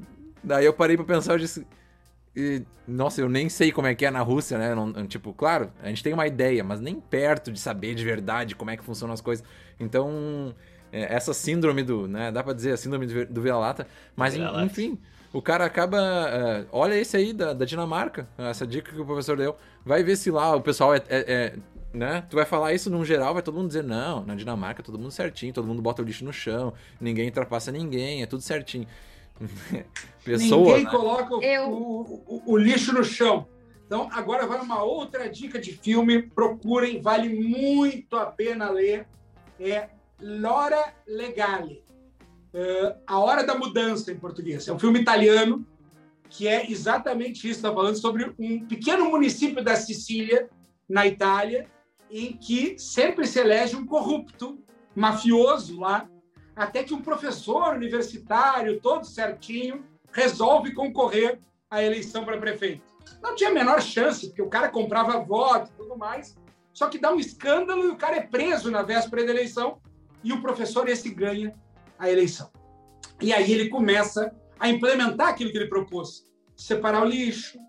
daí 0.44 0.66
eu 0.66 0.74
parei 0.74 0.98
para 0.98 1.06
pensar, 1.06 1.34
eu 1.34 1.40
disse, 1.40 1.66
e, 2.36 2.64
nossa, 2.88 3.22
eu 3.22 3.30
nem 3.30 3.48
sei 3.48 3.72
como 3.72 3.88
é 3.88 3.96
que 3.96 4.06
é 4.06 4.12
na 4.12 4.22
Rússia, 4.22 4.58
né? 4.58 4.76
Não, 4.76 5.08
tipo, 5.08 5.34
claro, 5.34 5.72
a 5.82 5.88
gente 5.88 6.04
tem 6.04 6.14
uma 6.14 6.28
ideia, 6.28 6.64
mas 6.64 6.82
nem 6.82 7.00
perto 7.00 7.52
de 7.52 7.60
saber 7.60 7.96
de 7.96 8.04
verdade 8.04 8.56
como 8.56 8.72
é 8.72 8.78
que 8.78 8.84
funcionam 8.84 9.14
as 9.14 9.22
coisas. 9.22 9.46
Então, 9.80 10.54
essa 10.94 11.34
síndrome 11.34 11.84
do, 11.84 12.08
né? 12.08 12.32
Dá 12.32 12.44
pra 12.44 12.54
dizer 12.54 12.74
a 12.74 12.78
síndrome 12.78 13.08
do 13.08 13.42
vira-lata. 13.42 13.88
Mas, 14.16 14.36
vira 14.36 14.64
enfim, 14.64 15.00
o 15.34 15.42
cara 15.42 15.66
acaba. 15.66 15.98
É, 15.98 16.66
olha 16.72 16.94
esse 16.94 17.18
aí 17.18 17.34
da, 17.34 17.54
da, 17.54 17.66
Dinamarca, 17.66 18.28
essa 18.38 18.68
dica 18.68 18.92
que 18.92 19.02
o 19.02 19.06
professor 19.06 19.36
deu. 19.36 19.56
Vai 19.84 20.04
ver 20.04 20.16
se 20.16 20.30
lá 20.30 20.56
o 20.56 20.62
pessoal 20.62 20.94
é, 20.94 21.02
é, 21.10 21.34
é, 21.34 21.54
né? 21.92 22.24
Tu 22.30 22.36
vai 22.36 22.46
falar 22.46 22.74
isso 22.74 22.90
num 22.92 23.04
geral, 23.04 23.34
vai 23.34 23.42
todo 23.42 23.56
mundo 23.56 23.68
dizer, 23.68 23.84
não, 23.84 24.24
na 24.24 24.36
Dinamarca 24.36 24.84
todo 24.84 25.00
mundo 25.00 25.12
certinho, 25.12 25.52
todo 25.52 25.68
mundo 25.68 25.82
bota 25.82 26.04
o 26.04 26.06
lixo 26.06 26.24
no 26.24 26.32
chão, 26.32 26.74
ninguém 27.02 27.26
ultrapassa 27.26 27.72
ninguém, 27.72 28.22
é 28.22 28.28
tudo 28.28 28.42
certinho. 28.42 28.88
Pessoa, 30.24 30.78
Ninguém 30.78 30.84
né? 30.86 30.92
coloca 30.92 31.36
o, 31.36 31.42
Eu... 31.42 31.70
o, 31.70 32.24
o, 32.28 32.54
o, 32.54 32.58
lixo 32.58 32.94
no 32.94 33.04
chão. 33.04 33.48
Então, 33.86 34.10
agora 34.14 34.48
vai 34.48 34.62
uma 34.62 34.82
outra 34.84 35.28
dica 35.28 35.60
de 35.60 35.74
filme. 35.74 36.22
Procurem, 36.22 37.02
vale 37.02 37.30
muito 37.30 38.16
a 38.16 38.28
pena 38.28 38.70
ler. 38.70 39.06
É 39.60 39.90
Lora 40.24 40.94
Legale. 41.06 41.84
Uh, 42.54 42.96
a 43.06 43.20
Hora 43.20 43.44
da 43.44 43.56
Mudança, 43.56 44.10
em 44.10 44.18
português. 44.18 44.68
É 44.70 44.74
um 44.74 44.80
filme 44.80 45.02
italiano 45.02 45.68
que 46.30 46.48
é 46.48 46.72
exatamente 46.72 47.50
isso. 47.50 47.60
Está 47.60 47.74
falando 47.74 47.98
sobre 47.98 48.34
um 48.40 48.66
pequeno 48.66 49.10
município 49.10 49.62
da 49.62 49.76
Sicília, 49.76 50.50
na 50.88 51.06
Itália, 51.06 51.68
em 52.10 52.38
que 52.38 52.78
sempre 52.80 53.28
se 53.28 53.40
elege 53.40 53.76
um 53.76 53.86
corrupto, 53.86 54.64
mafioso 54.96 55.80
lá, 55.80 56.08
até 56.56 56.84
que 56.84 56.94
um 56.94 57.02
professor 57.02 57.76
universitário, 57.76 58.80
todo 58.80 59.06
certinho, 59.06 59.84
resolve 60.12 60.74
concorrer 60.74 61.40
à 61.70 61.84
eleição 61.84 62.24
para 62.24 62.38
prefeito. 62.38 62.84
Não 63.22 63.36
tinha 63.36 63.50
a 63.50 63.54
menor 63.54 63.82
chance, 63.82 64.28
porque 64.28 64.42
o 64.42 64.50
cara 64.50 64.70
comprava 64.70 65.20
voto 65.20 65.72
e 65.74 65.78
tudo 65.78 65.98
mais, 65.98 66.38
só 66.72 66.88
que 66.88 67.00
dá 67.00 67.12
um 67.12 67.20
escândalo 67.20 67.86
e 67.86 67.90
o 67.90 67.98
cara 67.98 68.18
é 68.18 68.22
preso 68.22 68.72
na 68.72 68.84
véspera 68.84 69.26
da 69.26 69.32
eleição 69.32 69.82
e 70.24 70.32
o 70.32 70.42
professor 70.42 70.88
esse 70.88 71.10
ganha 71.10 71.56
a 71.98 72.10
eleição. 72.10 72.50
E 73.22 73.34
aí 73.34 73.52
ele 73.52 73.70
começa 73.70 74.36
a 74.60 74.70
implementar 74.70 75.30
aquilo 75.30 75.52
que 75.52 75.58
ele 75.58 75.68
propôs: 75.68 76.26
separar 76.56 77.04
o 77.04 77.06
lixo, 77.06 77.60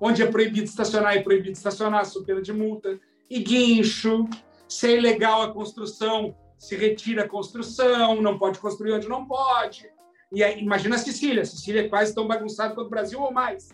onde 0.00 0.22
é 0.22 0.26
proibido 0.26 0.64
estacionar, 0.64 1.16
é 1.16 1.22
proibido 1.22 1.52
estacionar, 1.52 2.04
sob 2.06 2.26
pena 2.26 2.42
de 2.42 2.52
multa, 2.52 2.98
e 3.30 3.40
guincho, 3.40 4.28
se 4.68 4.88
é 4.88 4.96
ilegal 4.96 5.42
a 5.42 5.52
construção, 5.52 6.34
se 6.58 6.76
retira 6.76 7.24
a 7.24 7.28
construção, 7.28 8.20
não 8.20 8.38
pode 8.38 8.58
construir 8.58 8.92
onde 8.92 9.08
não 9.08 9.26
pode. 9.26 9.88
E 10.32 10.42
aí, 10.42 10.60
imagina 10.60 10.96
a 10.96 10.98
Sicília, 10.98 11.42
a 11.42 11.46
Sicília 11.46 11.82
é 11.82 11.88
quase 11.88 12.14
tão 12.14 12.26
bagunçada 12.26 12.74
quanto 12.74 12.86
o 12.86 12.90
Brasil 12.90 13.20
ou 13.20 13.32
mais. 13.32 13.70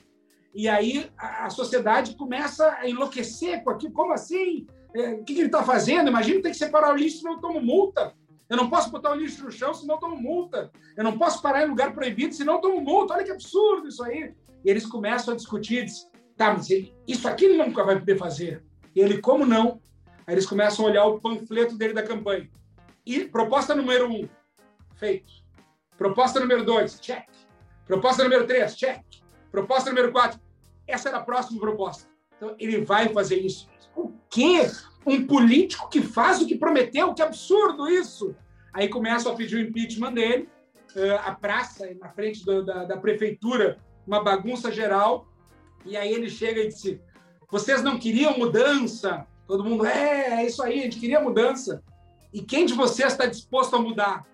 E 0.54 0.68
aí 0.68 1.10
a, 1.16 1.46
a 1.46 1.50
sociedade 1.50 2.16
começa 2.16 2.70
a 2.72 2.88
enlouquecer 2.88 3.62
com 3.62 3.70
aquilo. 3.70 3.92
Como 3.92 4.12
assim? 4.12 4.66
É, 4.94 5.14
o 5.14 5.24
que, 5.24 5.34
que 5.34 5.40
ele 5.40 5.46
está 5.46 5.62
fazendo? 5.62 6.08
Imagina 6.08 6.42
ter 6.42 6.50
que 6.50 6.56
separar 6.56 6.92
o 6.92 6.96
lixo, 6.96 7.18
senão 7.18 7.34
eu 7.34 7.40
tomo 7.40 7.60
multa. 7.60 8.14
Eu 8.48 8.56
não 8.56 8.68
posso 8.68 8.90
botar 8.90 9.12
o 9.12 9.14
lixo 9.14 9.44
no 9.44 9.50
chão, 9.50 9.72
senão 9.72 9.94
eu 9.94 10.00
tomo 10.00 10.16
multa. 10.16 10.70
Eu 10.96 11.04
não 11.04 11.16
posso 11.16 11.40
parar 11.40 11.64
em 11.64 11.68
lugar 11.68 11.94
proibido, 11.94 12.34
senão 12.34 12.54
eu 12.54 12.60
tomo 12.60 12.80
multa. 12.80 13.14
Olha 13.14 13.24
que 13.24 13.30
absurdo 13.30 13.88
isso 13.88 14.02
aí. 14.02 14.34
E 14.64 14.70
eles 14.70 14.84
começam 14.84 15.32
a 15.32 15.36
discutir, 15.36 15.84
diz, 15.84 16.10
tá, 16.36 16.52
mas 16.52 16.68
isso 17.06 17.28
aqui 17.28 17.44
ele 17.44 17.56
nunca 17.56 17.84
vai 17.84 17.98
poder 17.98 18.18
fazer. 18.18 18.64
E 18.94 19.00
ele, 19.00 19.18
como 19.18 19.46
não? 19.46 19.80
Aí 20.26 20.34
eles 20.34 20.46
começam 20.46 20.84
a 20.84 20.88
olhar 20.88 21.04
o 21.06 21.20
panfleto 21.20 21.76
dele 21.76 21.94
da 21.94 22.02
campanha. 22.02 22.50
E 23.06 23.24
proposta 23.24 23.74
número 23.74 24.10
um, 24.10 24.28
feito. 24.96 25.32
Proposta 25.96 26.40
número 26.40 26.64
dois, 26.64 26.98
check. 27.00 27.28
Proposta 27.86 28.24
número 28.24 28.46
três, 28.46 28.74
check. 28.76 29.02
Proposta 29.50 29.90
número 29.90 30.12
quatro, 30.12 30.40
essa 30.86 31.08
era 31.08 31.18
a 31.18 31.22
próxima 31.22 31.60
proposta. 31.60 32.08
Então, 32.36 32.54
ele 32.58 32.84
vai 32.84 33.08
fazer 33.08 33.36
isso. 33.36 33.68
O 33.94 34.12
quê? 34.28 34.70
Um 35.06 35.26
político 35.26 35.88
que 35.88 36.02
faz 36.02 36.40
o 36.40 36.46
que 36.46 36.56
prometeu? 36.56 37.14
Que 37.14 37.22
absurdo 37.22 37.88
isso! 37.88 38.34
Aí 38.72 38.88
começam 38.88 39.32
a 39.32 39.34
pedir 39.34 39.56
o 39.56 39.60
impeachment 39.60 40.12
dele, 40.12 40.48
uh, 40.94 41.16
a 41.24 41.34
praça 41.34 41.88
na 42.00 42.08
frente 42.08 42.44
do, 42.44 42.64
da, 42.64 42.84
da 42.84 42.96
prefeitura, 42.96 43.78
uma 44.06 44.22
bagunça 44.22 44.70
geral. 44.70 45.26
E 45.84 45.96
aí 45.96 46.12
ele 46.12 46.28
chega 46.28 46.60
e 46.60 46.68
disse: 46.68 47.00
Vocês 47.50 47.82
não 47.82 47.98
queriam 47.98 48.38
mudança? 48.38 49.26
Todo 49.46 49.64
mundo, 49.64 49.84
é, 49.84 50.42
é 50.42 50.46
isso 50.46 50.62
aí, 50.62 50.80
a 50.80 50.82
gente 50.84 51.00
queria 51.00 51.20
mudança. 51.20 51.82
E 52.32 52.40
quem 52.40 52.64
de 52.64 52.74
vocês 52.74 53.12
está 53.12 53.26
disposto 53.26 53.74
a 53.74 53.80
mudar? 53.80 54.24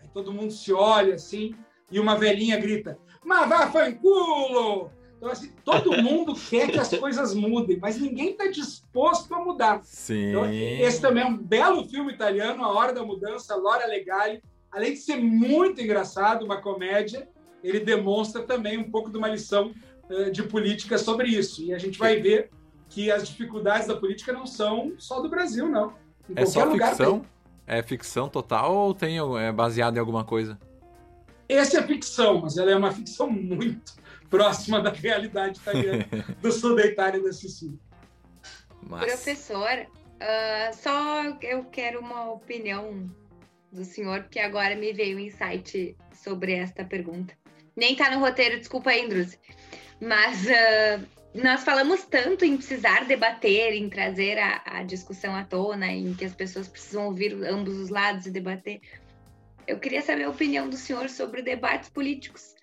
Aí 0.00 0.08
todo 0.12 0.32
mundo 0.32 0.52
se 0.52 0.72
olha 0.72 1.14
assim 1.14 1.54
e 1.90 1.98
uma 1.98 2.16
velhinha 2.16 2.58
grita: 2.58 2.98
Mas 3.24 3.48
vá, 3.48 3.70
fanculo! 3.70 4.90
Então, 5.24 5.32
assim, 5.32 5.50
todo 5.64 6.02
mundo 6.02 6.34
quer 6.34 6.70
que 6.70 6.78
as 6.78 6.90
coisas 7.00 7.32
mudem, 7.32 7.78
mas 7.80 7.98
ninguém 7.98 8.32
está 8.32 8.46
disposto 8.46 9.34
a 9.34 9.42
mudar. 9.42 9.80
Sim. 9.82 10.28
Então, 10.28 10.52
esse 10.52 11.00
também 11.00 11.22
é 11.22 11.26
um 11.26 11.36
belo 11.36 11.88
filme 11.88 12.12
italiano, 12.12 12.62
A 12.62 12.70
Hora 12.70 12.92
da 12.92 13.02
Mudança, 13.02 13.56
Laura 13.56 13.86
Legale. 13.86 14.42
Além 14.70 14.92
de 14.92 14.98
ser 14.98 15.16
muito 15.16 15.80
engraçado, 15.80 16.44
uma 16.44 16.60
comédia, 16.60 17.26
ele 17.62 17.80
demonstra 17.80 18.42
também 18.42 18.76
um 18.76 18.90
pouco 18.90 19.10
de 19.10 19.16
uma 19.16 19.28
lição 19.28 19.72
uh, 20.10 20.30
de 20.30 20.42
política 20.42 20.98
sobre 20.98 21.28
isso. 21.28 21.62
E 21.62 21.72
a 21.72 21.78
gente 21.78 21.98
vai 21.98 22.20
ver 22.20 22.50
que 22.90 23.10
as 23.10 23.26
dificuldades 23.26 23.88
da 23.88 23.96
política 23.96 24.30
não 24.30 24.46
são 24.46 24.92
só 24.98 25.22
do 25.22 25.30
Brasil, 25.30 25.70
não. 25.70 25.94
Em 26.28 26.34
é 26.42 26.44
só 26.44 26.70
ficção? 26.70 27.20
Tem. 27.20 27.28
É 27.66 27.82
ficção 27.82 28.28
total 28.28 28.76
ou 28.76 28.92
tem, 28.92 29.16
é 29.38 29.50
baseado 29.50 29.96
em 29.96 30.00
alguma 30.00 30.22
coisa? 30.22 30.58
Essa 31.48 31.78
é 31.78 31.82
ficção, 31.82 32.42
mas 32.42 32.58
ela 32.58 32.70
é 32.70 32.76
uma 32.76 32.92
ficção 32.92 33.30
muito 33.30 34.03
próxima 34.34 34.80
da 34.80 34.90
realidade 34.90 35.60
italiana 35.60 36.06
do 36.42 36.50
sul 36.50 36.74
da 36.74 36.84
Itália 36.84 37.18
e 37.18 37.24
da 37.24 37.32
Sicília. 37.32 37.78
Mas... 38.82 39.06
Professor, 39.06 39.86
uh, 39.86 40.74
só 40.74 41.24
eu 41.40 41.64
quero 41.64 42.00
uma 42.00 42.32
opinião 42.32 43.08
do 43.70 43.84
senhor, 43.84 44.22
porque 44.22 44.40
agora 44.40 44.74
me 44.74 44.92
veio 44.92 45.16
um 45.16 45.20
insight 45.20 45.96
sobre 46.12 46.52
esta 46.54 46.84
pergunta. 46.84 47.34
Nem 47.76 47.94
tá 47.94 48.10
no 48.10 48.20
roteiro, 48.20 48.58
desculpa, 48.58 48.92
Indrus. 48.92 49.38
Mas 50.00 50.44
uh, 50.44 51.06
nós 51.34 51.64
falamos 51.64 52.04
tanto 52.04 52.44
em 52.44 52.56
precisar 52.56 53.04
debater, 53.06 53.72
em 53.72 53.88
trazer 53.88 54.38
a, 54.38 54.62
a, 54.64 54.82
discussão 54.82 55.34
à 55.34 55.44
tona, 55.44 55.86
em 55.86 56.14
que 56.14 56.24
as 56.24 56.34
pessoas 56.34 56.68
precisam 56.68 57.06
ouvir 57.06 57.32
ambos 57.44 57.76
os 57.76 57.88
lados 57.88 58.26
e 58.26 58.30
debater. 58.30 58.80
Eu 59.66 59.78
queria 59.78 60.02
saber 60.02 60.24
a 60.24 60.30
opinião 60.30 60.68
do 60.68 60.76
senhor 60.76 61.08
sobre 61.08 61.42
debates 61.42 61.88
políticos, 61.88 62.53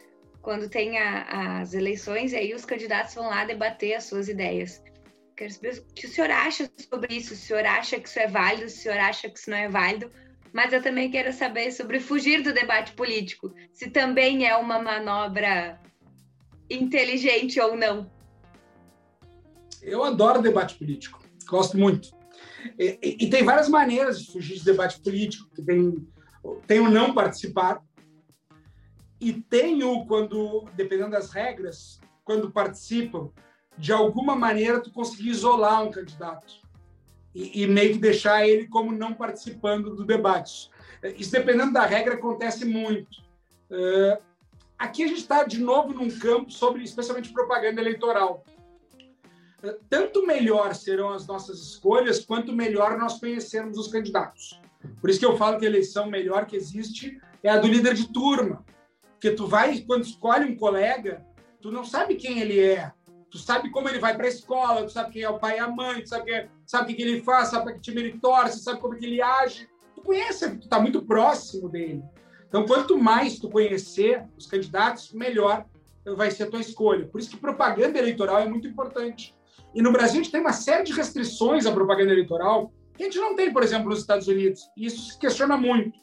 quando 0.42 0.70
tem 0.70 0.98
a, 0.98 1.62
as 1.62 1.74
eleições 1.74 2.34
e 2.34 2.36
aí 2.36 2.54
os 2.54 2.66
candidatos 2.66 3.14
vão 3.14 3.30
lá 3.30 3.46
debater 3.46 3.96
as 3.96 4.06
suas 4.06 4.28
ideias. 4.28 4.82
Quero 5.36 5.52
saber 5.52 5.78
o 5.78 5.94
que 5.94 6.08
o 6.08 6.10
senhor 6.10 6.30
acha 6.30 6.70
sobre 6.90 7.16
isso, 7.16 7.34
o 7.34 7.38
senhor 7.38 7.66
acha 7.66 8.00
que 8.00 8.08
isso 8.08 8.20
é 8.20 8.28
válido, 8.28 8.66
o 8.66 8.70
senhor 8.70 8.98
acha 8.98 9.30
que 9.30 9.40
isso 9.40 9.50
não 9.50 9.58
é 9.58 9.70
válido, 9.70 10.12
mas 10.54 10.74
eu 10.74 10.82
também 10.82 11.10
quero 11.10 11.32
saber 11.32 11.72
sobre 11.72 12.00
fugir 12.00 12.44
do 12.44 12.54
debate 12.54 12.94
político, 12.94 13.54
se 13.74 13.90
também 13.90 14.48
é 14.48 14.56
uma 14.56 14.80
manobra 14.80 15.80
inteligente 16.70 17.60
ou 17.60 17.76
não. 17.76 18.10
Eu 19.82 20.04
adoro 20.04 20.42
debate 20.42 20.76
político, 20.76 21.24
gosto 21.48 21.78
muito. 21.78 22.12
E, 22.78 23.00
e, 23.02 23.26
e, 23.26 23.30
tem 23.30 23.44
várias 23.44 23.68
maneiras 23.68 24.20
de 24.20 24.32
fugir 24.32 24.58
de 24.60 24.66
debate 24.66 25.02
político. 25.02 25.50
Tem, 25.66 26.08
tem 26.68 26.80
o 26.80 26.90
não 26.90 27.14
participar, 27.14 27.82
e 29.22 29.32
tem 29.32 29.84
o 29.84 30.06
quando, 30.06 30.66
dependendo 30.76 31.12
das 31.12 31.32
regras, 31.32 32.02
quando 32.26 32.52
participam, 32.52 33.30
de 33.78 33.94
alguma 33.94 34.36
maneira 34.36 34.82
tu 34.82 34.92
conseguir 34.92 35.30
isolar 35.30 35.84
um 35.84 35.92
candidato 35.92 36.56
e, 37.34 37.62
e 37.64 37.68
meio 37.68 37.94
que 37.94 38.00
deixar 38.00 38.46
ele 38.46 38.68
como 38.68 38.92
não 38.92 39.14
participando 39.14 39.96
do 39.96 40.04
debate. 40.04 40.70
Isso, 41.18 41.32
dependendo 41.32 41.72
da 41.72 41.86
regra, 41.86 42.16
acontece 42.16 42.66
muito. 42.66 43.22
Uh, 43.70 44.22
aqui 44.78 45.04
a 45.04 45.08
gente 45.08 45.22
está, 45.22 45.44
de 45.44 45.60
novo, 45.60 45.94
num 45.94 46.10
campo 46.10 46.52
sobre, 46.52 46.84
especialmente, 46.84 47.32
propaganda 47.32 47.80
eleitoral 47.80 48.44
tanto 49.90 50.26
melhor 50.26 50.74
serão 50.74 51.14
as 51.14 51.28
nossas 51.28 51.60
escolhas, 51.60 52.26
quanto 52.26 52.52
melhor 52.52 52.98
nós 52.98 53.20
conhecermos 53.20 53.78
os 53.78 53.88
candidatos. 53.88 54.60
Por 55.00 55.10
isso 55.10 55.20
que 55.20 55.26
eu 55.26 55.38
falo 55.38 55.60
que 55.60 55.66
a 55.66 55.70
eleição 55.70 56.08
melhor 56.08 56.46
que 56.46 56.56
existe 56.56 57.20
é 57.44 57.50
a 57.50 57.58
do 57.58 57.68
líder 57.68 57.94
de 57.94 58.12
turma. 58.12 58.66
Porque 59.22 59.36
tu 59.36 59.46
vai, 59.46 59.78
quando 59.82 60.02
escolhe 60.02 60.52
um 60.52 60.56
colega, 60.56 61.24
tu 61.62 61.72
não 61.72 61.86
sabe 61.86 62.16
quem 62.16 62.40
ele 62.40 62.60
é. 62.60 62.92
Tu 63.30 63.38
sabe 63.38 63.70
como 63.70 63.88
ele 63.88 64.00
vai 64.00 64.16
para 64.16 64.26
a 64.26 64.30
escola, 64.30 64.84
tu 64.84 64.92
sabe 64.92 65.12
quem 65.12 65.22
é 65.22 65.30
o 65.30 65.38
pai 65.38 65.58
e 65.58 65.60
a 65.60 65.68
mãe, 65.68 66.02
tu 66.02 66.10
sabe, 66.10 66.26
quem 66.26 66.34
é, 66.34 66.50
sabe 66.66 66.92
o 66.92 66.96
que 66.96 67.02
ele 67.04 67.22
faz, 67.22 67.50
sabe 67.50 67.66
para 67.66 67.74
que 67.76 67.82
time 67.82 68.02
ele 68.02 68.20
torce, 68.20 68.64
sabe 68.64 68.82
como 68.82 68.98
que 68.98 69.06
ele 69.06 69.22
age. 69.22 69.70
Tu 69.94 70.02
conhece, 70.02 70.58
tu 70.58 70.64
está 70.64 70.80
muito 70.80 71.04
próximo 71.04 71.70
dele. 71.70 72.02
Então, 72.48 72.66
quanto 72.66 72.98
mais 72.98 73.38
tu 73.38 73.48
conhecer 73.48 74.26
os 74.36 74.48
candidatos, 74.48 75.14
melhor 75.14 75.68
vai 76.04 76.32
ser 76.32 76.46
a 76.46 76.50
tua 76.50 76.60
escolha. 76.60 77.06
Por 77.06 77.22
isso 77.22 77.30
que 77.30 77.38
propaganda 77.38 78.00
eleitoral 78.00 78.40
é 78.40 78.50
muito 78.50 78.68
importante. 78.68 79.36
E 79.76 79.84
no 79.84 79.92
Brasil 79.92 80.20
a 80.20 80.24
gente 80.24 80.32
tem 80.32 80.42
uma 80.42 80.52
série 80.52 80.84
de 80.84 80.94
restrições 80.94 81.68
à 81.68 81.72
propaganda 81.72 82.12
eleitoral 82.12 82.74
que 82.98 83.04
a 83.04 83.06
gente 83.06 83.20
não 83.20 83.36
tem, 83.36 83.54
por 83.54 83.62
exemplo, 83.62 83.88
nos 83.88 84.00
Estados 84.00 84.28
Unidos. 84.28 84.68
E 84.76 84.88
isso 84.88 85.12
se 85.12 85.20
questiona 85.20 85.56
muito. 85.56 86.00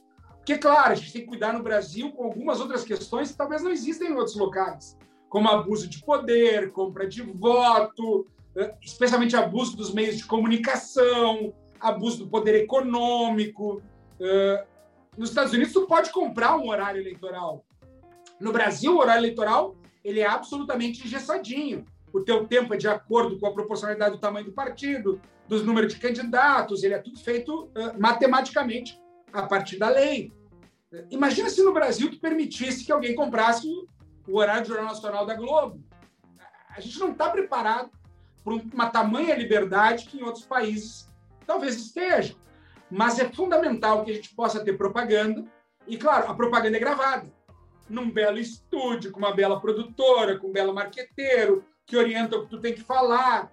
Porque, 0.49 0.62
claro, 0.62 0.93
a 0.93 0.95
gente 0.95 1.12
tem 1.12 1.20
que 1.20 1.29
cuidar 1.29 1.53
no 1.53 1.62
Brasil 1.62 2.11
com 2.11 2.25
algumas 2.25 2.59
outras 2.59 2.83
questões 2.83 3.31
que 3.31 3.37
talvez 3.37 3.62
não 3.62 3.70
existem 3.70 4.09
em 4.09 4.15
outros 4.15 4.35
locais, 4.35 4.97
como 5.29 5.47
abuso 5.47 5.87
de 5.87 6.03
poder, 6.03 6.73
compra 6.73 7.07
de 7.07 7.20
voto, 7.20 8.27
eh, 8.57 8.75
especialmente 8.81 9.37
abuso 9.37 9.77
dos 9.77 9.93
meios 9.93 10.16
de 10.16 10.25
comunicação, 10.25 11.53
abuso 11.79 12.25
do 12.25 12.31
poder 12.31 12.55
econômico. 12.55 13.83
Eh, 14.19 14.65
nos 15.19 15.29
Estados 15.29 15.53
Unidos, 15.53 15.75
tu 15.75 15.87
pode 15.87 16.11
comprar 16.11 16.57
um 16.57 16.70
horário 16.70 16.99
eleitoral. 16.99 17.62
No 18.41 18.51
Brasil, 18.51 18.97
o 18.97 19.01
horário 19.01 19.20
eleitoral 19.20 19.77
ele 20.03 20.20
é 20.20 20.27
absolutamente 20.27 21.05
engessadinho. 21.05 21.85
O 22.11 22.20
teu 22.20 22.47
tempo 22.47 22.73
é 22.73 22.79
de 22.79 22.89
acordo 22.89 23.39
com 23.39 23.47
a 23.47 23.53
proporcionalidade 23.53 24.15
do 24.15 24.19
tamanho 24.19 24.47
do 24.47 24.53
partido, 24.53 25.20
dos 25.47 25.62
números 25.62 25.93
de 25.93 26.01
candidatos, 26.01 26.83
ele 26.85 26.95
é 26.95 26.99
tudo 26.99 27.19
feito 27.19 27.65
uh, 27.65 28.01
matematicamente 28.01 28.99
a 29.31 29.43
partir 29.43 29.79
da 29.79 29.91
lei. 29.91 30.38
Imagina 31.10 31.51
se 31.51 31.62
no 31.62 31.73
Brasil 31.73 32.10
tu 32.10 32.19
permitisse 32.19 32.85
que 32.85 32.93
alguém 32.93 33.15
comprasse 33.15 33.66
o 34.27 34.39
horário 34.39 34.62
do 34.62 34.69
Jornal 34.69 34.86
Nacional 34.86 35.27
da 35.27 35.35
Globo. 35.35 35.82
A 36.70 36.81
gente 36.81 36.98
não 36.98 37.12
está 37.12 37.31
preparado 37.31 37.90
para 38.43 38.55
uma 38.55 38.89
tamanha 38.89 39.35
liberdade 39.35 40.06
que 40.06 40.19
em 40.19 40.23
outros 40.23 40.44
países 40.44 41.09
talvez 41.47 41.77
esteja. 41.77 42.35
Mas 42.90 43.19
é 43.19 43.28
fundamental 43.28 44.05
que 44.05 44.10
a 44.10 44.15
gente 44.15 44.35
possa 44.35 44.65
ter 44.65 44.78
propaganda, 44.78 45.44
e 45.86 45.98
claro, 45.98 46.31
a 46.31 46.35
propaganda 46.35 46.77
é 46.77 46.81
gravada 46.81 47.31
num 47.89 48.10
belo 48.10 48.39
estúdio, 48.39 49.10
com 49.10 49.19
uma 49.19 49.35
bela 49.35 49.60
produtora, 49.60 50.39
com 50.39 50.48
um 50.48 50.52
belo 50.52 50.74
marqueteiro, 50.74 51.65
que 51.86 51.97
orienta 51.97 52.36
o 52.36 52.43
que 52.44 52.51
tu 52.51 52.60
tem 52.60 52.74
que 52.74 52.82
falar. 52.82 53.51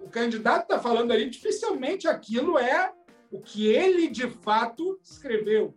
O 0.00 0.08
candidato 0.08 0.62
está 0.62 0.78
falando 0.78 1.12
ali, 1.12 1.28
dificilmente 1.28 2.08
aquilo 2.08 2.58
é 2.58 2.92
o 3.30 3.40
que 3.40 3.66
ele 3.66 4.08
de 4.08 4.28
fato 4.28 4.98
escreveu. 5.02 5.74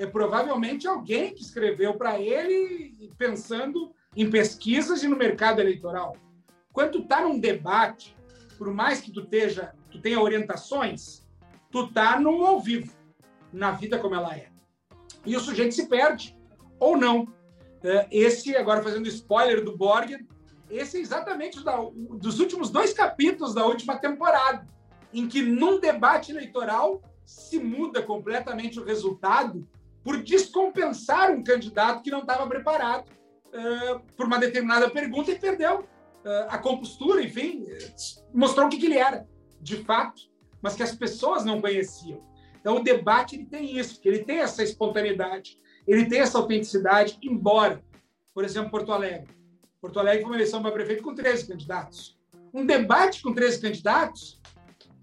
É 0.00 0.06
provavelmente 0.06 0.88
alguém 0.88 1.34
que 1.34 1.42
escreveu 1.42 1.92
para 1.92 2.18
ele 2.18 3.12
pensando 3.18 3.92
em 4.16 4.30
pesquisas 4.30 5.02
e 5.02 5.08
no 5.08 5.14
mercado 5.14 5.60
eleitoral. 5.60 6.16
Quando 6.72 6.92
tu 6.92 6.98
está 7.00 7.20
num 7.20 7.38
debate, 7.38 8.16
por 8.56 8.72
mais 8.72 9.02
que 9.02 9.12
tu, 9.12 9.20
esteja, 9.20 9.74
tu 9.90 10.00
tenha 10.00 10.18
orientações, 10.18 11.28
tu 11.70 11.84
está 11.84 12.18
no 12.18 12.46
ao 12.46 12.58
vivo, 12.58 12.90
na 13.52 13.72
vida 13.72 13.98
como 13.98 14.14
ela 14.14 14.34
é. 14.34 14.48
E 15.26 15.36
o 15.36 15.40
sujeito 15.40 15.74
se 15.74 15.86
perde 15.86 16.34
ou 16.78 16.96
não. 16.96 17.28
É, 17.84 18.08
esse, 18.10 18.56
agora 18.56 18.82
fazendo 18.82 19.06
spoiler 19.06 19.62
do 19.62 19.76
Borgen, 19.76 20.26
esse 20.70 20.96
é 20.96 21.00
exatamente 21.00 21.62
da, 21.62 21.76
dos 21.92 22.40
últimos 22.40 22.70
dois 22.70 22.94
capítulos 22.94 23.52
da 23.52 23.66
última 23.66 23.98
temporada, 23.98 24.66
em 25.12 25.28
que 25.28 25.42
num 25.42 25.78
debate 25.78 26.32
eleitoral 26.32 27.02
se 27.26 27.58
muda 27.58 28.00
completamente 28.00 28.80
o 28.80 28.84
resultado 28.84 29.68
por 30.02 30.22
descompensar 30.22 31.30
um 31.30 31.42
candidato 31.42 32.02
que 32.02 32.10
não 32.10 32.20
estava 32.20 32.46
preparado 32.46 33.08
uh, 33.08 34.00
por 34.16 34.26
uma 34.26 34.38
determinada 34.38 34.88
pergunta 34.90 35.30
e 35.30 35.38
perdeu 35.38 35.80
uh, 35.80 36.46
a 36.48 36.58
compostura, 36.58 37.22
enfim, 37.22 37.66
mostrou 38.32 38.66
o 38.66 38.70
que, 38.70 38.78
que 38.78 38.86
ele 38.86 38.98
era, 38.98 39.26
de 39.60 39.76
fato, 39.84 40.22
mas 40.62 40.74
que 40.74 40.82
as 40.82 40.94
pessoas 40.94 41.44
não 41.44 41.60
conheciam. 41.60 42.22
Então, 42.60 42.76
o 42.76 42.82
debate 42.82 43.36
ele 43.36 43.46
tem 43.46 43.78
isso, 43.78 44.00
que 44.00 44.08
ele 44.08 44.24
tem 44.24 44.38
essa 44.38 44.62
espontaneidade, 44.62 45.58
ele 45.86 46.06
tem 46.06 46.20
essa 46.20 46.38
autenticidade, 46.38 47.18
embora, 47.22 47.82
por 48.34 48.44
exemplo, 48.44 48.70
Porto 48.70 48.92
Alegre. 48.92 49.34
Porto 49.80 49.98
Alegre 49.98 50.22
foi 50.22 50.30
uma 50.30 50.36
eleição 50.36 50.60
para 50.60 50.72
prefeito 50.72 51.02
com 51.02 51.14
13 51.14 51.48
candidatos. 51.48 52.18
Um 52.52 52.66
debate 52.66 53.22
com 53.22 53.32
13 53.32 53.60
candidatos, 53.60 54.40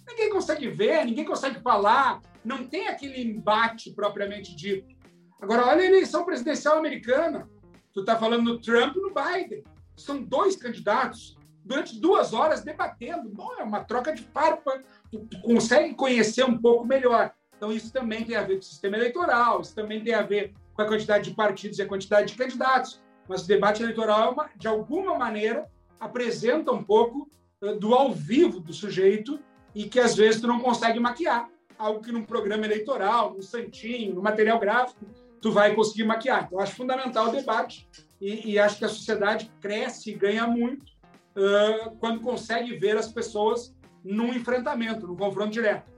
ninguém 0.07 0.29
consegue 0.29 0.69
ver, 0.69 1.03
ninguém 1.03 1.25
consegue 1.25 1.59
falar, 1.61 2.21
não 2.47 2.65
tem 2.65 2.87
aquele 2.87 3.21
embate 3.21 3.91
propriamente 3.91 4.55
dito. 4.55 4.95
Agora, 5.41 5.67
olha 5.67 5.81
a 5.81 5.85
eleição 5.85 6.23
presidencial 6.23 6.77
americana. 6.77 7.47
Tu 7.93 7.99
está 7.99 8.15
falando 8.15 8.43
no 8.43 8.59
Trump 8.59 8.95
e 8.95 9.01
no 9.01 9.13
Biden. 9.13 9.63
São 9.97 10.23
dois 10.23 10.55
candidatos 10.55 11.37
durante 11.65 11.99
duas 11.99 12.33
horas 12.33 12.63
debatendo. 12.63 13.29
Bom, 13.29 13.53
é 13.59 13.63
uma 13.63 13.83
troca 13.83 14.13
de 14.13 14.23
farpa. 14.23 14.81
Tu, 15.11 15.19
tu 15.25 15.41
consegue 15.41 15.93
conhecer 15.93 16.45
um 16.45 16.57
pouco 16.57 16.85
melhor. 16.85 17.33
Então, 17.57 17.71
isso 17.71 17.91
também 17.91 18.23
tem 18.23 18.37
a 18.37 18.43
ver 18.43 18.53
com 18.53 18.61
o 18.61 18.63
sistema 18.63 18.95
eleitoral, 18.95 19.61
isso 19.61 19.75
também 19.75 20.03
tem 20.03 20.13
a 20.13 20.21
ver 20.21 20.53
com 20.75 20.83
a 20.83 20.87
quantidade 20.87 21.29
de 21.29 21.35
partidos 21.35 21.79
e 21.79 21.81
a 21.81 21.87
quantidade 21.87 22.27
de 22.27 22.37
candidatos, 22.37 23.01
mas 23.27 23.43
o 23.43 23.47
debate 23.47 23.81
eleitoral, 23.81 24.35
é 24.43 24.49
de 24.55 24.67
alguma 24.67 25.17
maneira, 25.17 25.67
apresenta 25.99 26.71
um 26.71 26.83
pouco 26.83 27.27
eh, 27.63 27.73
do 27.73 27.95
ao 27.95 28.13
vivo 28.13 28.59
do 28.59 28.71
sujeito 28.71 29.39
e 29.73 29.89
que 29.89 29.99
às 29.99 30.15
vezes 30.15 30.39
tu 30.39 30.45
não 30.45 30.59
consegue 30.59 30.99
maquiar, 30.99 31.49
algo 31.77 32.01
que 32.01 32.11
num 32.11 32.23
programa 32.23 32.65
eleitoral, 32.65 33.33
no 33.33 33.41
santinho, 33.41 34.15
no 34.15 34.21
material 34.21 34.59
gráfico, 34.59 35.05
tu 35.41 35.51
vai 35.51 35.75
conseguir 35.75 36.03
maquiar. 36.03 36.45
Então, 36.45 36.59
acho 36.59 36.75
fundamental 36.75 37.27
o 37.27 37.31
debate 37.31 37.87
e, 38.19 38.51
e 38.51 38.59
acho 38.59 38.77
que 38.77 38.85
a 38.85 38.89
sociedade 38.89 39.51
cresce 39.61 40.11
e 40.11 40.13
ganha 40.13 40.47
muito 40.47 40.91
uh, 41.35 41.95
quando 41.99 42.21
consegue 42.21 42.77
ver 42.77 42.97
as 42.97 43.11
pessoas 43.11 43.75
num 44.03 44.33
enfrentamento, 44.33 45.07
num 45.07 45.15
confronto 45.15 45.51
direto. 45.51 45.91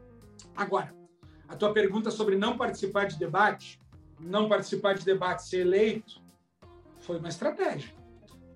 Agora, 0.56 0.94
a 1.48 1.56
tua 1.56 1.74
pergunta 1.74 2.12
sobre 2.12 2.36
não 2.36 2.58
participar 2.58 3.06
de 3.06 3.18
debate, 3.18 3.80
não 4.20 4.50
participar 4.50 4.96
de 4.96 5.06
debate, 5.06 5.48
ser 5.48 5.62
eleito, 5.62 6.22
foi 7.00 7.18
uma 7.18 7.30
estratégia. 7.30 7.94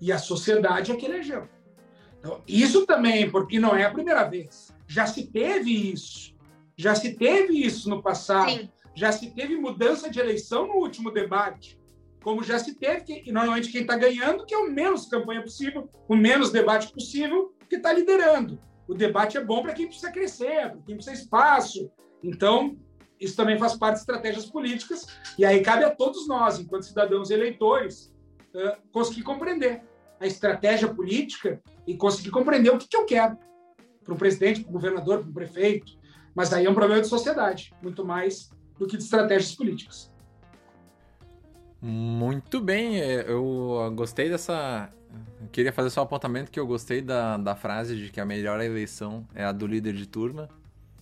E 0.01 0.11
a 0.11 0.17
sociedade 0.17 0.91
é 0.91 0.95
que 0.95 1.05
elegeu. 1.05 1.47
Então, 2.19 2.41
isso 2.47 2.85
também, 2.85 3.29
porque 3.29 3.59
não 3.59 3.75
é 3.75 3.85
a 3.85 3.91
primeira 3.91 4.23
vez. 4.25 4.73
Já 4.87 5.05
se 5.05 5.27
teve 5.27 5.91
isso. 5.91 6.32
Já 6.77 6.95
se 6.95 7.15
teve 7.15 7.53
isso 7.53 7.89
no 7.89 8.01
passado. 8.01 8.49
Sim. 8.49 8.69
Já 8.95 9.11
se 9.11 9.31
teve 9.31 9.55
mudança 9.57 10.09
de 10.09 10.19
eleição 10.19 10.67
no 10.67 10.75
último 10.75 11.11
debate. 11.11 11.79
Como 12.23 12.43
já 12.43 12.59
se 12.59 12.75
teve, 12.75 13.23
e 13.25 13.31
normalmente 13.31 13.71
quem 13.71 13.81
está 13.81 13.97
ganhando, 13.97 14.45
que 14.45 14.53
é 14.53 14.57
o 14.57 14.71
menos 14.71 15.07
campanha 15.07 15.41
possível, 15.41 15.89
o 16.07 16.15
menos 16.15 16.51
debate 16.51 16.91
possível, 16.93 17.53
que 17.69 17.75
está 17.75 17.91
liderando. 17.91 18.59
O 18.87 18.93
debate 18.93 19.37
é 19.37 19.43
bom 19.43 19.61
para 19.61 19.73
quem 19.73 19.87
precisa 19.87 20.11
crescer, 20.11 20.71
para 20.71 20.81
quem 20.85 20.95
precisa 20.95 21.15
espaço. 21.15 21.91
Então, 22.23 22.77
isso 23.19 23.35
também 23.35 23.57
faz 23.57 23.75
parte 23.75 23.95
de 23.95 24.01
estratégias 24.01 24.45
políticas, 24.45 25.07
e 25.37 25.43
aí 25.43 25.61
cabe 25.61 25.83
a 25.83 25.89
todos 25.89 26.27
nós, 26.27 26.59
enquanto 26.59 26.85
cidadãos 26.85 27.29
eleitores, 27.29 28.13
conseguir 28.91 29.23
compreender 29.23 29.81
a 30.19 30.27
estratégia 30.27 30.93
política 30.93 31.61
e 31.85 31.97
conseguir 31.97 32.29
compreender 32.29 32.69
o 32.69 32.77
que, 32.77 32.87
que 32.87 32.95
eu 32.95 33.05
quero 33.05 33.37
para 34.03 34.13
um 34.13 34.17
presidente, 34.17 34.61
para 34.61 34.69
um 34.69 34.73
governador, 34.73 35.19
para 35.19 35.29
um 35.29 35.33
prefeito. 35.33 35.93
Mas 36.35 36.51
aí 36.51 36.65
é 36.65 36.69
um 36.69 36.73
problema 36.73 37.01
de 37.01 37.07
sociedade, 37.07 37.73
muito 37.81 38.05
mais 38.05 38.49
do 38.77 38.87
que 38.87 38.97
de 38.97 39.03
estratégias 39.03 39.55
políticas. 39.55 40.11
Muito 41.81 42.61
bem, 42.61 43.01
é, 43.01 43.29
eu 43.29 43.91
gostei 43.95 44.29
dessa. 44.29 44.89
Eu 45.41 45.47
queria 45.51 45.73
fazer 45.73 45.89
só 45.89 46.01
um 46.01 46.05
apontamento 46.05 46.49
que 46.49 46.59
eu 46.59 46.65
gostei 46.65 47.01
da, 47.01 47.37
da 47.37 47.55
frase 47.55 47.95
de 47.95 48.09
que 48.09 48.21
a 48.21 48.25
melhor 48.25 48.61
eleição 48.61 49.27
é 49.35 49.43
a 49.43 49.51
do 49.51 49.67
líder 49.67 49.93
de 49.93 50.07
turma. 50.07 50.49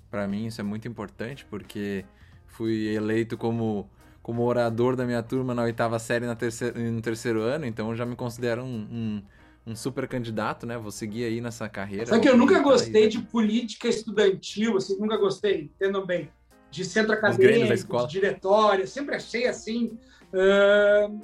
Para 0.09 0.27
mim 0.27 0.47
isso 0.47 0.59
é 0.59 0.63
muito 0.63 0.87
importante 0.87 1.45
porque 1.45 2.03
fui 2.47 2.87
eleito 2.87 3.37
como, 3.37 3.89
como 4.21 4.43
orador 4.43 4.95
da 4.95 5.05
minha 5.05 5.23
turma 5.23 5.53
na 5.53 5.63
oitava 5.63 5.97
série 5.99 6.25
na 6.25 6.35
terceira, 6.35 6.77
no 6.77 7.01
terceiro 7.01 7.41
ano, 7.41 7.65
então 7.65 7.89
eu 7.89 7.95
já 7.95 8.05
me 8.05 8.15
considero 8.15 8.63
um, 8.63 8.87
um, 8.91 9.23
um 9.65 9.75
super 9.75 10.07
candidato, 10.07 10.65
né? 10.65 10.77
Vou 10.77 10.91
seguir 10.91 11.25
aí 11.25 11.39
nessa 11.41 11.69
carreira. 11.69 12.05
Só 12.05 12.19
que 12.19 12.27
eu 12.27 12.37
nunca 12.37 12.59
gostei 12.59 13.07
de 13.07 13.19
política 13.19 13.87
estudantil, 13.87 14.77
assim, 14.77 14.97
nunca 14.99 15.17
gostei, 15.17 15.71
entendam 15.75 16.05
bem, 16.05 16.29
de 16.69 16.85
centro 16.85 17.13
acadêmico, 17.13 18.07
de 18.07 18.11
diretória, 18.11 18.87
sempre 18.87 19.15
achei 19.15 19.47
assim, 19.47 19.97
uh, 20.33 21.21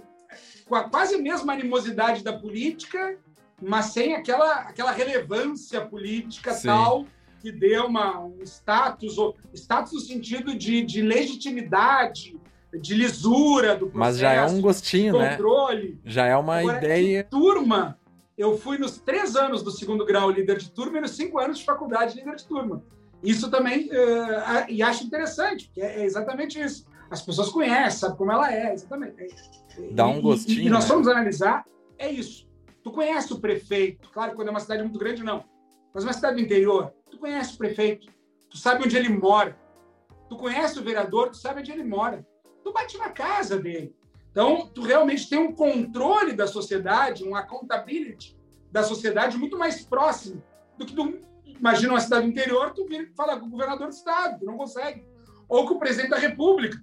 com 0.68 0.76
a 0.76 0.90
quase 0.90 1.18
mesma 1.18 1.54
animosidade 1.54 2.24
da 2.24 2.34
política, 2.34 3.18
mas 3.62 3.88
sem 3.88 4.14
aquela, 4.14 4.62
aquela 4.62 4.92
relevância 4.92 5.82
política 5.82 6.54
Sim. 6.54 6.68
tal 6.68 7.06
que 7.40 7.52
dê 7.52 7.80
uma, 7.80 8.20
um 8.20 8.42
status, 8.44 9.18
ou 9.18 9.36
status 9.54 9.94
no 9.94 10.00
sentido 10.00 10.56
de, 10.56 10.84
de 10.84 11.02
legitimidade, 11.02 12.36
de 12.74 12.94
lisura 12.94 13.76
do 13.76 13.88
processo. 13.88 13.98
Mas 13.98 14.18
já 14.18 14.34
é 14.34 14.46
um 14.46 14.60
gostinho, 14.60 15.14
controle. 15.14 15.92
né? 15.92 15.98
Já 16.04 16.26
é 16.26 16.36
uma 16.36 16.60
Agora, 16.60 16.78
ideia. 16.78 17.24
turma, 17.24 17.98
eu 18.38 18.58
fui 18.58 18.78
nos 18.78 18.98
três 19.00 19.36
anos 19.36 19.64
do 19.64 19.72
segundo 19.72 20.06
grau 20.06 20.30
líder 20.30 20.58
de 20.58 20.72
turma 20.72 20.98
e 20.98 21.02
nos 21.02 21.16
cinco 21.16 21.40
anos 21.40 21.60
de 21.60 21.66
faculdade 21.66 22.16
líder 22.16 22.36
de 22.36 22.46
turma. 22.46 22.84
Isso 23.24 23.50
também, 23.50 23.90
uh, 23.90 24.70
e 24.70 24.84
acho 24.84 25.04
interessante, 25.04 25.66
porque 25.66 25.82
é 25.82 26.06
exatamente 26.06 26.60
isso. 26.60 26.86
As 27.10 27.22
pessoas 27.22 27.50
conhecem, 27.50 28.00
sabem 28.00 28.18
como 28.18 28.32
ela 28.32 28.54
é, 28.54 28.74
exatamente. 28.74 29.28
Dá 29.92 30.06
um 30.06 30.22
gostinho. 30.22 30.62
E, 30.62 30.68
e 30.68 30.70
nós 30.70 30.84
né? 30.84 30.90
vamos 30.90 31.08
analisar, 31.08 31.66
é 31.98 32.12
isso. 32.12 32.48
Tu 32.84 32.92
conhece 32.92 33.34
o 33.34 33.40
prefeito, 33.40 34.10
claro, 34.12 34.36
quando 34.36 34.50
é 34.50 34.52
uma 34.52 34.60
cidade 34.60 34.84
muito 34.84 35.00
grande, 35.00 35.24
não. 35.24 35.44
Mas 35.94 36.04
uma 36.04 36.14
cidade 36.14 36.36
do 36.36 36.42
interior, 36.42 36.94
Tu 37.10 37.18
conhece 37.18 37.56
o 37.56 37.58
prefeito, 37.58 38.08
tu 38.50 38.58
sabe 38.58 38.84
onde 38.84 38.96
ele 38.96 39.10
mora. 39.10 39.58
Tu 40.30 40.38
conhece 40.38 40.78
o 40.78 40.84
vereador, 40.84 41.30
tu 41.30 41.38
sabe 41.38 41.62
onde 41.62 41.72
ele 41.72 41.84
mora. 41.84 42.26
Tu 42.64 42.72
bate 42.72 42.98
na 42.98 43.10
casa 43.10 43.58
dele. 43.58 43.96
Então, 44.38 44.68
tu 44.68 44.84
realmente 44.84 45.28
tem 45.28 45.40
um 45.40 45.52
controle 45.52 46.32
da 46.32 46.46
sociedade, 46.46 47.24
um 47.24 47.36
accountability 47.36 48.38
da 48.72 48.84
sociedade 48.84 49.36
muito 49.36 49.58
mais 49.58 49.84
próximo 49.84 50.44
do 50.78 50.86
que 50.86 50.94
do, 50.94 51.20
imagina 51.44 51.94
uma 51.94 52.00
cidade 52.00 52.28
interior, 52.28 52.72
tu 52.72 52.86
vira 52.86 53.10
fala 53.18 53.40
com 53.40 53.48
o 53.48 53.50
governador 53.50 53.88
do 53.88 53.94
estado, 53.94 54.42
tu 54.42 54.46
não 54.46 54.56
consegue. 54.56 55.04
Ou 55.50 55.66
com 55.66 55.74
o 55.74 55.80
presidente 55.80 56.12
da 56.12 56.20
república. 56.20 56.80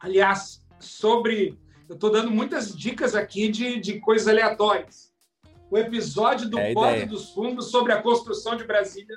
Aliás, 0.00 0.66
sobre... 0.80 1.56
Eu 1.88 1.94
estou 1.94 2.10
dando 2.10 2.28
muitas 2.28 2.76
dicas 2.76 3.14
aqui 3.14 3.48
de, 3.48 3.78
de 3.78 4.00
coisas 4.00 4.26
aleatórias. 4.26 5.14
O 5.70 5.78
episódio 5.78 6.50
do 6.50 6.58
é 6.58 6.74
Porta 6.74 7.06
dos 7.06 7.30
Fundos 7.30 7.70
sobre 7.70 7.92
a 7.92 8.02
construção 8.02 8.56
de 8.56 8.64
Brasília, 8.64 9.16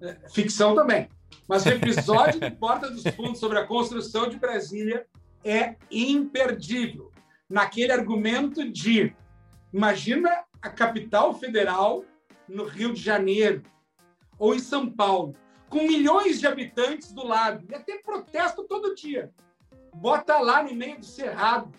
é, 0.00 0.28
ficção 0.28 0.74
também, 0.74 1.08
mas 1.46 1.64
o 1.64 1.68
episódio 1.68 2.40
do 2.40 2.50
Porta 2.56 2.90
dos 2.90 3.04
Fundos 3.14 3.38
sobre 3.38 3.60
a 3.60 3.64
construção 3.64 4.28
de 4.28 4.40
Brasília 4.40 5.06
é 5.46 5.76
imperdível. 5.90 7.12
Naquele 7.48 7.92
argumento 7.92 8.68
de 8.70 9.14
imagina 9.72 10.44
a 10.60 10.68
capital 10.68 11.38
federal 11.38 12.04
no 12.48 12.64
Rio 12.64 12.92
de 12.92 13.00
Janeiro 13.00 13.62
ou 14.38 14.54
em 14.54 14.58
São 14.58 14.90
Paulo, 14.90 15.34
com 15.68 15.82
milhões 15.82 16.40
de 16.40 16.46
habitantes 16.46 17.12
do 17.12 17.24
lado, 17.24 17.64
e 17.70 17.74
até 17.74 17.98
protesto 17.98 18.64
todo 18.64 18.94
dia. 18.94 19.30
Bota 19.94 20.38
lá 20.38 20.62
no 20.62 20.74
meio 20.74 20.98
do 20.98 21.06
cerrado, 21.06 21.72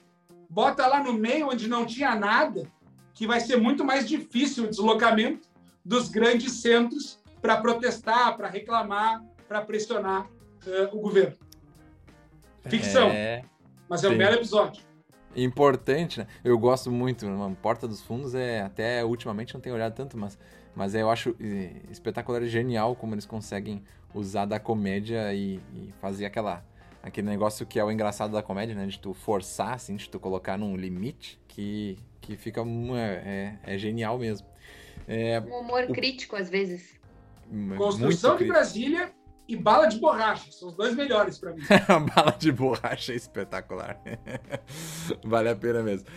bota 0.50 0.88
lá 0.88 1.04
no 1.04 1.14
meio 1.14 1.50
onde 1.50 1.68
não 1.68 1.86
tinha 1.86 2.16
nada, 2.16 2.72
que 3.14 3.28
vai 3.28 3.40
ser 3.40 3.58
muito 3.58 3.84
mais 3.84 4.08
difícil 4.08 4.64
o 4.64 4.70
deslocamento 4.70 5.48
dos 5.84 6.10
grandes 6.10 6.54
centros 6.62 7.20
para 7.42 7.58
protestar, 7.58 8.36
para 8.36 8.48
reclamar, 8.48 9.24
para 9.48 9.62
pressionar 9.62 10.26
uh, 10.66 10.98
o 10.98 11.00
governo. 11.00 11.38
Ficção. 12.68 13.10
É... 13.10 13.44
Mas 13.90 14.04
é 14.04 14.10
um 14.10 14.18
belo 14.18 14.36
episódio. 14.36 14.84
Importante, 15.36 16.20
né? 16.20 16.28
Eu 16.44 16.58
gosto 16.58 16.92
muito, 16.92 17.26
mano. 17.26 17.56
Porta 17.62 17.88
dos 17.88 18.02
Fundos 18.02 18.34
é. 18.34 18.62
Até 18.62 19.06
ultimamente 19.06 19.54
não 19.54 19.62
tenho 19.62 19.76
olhado 19.76 19.94
tanto, 19.94 20.18
mas, 20.18 20.38
mas 20.76 20.96
eu 20.96 21.10
acho 21.10 21.36
espetacular 21.90 22.42
e 22.42 22.50
genial 22.50 22.96
como 22.96 23.14
eles 23.14 23.26
conseguem 23.26 23.84
usar 24.14 24.46
da 24.46 24.60
comédia 24.60 25.34
e, 25.34 25.60
e 25.74 25.94
fazer 26.02 26.26
aquela 26.26 26.66
aquele 27.04 27.28
negócio 27.28 27.66
que 27.66 27.80
é 27.80 27.84
o 27.84 27.92
engraçado 27.92 28.32
da 28.32 28.42
comédia, 28.42 28.76
né? 28.76 28.86
De 28.88 29.00
tu 29.00 29.14
forçar, 29.14 29.74
assim, 29.74 29.96
de 29.96 30.10
tu 30.10 30.20
colocar 30.20 30.58
num 30.58 30.76
limite 30.76 31.40
que, 31.48 31.98
que 32.20 32.36
fica. 32.36 32.62
É, 32.62 33.60
é, 33.66 33.76
é 33.76 33.78
genial 33.78 34.18
mesmo. 34.18 34.48
É, 35.08 35.40
um 35.40 35.60
humor 35.60 35.86
o... 35.88 35.94
crítico, 35.94 36.36
às 36.36 36.50
vezes. 36.50 36.98
Construção 37.78 38.36
de 38.36 38.46
Brasília 38.46 39.12
e 39.48 39.56
bala 39.56 39.88
de 39.88 40.00
borracha. 40.00 40.52
São 40.52 40.70
os 40.70 40.76
dois 40.76 40.96
melhores 40.96 41.38
para 41.38 41.54
mim. 41.54 41.62
bala 42.16 42.32
de 42.32 42.52
borracha 42.52 43.14
é 43.14 43.16
espetacular. 43.16 44.00
vale 45.24 45.50
a 45.50 45.56
pena 45.56 45.82
mesmo. 45.82 46.08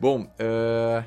Bom, 0.00 0.22
uh, 0.22 1.04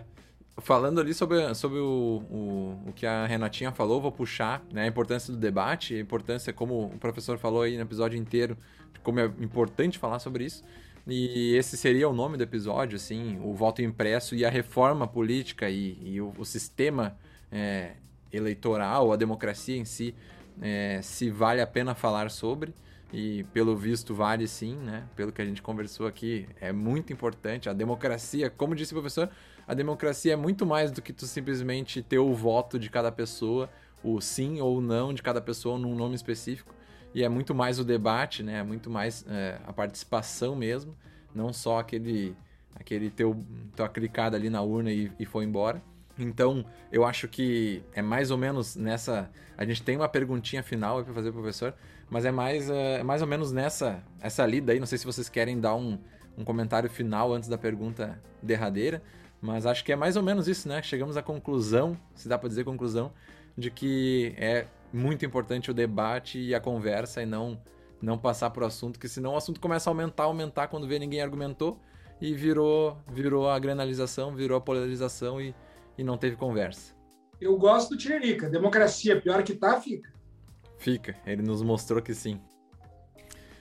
falando 0.61 0.99
ali 0.99 1.13
sobre, 1.13 1.53
sobre 1.55 1.79
o, 1.79 2.23
o, 2.29 2.89
o, 2.89 2.93
que 2.93 3.05
a 3.05 3.25
Renatinha 3.25 3.71
falou, 3.71 4.01
vou 4.01 4.11
puxar 4.11 4.63
né, 4.71 4.83
a 4.83 4.87
importância 4.87 5.33
do 5.33 5.39
debate, 5.39 5.95
a 5.95 5.99
importância, 5.99 6.51
como 6.53 6.85
o 6.85 6.99
professor 6.99 7.37
falou 7.37 7.61
aí 7.61 7.75
no 7.75 7.83
episódio 7.83 8.17
inteiro, 8.17 8.57
como 9.01 9.19
é 9.19 9.25
importante 9.39 9.97
falar 9.97 10.19
sobre 10.19 10.45
isso. 10.45 10.63
E 11.07 11.55
esse 11.55 11.75
seria 11.77 12.07
o 12.07 12.13
nome 12.13 12.37
do 12.37 12.43
episódio, 12.43 12.95
assim, 12.95 13.39
o 13.41 13.53
voto 13.53 13.81
impresso 13.81 14.35
e 14.35 14.45
a 14.45 14.49
reforma 14.49 15.07
política 15.07 15.69
e, 15.69 15.97
e 16.01 16.21
o, 16.21 16.31
o, 16.37 16.45
sistema 16.45 17.17
é, 17.51 17.93
eleitoral, 18.31 19.11
a 19.11 19.15
democracia 19.15 19.77
em 19.77 19.85
si, 19.85 20.15
é, 20.61 21.01
se 21.01 21.29
vale 21.29 21.61
a 21.61 21.67
pena 21.67 21.95
falar 21.95 22.29
sobre. 22.29 22.73
E 23.13 23.43
pelo 23.51 23.75
visto 23.75 24.15
vale 24.15 24.47
sim, 24.47 24.75
né? 24.75 25.03
Pelo 25.17 25.33
que 25.33 25.41
a 25.41 25.45
gente 25.45 25.61
conversou 25.61 26.07
aqui, 26.07 26.47
é 26.61 26.71
muito 26.71 27.11
importante. 27.11 27.67
A 27.67 27.73
democracia, 27.73 28.49
como 28.49 28.73
disse 28.73 28.93
o 28.93 28.95
professor, 28.95 29.29
a 29.67 29.73
democracia 29.73 30.31
é 30.31 30.35
muito 30.37 30.65
mais 30.65 30.91
do 30.91 31.01
que 31.01 31.11
tu 31.11 31.25
simplesmente 31.25 32.01
ter 32.01 32.19
o 32.19 32.33
voto 32.33 32.79
de 32.79 32.89
cada 32.89 33.11
pessoa, 33.11 33.69
o 34.01 34.21
sim 34.21 34.61
ou 34.61 34.79
não 34.79 35.13
de 35.13 35.21
cada 35.21 35.41
pessoa 35.41 35.77
num 35.77 35.93
nome 35.93 36.15
específico. 36.15 36.73
E 37.13 37.21
é 37.21 37.27
muito 37.27 37.53
mais 37.53 37.79
o 37.79 37.83
debate, 37.83 38.43
né? 38.43 38.59
É 38.59 38.63
muito 38.63 38.89
mais 38.89 39.25
é, 39.27 39.59
a 39.65 39.73
participação 39.73 40.55
mesmo, 40.55 40.95
não 41.35 41.51
só 41.51 41.79
aquele 41.79 42.33
aquele 42.73 43.09
teu 43.09 43.37
tua 43.75 43.89
clicada 43.89 44.37
ali 44.37 44.49
na 44.49 44.61
urna 44.61 44.89
e, 44.91 45.11
e 45.19 45.25
foi 45.25 45.43
embora. 45.43 45.83
Então, 46.21 46.65
eu 46.91 47.03
acho 47.03 47.27
que 47.27 47.83
é 47.93 48.01
mais 48.01 48.31
ou 48.31 48.37
menos 48.37 48.75
nessa. 48.75 49.29
A 49.57 49.65
gente 49.65 49.81
tem 49.83 49.95
uma 49.95 50.07
perguntinha 50.07 50.61
final 50.61 51.03
para 51.03 51.13
fazer 51.13 51.31
pro 51.31 51.41
professor, 51.41 51.73
mas 52.09 52.25
é 52.25 52.31
mais, 52.31 52.69
é, 52.69 52.99
é 52.99 53.03
mais 53.03 53.21
ou 53.21 53.27
menos 53.27 53.51
nessa 53.51 54.03
essa 54.19 54.45
lida 54.45 54.71
aí. 54.71 54.79
Não 54.79 54.85
sei 54.85 54.97
se 54.97 55.05
vocês 55.05 55.27
querem 55.29 55.59
dar 55.59 55.75
um, 55.75 55.97
um 56.37 56.43
comentário 56.43 56.89
final 56.89 57.33
antes 57.33 57.49
da 57.49 57.57
pergunta 57.57 58.21
derradeira, 58.41 59.01
mas 59.41 59.65
acho 59.65 59.83
que 59.83 59.91
é 59.91 59.95
mais 59.95 60.15
ou 60.15 60.23
menos 60.23 60.47
isso, 60.47 60.67
né? 60.67 60.81
Chegamos 60.81 61.17
à 61.17 61.23
conclusão, 61.23 61.97
se 62.13 62.27
dá 62.27 62.37
para 62.37 62.47
dizer 62.47 62.63
conclusão, 62.63 63.11
de 63.57 63.71
que 63.71 64.33
é 64.37 64.67
muito 64.93 65.25
importante 65.25 65.71
o 65.71 65.73
debate 65.73 66.39
e 66.39 66.53
a 66.53 66.59
conversa 66.59 67.21
e 67.21 67.25
não 67.25 67.59
não 68.01 68.17
passar 68.17 68.49
por 68.49 68.63
assunto, 68.63 68.99
que 68.99 69.07
senão 69.07 69.33
o 69.33 69.37
assunto 69.37 69.59
começa 69.59 69.87
a 69.87 69.91
aumentar, 69.91 70.23
aumentar 70.23 70.67
quando 70.69 70.87
vê 70.87 70.97
ninguém 70.97 71.21
argumentou 71.21 71.79
e 72.19 72.33
virou 72.33 72.97
virou 73.07 73.47
a 73.47 73.59
granalização, 73.59 74.35
virou 74.35 74.57
a 74.57 74.61
polarização 74.61 75.39
e 75.39 75.53
e 76.01 76.03
não 76.03 76.17
teve 76.17 76.35
conversa. 76.35 76.95
Eu 77.39 77.55
gosto 77.57 77.91
do 77.91 77.97
Tiririca. 77.97 78.49
Democracia, 78.49 79.21
pior 79.21 79.43
que 79.43 79.53
tá, 79.53 79.79
fica. 79.79 80.11
Fica. 80.79 81.15
Ele 81.25 81.43
nos 81.43 81.61
mostrou 81.61 82.01
que 82.01 82.13
sim. 82.13 82.41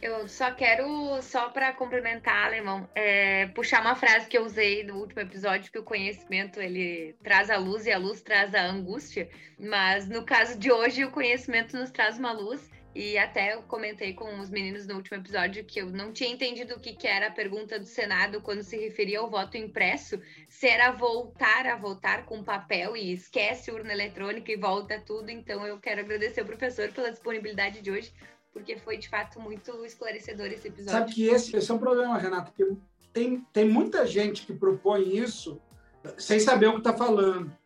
Eu 0.01 0.27
só 0.27 0.51
quero, 0.51 1.21
só 1.21 1.51
para 1.51 1.75
complementar, 1.75 2.47
Alemão, 2.47 2.89
é, 2.95 3.49
puxar 3.49 3.83
uma 3.83 3.95
frase 3.95 4.27
que 4.27 4.39
eu 4.39 4.47
usei 4.47 4.83
no 4.83 4.97
último 4.97 5.21
episódio, 5.21 5.71
que 5.71 5.79
o 5.79 5.83
conhecimento 5.83 6.59
ele 6.59 7.15
traz 7.23 7.51
a 7.51 7.59
luz 7.59 7.85
e 7.85 7.93
a 7.93 7.99
luz 7.99 8.23
traz 8.23 8.55
a 8.55 8.65
angústia. 8.65 9.29
Mas 9.59 10.09
no 10.09 10.25
caso 10.25 10.59
de 10.59 10.73
hoje, 10.73 11.05
o 11.05 11.11
conhecimento 11.11 11.77
nos 11.77 11.91
traz 11.91 12.19
uma 12.19 12.33
luz 12.33 12.71
e 12.95 13.17
até 13.17 13.55
eu 13.55 13.63
comentei 13.63 14.15
com 14.15 14.41
os 14.41 14.51
meninos 14.51 14.87
no 14.87 14.97
último 14.97 15.17
episódio 15.17 15.65
que 15.65 15.81
eu 15.81 15.89
não 15.91 16.13
tinha 16.13 16.31
entendido 16.31 16.75
o 16.75 16.81
que, 16.81 16.93
que 16.93 17.07
era 17.07 17.29
a 17.29 17.31
pergunta 17.31 17.79
do 17.79 17.87
Senado 17.87 18.41
quando 18.41 18.65
se 18.65 18.77
referia 18.77 19.21
ao 19.21 19.31
voto 19.31 19.57
impresso, 19.57 20.21
se 20.49 20.67
era 20.67 20.91
voltar 20.91 21.67
a 21.67 21.77
votar 21.77 22.25
com 22.25 22.43
papel 22.43 22.97
e 22.97 23.13
esquece 23.13 23.71
urna 23.71 23.93
eletrônica 23.93 24.51
e 24.51 24.57
volta 24.57 25.01
tudo. 25.07 25.31
Então 25.31 25.65
eu 25.65 25.79
quero 25.79 26.01
agradecer 26.01 26.41
ao 26.41 26.47
professor 26.47 26.91
pela 26.91 27.13
disponibilidade 27.13 27.81
de 27.81 27.93
hoje, 27.93 28.13
porque 28.53 28.77
foi 28.77 28.97
de 28.97 29.09
fato 29.09 29.39
muito 29.39 29.85
esclarecedor 29.85 30.47
esse 30.47 30.67
episódio. 30.67 30.99
Sabe 30.99 31.13
que 31.13 31.29
esse, 31.29 31.57
esse 31.57 31.71
é 31.71 31.75
um 31.75 31.79
problema, 31.79 32.19
Renato, 32.19 32.53
porque 32.53 32.75
tem, 33.13 33.47
tem 33.53 33.69
muita 33.69 34.05
gente 34.05 34.45
que 34.45 34.53
propõe 34.53 35.17
isso 35.17 35.61
sem 36.19 36.41
saber 36.41 36.67
o 36.67 36.73
que 36.73 36.79
está 36.79 36.93
falando. 36.93 37.57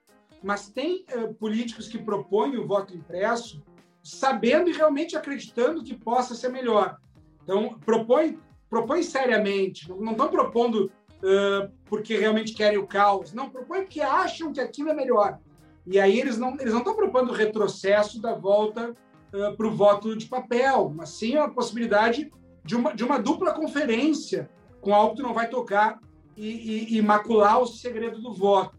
Mas 0.43 0.69
tem 0.69 1.07
uh, 1.17 1.33
políticos 1.33 1.89
que 1.89 1.97
propõem 1.97 2.59
o 2.59 2.67
voto 2.67 2.95
impresso 2.95 3.65
sabendo 4.05 4.69
e 4.69 4.75
realmente 4.75 5.17
acreditando 5.17 5.83
que 5.83 5.95
possa 5.95 6.35
ser 6.35 6.51
melhor. 6.51 6.99
Então, 7.43 7.79
propõe, 7.85 8.39
propõe 8.69 9.03
seriamente, 9.03 9.89
não 9.89 10.13
estão 10.13 10.29
propondo 10.29 10.93
uh, 11.23 11.73
porque 11.87 12.19
realmente 12.19 12.53
querem 12.53 12.79
o 12.79 12.87
caos, 12.87 13.33
não, 13.33 13.49
propõe 13.49 13.81
porque 13.81 14.03
acham 14.03 14.53
que 14.53 14.61
aquilo 14.61 14.91
é 14.91 14.95
melhor. 14.95 15.39
E 15.87 15.99
aí 15.99 16.21
eles 16.21 16.39
não 16.39 16.55
eles 16.61 16.73
não 16.73 16.81
estão 16.81 16.95
propondo 16.95 17.31
o 17.31 17.35
retrocesso 17.35 18.21
da 18.21 18.35
volta 18.35 18.91
uh, 18.91 19.57
para 19.57 19.67
o 19.67 19.75
voto 19.75 20.15
de 20.17 20.27
papel, 20.27 20.93
mas 20.95 21.09
sim 21.11 21.37
a 21.37 21.49
possibilidade 21.49 22.31
de 22.63 22.77
uma, 22.77 22.95
de 22.95 23.05
uma 23.05 23.19
dupla 23.19 23.53
conferência 23.55 24.51
com 24.81 24.95
algo 24.95 25.17
que 25.17 25.23
não 25.23 25.33
vai 25.33 25.49
tocar 25.49 25.99
e, 26.37 26.49
e, 26.95 26.99
e 26.99 27.03
macular 27.03 27.61
o 27.61 27.67
segredo 27.67 28.21
do 28.21 28.35
voto. 28.35 28.77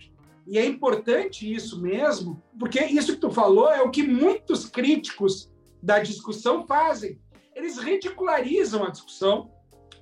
E 0.48 0.58
é 0.58 0.66
importante 0.66 1.52
isso 1.52 1.82
mesmo, 1.82 2.42
porque 2.60 2.84
isso 2.86 3.14
que 3.14 3.22
tu 3.22 3.32
falou 3.32 3.70
é 3.72 3.82
o 3.82 3.90
que 3.90 4.04
muitos 4.04 4.66
críticos 4.66 5.52
da 5.82 6.00
discussão 6.00 6.66
fazem. 6.68 7.20
Eles 7.56 7.78
ridicularizam 7.78 8.84
a 8.84 8.90
discussão 8.90 9.52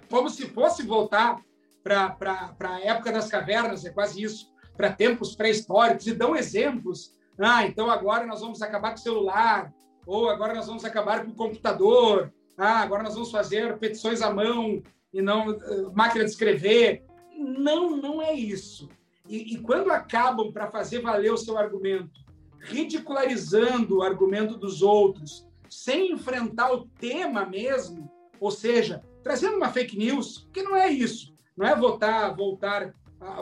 como 0.10 0.30
se 0.30 0.48
fosse 0.48 0.84
voltar 0.84 1.40
para 1.84 2.56
a 2.60 2.82
época 2.82 3.12
das 3.12 3.30
cavernas, 3.30 3.84
é 3.86 3.90
quase 3.90 4.22
isso, 4.22 4.54
para 4.76 4.92
tempos 4.92 5.36
pré-históricos, 5.36 6.08
e 6.08 6.14
dão 6.14 6.36
exemplos. 6.36 7.16
Ah, 7.40 7.66
então 7.66 7.90
agora 7.90 8.26
nós 8.26 8.42
vamos 8.42 8.62
acabar 8.62 8.92
com 8.92 8.98
o 8.98 9.02
celular, 9.02 9.74
ou 10.06 10.30
agora 10.30 10.54
nós 10.54 10.68
vamos 10.68 10.86
acabar 10.86 11.24
com 11.24 11.32
o 11.32 11.36
computador, 11.36 12.32
ah, 12.58 12.82
agora 12.82 13.04
nós 13.04 13.16
vamos 13.16 13.32
fazer 13.32 13.78
petições 13.80 14.22
à 14.22 14.32
mão 14.32 14.82
e 15.14 15.22
não 15.22 15.50
uh, 15.50 15.92
máquina 15.94 16.24
de 16.24 16.32
escrever. 16.32 17.04
Não, 17.38 17.98
não 17.98 18.22
é 18.22 18.34
isso. 18.34 18.90
E, 19.34 19.56
e 19.56 19.58
quando 19.58 19.92
acabam 19.92 20.52
para 20.52 20.70
fazer 20.70 21.02
valer 21.02 21.34
o 21.34 21.38
seu 21.38 21.58
argumento, 21.58 22.22
ridicularizando 22.60 23.98
o 23.98 24.04
argumento 24.04 24.56
dos 24.56 24.84
outros, 24.84 25.48
sem 25.68 26.12
enfrentar 26.12 26.72
o 26.72 26.86
tema 27.00 27.44
mesmo, 27.44 28.08
ou 28.40 28.52
seja, 28.52 29.04
trazendo 29.24 29.58
uma 29.58 29.72
fake 29.72 29.98
news, 29.98 30.48
que 30.54 30.62
não 30.62 30.76
é 30.76 30.88
isso, 30.88 31.34
não 31.58 31.66
é 31.66 31.76
votar, 31.76 32.36
voltar, 32.36 32.94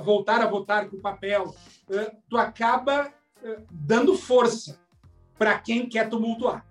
voltar 0.01 0.41
a 0.41 0.47
votar 0.47 0.89
com 0.89 1.01
papel, 1.01 1.53
tu 2.30 2.38
acaba 2.38 3.13
dando 3.69 4.15
força 4.18 4.80
para 5.38 5.59
quem 5.59 5.89
quer 5.89 6.09
tumultuar. 6.09 6.65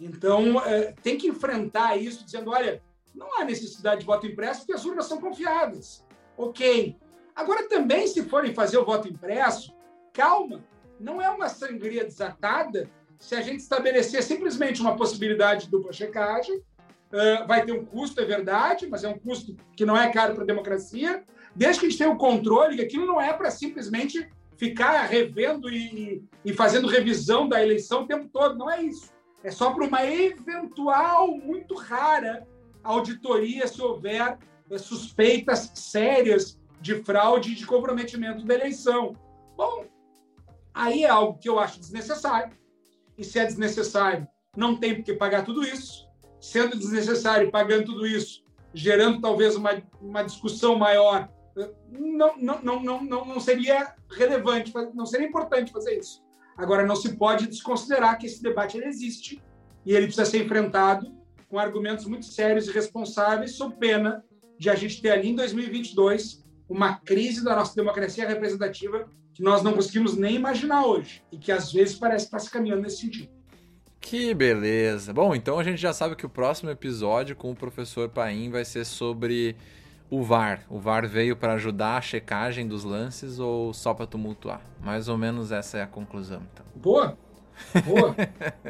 Então, 0.00 0.54
tem 1.02 1.18
que 1.18 1.26
enfrentar 1.26 1.98
isso 1.98 2.24
dizendo, 2.24 2.50
olha, 2.50 2.82
não 3.14 3.38
há 3.38 3.44
necessidade 3.44 4.00
de 4.00 4.06
voto 4.06 4.26
impresso 4.26 4.60
porque 4.60 4.72
as 4.72 4.86
urnas 4.86 5.04
são 5.04 5.20
confiáveis. 5.20 6.02
Ok. 6.34 6.96
Agora, 7.38 7.68
também, 7.68 8.04
se 8.08 8.24
forem 8.24 8.52
fazer 8.52 8.78
o 8.78 8.84
voto 8.84 9.06
impresso, 9.06 9.72
calma, 10.12 10.60
não 10.98 11.22
é 11.22 11.30
uma 11.30 11.48
sangria 11.48 12.04
desatada 12.04 12.90
se 13.16 13.36
a 13.36 13.40
gente 13.40 13.60
estabelecer 13.60 14.24
simplesmente 14.24 14.80
uma 14.80 14.96
possibilidade 14.96 15.66
de 15.66 15.70
dupla 15.70 15.92
checagem. 15.92 16.56
Uh, 16.56 17.46
vai 17.46 17.64
ter 17.64 17.70
um 17.70 17.84
custo, 17.84 18.20
é 18.20 18.24
verdade, 18.24 18.88
mas 18.88 19.04
é 19.04 19.08
um 19.08 19.16
custo 19.16 19.56
que 19.76 19.86
não 19.86 19.96
é 19.96 20.10
caro 20.10 20.34
para 20.34 20.42
a 20.42 20.46
democracia, 20.46 21.22
desde 21.54 21.78
que 21.78 21.86
a 21.86 21.88
gente 21.88 21.98
tenha 21.98 22.10
o 22.10 22.18
controle 22.18 22.74
que 22.74 22.82
aquilo 22.82 23.06
não 23.06 23.20
é 23.20 23.32
para 23.32 23.52
simplesmente 23.52 24.28
ficar 24.56 25.00
revendo 25.06 25.70
e, 25.70 26.24
e, 26.44 26.52
fazendo 26.52 26.88
revisão 26.88 27.48
da 27.48 27.62
eleição 27.62 28.02
o 28.02 28.06
tempo 28.08 28.28
todo. 28.32 28.58
Não 28.58 28.68
é 28.68 28.82
isso. 28.82 29.12
É 29.44 29.50
só 29.52 29.70
para 29.70 29.86
uma 29.86 30.04
eventual, 30.04 31.28
muito 31.36 31.76
rara 31.76 32.44
auditoria 32.82 33.68
se 33.68 33.80
houver 33.80 34.36
eh, 34.68 34.78
suspeitas 34.78 35.70
sérias 35.76 36.58
de 36.80 37.02
fraude 37.02 37.52
e 37.52 37.54
de 37.54 37.66
comprometimento 37.66 38.44
da 38.44 38.54
eleição. 38.54 39.16
Bom, 39.56 39.86
aí 40.72 41.04
é 41.04 41.08
algo 41.08 41.38
que 41.38 41.48
eu 41.48 41.58
acho 41.58 41.80
desnecessário. 41.80 42.56
E 43.16 43.24
se 43.24 43.38
é 43.38 43.44
desnecessário, 43.44 44.28
não 44.56 44.76
tem 44.76 44.94
por 44.94 45.04
que 45.04 45.12
pagar 45.12 45.44
tudo 45.44 45.64
isso. 45.64 46.08
Sendo 46.40 46.78
desnecessário, 46.78 47.50
pagando 47.50 47.86
tudo 47.86 48.06
isso, 48.06 48.44
gerando 48.72 49.20
talvez 49.20 49.56
uma, 49.56 49.82
uma 50.00 50.22
discussão 50.22 50.76
maior, 50.76 51.28
não, 51.90 52.38
não, 52.38 52.62
não, 52.62 53.02
não, 53.02 53.24
não 53.24 53.40
seria 53.40 53.94
relevante, 54.10 54.72
não 54.94 55.04
seria 55.04 55.26
importante 55.26 55.72
fazer 55.72 55.98
isso. 55.98 56.22
Agora, 56.56 56.86
não 56.86 56.96
se 56.96 57.16
pode 57.16 57.46
desconsiderar 57.46 58.18
que 58.18 58.26
esse 58.26 58.42
debate 58.42 58.76
ele 58.76 58.86
existe 58.86 59.42
e 59.84 59.94
ele 59.94 60.06
precisa 60.06 60.26
ser 60.26 60.44
enfrentado 60.44 61.16
com 61.48 61.58
argumentos 61.58 62.04
muito 62.04 62.26
sérios 62.26 62.68
e 62.68 62.72
responsáveis, 62.72 63.56
sob 63.56 63.76
pena 63.76 64.24
de 64.58 64.68
a 64.68 64.74
gente 64.74 65.00
ter 65.00 65.10
ali 65.10 65.30
em 65.30 65.34
2022 65.34 66.44
uma 66.68 66.96
crise 66.96 67.42
da 67.42 67.56
nossa 67.56 67.74
democracia 67.74 68.28
representativa 68.28 69.08
que 69.32 69.42
nós 69.42 69.62
não 69.62 69.72
conseguimos 69.72 70.16
nem 70.16 70.34
imaginar 70.34 70.84
hoje 70.84 71.22
e 71.30 71.38
que 71.38 71.52
às 71.52 71.72
vezes 71.72 71.96
parece 71.96 72.26
estar 72.26 72.38
se 72.38 72.50
caminhando 72.50 72.82
nesse 72.82 73.00
sentido. 73.00 73.30
Que 74.00 74.32
beleza! 74.32 75.12
Bom, 75.12 75.34
então 75.34 75.58
a 75.58 75.64
gente 75.64 75.80
já 75.80 75.92
sabe 75.92 76.16
que 76.16 76.26
o 76.26 76.28
próximo 76.28 76.70
episódio 76.70 77.36
com 77.36 77.50
o 77.50 77.56
professor 77.56 78.08
Paim 78.08 78.50
vai 78.50 78.64
ser 78.64 78.84
sobre 78.84 79.56
o 80.10 80.22
VAR. 80.22 80.64
O 80.68 80.78
VAR 80.78 81.06
veio 81.06 81.36
para 81.36 81.54
ajudar 81.54 81.96
a 81.96 82.00
checagem 82.00 82.66
dos 82.66 82.84
lances 82.84 83.38
ou 83.38 83.74
só 83.74 83.92
para 83.92 84.06
tumultuar? 84.06 84.62
Mais 84.80 85.08
ou 85.08 85.18
menos 85.18 85.52
essa 85.52 85.78
é 85.78 85.82
a 85.82 85.86
conclusão. 85.86 86.42
Então. 86.52 86.66
Boa! 86.74 87.18
Boa! 87.84 88.14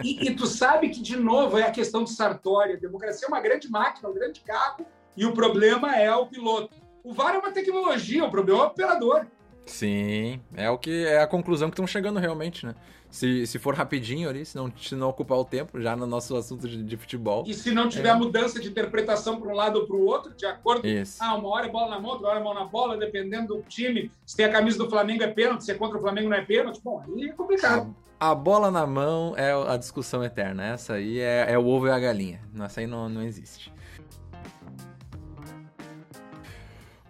e, 0.03 0.29
e, 0.29 0.35
tu 0.35 0.47
sabe 0.47 0.89
que, 0.89 1.01
de 1.01 1.17
novo, 1.17 1.59
é 1.59 1.63
a 1.63 1.71
questão 1.71 2.03
do 2.03 2.11
Sartori. 2.11 2.73
A 2.73 2.77
democracia 2.77 3.27
é 3.27 3.29
uma 3.29 3.41
grande 3.41 3.71
máquina, 3.71 4.09
um 4.09 4.15
grande 4.15 4.41
carro, 4.41 4.87
e 5.17 5.27
o 5.27 5.33
problema 5.33 5.95
é 5.97 6.15
o 6.15 6.27
piloto. 6.27 6.75
O 7.09 7.15
VAR 7.15 7.35
é 7.35 7.39
uma 7.39 7.51
tecnologia, 7.51 8.23
o 8.23 8.31
problema 8.31 8.61
é 8.61 8.65
o 8.65 8.67
operador. 8.67 9.27
Sim, 9.65 10.43
é 10.55 10.69
o 10.69 10.77
que 10.77 11.07
é 11.07 11.23
a 11.23 11.27
conclusão 11.27 11.71
que 11.71 11.73
estão 11.73 11.87
chegando 11.87 12.19
realmente, 12.19 12.67
né? 12.67 12.75
Se, 13.09 13.47
se 13.47 13.59
for 13.59 13.75
rapidinho 13.75 14.29
ali, 14.29 14.45
se 14.45 14.55
não, 14.55 14.71
se 14.77 14.95
não 14.95 15.09
ocupar 15.09 15.39
o 15.39 15.45
tempo, 15.45 15.81
já 15.81 15.97
no 15.97 16.07
nosso 16.07 16.37
assunto 16.37 16.69
de, 16.69 16.85
de 16.85 16.97
futebol. 16.99 17.45
E 17.47 17.55
se 17.55 17.71
não 17.71 17.89
tiver 17.89 18.11
é... 18.11 18.15
mudança 18.15 18.61
de 18.61 18.69
interpretação 18.69 19.41
para 19.41 19.49
um 19.51 19.55
lado 19.55 19.79
ou 19.79 19.87
para 19.87 19.97
o 19.97 20.05
outro, 20.05 20.35
de 20.35 20.45
acordo 20.45 20.87
Isso. 20.87 21.17
Ah, 21.19 21.35
uma 21.35 21.49
hora 21.49 21.67
é 21.67 21.71
bola 21.71 21.89
na 21.89 21.99
mão, 21.99 22.11
outra 22.11 22.29
hora 22.29 22.41
é 22.41 22.43
mão 22.43 22.53
na 22.53 22.67
bola, 22.67 22.99
dependendo 22.99 23.55
do 23.57 23.63
time. 23.63 24.11
Se 24.27 24.37
tem 24.37 24.45
a 24.45 24.53
camisa 24.53 24.77
do 24.77 24.91
Flamengo 24.91 25.23
é 25.23 25.29
pênalti, 25.29 25.65
se 25.65 25.73
é 25.73 25.75
contra 25.75 25.97
o 25.97 26.03
Flamengo 26.03 26.29
não 26.29 26.37
é 26.37 26.45
pênalti. 26.45 26.79
Bom, 26.85 27.03
aí 27.07 27.31
é 27.31 27.33
complicado. 27.33 27.97
A, 28.21 28.33
a 28.33 28.35
bola 28.35 28.71
na 28.71 28.87
mão 28.87 29.33
é 29.35 29.51
a 29.51 29.79
discussão 29.79 30.23
eterna. 30.23 30.63
Essa 30.67 30.95
aí 30.95 31.21
é, 31.21 31.47
é 31.49 31.59
o 31.59 31.67
ovo 31.67 31.87
e 31.87 31.91
a 31.91 31.99
galinha. 31.99 32.43
Essa 32.61 32.81
aí 32.81 32.87
não, 32.87 33.09
não 33.09 33.23
existe. 33.23 33.73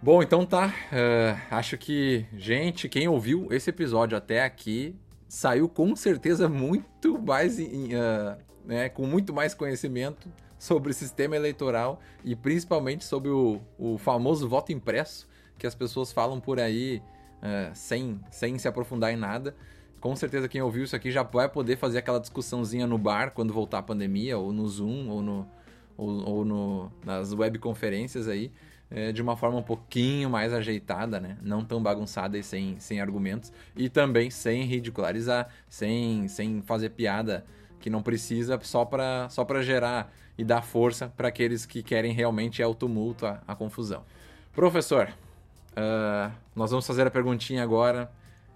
Bom, 0.01 0.23
então 0.23 0.45
tá. 0.45 0.67
Uh, 0.67 1.41
acho 1.51 1.77
que, 1.77 2.25
gente, 2.37 2.87
quem 2.87 3.09
ouviu 3.09 3.49
esse 3.51 3.69
episódio 3.69 4.17
até 4.17 4.43
aqui 4.43 4.95
saiu 5.27 5.67
com 5.67 5.93
certeza 5.93 6.47
muito 6.47 7.21
mais, 7.21 7.59
uh, 7.59 8.37
né, 8.65 8.87
com 8.87 9.05
muito 9.05 9.33
mais 9.33 9.53
conhecimento 9.53 10.31
sobre 10.57 10.91
o 10.91 10.93
sistema 10.93 11.35
eleitoral 11.35 11.99
e 12.23 12.33
principalmente 12.33 13.03
sobre 13.03 13.29
o, 13.29 13.59
o 13.77 13.97
famoso 13.97 14.47
voto 14.47 14.71
impresso 14.71 15.27
que 15.57 15.67
as 15.67 15.75
pessoas 15.75 16.13
falam 16.13 16.39
por 16.39 16.61
aí 16.61 17.01
uh, 17.43 17.69
sem, 17.73 18.21
sem 18.31 18.57
se 18.57 18.69
aprofundar 18.69 19.11
em 19.11 19.17
nada. 19.17 19.53
Com 19.99 20.15
certeza 20.15 20.47
quem 20.47 20.61
ouviu 20.61 20.85
isso 20.85 20.95
aqui 20.95 21.11
já 21.11 21.23
vai 21.23 21.49
poder 21.49 21.75
fazer 21.75 21.97
aquela 21.97 22.21
discussãozinha 22.21 22.87
no 22.87 22.97
bar 22.97 23.31
quando 23.31 23.53
voltar 23.53 23.79
a 23.79 23.83
pandemia, 23.83 24.37
ou 24.37 24.53
no 24.53 24.65
Zoom, 24.65 25.09
ou, 25.09 25.21
no, 25.21 25.47
ou, 25.97 26.09
ou 26.25 26.45
no, 26.45 26.91
nas 27.03 27.33
webconferências 27.33 28.29
aí 28.29 28.49
é, 28.91 29.11
de 29.11 29.21
uma 29.21 29.37
forma 29.37 29.57
um 29.57 29.63
pouquinho 29.63 30.29
mais 30.29 30.53
ajeitada, 30.53 31.19
né? 31.19 31.37
Não 31.41 31.63
tão 31.63 31.81
bagunçada 31.81 32.37
e 32.37 32.43
sem, 32.43 32.79
sem 32.79 32.99
argumentos. 32.99 33.51
E 33.75 33.89
também 33.89 34.29
sem 34.29 34.63
ridicularizar, 34.63 35.49
sem, 35.67 36.27
sem 36.27 36.61
fazer 36.61 36.89
piada 36.89 37.45
que 37.79 37.89
não 37.89 38.01
precisa 38.01 38.59
só 38.61 38.83
para 38.83 39.29
só 39.29 39.45
gerar 39.61 40.11
e 40.37 40.43
dar 40.43 40.61
força 40.61 41.11
para 41.15 41.27
aqueles 41.27 41.65
que 41.65 41.81
querem 41.83 42.13
realmente 42.13 42.61
é 42.61 42.67
o 42.67 42.73
tumulto, 42.73 43.25
a, 43.25 43.41
a 43.47 43.55
confusão. 43.55 44.03
Professor, 44.53 45.09
uh, 45.71 46.31
nós 46.55 46.71
vamos 46.71 46.85
fazer 46.85 47.07
a 47.07 47.11
perguntinha 47.11 47.63
agora 47.63 48.11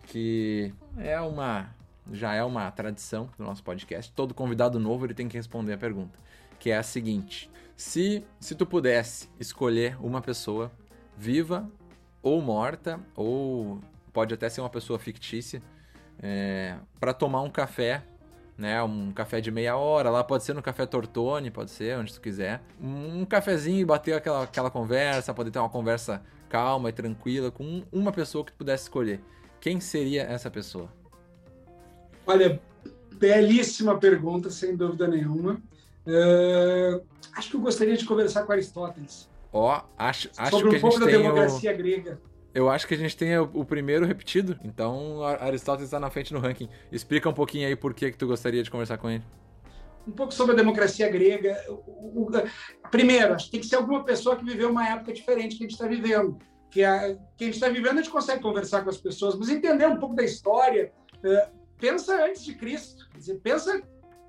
que 0.08 0.74
é 0.98 1.20
uma 1.22 1.74
já 2.12 2.34
é 2.34 2.44
uma 2.44 2.70
tradição 2.72 3.30
do 3.38 3.46
nosso 3.46 3.64
podcast. 3.64 4.12
Todo 4.12 4.34
convidado 4.34 4.78
novo 4.78 5.06
ele 5.06 5.14
tem 5.14 5.30
que 5.30 5.38
responder 5.38 5.74
a 5.74 5.78
pergunta, 5.78 6.20
que 6.60 6.70
é 6.70 6.78
a 6.78 6.84
seguinte: 6.84 7.50
se, 7.76 8.26
se 8.40 8.56
tu 8.56 8.66
pudesse 8.66 9.30
escolher 9.40 9.98
uma 10.02 10.22
pessoa 10.22 10.72
viva 11.18 11.70
ou 12.22 12.41
morta, 12.41 13.00
ou 13.16 13.80
pode 14.12 14.34
até 14.34 14.50
ser 14.50 14.62
uma 14.62 14.70
pessoa 14.70 14.98
fictícia, 15.00 15.62
é, 16.22 16.78
para 17.00 17.14
tomar 17.14 17.41
um 17.41 17.50
café, 17.50 18.04
né? 18.58 18.82
Um 18.84 19.12
café 19.12 19.41
de 19.41 19.52
meia 19.52 19.76
hora, 19.76 20.10
lá 20.10 20.24
pode 20.24 20.44
ser 20.44 20.54
no 20.54 20.62
Café 20.62 20.86
Tortone, 20.86 21.50
pode 21.50 21.72
ser, 21.72 21.98
onde 21.98 22.14
tu 22.14 22.22
quiser. 22.22 22.62
Um 22.80 23.26
cafezinho 23.26 23.80
e 23.80 23.86
bater 23.86 24.14
aquela, 24.14 24.44
aquela 24.44 24.70
conversa, 24.70 25.34
poder 25.34 25.52
ter 25.52 25.60
uma 25.60 25.70
conversa 25.70 26.22
calma 26.50 26.90
e 26.90 26.94
tranquila 26.94 27.50
com 27.50 27.84
uma 27.91 28.12
pessoa 28.12 28.45
que 28.45 28.52
tu 28.52 28.58
pudesse 28.58 28.84
escolher. 28.84 29.20
Quem 29.60 29.80
seria 29.80 30.24
essa 30.24 30.52
pessoa? 30.52 30.88
Olha, 32.28 32.62
belíssima 33.14 33.98
pergunta, 33.98 34.50
sem 34.50 34.76
dúvida 34.76 35.08
nenhuma. 35.08 35.60
Uh, 36.06 37.04
acho 37.36 37.50
que 37.50 37.56
eu 37.56 37.62
gostaria 37.62 37.96
de 37.96 38.06
conversar 38.06 38.44
com 38.44 38.52
Aristóteles. 38.52 39.30
Ó, 39.52 39.78
oh, 39.78 39.82
acho, 39.98 40.30
acho 40.38 40.52
sobre 40.52 40.72
que 40.72 40.78
um 40.78 40.82
pouco 40.82 41.00
da 41.00 41.06
democracia 41.06 41.74
o... 41.74 41.78
grega. 41.78 42.22
Eu 42.54 42.70
acho 42.70 42.88
que 42.88 42.94
a 42.94 42.98
gente 42.98 43.18
tem 43.18 43.36
o 43.38 43.66
primeiro 43.66 44.06
repetido, 44.06 44.60
então 44.64 45.24
Aristóteles 45.24 45.88
está 45.88 46.00
na 46.00 46.12
frente 46.12 46.32
no 46.32 46.40
ranking. 46.40 46.70
Explica 46.92 47.28
um 47.28 47.34
pouquinho 47.34 47.68
aí 47.68 47.76
por 47.76 47.96
que, 47.96 48.12
que 48.12 48.18
tu 48.18 48.28
gostaria 48.28 48.62
de 48.62 48.70
conversar 48.70 48.98
com 48.98 49.10
ele. 49.10 49.24
Um 50.08 50.12
pouco 50.12 50.32
sobre 50.32 50.54
a 50.54 50.56
democracia 50.56 51.10
grega. 51.10 51.58
Primeiro, 52.92 53.34
acho 53.34 53.46
que 53.46 53.52
tem 53.52 53.60
que 53.60 53.66
ser 53.66 53.78
alguma 53.78 54.04
pessoa 54.04 54.36
que 54.36 54.46
viveu 54.46 54.70
uma 54.70 54.88
época 54.88 55.14
diferente 55.14 55.56
que 55.56 55.64
a 55.64 55.68
gente 55.68 55.74
está 55.74 55.88
vivendo. 55.88 56.38
Que 56.70 56.84
a, 56.84 57.16
que 57.38 57.44
a 57.44 57.46
gente 57.46 57.56
está 57.56 57.70
vivendo, 57.70 57.94
a 57.94 58.02
gente 58.02 58.10
consegue 58.10 58.42
conversar 58.42 58.84
com 58.84 58.90
as 58.90 58.98
pessoas, 58.98 59.36
mas 59.36 59.50
entender 59.50 59.88
um 59.88 59.98
pouco 59.98 60.16
da 60.16 60.24
história. 60.24 60.92
Uh, 61.24 61.58
pensa 61.80 62.24
antes 62.24 62.44
de 62.44 62.54
Cristo. 62.54 63.08
Dizer, 63.16 63.40
pensa 63.40 63.82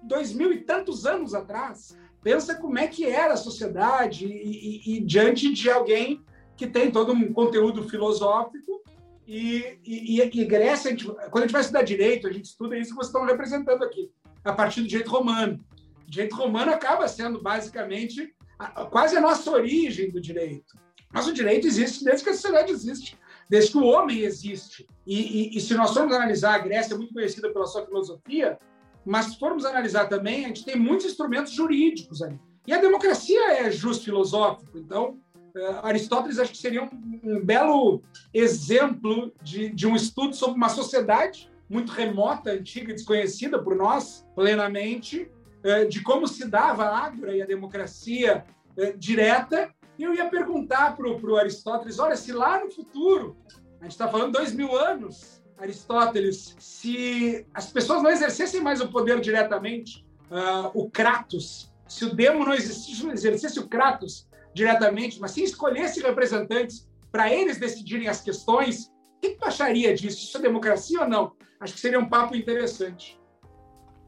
dois 0.02 0.32
mil 0.32 0.50
e 0.50 0.60
tantos 0.60 1.04
anos 1.04 1.34
atrás. 1.34 1.94
Pensa 2.24 2.54
como 2.54 2.78
é 2.78 2.88
que 2.88 3.04
era 3.04 3.34
a 3.34 3.36
sociedade 3.36 4.26
e, 4.26 4.82
e, 4.86 4.96
e 4.96 5.00
diante 5.00 5.52
de 5.52 5.70
alguém 5.70 6.24
que 6.56 6.66
tem 6.66 6.90
todo 6.90 7.12
um 7.12 7.32
conteúdo 7.34 7.86
filosófico 7.86 8.82
e, 9.26 9.78
e, 9.84 10.20
e 10.22 10.44
Grécia, 10.46 10.88
a 10.88 10.90
gente, 10.92 11.04
quando 11.04 11.38
a 11.38 11.40
gente 11.42 11.52
vai 11.52 11.60
estudar 11.60 11.82
direito, 11.82 12.26
a 12.26 12.32
gente 12.32 12.46
estuda 12.46 12.78
isso 12.78 12.90
que 12.90 12.96
vocês 12.96 13.08
estão 13.08 13.26
representando 13.26 13.84
aqui, 13.84 14.10
a 14.42 14.54
partir 14.54 14.80
do 14.80 14.88
direito 14.88 15.10
romano. 15.10 15.62
O 16.06 16.10
direito 16.10 16.34
romano 16.34 16.72
acaba 16.72 17.06
sendo 17.08 17.42
basicamente 17.42 18.34
a, 18.58 18.86
quase 18.86 19.16
a 19.16 19.20
nossa 19.20 19.50
origem 19.50 20.10
do 20.10 20.20
direito. 20.20 20.78
Mas 21.12 21.26
o 21.26 21.32
direito 21.32 21.66
existe 21.66 22.04
desde 22.04 22.24
que 22.24 22.30
a 22.30 22.34
sociedade 22.34 22.72
existe, 22.72 23.18
desde 23.50 23.70
que 23.70 23.78
o 23.78 23.84
homem 23.84 24.20
existe. 24.20 24.86
E, 25.06 25.56
e 25.56 25.60
se 25.60 25.74
nós 25.74 25.92
formos 25.92 26.14
analisar, 26.14 26.54
a 26.54 26.58
Grécia 26.58 26.94
é 26.94 26.96
muito 26.96 27.12
conhecida 27.12 27.52
pela 27.52 27.66
sua 27.66 27.84
filosofia, 27.84 28.58
mas 29.04 29.26
se 29.26 29.38
formos 29.38 29.64
analisar 29.64 30.08
também, 30.08 30.44
a 30.44 30.48
gente 30.48 30.64
tem 30.64 30.76
muitos 30.76 31.06
instrumentos 31.06 31.52
jurídicos 31.52 32.22
ali. 32.22 32.38
E 32.66 32.72
a 32.72 32.80
democracia 32.80 33.52
é 33.52 33.70
justo 33.70 34.04
filosófico. 34.04 34.78
Então, 34.78 35.18
uh, 35.54 35.86
Aristóteles 35.86 36.38
acho 36.38 36.52
que 36.52 36.58
seria 36.58 36.82
um, 36.82 37.20
um 37.22 37.44
belo 37.44 38.02
exemplo 38.32 39.32
de, 39.42 39.68
de, 39.68 39.86
um 39.86 39.94
estudo 39.94 40.34
sobre 40.34 40.56
uma 40.56 40.70
sociedade 40.70 41.50
muito 41.68 41.92
remota, 41.92 42.52
antiga, 42.52 42.92
desconhecida 42.92 43.62
por 43.62 43.74
nós 43.76 44.26
plenamente, 44.34 45.30
uh, 45.64 45.86
de 45.88 46.02
como 46.02 46.26
se 46.26 46.48
dava 46.48 46.84
a 46.84 46.98
ágora 47.04 47.36
e 47.36 47.42
a 47.42 47.46
democracia 47.46 48.44
uh, 48.76 48.96
direta. 48.96 49.70
E 49.98 50.02
eu 50.02 50.14
ia 50.14 50.28
perguntar 50.28 50.96
para 50.96 51.06
o 51.06 51.36
Aristóteles: 51.36 51.98
olha, 51.98 52.16
se 52.16 52.32
lá 52.32 52.64
no 52.64 52.70
futuro, 52.70 53.36
a 53.80 53.84
gente 53.84 53.92
está 53.92 54.08
falando 54.08 54.32
dois 54.32 54.54
mil 54.54 54.74
anos, 54.74 55.43
Aristóteles, 55.58 56.56
se 56.58 57.46
as 57.54 57.70
pessoas 57.70 58.02
não 58.02 58.10
exercessem 58.10 58.60
mais 58.60 58.80
o 58.80 58.88
poder 58.88 59.20
diretamente, 59.20 60.04
uh, 60.30 60.70
o 60.74 60.90
Kratos, 60.90 61.72
se 61.86 62.04
o 62.04 62.14
demo 62.14 62.44
não 62.44 62.54
existisse, 62.54 63.06
exercesse 63.08 63.58
o 63.60 63.68
Kratos, 63.68 64.28
diretamente, 64.52 65.20
mas 65.20 65.32
se 65.32 65.42
escolhesse 65.42 66.00
representantes 66.00 66.88
para 67.10 67.32
eles 67.32 67.58
decidirem 67.58 68.08
as 68.08 68.20
questões, 68.20 68.86
o 68.86 69.20
que, 69.20 69.30
tu 69.30 69.44
acharia 69.44 69.94
disso? 69.94 70.24
Isso 70.24 70.36
é 70.36 70.40
democracia 70.40 71.00
ou 71.00 71.08
não? 71.08 71.32
Acho 71.60 71.74
que 71.74 71.80
seria 71.80 71.98
um 71.98 72.08
papo 72.08 72.34
interessante. 72.34 73.18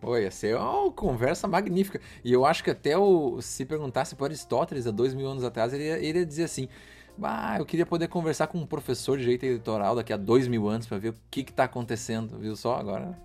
Pô, 0.01 0.17
ia 0.17 0.31
ser 0.31 0.57
uma 0.57 0.91
conversa 0.93 1.49
magnífica. 1.49 2.01
E 2.25 2.33
eu 2.33 2.45
acho 2.45 2.63
que 2.63 2.71
até 2.71 2.97
o, 2.97 3.41
se 3.41 3.65
perguntasse 3.65 4.15
para 4.15 4.27
Aristóteles 4.27 4.87
há 4.87 4.91
dois 4.91 5.15
mil 5.15 5.27
anos 5.27 5.43
atrás, 5.43 5.73
ele 5.73 5.85
ia, 5.85 5.99
ele 5.99 6.19
ia 6.21 6.27
dizer 6.27 6.45
assim: 6.45 6.69
ah, 7.23 7.57
eu 7.59 7.65
queria 7.65 7.87
poder 7.87 8.09
conversar 8.09 8.47
com 8.47 8.59
um 8.59 8.67
professor 8.67 9.17
de 9.17 9.25
direito 9.25 9.45
eleitoral 9.45 9.97
daqui 9.97 10.13
a 10.13 10.17
dois 10.17 10.47
mil 10.47 10.69
anos 10.69 10.87
para 10.87 10.99
ver 10.99 11.11
o 11.11 11.15
que 11.31 11.41
está 11.41 11.65
acontecendo, 11.65 12.39
viu 12.39 12.55
só? 12.57 12.77
Agora 12.77 13.19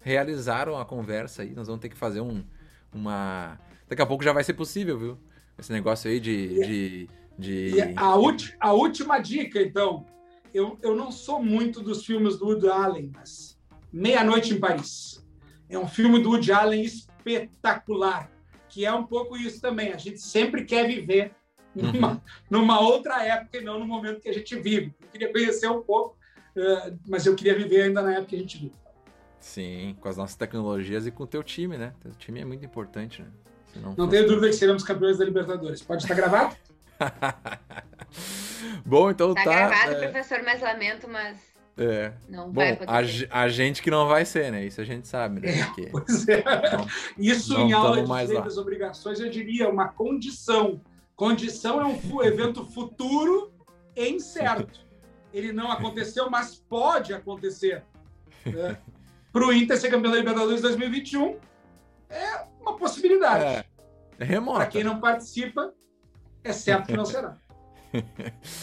realizaram 0.00 0.78
a 0.78 0.84
conversa 0.84 1.42
aí, 1.42 1.54
nós 1.54 1.66
vamos 1.66 1.80
ter 1.80 1.88
que 1.88 1.96
fazer 1.96 2.20
um, 2.20 2.44
uma. 2.92 3.58
Daqui 3.88 4.02
a 4.02 4.06
pouco 4.06 4.24
já 4.24 4.32
vai 4.32 4.44
ser 4.44 4.54
possível, 4.54 4.98
viu? 4.98 5.18
Esse 5.58 5.72
negócio 5.72 6.10
aí 6.10 6.20
de. 6.20 6.48
de, 6.66 7.08
de... 7.38 7.80
A, 7.96 8.12
a 8.60 8.72
última 8.72 9.18
dica, 9.18 9.60
então. 9.60 10.04
Eu, 10.52 10.78
eu 10.82 10.94
não 10.94 11.10
sou 11.10 11.42
muito 11.42 11.80
dos 11.80 12.04
filmes 12.04 12.36
do 12.36 12.44
Woody 12.44 12.68
Allen, 12.68 13.10
mas 13.14 13.58
Meia-Noite 13.90 14.52
em 14.52 14.60
Paris. 14.60 15.24
É 15.66 15.78
um 15.78 15.88
filme 15.88 16.20
do 16.20 16.28
Woody 16.28 16.52
Allen 16.52 16.82
espetacular, 16.82 18.30
que 18.68 18.84
é 18.84 18.92
um 18.92 19.04
pouco 19.04 19.34
isso 19.34 19.62
também. 19.62 19.92
A 19.92 19.96
gente 19.96 20.20
sempre 20.20 20.66
quer 20.66 20.86
viver 20.86 21.34
numa, 21.74 22.12
uhum. 22.12 22.20
numa 22.50 22.80
outra 22.80 23.24
época 23.24 23.58
e 23.58 23.60
não 23.62 23.78
no 23.78 23.86
momento 23.86 24.20
que 24.20 24.28
a 24.28 24.34
gente 24.34 24.54
vive. 24.56 24.94
Eu 25.00 25.08
queria 25.08 25.32
conhecer 25.32 25.68
um 25.68 25.82
pouco, 25.82 26.16
uh, 26.56 26.98
mas 27.06 27.26
eu 27.26 27.34
queria 27.34 27.54
viver 27.54 27.82
ainda 27.82 28.02
na 28.02 28.12
época 28.12 28.28
que 28.28 28.36
a 28.36 28.38
gente 28.38 28.58
vive. 28.58 28.74
Sim, 29.40 29.96
com 30.00 30.08
as 30.08 30.16
nossas 30.16 30.36
tecnologias 30.36 31.06
e 31.06 31.10
com 31.10 31.24
o 31.24 31.26
teu 31.26 31.42
time, 31.42 31.76
né? 31.76 31.92
O 32.04 32.10
time 32.10 32.40
é 32.40 32.44
muito 32.44 32.64
importante, 32.64 33.22
né? 33.22 33.28
não, 33.76 33.94
não 33.96 34.08
tenho 34.08 34.26
dúvida 34.26 34.48
que 34.48 34.52
seremos 34.52 34.84
campeões 34.84 35.18
da 35.18 35.24
Libertadores. 35.24 35.82
Pode 35.82 36.02
estar 36.02 36.14
gravado? 36.14 36.54
Bom, 38.86 39.10
então 39.10 39.34
tá. 39.34 39.42
Tá 39.42 39.50
gravado, 39.50 39.92
é... 39.92 40.08
professor, 40.08 40.42
mas 40.44 40.60
lamento, 40.60 41.08
mas. 41.08 41.38
É. 41.76 42.12
Não 42.28 42.52
Bom, 42.52 42.60
vai 42.60 42.78
a, 42.86 43.40
a, 43.40 43.48
gente 43.48 43.82
que 43.82 43.90
não 43.90 44.06
vai 44.06 44.26
ser, 44.26 44.52
né? 44.52 44.64
Isso 44.66 44.80
a 44.80 44.84
gente 44.84 45.08
sabe, 45.08 45.40
né? 45.40 45.52
É, 45.52 45.82
é. 45.82 46.76
Não, 46.76 46.86
Isso 47.18 47.54
não 47.54 47.66
em 47.66 47.72
aula 47.72 48.02
de 48.02 48.32
lei 48.32 48.42
das 48.42 48.58
obrigações, 48.58 49.18
eu 49.18 49.30
diria 49.30 49.68
uma 49.68 49.88
condição 49.88 50.80
Condição 51.16 51.80
é 51.80 51.84
um 51.84 52.22
evento 52.22 52.64
futuro 52.64 53.52
e 53.94 54.08
incerto. 54.08 54.80
Ele 55.32 55.52
não 55.52 55.70
aconteceu, 55.70 56.28
mas 56.30 56.56
pode 56.56 57.12
acontecer. 57.14 57.84
Né? 58.44 58.78
Para 59.32 59.46
o 59.46 59.52
Inter 59.52 59.78
ser 59.78 59.90
campeão 59.90 60.12
da 60.12 60.18
Libertadores 60.18 60.60
2021 60.60 61.38
é 62.10 62.44
uma 62.60 62.76
possibilidade. 62.76 63.44
É, 63.44 63.64
é 64.18 64.24
remota. 64.24 64.58
Para 64.58 64.66
quem 64.66 64.84
não 64.84 65.00
participa, 65.00 65.72
é 66.44 66.52
certo 66.52 66.86
que 66.86 66.96
não 66.96 67.06
será. 67.06 67.38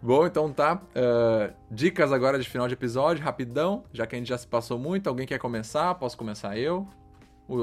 Bom, 0.00 0.24
então 0.26 0.52
tá. 0.52 0.76
Uh, 0.76 1.52
dicas 1.70 2.12
agora 2.12 2.38
de 2.38 2.48
final 2.48 2.68
de 2.68 2.74
episódio, 2.74 3.24
rapidão, 3.24 3.82
já 3.92 4.06
que 4.06 4.14
a 4.14 4.18
gente 4.18 4.28
já 4.28 4.38
se 4.38 4.46
passou 4.46 4.78
muito. 4.78 5.08
Alguém 5.08 5.26
quer 5.26 5.38
começar? 5.38 5.92
Posso 5.96 6.16
começar 6.16 6.56
eu? 6.56 6.86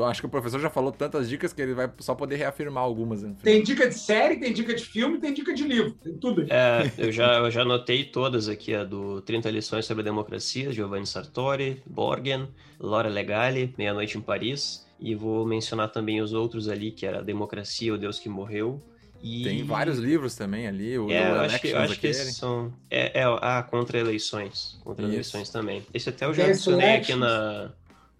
Acho 0.03 0.21
que 0.21 0.25
o 0.25 0.29
professor 0.29 0.59
já 0.59 0.69
falou 0.69 0.91
tantas 0.91 1.29
dicas 1.29 1.53
que 1.53 1.61
ele 1.61 1.73
vai 1.73 1.89
só 1.99 2.15
poder 2.15 2.37
reafirmar 2.37 2.83
algumas. 2.83 3.21
Né? 3.21 3.35
Tem 3.43 3.61
dica 3.61 3.87
de 3.87 3.95
série, 3.95 4.37
tem 4.37 4.51
dica 4.51 4.73
de 4.73 4.83
filme, 4.83 5.19
tem 5.19 5.33
dica 5.33 5.53
de 5.53 5.63
livro, 5.63 5.91
tem 5.91 6.13
tudo. 6.13 6.45
É, 6.49 6.91
eu 6.97 7.11
já, 7.11 7.37
eu 7.37 7.51
já 7.51 7.61
anotei 7.61 8.03
todas 8.03 8.49
aqui, 8.49 8.73
a 8.73 8.83
do 8.83 9.21
30 9.21 9.49
lições 9.51 9.85
sobre 9.85 10.01
a 10.01 10.03
democracia, 10.05 10.71
Giovanni 10.71 11.05
Sartori, 11.05 11.83
Borgen, 11.85 12.47
Laura 12.79 13.09
Legale, 13.09 13.73
Meia-Noite 13.77 14.17
em 14.17 14.21
Paris, 14.21 14.85
e 14.99 15.13
vou 15.13 15.45
mencionar 15.45 15.91
também 15.91 16.21
os 16.21 16.33
outros 16.33 16.67
ali, 16.67 16.91
que 16.91 17.05
era 17.05 17.21
Democracia, 17.21 17.93
o 17.93 17.97
Deus 17.97 18.17
que 18.17 18.27
Morreu, 18.27 18.81
e... 19.21 19.43
Tem 19.43 19.63
vários 19.63 19.97
livros 19.97 20.35
também 20.35 20.67
ali. 20.67 20.99
O 20.99 21.09
é, 21.09 21.31
eu 21.31 21.41
acho 21.41 21.59
que, 21.59 21.67
eu 21.69 21.79
acho 21.79 21.99
que 21.99 22.05
esses 22.05 22.35
são. 22.35 22.71
É, 22.91 23.21
é, 23.21 23.23
ah, 23.23 23.63
contra 23.63 23.97
eleições. 23.97 24.79
Contra 24.83 25.03
Isso. 25.05 25.13
eleições 25.13 25.49
também. 25.49 25.83
Esse 25.91 26.09
até 26.09 26.25
eu 26.25 26.33
já 26.33 26.45
adicionei 26.45 26.97
aqui 26.97 27.15
na, 27.15 27.71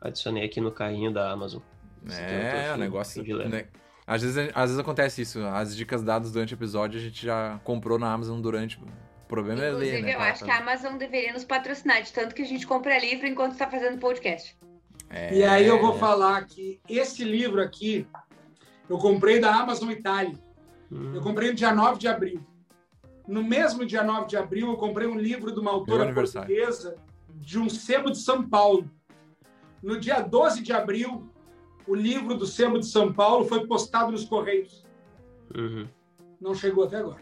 adicionei 0.06 0.45
aqui 0.45 0.61
no 0.61 0.72
carrinho 0.72 1.11
da 1.11 1.32
Amazon. 1.32 1.61
É, 2.11 2.73
o 2.73 2.77
negócio. 2.77 3.23
Né? 3.49 3.65
Às 4.06 4.22
vezes, 4.22 4.52
às 4.53 4.65
vezes 4.65 4.80
acontece 4.80 5.22
isso. 5.22 5.44
As 5.45 5.76
dicas 5.76 6.03
dadas 6.03 6.32
durante 6.32 6.53
o 6.53 6.56
episódio 6.56 6.99
a 6.99 7.03
gente 7.03 7.26
já 7.26 7.60
comprou 7.64 7.98
na 7.98 8.11
Amazon 8.11 8.40
durante. 8.40 8.77
O 8.77 9.27
problema 9.27 9.65
Inclusive, 9.65 9.90
é 9.90 9.94
ler, 9.94 10.03
né? 10.03 10.15
eu 10.15 10.19
acho 10.19 10.44
que 10.45 10.52
a 10.52 10.60
Amazon 10.60 10.98
deveria 10.98 11.34
nos 11.34 11.44
patrocinar, 11.44 12.03
de 12.03 12.14
tanto 12.14 12.36
que 12.36 12.44
a 12.44 12.45
gente 12.45 12.68
compra 12.68 12.99
livro 12.99 13.26
enquanto 13.26 13.53
está 13.53 13.68
fazendo 13.68 13.98
podcast. 13.98 14.56
É... 15.10 15.34
E 15.34 15.44
aí 15.44 15.65
eu 15.65 15.82
vou 15.82 15.98
falar 15.98 16.45
que 16.45 16.80
esse 16.88 17.23
livro 17.23 17.60
aqui 17.60 18.07
eu 18.88 18.99
comprei 18.99 19.40
da 19.40 19.53
Amazon 19.56 19.90
Itália. 19.90 20.38
Hum. 20.91 21.15
Eu 21.15 21.22
comprei 21.22 21.49
no 21.49 21.56
dia 21.56 21.73
9 21.73 21.98
de 21.98 22.07
abril. 22.07 22.40
No 23.27 23.44
mesmo 23.44 23.84
dia 23.84 24.03
9 24.03 24.27
de 24.27 24.38
abril, 24.38 24.68
eu 24.68 24.77
comprei 24.77 25.07
um 25.07 25.18
livro 25.18 25.52
de 25.52 25.60
uma 25.60 25.72
autora 25.72 26.14
portuguesa 26.14 26.95
de 27.34 27.60
um 27.60 27.68
sebo 27.68 28.11
de 28.11 28.19
São 28.19 28.48
Paulo. 28.48 28.90
No 29.85 29.99
dia 29.99 30.19
12 30.19 30.63
de 30.63 30.73
abril, 30.73 31.29
o 31.87 31.93
livro 31.93 32.35
do 32.35 32.47
Sebo 32.47 32.79
de 32.79 32.87
São 32.87 33.13
Paulo 33.13 33.45
foi 33.45 33.67
postado 33.67 34.11
nos 34.11 34.25
Correios. 34.25 34.83
Uhum. 35.55 35.87
Não 36.41 36.55
chegou 36.55 36.85
até 36.85 36.97
agora. 36.97 37.21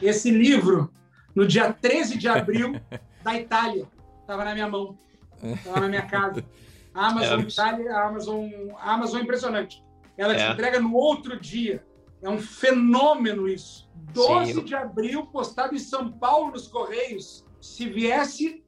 Esse 0.00 0.30
livro, 0.30 0.90
no 1.34 1.46
dia 1.46 1.70
13 1.70 2.16
de 2.16 2.26
abril, 2.26 2.80
da 3.22 3.38
Itália, 3.38 3.86
estava 4.22 4.42
na 4.42 4.54
minha 4.54 4.70
mão, 4.70 4.98
estava 5.42 5.80
na 5.80 5.88
minha 5.88 6.06
casa. 6.06 6.42
A 6.94 7.08
Amazon 7.08 7.40
é. 7.40 7.42
Itália, 7.42 7.92
a 7.94 8.08
Amazon, 8.08 8.48
a 8.78 8.94
Amazon 8.94 9.20
é 9.20 9.22
impressionante. 9.24 9.84
Ela 10.16 10.34
te 10.34 10.40
é. 10.40 10.50
entrega 10.50 10.80
no 10.80 10.94
outro 10.94 11.38
dia. 11.38 11.84
É 12.22 12.30
um 12.30 12.38
fenômeno 12.38 13.46
isso. 13.46 13.86
12 14.14 14.54
Sim. 14.54 14.64
de 14.64 14.74
abril, 14.74 15.26
postado 15.26 15.74
em 15.74 15.78
São 15.78 16.10
Paulo 16.10 16.52
nos 16.52 16.66
Correios. 16.66 17.44
Se 17.60 17.86
viesse, 17.86 18.64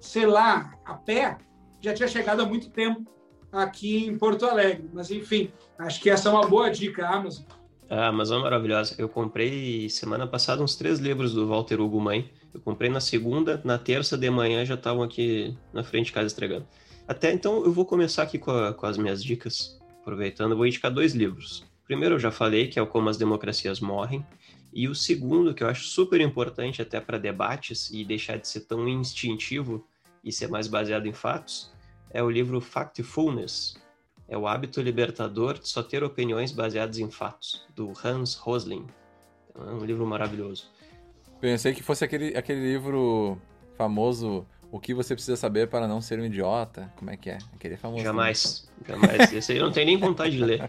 sei 0.00 0.24
lá, 0.24 0.74
a 0.86 0.94
pé, 0.94 1.36
já 1.80 1.94
tinha 1.94 2.08
chegado 2.08 2.40
há 2.40 2.46
muito 2.46 2.70
tempo 2.70 3.06
aqui 3.52 4.06
em 4.06 4.16
Porto 4.16 4.46
Alegre. 4.46 4.88
Mas, 4.92 5.10
enfim, 5.10 5.50
acho 5.78 6.00
que 6.00 6.10
essa 6.10 6.28
é 6.28 6.32
uma 6.32 6.46
boa 6.46 6.70
dica, 6.70 7.06
Amazon. 7.08 7.44
A 7.90 8.08
Amazon 8.08 8.40
é 8.40 8.42
maravilhosa. 8.42 8.94
Eu 8.98 9.08
comprei 9.08 9.88
semana 9.88 10.26
passada 10.26 10.62
uns 10.62 10.76
três 10.76 10.98
livros 10.98 11.32
do 11.32 11.46
Walter 11.46 11.80
Hugo 11.80 12.00
Mãe. 12.00 12.30
Eu 12.52 12.60
comprei 12.60 12.90
na 12.90 13.00
segunda, 13.00 13.60
na 13.64 13.78
terça 13.78 14.16
de 14.16 14.28
manhã 14.28 14.64
já 14.64 14.74
estavam 14.74 15.02
aqui 15.02 15.56
na 15.72 15.82
frente 15.82 16.06
de 16.06 16.12
casa 16.12 16.26
estregando. 16.26 16.66
Até 17.06 17.32
então 17.32 17.64
eu 17.64 17.72
vou 17.72 17.86
começar 17.86 18.22
aqui 18.22 18.38
com, 18.38 18.50
a, 18.50 18.74
com 18.74 18.84
as 18.84 18.98
minhas 18.98 19.24
dicas. 19.24 19.80
Aproveitando, 20.02 20.56
vou 20.56 20.66
indicar 20.66 20.92
dois 20.92 21.14
livros. 21.14 21.64
Primeiro 21.84 22.16
eu 22.16 22.18
já 22.18 22.30
falei, 22.30 22.68
que 22.68 22.78
é 22.78 22.82
o 22.82 22.86
Como 22.86 23.08
as 23.08 23.16
Democracias 23.16 23.80
Morrem. 23.80 24.24
E 24.72 24.86
o 24.86 24.94
segundo, 24.94 25.54
que 25.54 25.62
eu 25.62 25.68
acho 25.68 25.84
super 25.84 26.20
importante 26.20 26.82
até 26.82 27.00
para 27.00 27.16
debates 27.16 27.90
e 27.90 28.04
deixar 28.04 28.36
de 28.36 28.46
ser 28.46 28.60
tão 28.60 28.86
instintivo, 28.86 29.86
e 30.24 30.32
ser 30.32 30.48
mais 30.48 30.66
baseado 30.66 31.06
em 31.06 31.12
fatos, 31.12 31.72
é 32.10 32.22
o 32.22 32.30
livro 32.30 32.60
Factfulness. 32.60 33.76
É 34.28 34.36
o 34.36 34.46
hábito 34.46 34.82
libertador 34.82 35.58
de 35.58 35.68
só 35.68 35.82
ter 35.82 36.04
opiniões 36.04 36.52
baseadas 36.52 36.98
em 36.98 37.10
fatos, 37.10 37.66
do 37.74 37.92
Hans 38.04 38.34
Rosling. 38.34 38.86
É 39.54 39.72
um 39.72 39.84
livro 39.84 40.06
maravilhoso. 40.06 40.70
Pensei 41.40 41.72
que 41.72 41.82
fosse 41.82 42.04
aquele, 42.04 42.36
aquele 42.36 42.60
livro 42.60 43.40
famoso 43.76 44.46
O 44.70 44.78
que 44.78 44.92
você 44.92 45.14
precisa 45.14 45.36
saber 45.36 45.68
para 45.68 45.88
não 45.88 46.00
ser 46.00 46.18
um 46.18 46.24
idiota. 46.24 46.92
Como 46.96 47.10
é 47.10 47.16
que 47.16 47.30
é? 47.30 47.38
Aquele 47.54 47.74
é 47.74 47.76
famoso. 47.76 48.02
Jamais. 48.02 48.70
Também. 48.84 49.08
Jamais. 49.08 49.32
Esse 49.32 49.52
aí 49.52 49.58
eu 49.58 49.64
não 49.64 49.72
tenho 49.72 49.86
nem 49.86 49.96
vontade 49.96 50.32
de 50.32 50.44
ler. 50.44 50.68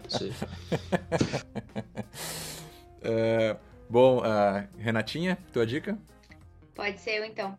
é, 3.02 3.56
bom, 3.90 4.20
uh, 4.20 4.66
Renatinha, 4.78 5.36
tua 5.52 5.66
dica? 5.66 5.98
Pode 6.74 6.98
ser 6.98 7.18
eu 7.18 7.24
então. 7.24 7.58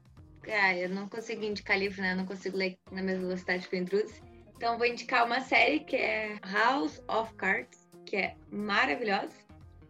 Ah, 0.53 0.76
eu 0.76 0.90
não 0.90 1.07
consigo 1.07 1.44
indicar 1.44 1.78
livro, 1.78 2.02
né? 2.02 2.11
Eu 2.11 2.18
não 2.18 2.26
consigo 2.26 2.57
ler 2.57 2.78
na 2.91 3.02
mesma 3.02 3.26
velocidade 3.26 3.68
que 3.68 3.76
o 3.76 3.80
Intrusi. 3.80 4.22
Então 4.56 4.78
vou 4.78 4.86
indicar 4.86 5.26
uma 5.26 5.41
série 5.41 5.80
que 5.80 5.95
é 5.95 6.38
House 6.44 7.02
of 7.07 7.34
Cards, 7.36 7.88
que 8.06 8.15
é 8.18 8.36
maravilhosa. 8.52 9.34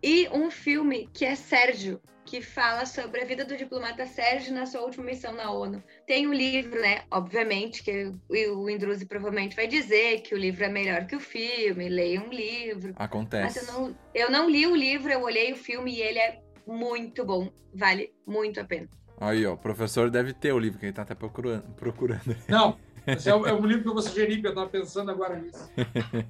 E 0.01 0.29
um 0.29 0.49
filme 0.49 1.09
que 1.13 1.25
é 1.25 1.35
Sérgio, 1.35 2.01
que 2.25 2.41
fala 2.41 2.85
sobre 2.85 3.21
a 3.21 3.25
vida 3.25 3.43
do 3.43 3.57
diplomata 3.57 4.05
Sérgio 4.05 4.53
na 4.53 4.65
sua 4.65 4.81
última 4.81 5.05
missão 5.05 5.33
na 5.33 5.51
ONU. 5.51 5.83
Tem 6.07 6.25
o 6.25 6.29
um 6.29 6.33
livro, 6.33 6.79
né? 6.79 7.03
Obviamente, 7.11 7.83
que 7.83 8.13
o 8.29 8.69
Indruzi 8.69 9.05
provavelmente 9.05 9.55
vai 9.55 9.67
dizer 9.67 10.21
que 10.21 10.33
o 10.33 10.37
livro 10.37 10.63
é 10.63 10.69
melhor 10.69 11.05
que 11.05 11.15
o 11.15 11.19
filme, 11.19 11.89
leia 11.89 12.21
um 12.21 12.29
livro. 12.29 12.93
Acontece. 12.95 13.59
Mas 13.59 13.67
eu 13.67 13.73
não, 13.73 13.97
eu 14.13 14.31
não 14.31 14.49
li 14.49 14.65
o 14.65 14.75
livro, 14.75 15.11
eu 15.11 15.21
olhei 15.21 15.51
o 15.51 15.57
filme 15.57 15.93
e 15.93 16.01
ele 16.01 16.19
é 16.19 16.39
muito 16.65 17.25
bom. 17.25 17.51
Vale 17.73 18.13
muito 18.25 18.59
a 18.59 18.63
pena. 18.63 18.87
Aí, 19.21 19.45
ó, 19.45 19.53
o 19.53 19.57
professor 19.57 20.09
deve 20.09 20.33
ter 20.33 20.51
o 20.51 20.57
livro 20.57 20.79
que 20.79 20.87
ele 20.87 20.93
tá 20.93 21.03
até 21.03 21.13
procurando. 21.13 21.61
procurando. 21.75 22.35
Não, 22.49 22.75
esse 23.05 23.29
é 23.29 23.35
o, 23.35 23.45
é 23.45 23.53
o 23.53 23.63
livro 23.63 23.83
que 23.83 23.89
eu 23.89 23.93
vou 23.93 24.01
sugerir, 24.01 24.41
que 24.41 24.47
eu 24.47 24.55
tava 24.55 24.67
pensando 24.67 25.11
agora 25.11 25.37
nisso. 25.37 25.69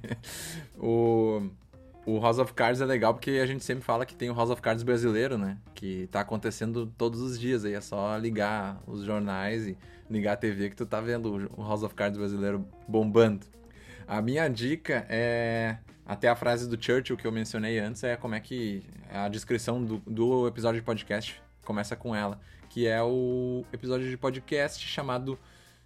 o, 0.78 1.48
o 2.04 2.20
House 2.20 2.38
of 2.38 2.52
Cards 2.52 2.82
é 2.82 2.84
legal 2.84 3.14
porque 3.14 3.30
a 3.42 3.46
gente 3.46 3.64
sempre 3.64 3.82
fala 3.82 4.04
que 4.04 4.14
tem 4.14 4.28
o 4.28 4.34
House 4.34 4.50
of 4.50 4.60
Cards 4.60 4.82
brasileiro, 4.82 5.38
né? 5.38 5.56
Que 5.74 6.06
tá 6.08 6.20
acontecendo 6.20 6.86
todos 6.98 7.22
os 7.22 7.40
dias 7.40 7.64
aí. 7.64 7.72
É 7.72 7.80
só 7.80 8.14
ligar 8.18 8.78
os 8.86 9.04
jornais 9.04 9.66
e 9.66 9.78
ligar 10.10 10.34
a 10.34 10.36
TV 10.36 10.68
que 10.68 10.76
tu 10.76 10.84
tá 10.84 11.00
vendo 11.00 11.50
o 11.56 11.62
House 11.62 11.82
of 11.82 11.94
Cards 11.94 12.18
brasileiro 12.18 12.62
bombando. 12.86 13.46
A 14.06 14.20
minha 14.20 14.46
dica 14.48 15.06
é. 15.08 15.78
Até 16.04 16.28
a 16.28 16.36
frase 16.36 16.68
do 16.68 16.76
Churchill 16.78 17.16
que 17.16 17.26
eu 17.26 17.32
mencionei 17.32 17.78
antes 17.78 18.02
é 18.04 18.16
como 18.16 18.34
é 18.34 18.40
que 18.40 18.82
a 19.08 19.28
descrição 19.28 19.82
do, 19.82 19.98
do 20.06 20.46
episódio 20.46 20.80
de 20.80 20.84
podcast 20.84 21.40
começa 21.64 21.94
com 21.96 22.14
ela, 22.14 22.40
que 22.72 22.86
é 22.86 23.02
o 23.02 23.66
episódio 23.70 24.08
de 24.08 24.16
podcast 24.16 24.82
chamado 24.88 25.38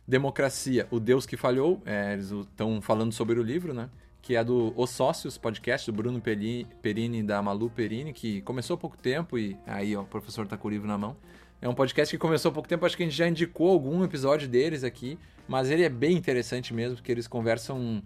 Democracia, 0.06 0.86
o 0.88 1.00
Deus 1.00 1.26
que 1.26 1.36
Falhou. 1.36 1.82
É, 1.84 2.12
eles 2.12 2.30
estão 2.30 2.80
falando 2.80 3.12
sobre 3.12 3.40
o 3.40 3.42
livro, 3.42 3.74
né? 3.74 3.90
Que 4.22 4.36
é 4.36 4.44
do 4.44 4.72
Os 4.76 4.90
Sócios 4.90 5.36
Podcast, 5.36 5.90
do 5.90 5.96
Bruno 5.96 6.22
Perini 6.22 7.24
da 7.24 7.42
Malu 7.42 7.68
Perini, 7.70 8.12
que 8.12 8.40
começou 8.42 8.74
há 8.74 8.78
pouco 8.78 8.96
tempo 8.96 9.36
e 9.36 9.56
aí 9.66 9.96
ó, 9.96 10.02
o 10.02 10.06
professor 10.06 10.46
tá 10.46 10.56
com 10.56 10.68
o 10.68 10.70
livro 10.70 10.86
na 10.86 10.96
mão. 10.96 11.16
É 11.60 11.68
um 11.68 11.74
podcast 11.74 12.14
que 12.14 12.20
começou 12.20 12.52
há 12.52 12.54
pouco 12.54 12.68
tempo, 12.68 12.86
acho 12.86 12.96
que 12.96 13.02
a 13.02 13.06
gente 13.06 13.16
já 13.16 13.26
indicou 13.26 13.72
algum 13.72 14.04
episódio 14.04 14.48
deles 14.48 14.84
aqui, 14.84 15.18
mas 15.48 15.68
ele 15.72 15.82
é 15.82 15.88
bem 15.88 16.16
interessante 16.16 16.72
mesmo, 16.72 16.98
porque 16.98 17.10
eles 17.10 17.26
conversam. 17.26 18.00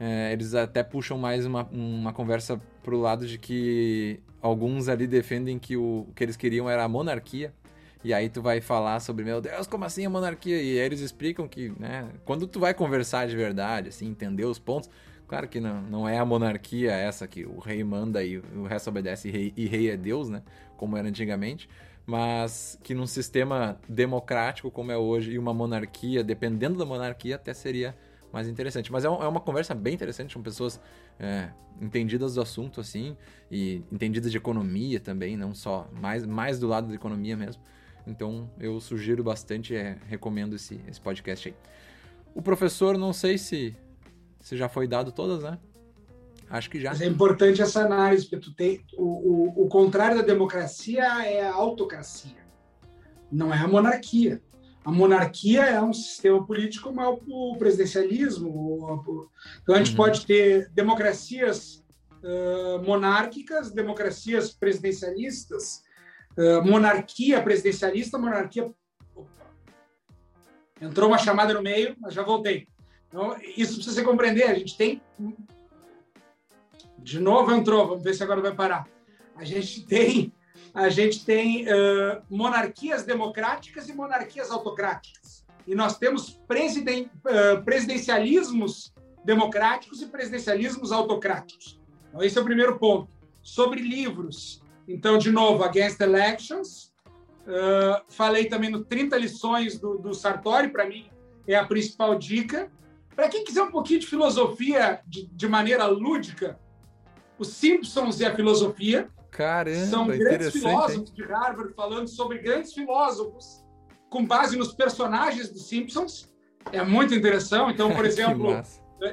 É, 0.00 0.32
eles 0.32 0.56
até 0.56 0.82
puxam 0.82 1.16
mais 1.16 1.46
uma, 1.46 1.68
uma 1.70 2.12
conversa 2.12 2.60
pro 2.82 2.98
lado 2.98 3.28
de 3.28 3.38
que 3.38 4.18
alguns 4.42 4.88
ali 4.88 5.06
defendem 5.06 5.56
que 5.56 5.76
o, 5.76 6.04
o 6.08 6.12
que 6.16 6.24
eles 6.24 6.36
queriam 6.36 6.68
era 6.68 6.82
a 6.82 6.88
monarquia. 6.88 7.54
E 8.04 8.12
aí 8.12 8.28
tu 8.28 8.42
vai 8.42 8.60
falar 8.60 9.00
sobre, 9.00 9.24
meu 9.24 9.40
Deus, 9.40 9.66
como 9.66 9.86
assim 9.86 10.04
a 10.04 10.10
monarquia? 10.10 10.56
E 10.56 10.78
aí 10.78 10.84
eles 10.84 11.00
explicam 11.00 11.48
que, 11.48 11.72
né, 11.80 12.06
quando 12.26 12.46
tu 12.46 12.60
vai 12.60 12.74
conversar 12.74 13.26
de 13.26 13.34
verdade, 13.34 13.88
assim, 13.88 14.06
entender 14.06 14.44
os 14.44 14.58
pontos, 14.58 14.90
claro 15.26 15.48
que 15.48 15.58
não, 15.58 15.80
não 15.80 16.06
é 16.06 16.18
a 16.18 16.24
monarquia 16.24 16.92
essa 16.92 17.26
que 17.26 17.46
o 17.46 17.58
rei 17.58 17.82
manda 17.82 18.22
e 18.22 18.36
o 18.38 18.64
resto 18.64 18.90
obedece 18.90 19.28
e 19.28 19.30
rei, 19.30 19.52
e 19.56 19.66
rei 19.66 19.90
é 19.90 19.96
Deus, 19.96 20.28
né, 20.28 20.42
como 20.76 20.98
era 20.98 21.08
antigamente, 21.08 21.66
mas 22.04 22.78
que 22.82 22.94
num 22.94 23.06
sistema 23.06 23.80
democrático 23.88 24.70
como 24.70 24.92
é 24.92 24.98
hoje 24.98 25.32
e 25.32 25.38
uma 25.38 25.54
monarquia, 25.54 26.22
dependendo 26.22 26.76
da 26.76 26.84
monarquia, 26.84 27.36
até 27.36 27.54
seria 27.54 27.96
mais 28.30 28.48
interessante. 28.48 28.92
Mas 28.92 29.06
é, 29.06 29.08
um, 29.08 29.22
é 29.22 29.28
uma 29.28 29.40
conversa 29.40 29.74
bem 29.74 29.94
interessante 29.94 30.34
com 30.34 30.42
pessoas 30.42 30.78
é, 31.18 31.48
entendidas 31.80 32.34
do 32.34 32.42
assunto, 32.42 32.82
assim, 32.82 33.16
e 33.50 33.82
entendidas 33.90 34.30
de 34.30 34.36
economia 34.36 35.00
também, 35.00 35.38
não 35.38 35.54
só, 35.54 35.88
mais, 35.92 36.26
mais 36.26 36.58
do 36.58 36.66
lado 36.66 36.88
da 36.88 36.94
economia 36.94 37.34
mesmo. 37.34 37.62
Então 38.06 38.50
eu 38.58 38.80
sugiro 38.80 39.22
bastante, 39.22 39.74
é, 39.74 39.98
recomendo 40.06 40.56
esse, 40.56 40.80
esse 40.88 41.00
podcast 41.00 41.48
aí. 41.48 41.54
O 42.34 42.42
professor, 42.42 42.98
não 42.98 43.12
sei 43.12 43.38
se, 43.38 43.76
se 44.40 44.56
já 44.56 44.68
foi 44.68 44.86
dado 44.86 45.12
todas, 45.12 45.42
né? 45.42 45.58
Acho 46.50 46.70
que 46.70 46.80
já. 46.80 46.90
Mas 46.90 47.00
é 47.00 47.06
importante 47.06 47.62
essa 47.62 47.84
análise, 47.84 48.24
porque 48.24 48.44
tu 48.44 48.54
tem 48.54 48.84
o, 48.96 49.62
o, 49.62 49.64
o 49.64 49.68
contrário 49.68 50.18
da 50.18 50.22
democracia 50.22 51.02
é 51.26 51.42
a 51.46 51.54
autocracia, 51.54 52.44
não 53.30 53.52
é 53.52 53.58
a 53.58 53.68
monarquia. 53.68 54.42
A 54.84 54.92
monarquia 54.92 55.62
é 55.62 55.80
um 55.80 55.94
sistema 55.94 56.44
político 56.44 56.92
é 57.00 57.08
o 57.08 57.56
presidencialismo. 57.56 59.02
Então 59.62 59.74
a 59.74 59.78
gente 59.78 59.92
uhum. 59.92 59.96
pode 59.96 60.26
ter 60.26 60.70
democracias 60.74 61.82
uh, 62.22 62.82
monárquicas, 62.84 63.72
democracias 63.72 64.52
presidencialistas, 64.52 65.83
monarquia 66.64 67.42
presidencialista, 67.42 68.18
monarquia. 68.18 68.70
Opa. 69.14 69.28
Entrou 70.80 71.08
uma 71.08 71.18
chamada 71.18 71.54
no 71.54 71.62
meio, 71.62 71.96
mas 72.00 72.14
já 72.14 72.22
voltei. 72.22 72.68
Então, 73.08 73.36
isso 73.56 73.74
precisa 73.74 74.00
se 74.00 74.04
compreender. 74.04 74.44
A 74.44 74.54
gente 74.54 74.76
tem 74.76 75.00
de 77.04 77.20
novo 77.20 77.52
entrou, 77.52 77.86
vamos 77.86 78.02
ver 78.02 78.14
se 78.14 78.22
agora 78.22 78.40
vai 78.40 78.54
parar. 78.54 78.88
A 79.36 79.44
gente 79.44 79.84
tem, 79.84 80.32
a 80.72 80.88
gente 80.88 81.22
tem 81.24 81.66
uh, 81.66 82.22
monarquias 82.30 83.04
democráticas 83.04 83.90
e 83.90 83.92
monarquias 83.92 84.50
autocráticas. 84.50 85.44
E 85.66 85.74
nós 85.74 85.98
temos 85.98 86.30
presiden, 86.48 87.10
uh, 87.26 87.62
presidencialismos 87.62 88.94
democráticos 89.22 90.00
e 90.00 90.06
presidencialismos 90.06 90.92
autocráticos. 90.92 91.78
Então, 92.08 92.22
esse 92.22 92.38
é 92.38 92.40
o 92.40 92.44
primeiro 92.44 92.78
ponto. 92.78 93.12
Sobre 93.42 93.82
livros, 93.82 94.62
então, 94.86 95.18
de 95.18 95.30
novo, 95.30 95.64
Against 95.64 96.00
Elections. 96.00 96.92
Uh, 97.46 98.02
falei 98.08 98.46
também 98.46 98.70
no 98.70 98.84
30 98.84 99.16
lições 99.18 99.78
do, 99.78 99.98
do 99.98 100.14
Sartori, 100.14 100.68
para 100.68 100.86
mim, 100.86 101.10
é 101.46 101.54
a 101.54 101.64
principal 101.64 102.18
dica. 102.18 102.70
Para 103.14 103.28
quem 103.28 103.44
quiser 103.44 103.62
um 103.62 103.70
pouquinho 103.70 104.00
de 104.00 104.06
filosofia 104.06 105.00
de, 105.06 105.26
de 105.26 105.48
maneira 105.48 105.86
lúdica, 105.86 106.58
os 107.38 107.48
Simpsons 107.48 108.20
e 108.20 108.24
a 108.24 108.34
filosofia. 108.34 109.08
Caramba, 109.30 109.86
São 109.86 110.06
grandes 110.06 110.52
filósofos 110.52 111.12
de 111.12 111.22
Harvard 111.24 111.74
falando 111.74 112.08
sobre 112.08 112.38
grandes 112.38 112.72
filósofos 112.72 113.64
com 114.08 114.24
base 114.24 114.56
nos 114.56 114.72
personagens 114.72 115.50
dos 115.50 115.68
Simpsons. 115.68 116.32
É 116.72 116.82
muito 116.84 117.14
interessante. 117.14 117.74
Então, 117.74 117.94
por 117.94 118.06
exemplo, 118.06 118.62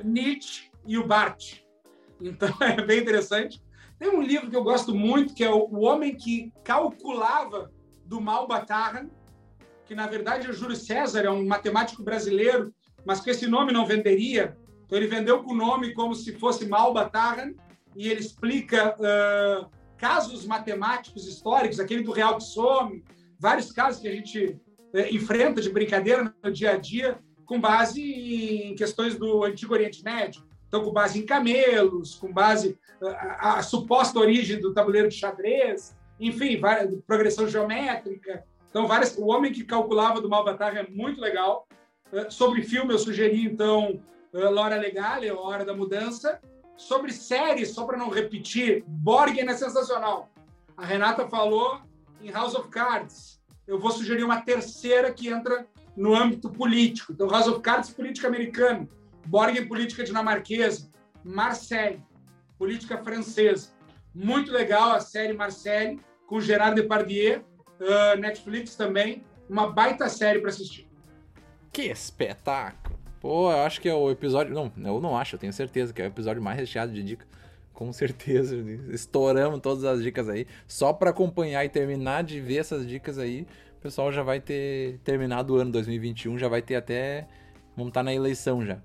Nietzsche 0.04 0.70
e 0.86 0.98
o 0.98 1.08
Bart. 1.08 1.62
Então, 2.22 2.50
é 2.62 2.86
bem 2.86 3.00
interessante. 3.00 3.62
Tem 4.02 4.10
um 4.10 4.20
livro 4.20 4.50
que 4.50 4.56
eu 4.56 4.64
gosto 4.64 4.96
muito, 4.96 5.36
que 5.36 5.44
é 5.44 5.52
O 5.52 5.82
Homem 5.82 6.16
que 6.16 6.52
Calculava, 6.64 7.72
do 8.04 8.20
Malbatarran, 8.20 9.12
que 9.86 9.94
na 9.94 10.08
verdade 10.08 10.50
é 10.50 10.52
Júlio 10.52 10.76
César, 10.76 11.22
é 11.22 11.30
um 11.30 11.46
matemático 11.46 12.02
brasileiro, 12.02 12.74
mas 13.06 13.20
que 13.20 13.30
esse 13.30 13.46
nome 13.46 13.72
não 13.72 13.86
venderia. 13.86 14.58
Então, 14.84 14.98
ele 14.98 15.06
vendeu 15.06 15.44
com 15.44 15.52
o 15.52 15.56
nome 15.56 15.94
como 15.94 16.16
se 16.16 16.34
fosse 16.34 16.66
Malbatarran, 16.68 17.54
e 17.96 18.10
ele 18.10 18.22
explica 18.22 18.96
uh, 18.96 19.70
casos 20.00 20.48
matemáticos 20.48 21.28
históricos, 21.28 21.80
aquele 21.80 22.02
do 22.02 22.12
real 22.12 22.38
que 22.38 22.44
some, 22.44 23.04
vários 23.40 23.72
casos 23.72 24.02
que 24.02 24.08
a 24.08 24.12
gente 24.12 24.60
uh, 24.96 25.16
enfrenta 25.16 25.62
de 25.62 25.70
brincadeira 25.70 26.34
no 26.44 26.52
dia 26.52 26.72
a 26.72 26.78
dia, 26.78 27.20
com 27.46 27.62
base 27.62 28.02
em 28.02 28.74
questões 28.74 29.16
do 29.16 29.44
Antigo 29.44 29.76
Oriente 29.76 30.04
Médio. 30.04 30.42
Então, 30.72 30.86
com 30.86 30.94
base 30.94 31.20
em 31.20 31.26
camelos, 31.26 32.16
com 32.16 32.32
base 32.32 32.80
uh, 33.02 33.08
a, 33.08 33.58
a, 33.58 33.64
suposta 33.64 34.18
origem 34.18 34.62
do 34.62 34.74
tabuleiro 34.74 35.10
de 35.10 35.16
xadrez, 35.16 35.94
enfim, 36.18 36.58
várias, 36.58 36.98
progressão 37.06 37.46
geométrica. 37.46 38.46
Então, 38.70 38.88
várias, 38.88 39.18
o 39.18 39.26
homem 39.26 39.52
que 39.52 39.66
calculava 39.66 40.22
do 40.22 40.30
Malbatar 40.30 40.78
é 40.78 40.88
muito 40.88 41.20
legal. 41.20 41.68
sobre 42.30 42.62
filme, 42.62 42.94
eu 42.94 43.00
sugeri, 43.00 43.44
então, 43.44 44.00
Laura 44.32 44.78
Legale, 44.78 45.28
A 45.28 45.36
Hora 45.36 45.66
da 45.66 45.76
Mudança, 45.76 46.40
Sobre 46.82 47.14
séries, 47.14 47.76
só 47.76 47.86
para 47.86 47.96
não 47.96 48.10
repetir, 48.10 48.84
Borgen 48.88 49.48
é 49.48 49.54
sensacional. 49.54 50.32
A 50.76 50.84
Renata 50.84 51.28
falou 51.28 51.80
em 52.20 52.32
House 52.32 52.56
of 52.56 52.70
Cards. 52.70 53.40
Eu 53.68 53.78
vou 53.78 53.92
sugerir 53.92 54.24
uma 54.24 54.42
terceira 54.42 55.14
que 55.14 55.28
entra 55.28 55.68
no 55.96 56.16
âmbito 56.16 56.50
político. 56.50 57.14
Então, 57.14 57.30
House 57.30 57.48
of 57.48 57.60
Cards, 57.62 57.92
política 57.92 58.28
americana. 58.28 58.90
Borgen, 59.26 59.68
política 59.68 60.04
dinamarquesa. 60.04 60.90
Marseille, 61.24 62.04
política 62.58 62.98
francesa. 62.98 63.70
Muito 64.14 64.52
legal 64.52 64.92
a 64.92 65.00
série 65.00 65.34
Marseille, 65.34 66.00
com 66.28 66.40
Gerard 66.40 66.80
Depardieu. 66.80 67.44
Uh, 67.80 68.20
Netflix 68.20 68.76
também. 68.76 69.24
Uma 69.50 69.72
baita 69.72 70.08
série 70.08 70.40
para 70.40 70.50
assistir. 70.50 70.88
Que 71.72 71.84
espetáculo! 71.84 73.00
Pô, 73.20 73.52
eu 73.52 73.60
acho 73.60 73.80
que 73.80 73.88
é 73.88 73.94
o 73.94 74.10
episódio. 74.10 74.54
Não, 74.54 74.72
eu 74.78 75.00
não 75.00 75.16
acho, 75.16 75.36
eu 75.36 75.40
tenho 75.40 75.54
certeza 75.54 75.94
que 75.94 76.02
é 76.02 76.06
o 76.06 76.08
episódio 76.08 76.42
mais 76.42 76.58
recheado 76.58 76.92
de 76.92 77.04
dicas. 77.04 77.28
Com 77.74 77.94
certeza. 77.94 78.56
Estouramos 78.92 79.60
todas 79.62 79.84
as 79.84 80.02
dicas 80.02 80.28
aí. 80.28 80.48
Só 80.68 80.92
para 80.92 81.12
acompanhar 81.12 81.64
e 81.64 81.70
terminar 81.70 82.24
de 82.24 82.40
ver 82.40 82.58
essas 82.58 82.86
dicas 82.88 83.18
aí, 83.18 83.48
o 83.78 83.82
pessoal 83.82 84.12
já 84.12 84.24
vai 84.24 84.40
ter 84.40 85.00
terminado 85.04 85.54
o 85.54 85.58
ano 85.58 85.72
2021, 85.72 86.38
já 86.38 86.48
vai 86.48 86.62
ter 86.62 86.76
até. 86.76 87.28
Vamos 87.76 87.92
estar 87.92 88.04
na 88.04 88.14
eleição 88.14 88.66
já. 88.66 88.80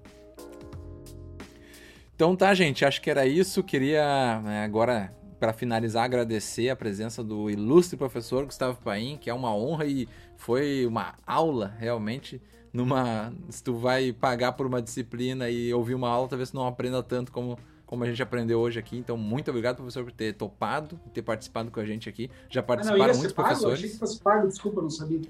Então 2.16 2.34
tá, 2.34 2.54
gente, 2.54 2.82
acho 2.82 3.02
que 3.02 3.10
era 3.10 3.26
isso. 3.26 3.62
Queria 3.62 4.40
né, 4.40 4.64
agora, 4.64 5.14
para 5.38 5.52
finalizar, 5.52 6.02
agradecer 6.02 6.70
a 6.70 6.74
presença 6.74 7.22
do 7.22 7.50
ilustre 7.50 7.94
professor 7.94 8.46
Gustavo 8.46 8.78
Paim, 8.82 9.18
que 9.18 9.28
é 9.28 9.34
uma 9.34 9.54
honra 9.54 9.84
e 9.84 10.08
foi 10.34 10.86
uma 10.86 11.14
aula 11.26 11.74
realmente 11.78 12.40
numa. 12.72 13.30
Se 13.50 13.62
tu 13.62 13.74
vai 13.74 14.14
pagar 14.14 14.52
por 14.52 14.66
uma 14.66 14.80
disciplina 14.80 15.50
e 15.50 15.74
ouvir 15.74 15.94
uma 15.94 16.08
aula, 16.08 16.26
talvez 16.26 16.50
tu 16.50 16.56
não 16.56 16.66
aprenda 16.66 17.02
tanto 17.02 17.30
como, 17.30 17.58
como 17.84 18.02
a 18.02 18.06
gente 18.06 18.22
aprendeu 18.22 18.60
hoje 18.60 18.78
aqui. 18.78 18.96
Então, 18.96 19.18
muito 19.18 19.50
obrigado, 19.50 19.76
professor, 19.76 20.02
por 20.02 20.12
ter 20.12 20.32
topado, 20.32 20.98
ter 21.12 21.20
participado 21.20 21.70
com 21.70 21.80
a 21.80 21.84
gente 21.84 22.08
aqui. 22.08 22.30
Já 22.48 22.62
participaram 22.62 23.04
ah, 23.04 23.08
não, 23.08 23.14
muitos 23.16 23.34
pago? 23.34 23.48
professores. 23.48 23.78
Eu 23.78 23.84
achei 23.84 23.90
que 23.90 23.98
fosse 23.98 24.18
pago, 24.20 24.48
desculpa, 24.48 24.80
não 24.80 24.88
sabia. 24.88 25.20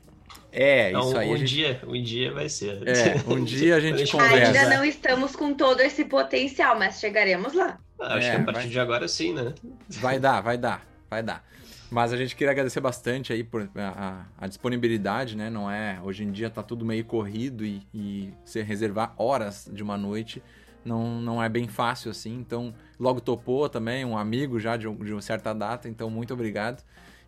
É, 0.52 0.88
então, 0.90 1.08
isso 1.08 1.18
aí. 1.18 1.30
Um 1.30 1.36
gente... 1.36 1.48
dia, 1.48 1.80
um 1.86 2.02
dia 2.02 2.32
vai 2.32 2.48
ser. 2.48 2.82
É, 2.88 3.22
um 3.26 3.42
dia 3.44 3.76
a 3.76 3.80
gente 3.80 4.10
conversa. 4.10 4.58
Ainda 4.58 4.76
não 4.76 4.84
estamos 4.84 5.36
com 5.36 5.52
todo 5.54 5.80
esse 5.80 6.04
potencial, 6.04 6.78
mas 6.78 6.98
chegaremos 6.98 7.52
lá. 7.52 7.78
Ah, 8.00 8.14
acho 8.14 8.28
é, 8.28 8.30
que 8.30 8.36
a 8.36 8.44
partir 8.44 8.60
vai... 8.60 8.68
de 8.68 8.80
agora 8.80 9.08
sim, 9.08 9.34
né? 9.34 9.54
Vai 9.88 10.18
dar, 10.18 10.40
vai 10.42 10.56
dar, 10.56 10.86
vai 11.10 11.22
dar. 11.22 11.44
Mas 11.90 12.12
a 12.12 12.16
gente 12.16 12.34
queria 12.34 12.50
agradecer 12.50 12.80
bastante 12.80 13.32
aí 13.32 13.44
por 13.44 13.70
a, 13.76 14.24
a, 14.38 14.46
disponibilidade, 14.48 15.36
né? 15.36 15.48
Não 15.48 15.70
é. 15.70 16.00
Hoje 16.02 16.24
em 16.24 16.32
dia 16.32 16.50
tá 16.50 16.62
tudo 16.62 16.84
meio 16.84 17.04
corrido 17.04 17.64
e, 17.64 17.82
e 17.94 18.32
se 18.44 18.60
reservar 18.62 19.14
horas 19.16 19.68
de 19.72 19.82
uma 19.82 19.96
noite 19.96 20.42
não, 20.86 21.20
não 21.20 21.42
é 21.42 21.48
bem 21.48 21.68
fácil 21.68 22.10
assim. 22.10 22.34
Então, 22.34 22.74
logo 22.98 23.20
topou 23.20 23.68
também, 23.68 24.04
um 24.04 24.16
amigo 24.16 24.58
já 24.58 24.76
de, 24.76 24.88
de 24.88 25.12
uma 25.12 25.20
certa 25.20 25.52
data. 25.52 25.88
Então, 25.88 26.08
muito 26.08 26.32
obrigado. 26.32 26.82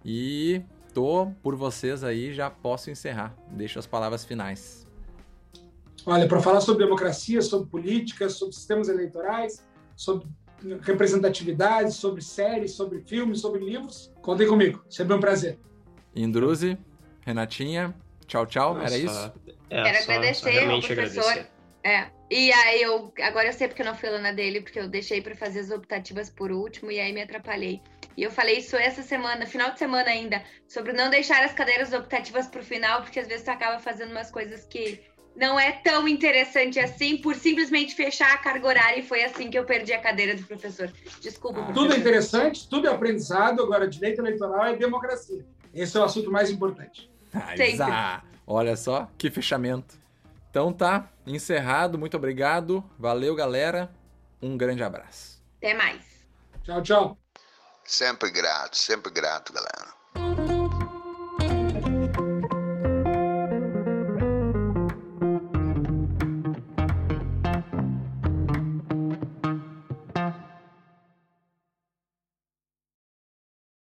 E 0.04 0.62
por 1.42 1.54
vocês 1.56 2.02
aí, 2.04 2.32
já 2.32 2.50
posso 2.50 2.90
encerrar. 2.90 3.34
Deixo 3.50 3.78
as 3.78 3.86
palavras 3.86 4.24
finais. 4.24 4.86
Olha, 6.06 6.26
para 6.26 6.40
falar 6.40 6.60
sobre 6.60 6.84
democracia, 6.84 7.42
sobre 7.42 7.68
política, 7.68 8.28
sobre 8.28 8.54
sistemas 8.54 8.88
eleitorais, 8.88 9.66
sobre 9.94 10.26
representatividade, 10.82 11.92
sobre 11.92 12.22
séries, 12.22 12.72
sobre 12.72 13.00
filmes, 13.00 13.40
sobre 13.40 13.60
livros, 13.64 14.10
contem 14.22 14.46
comigo. 14.46 14.82
Sempre 14.88 15.14
um 15.14 15.20
prazer. 15.20 15.58
Indruzi, 16.14 16.76
Renatinha, 17.20 17.94
tchau, 18.26 18.46
tchau. 18.46 18.74
Não, 18.74 18.82
Era 18.82 18.96
isso? 18.96 19.32
é, 19.70 19.82
Quero 19.82 19.96
só- 20.04 20.12
agradecer 20.12 20.52
só 20.52 20.70
ao 20.70 20.80
professor. 20.80 21.22
agradecer. 21.22 21.50
É. 21.84 22.06
E 22.30 22.52
aí 22.52 22.82
eu 22.82 23.12
agora 23.22 23.48
eu 23.48 23.52
sei 23.52 23.68
porque 23.68 23.82
eu 23.82 23.86
não 23.86 23.94
fui 23.94 24.08
aluna 24.08 24.32
dele, 24.32 24.60
porque 24.60 24.78
eu 24.80 24.88
deixei 24.88 25.22
pra 25.22 25.34
fazer 25.36 25.60
as 25.60 25.70
optativas 25.70 26.28
por 26.28 26.50
último 26.50 26.90
e 26.90 26.98
aí 27.00 27.12
me 27.12 27.22
atrapalhei. 27.22 27.80
E 28.18 28.22
eu 28.24 28.32
falei 28.32 28.58
isso 28.58 28.74
essa 28.74 29.00
semana, 29.00 29.46
final 29.46 29.70
de 29.70 29.78
semana 29.78 30.10
ainda, 30.10 30.42
sobre 30.66 30.92
não 30.92 31.08
deixar 31.08 31.44
as 31.44 31.52
cadeiras 31.52 31.92
optativas 31.92 32.48
pro 32.48 32.64
final, 32.64 33.00
porque 33.02 33.20
às 33.20 33.28
vezes 33.28 33.44
tu 33.44 33.50
acaba 33.52 33.78
fazendo 33.78 34.10
umas 34.10 34.28
coisas 34.28 34.64
que 34.64 35.00
não 35.36 35.56
é 35.58 35.70
tão 35.70 36.08
interessante 36.08 36.80
assim, 36.80 37.18
por 37.18 37.36
simplesmente 37.36 37.94
fechar 37.94 38.34
a 38.34 38.38
carga 38.38 38.66
horária 38.66 38.98
e 38.98 39.06
foi 39.06 39.22
assim 39.22 39.48
que 39.48 39.56
eu 39.56 39.64
perdi 39.64 39.92
a 39.92 40.00
cadeira 40.00 40.34
do 40.34 40.42
professor. 40.42 40.92
Desculpa, 41.20 41.60
Ah, 41.60 41.66
Tudo 41.66 41.92
é 41.92 42.00
professor. 42.00 42.00
interessante, 42.00 42.68
tudo 42.68 42.88
é 42.88 42.90
aprendizado. 42.90 43.62
Agora, 43.62 43.86
direito 43.86 44.20
eleitoral 44.20 44.66
é 44.66 44.74
democracia. 44.74 45.46
Esse 45.72 45.96
é 45.96 46.00
o 46.00 46.02
assunto 46.02 46.28
mais 46.28 46.50
importante. 46.50 47.08
Ah, 47.32 48.24
Olha 48.44 48.74
só, 48.74 49.08
que 49.16 49.30
fechamento. 49.30 49.96
Então 50.50 50.72
tá, 50.72 51.08
encerrado. 51.24 51.96
Muito 51.96 52.16
obrigado. 52.16 52.82
Valeu, 52.98 53.36
galera. 53.36 53.92
Um 54.42 54.56
grande 54.56 54.82
abraço. 54.82 55.40
Até 55.58 55.72
mais. 55.72 56.02
Tchau, 56.64 56.82
tchau. 56.82 57.27
Sempre 57.90 58.30
grato, 58.30 58.76
sempre 58.76 59.10
grato, 59.10 59.50
galera. 59.50 59.97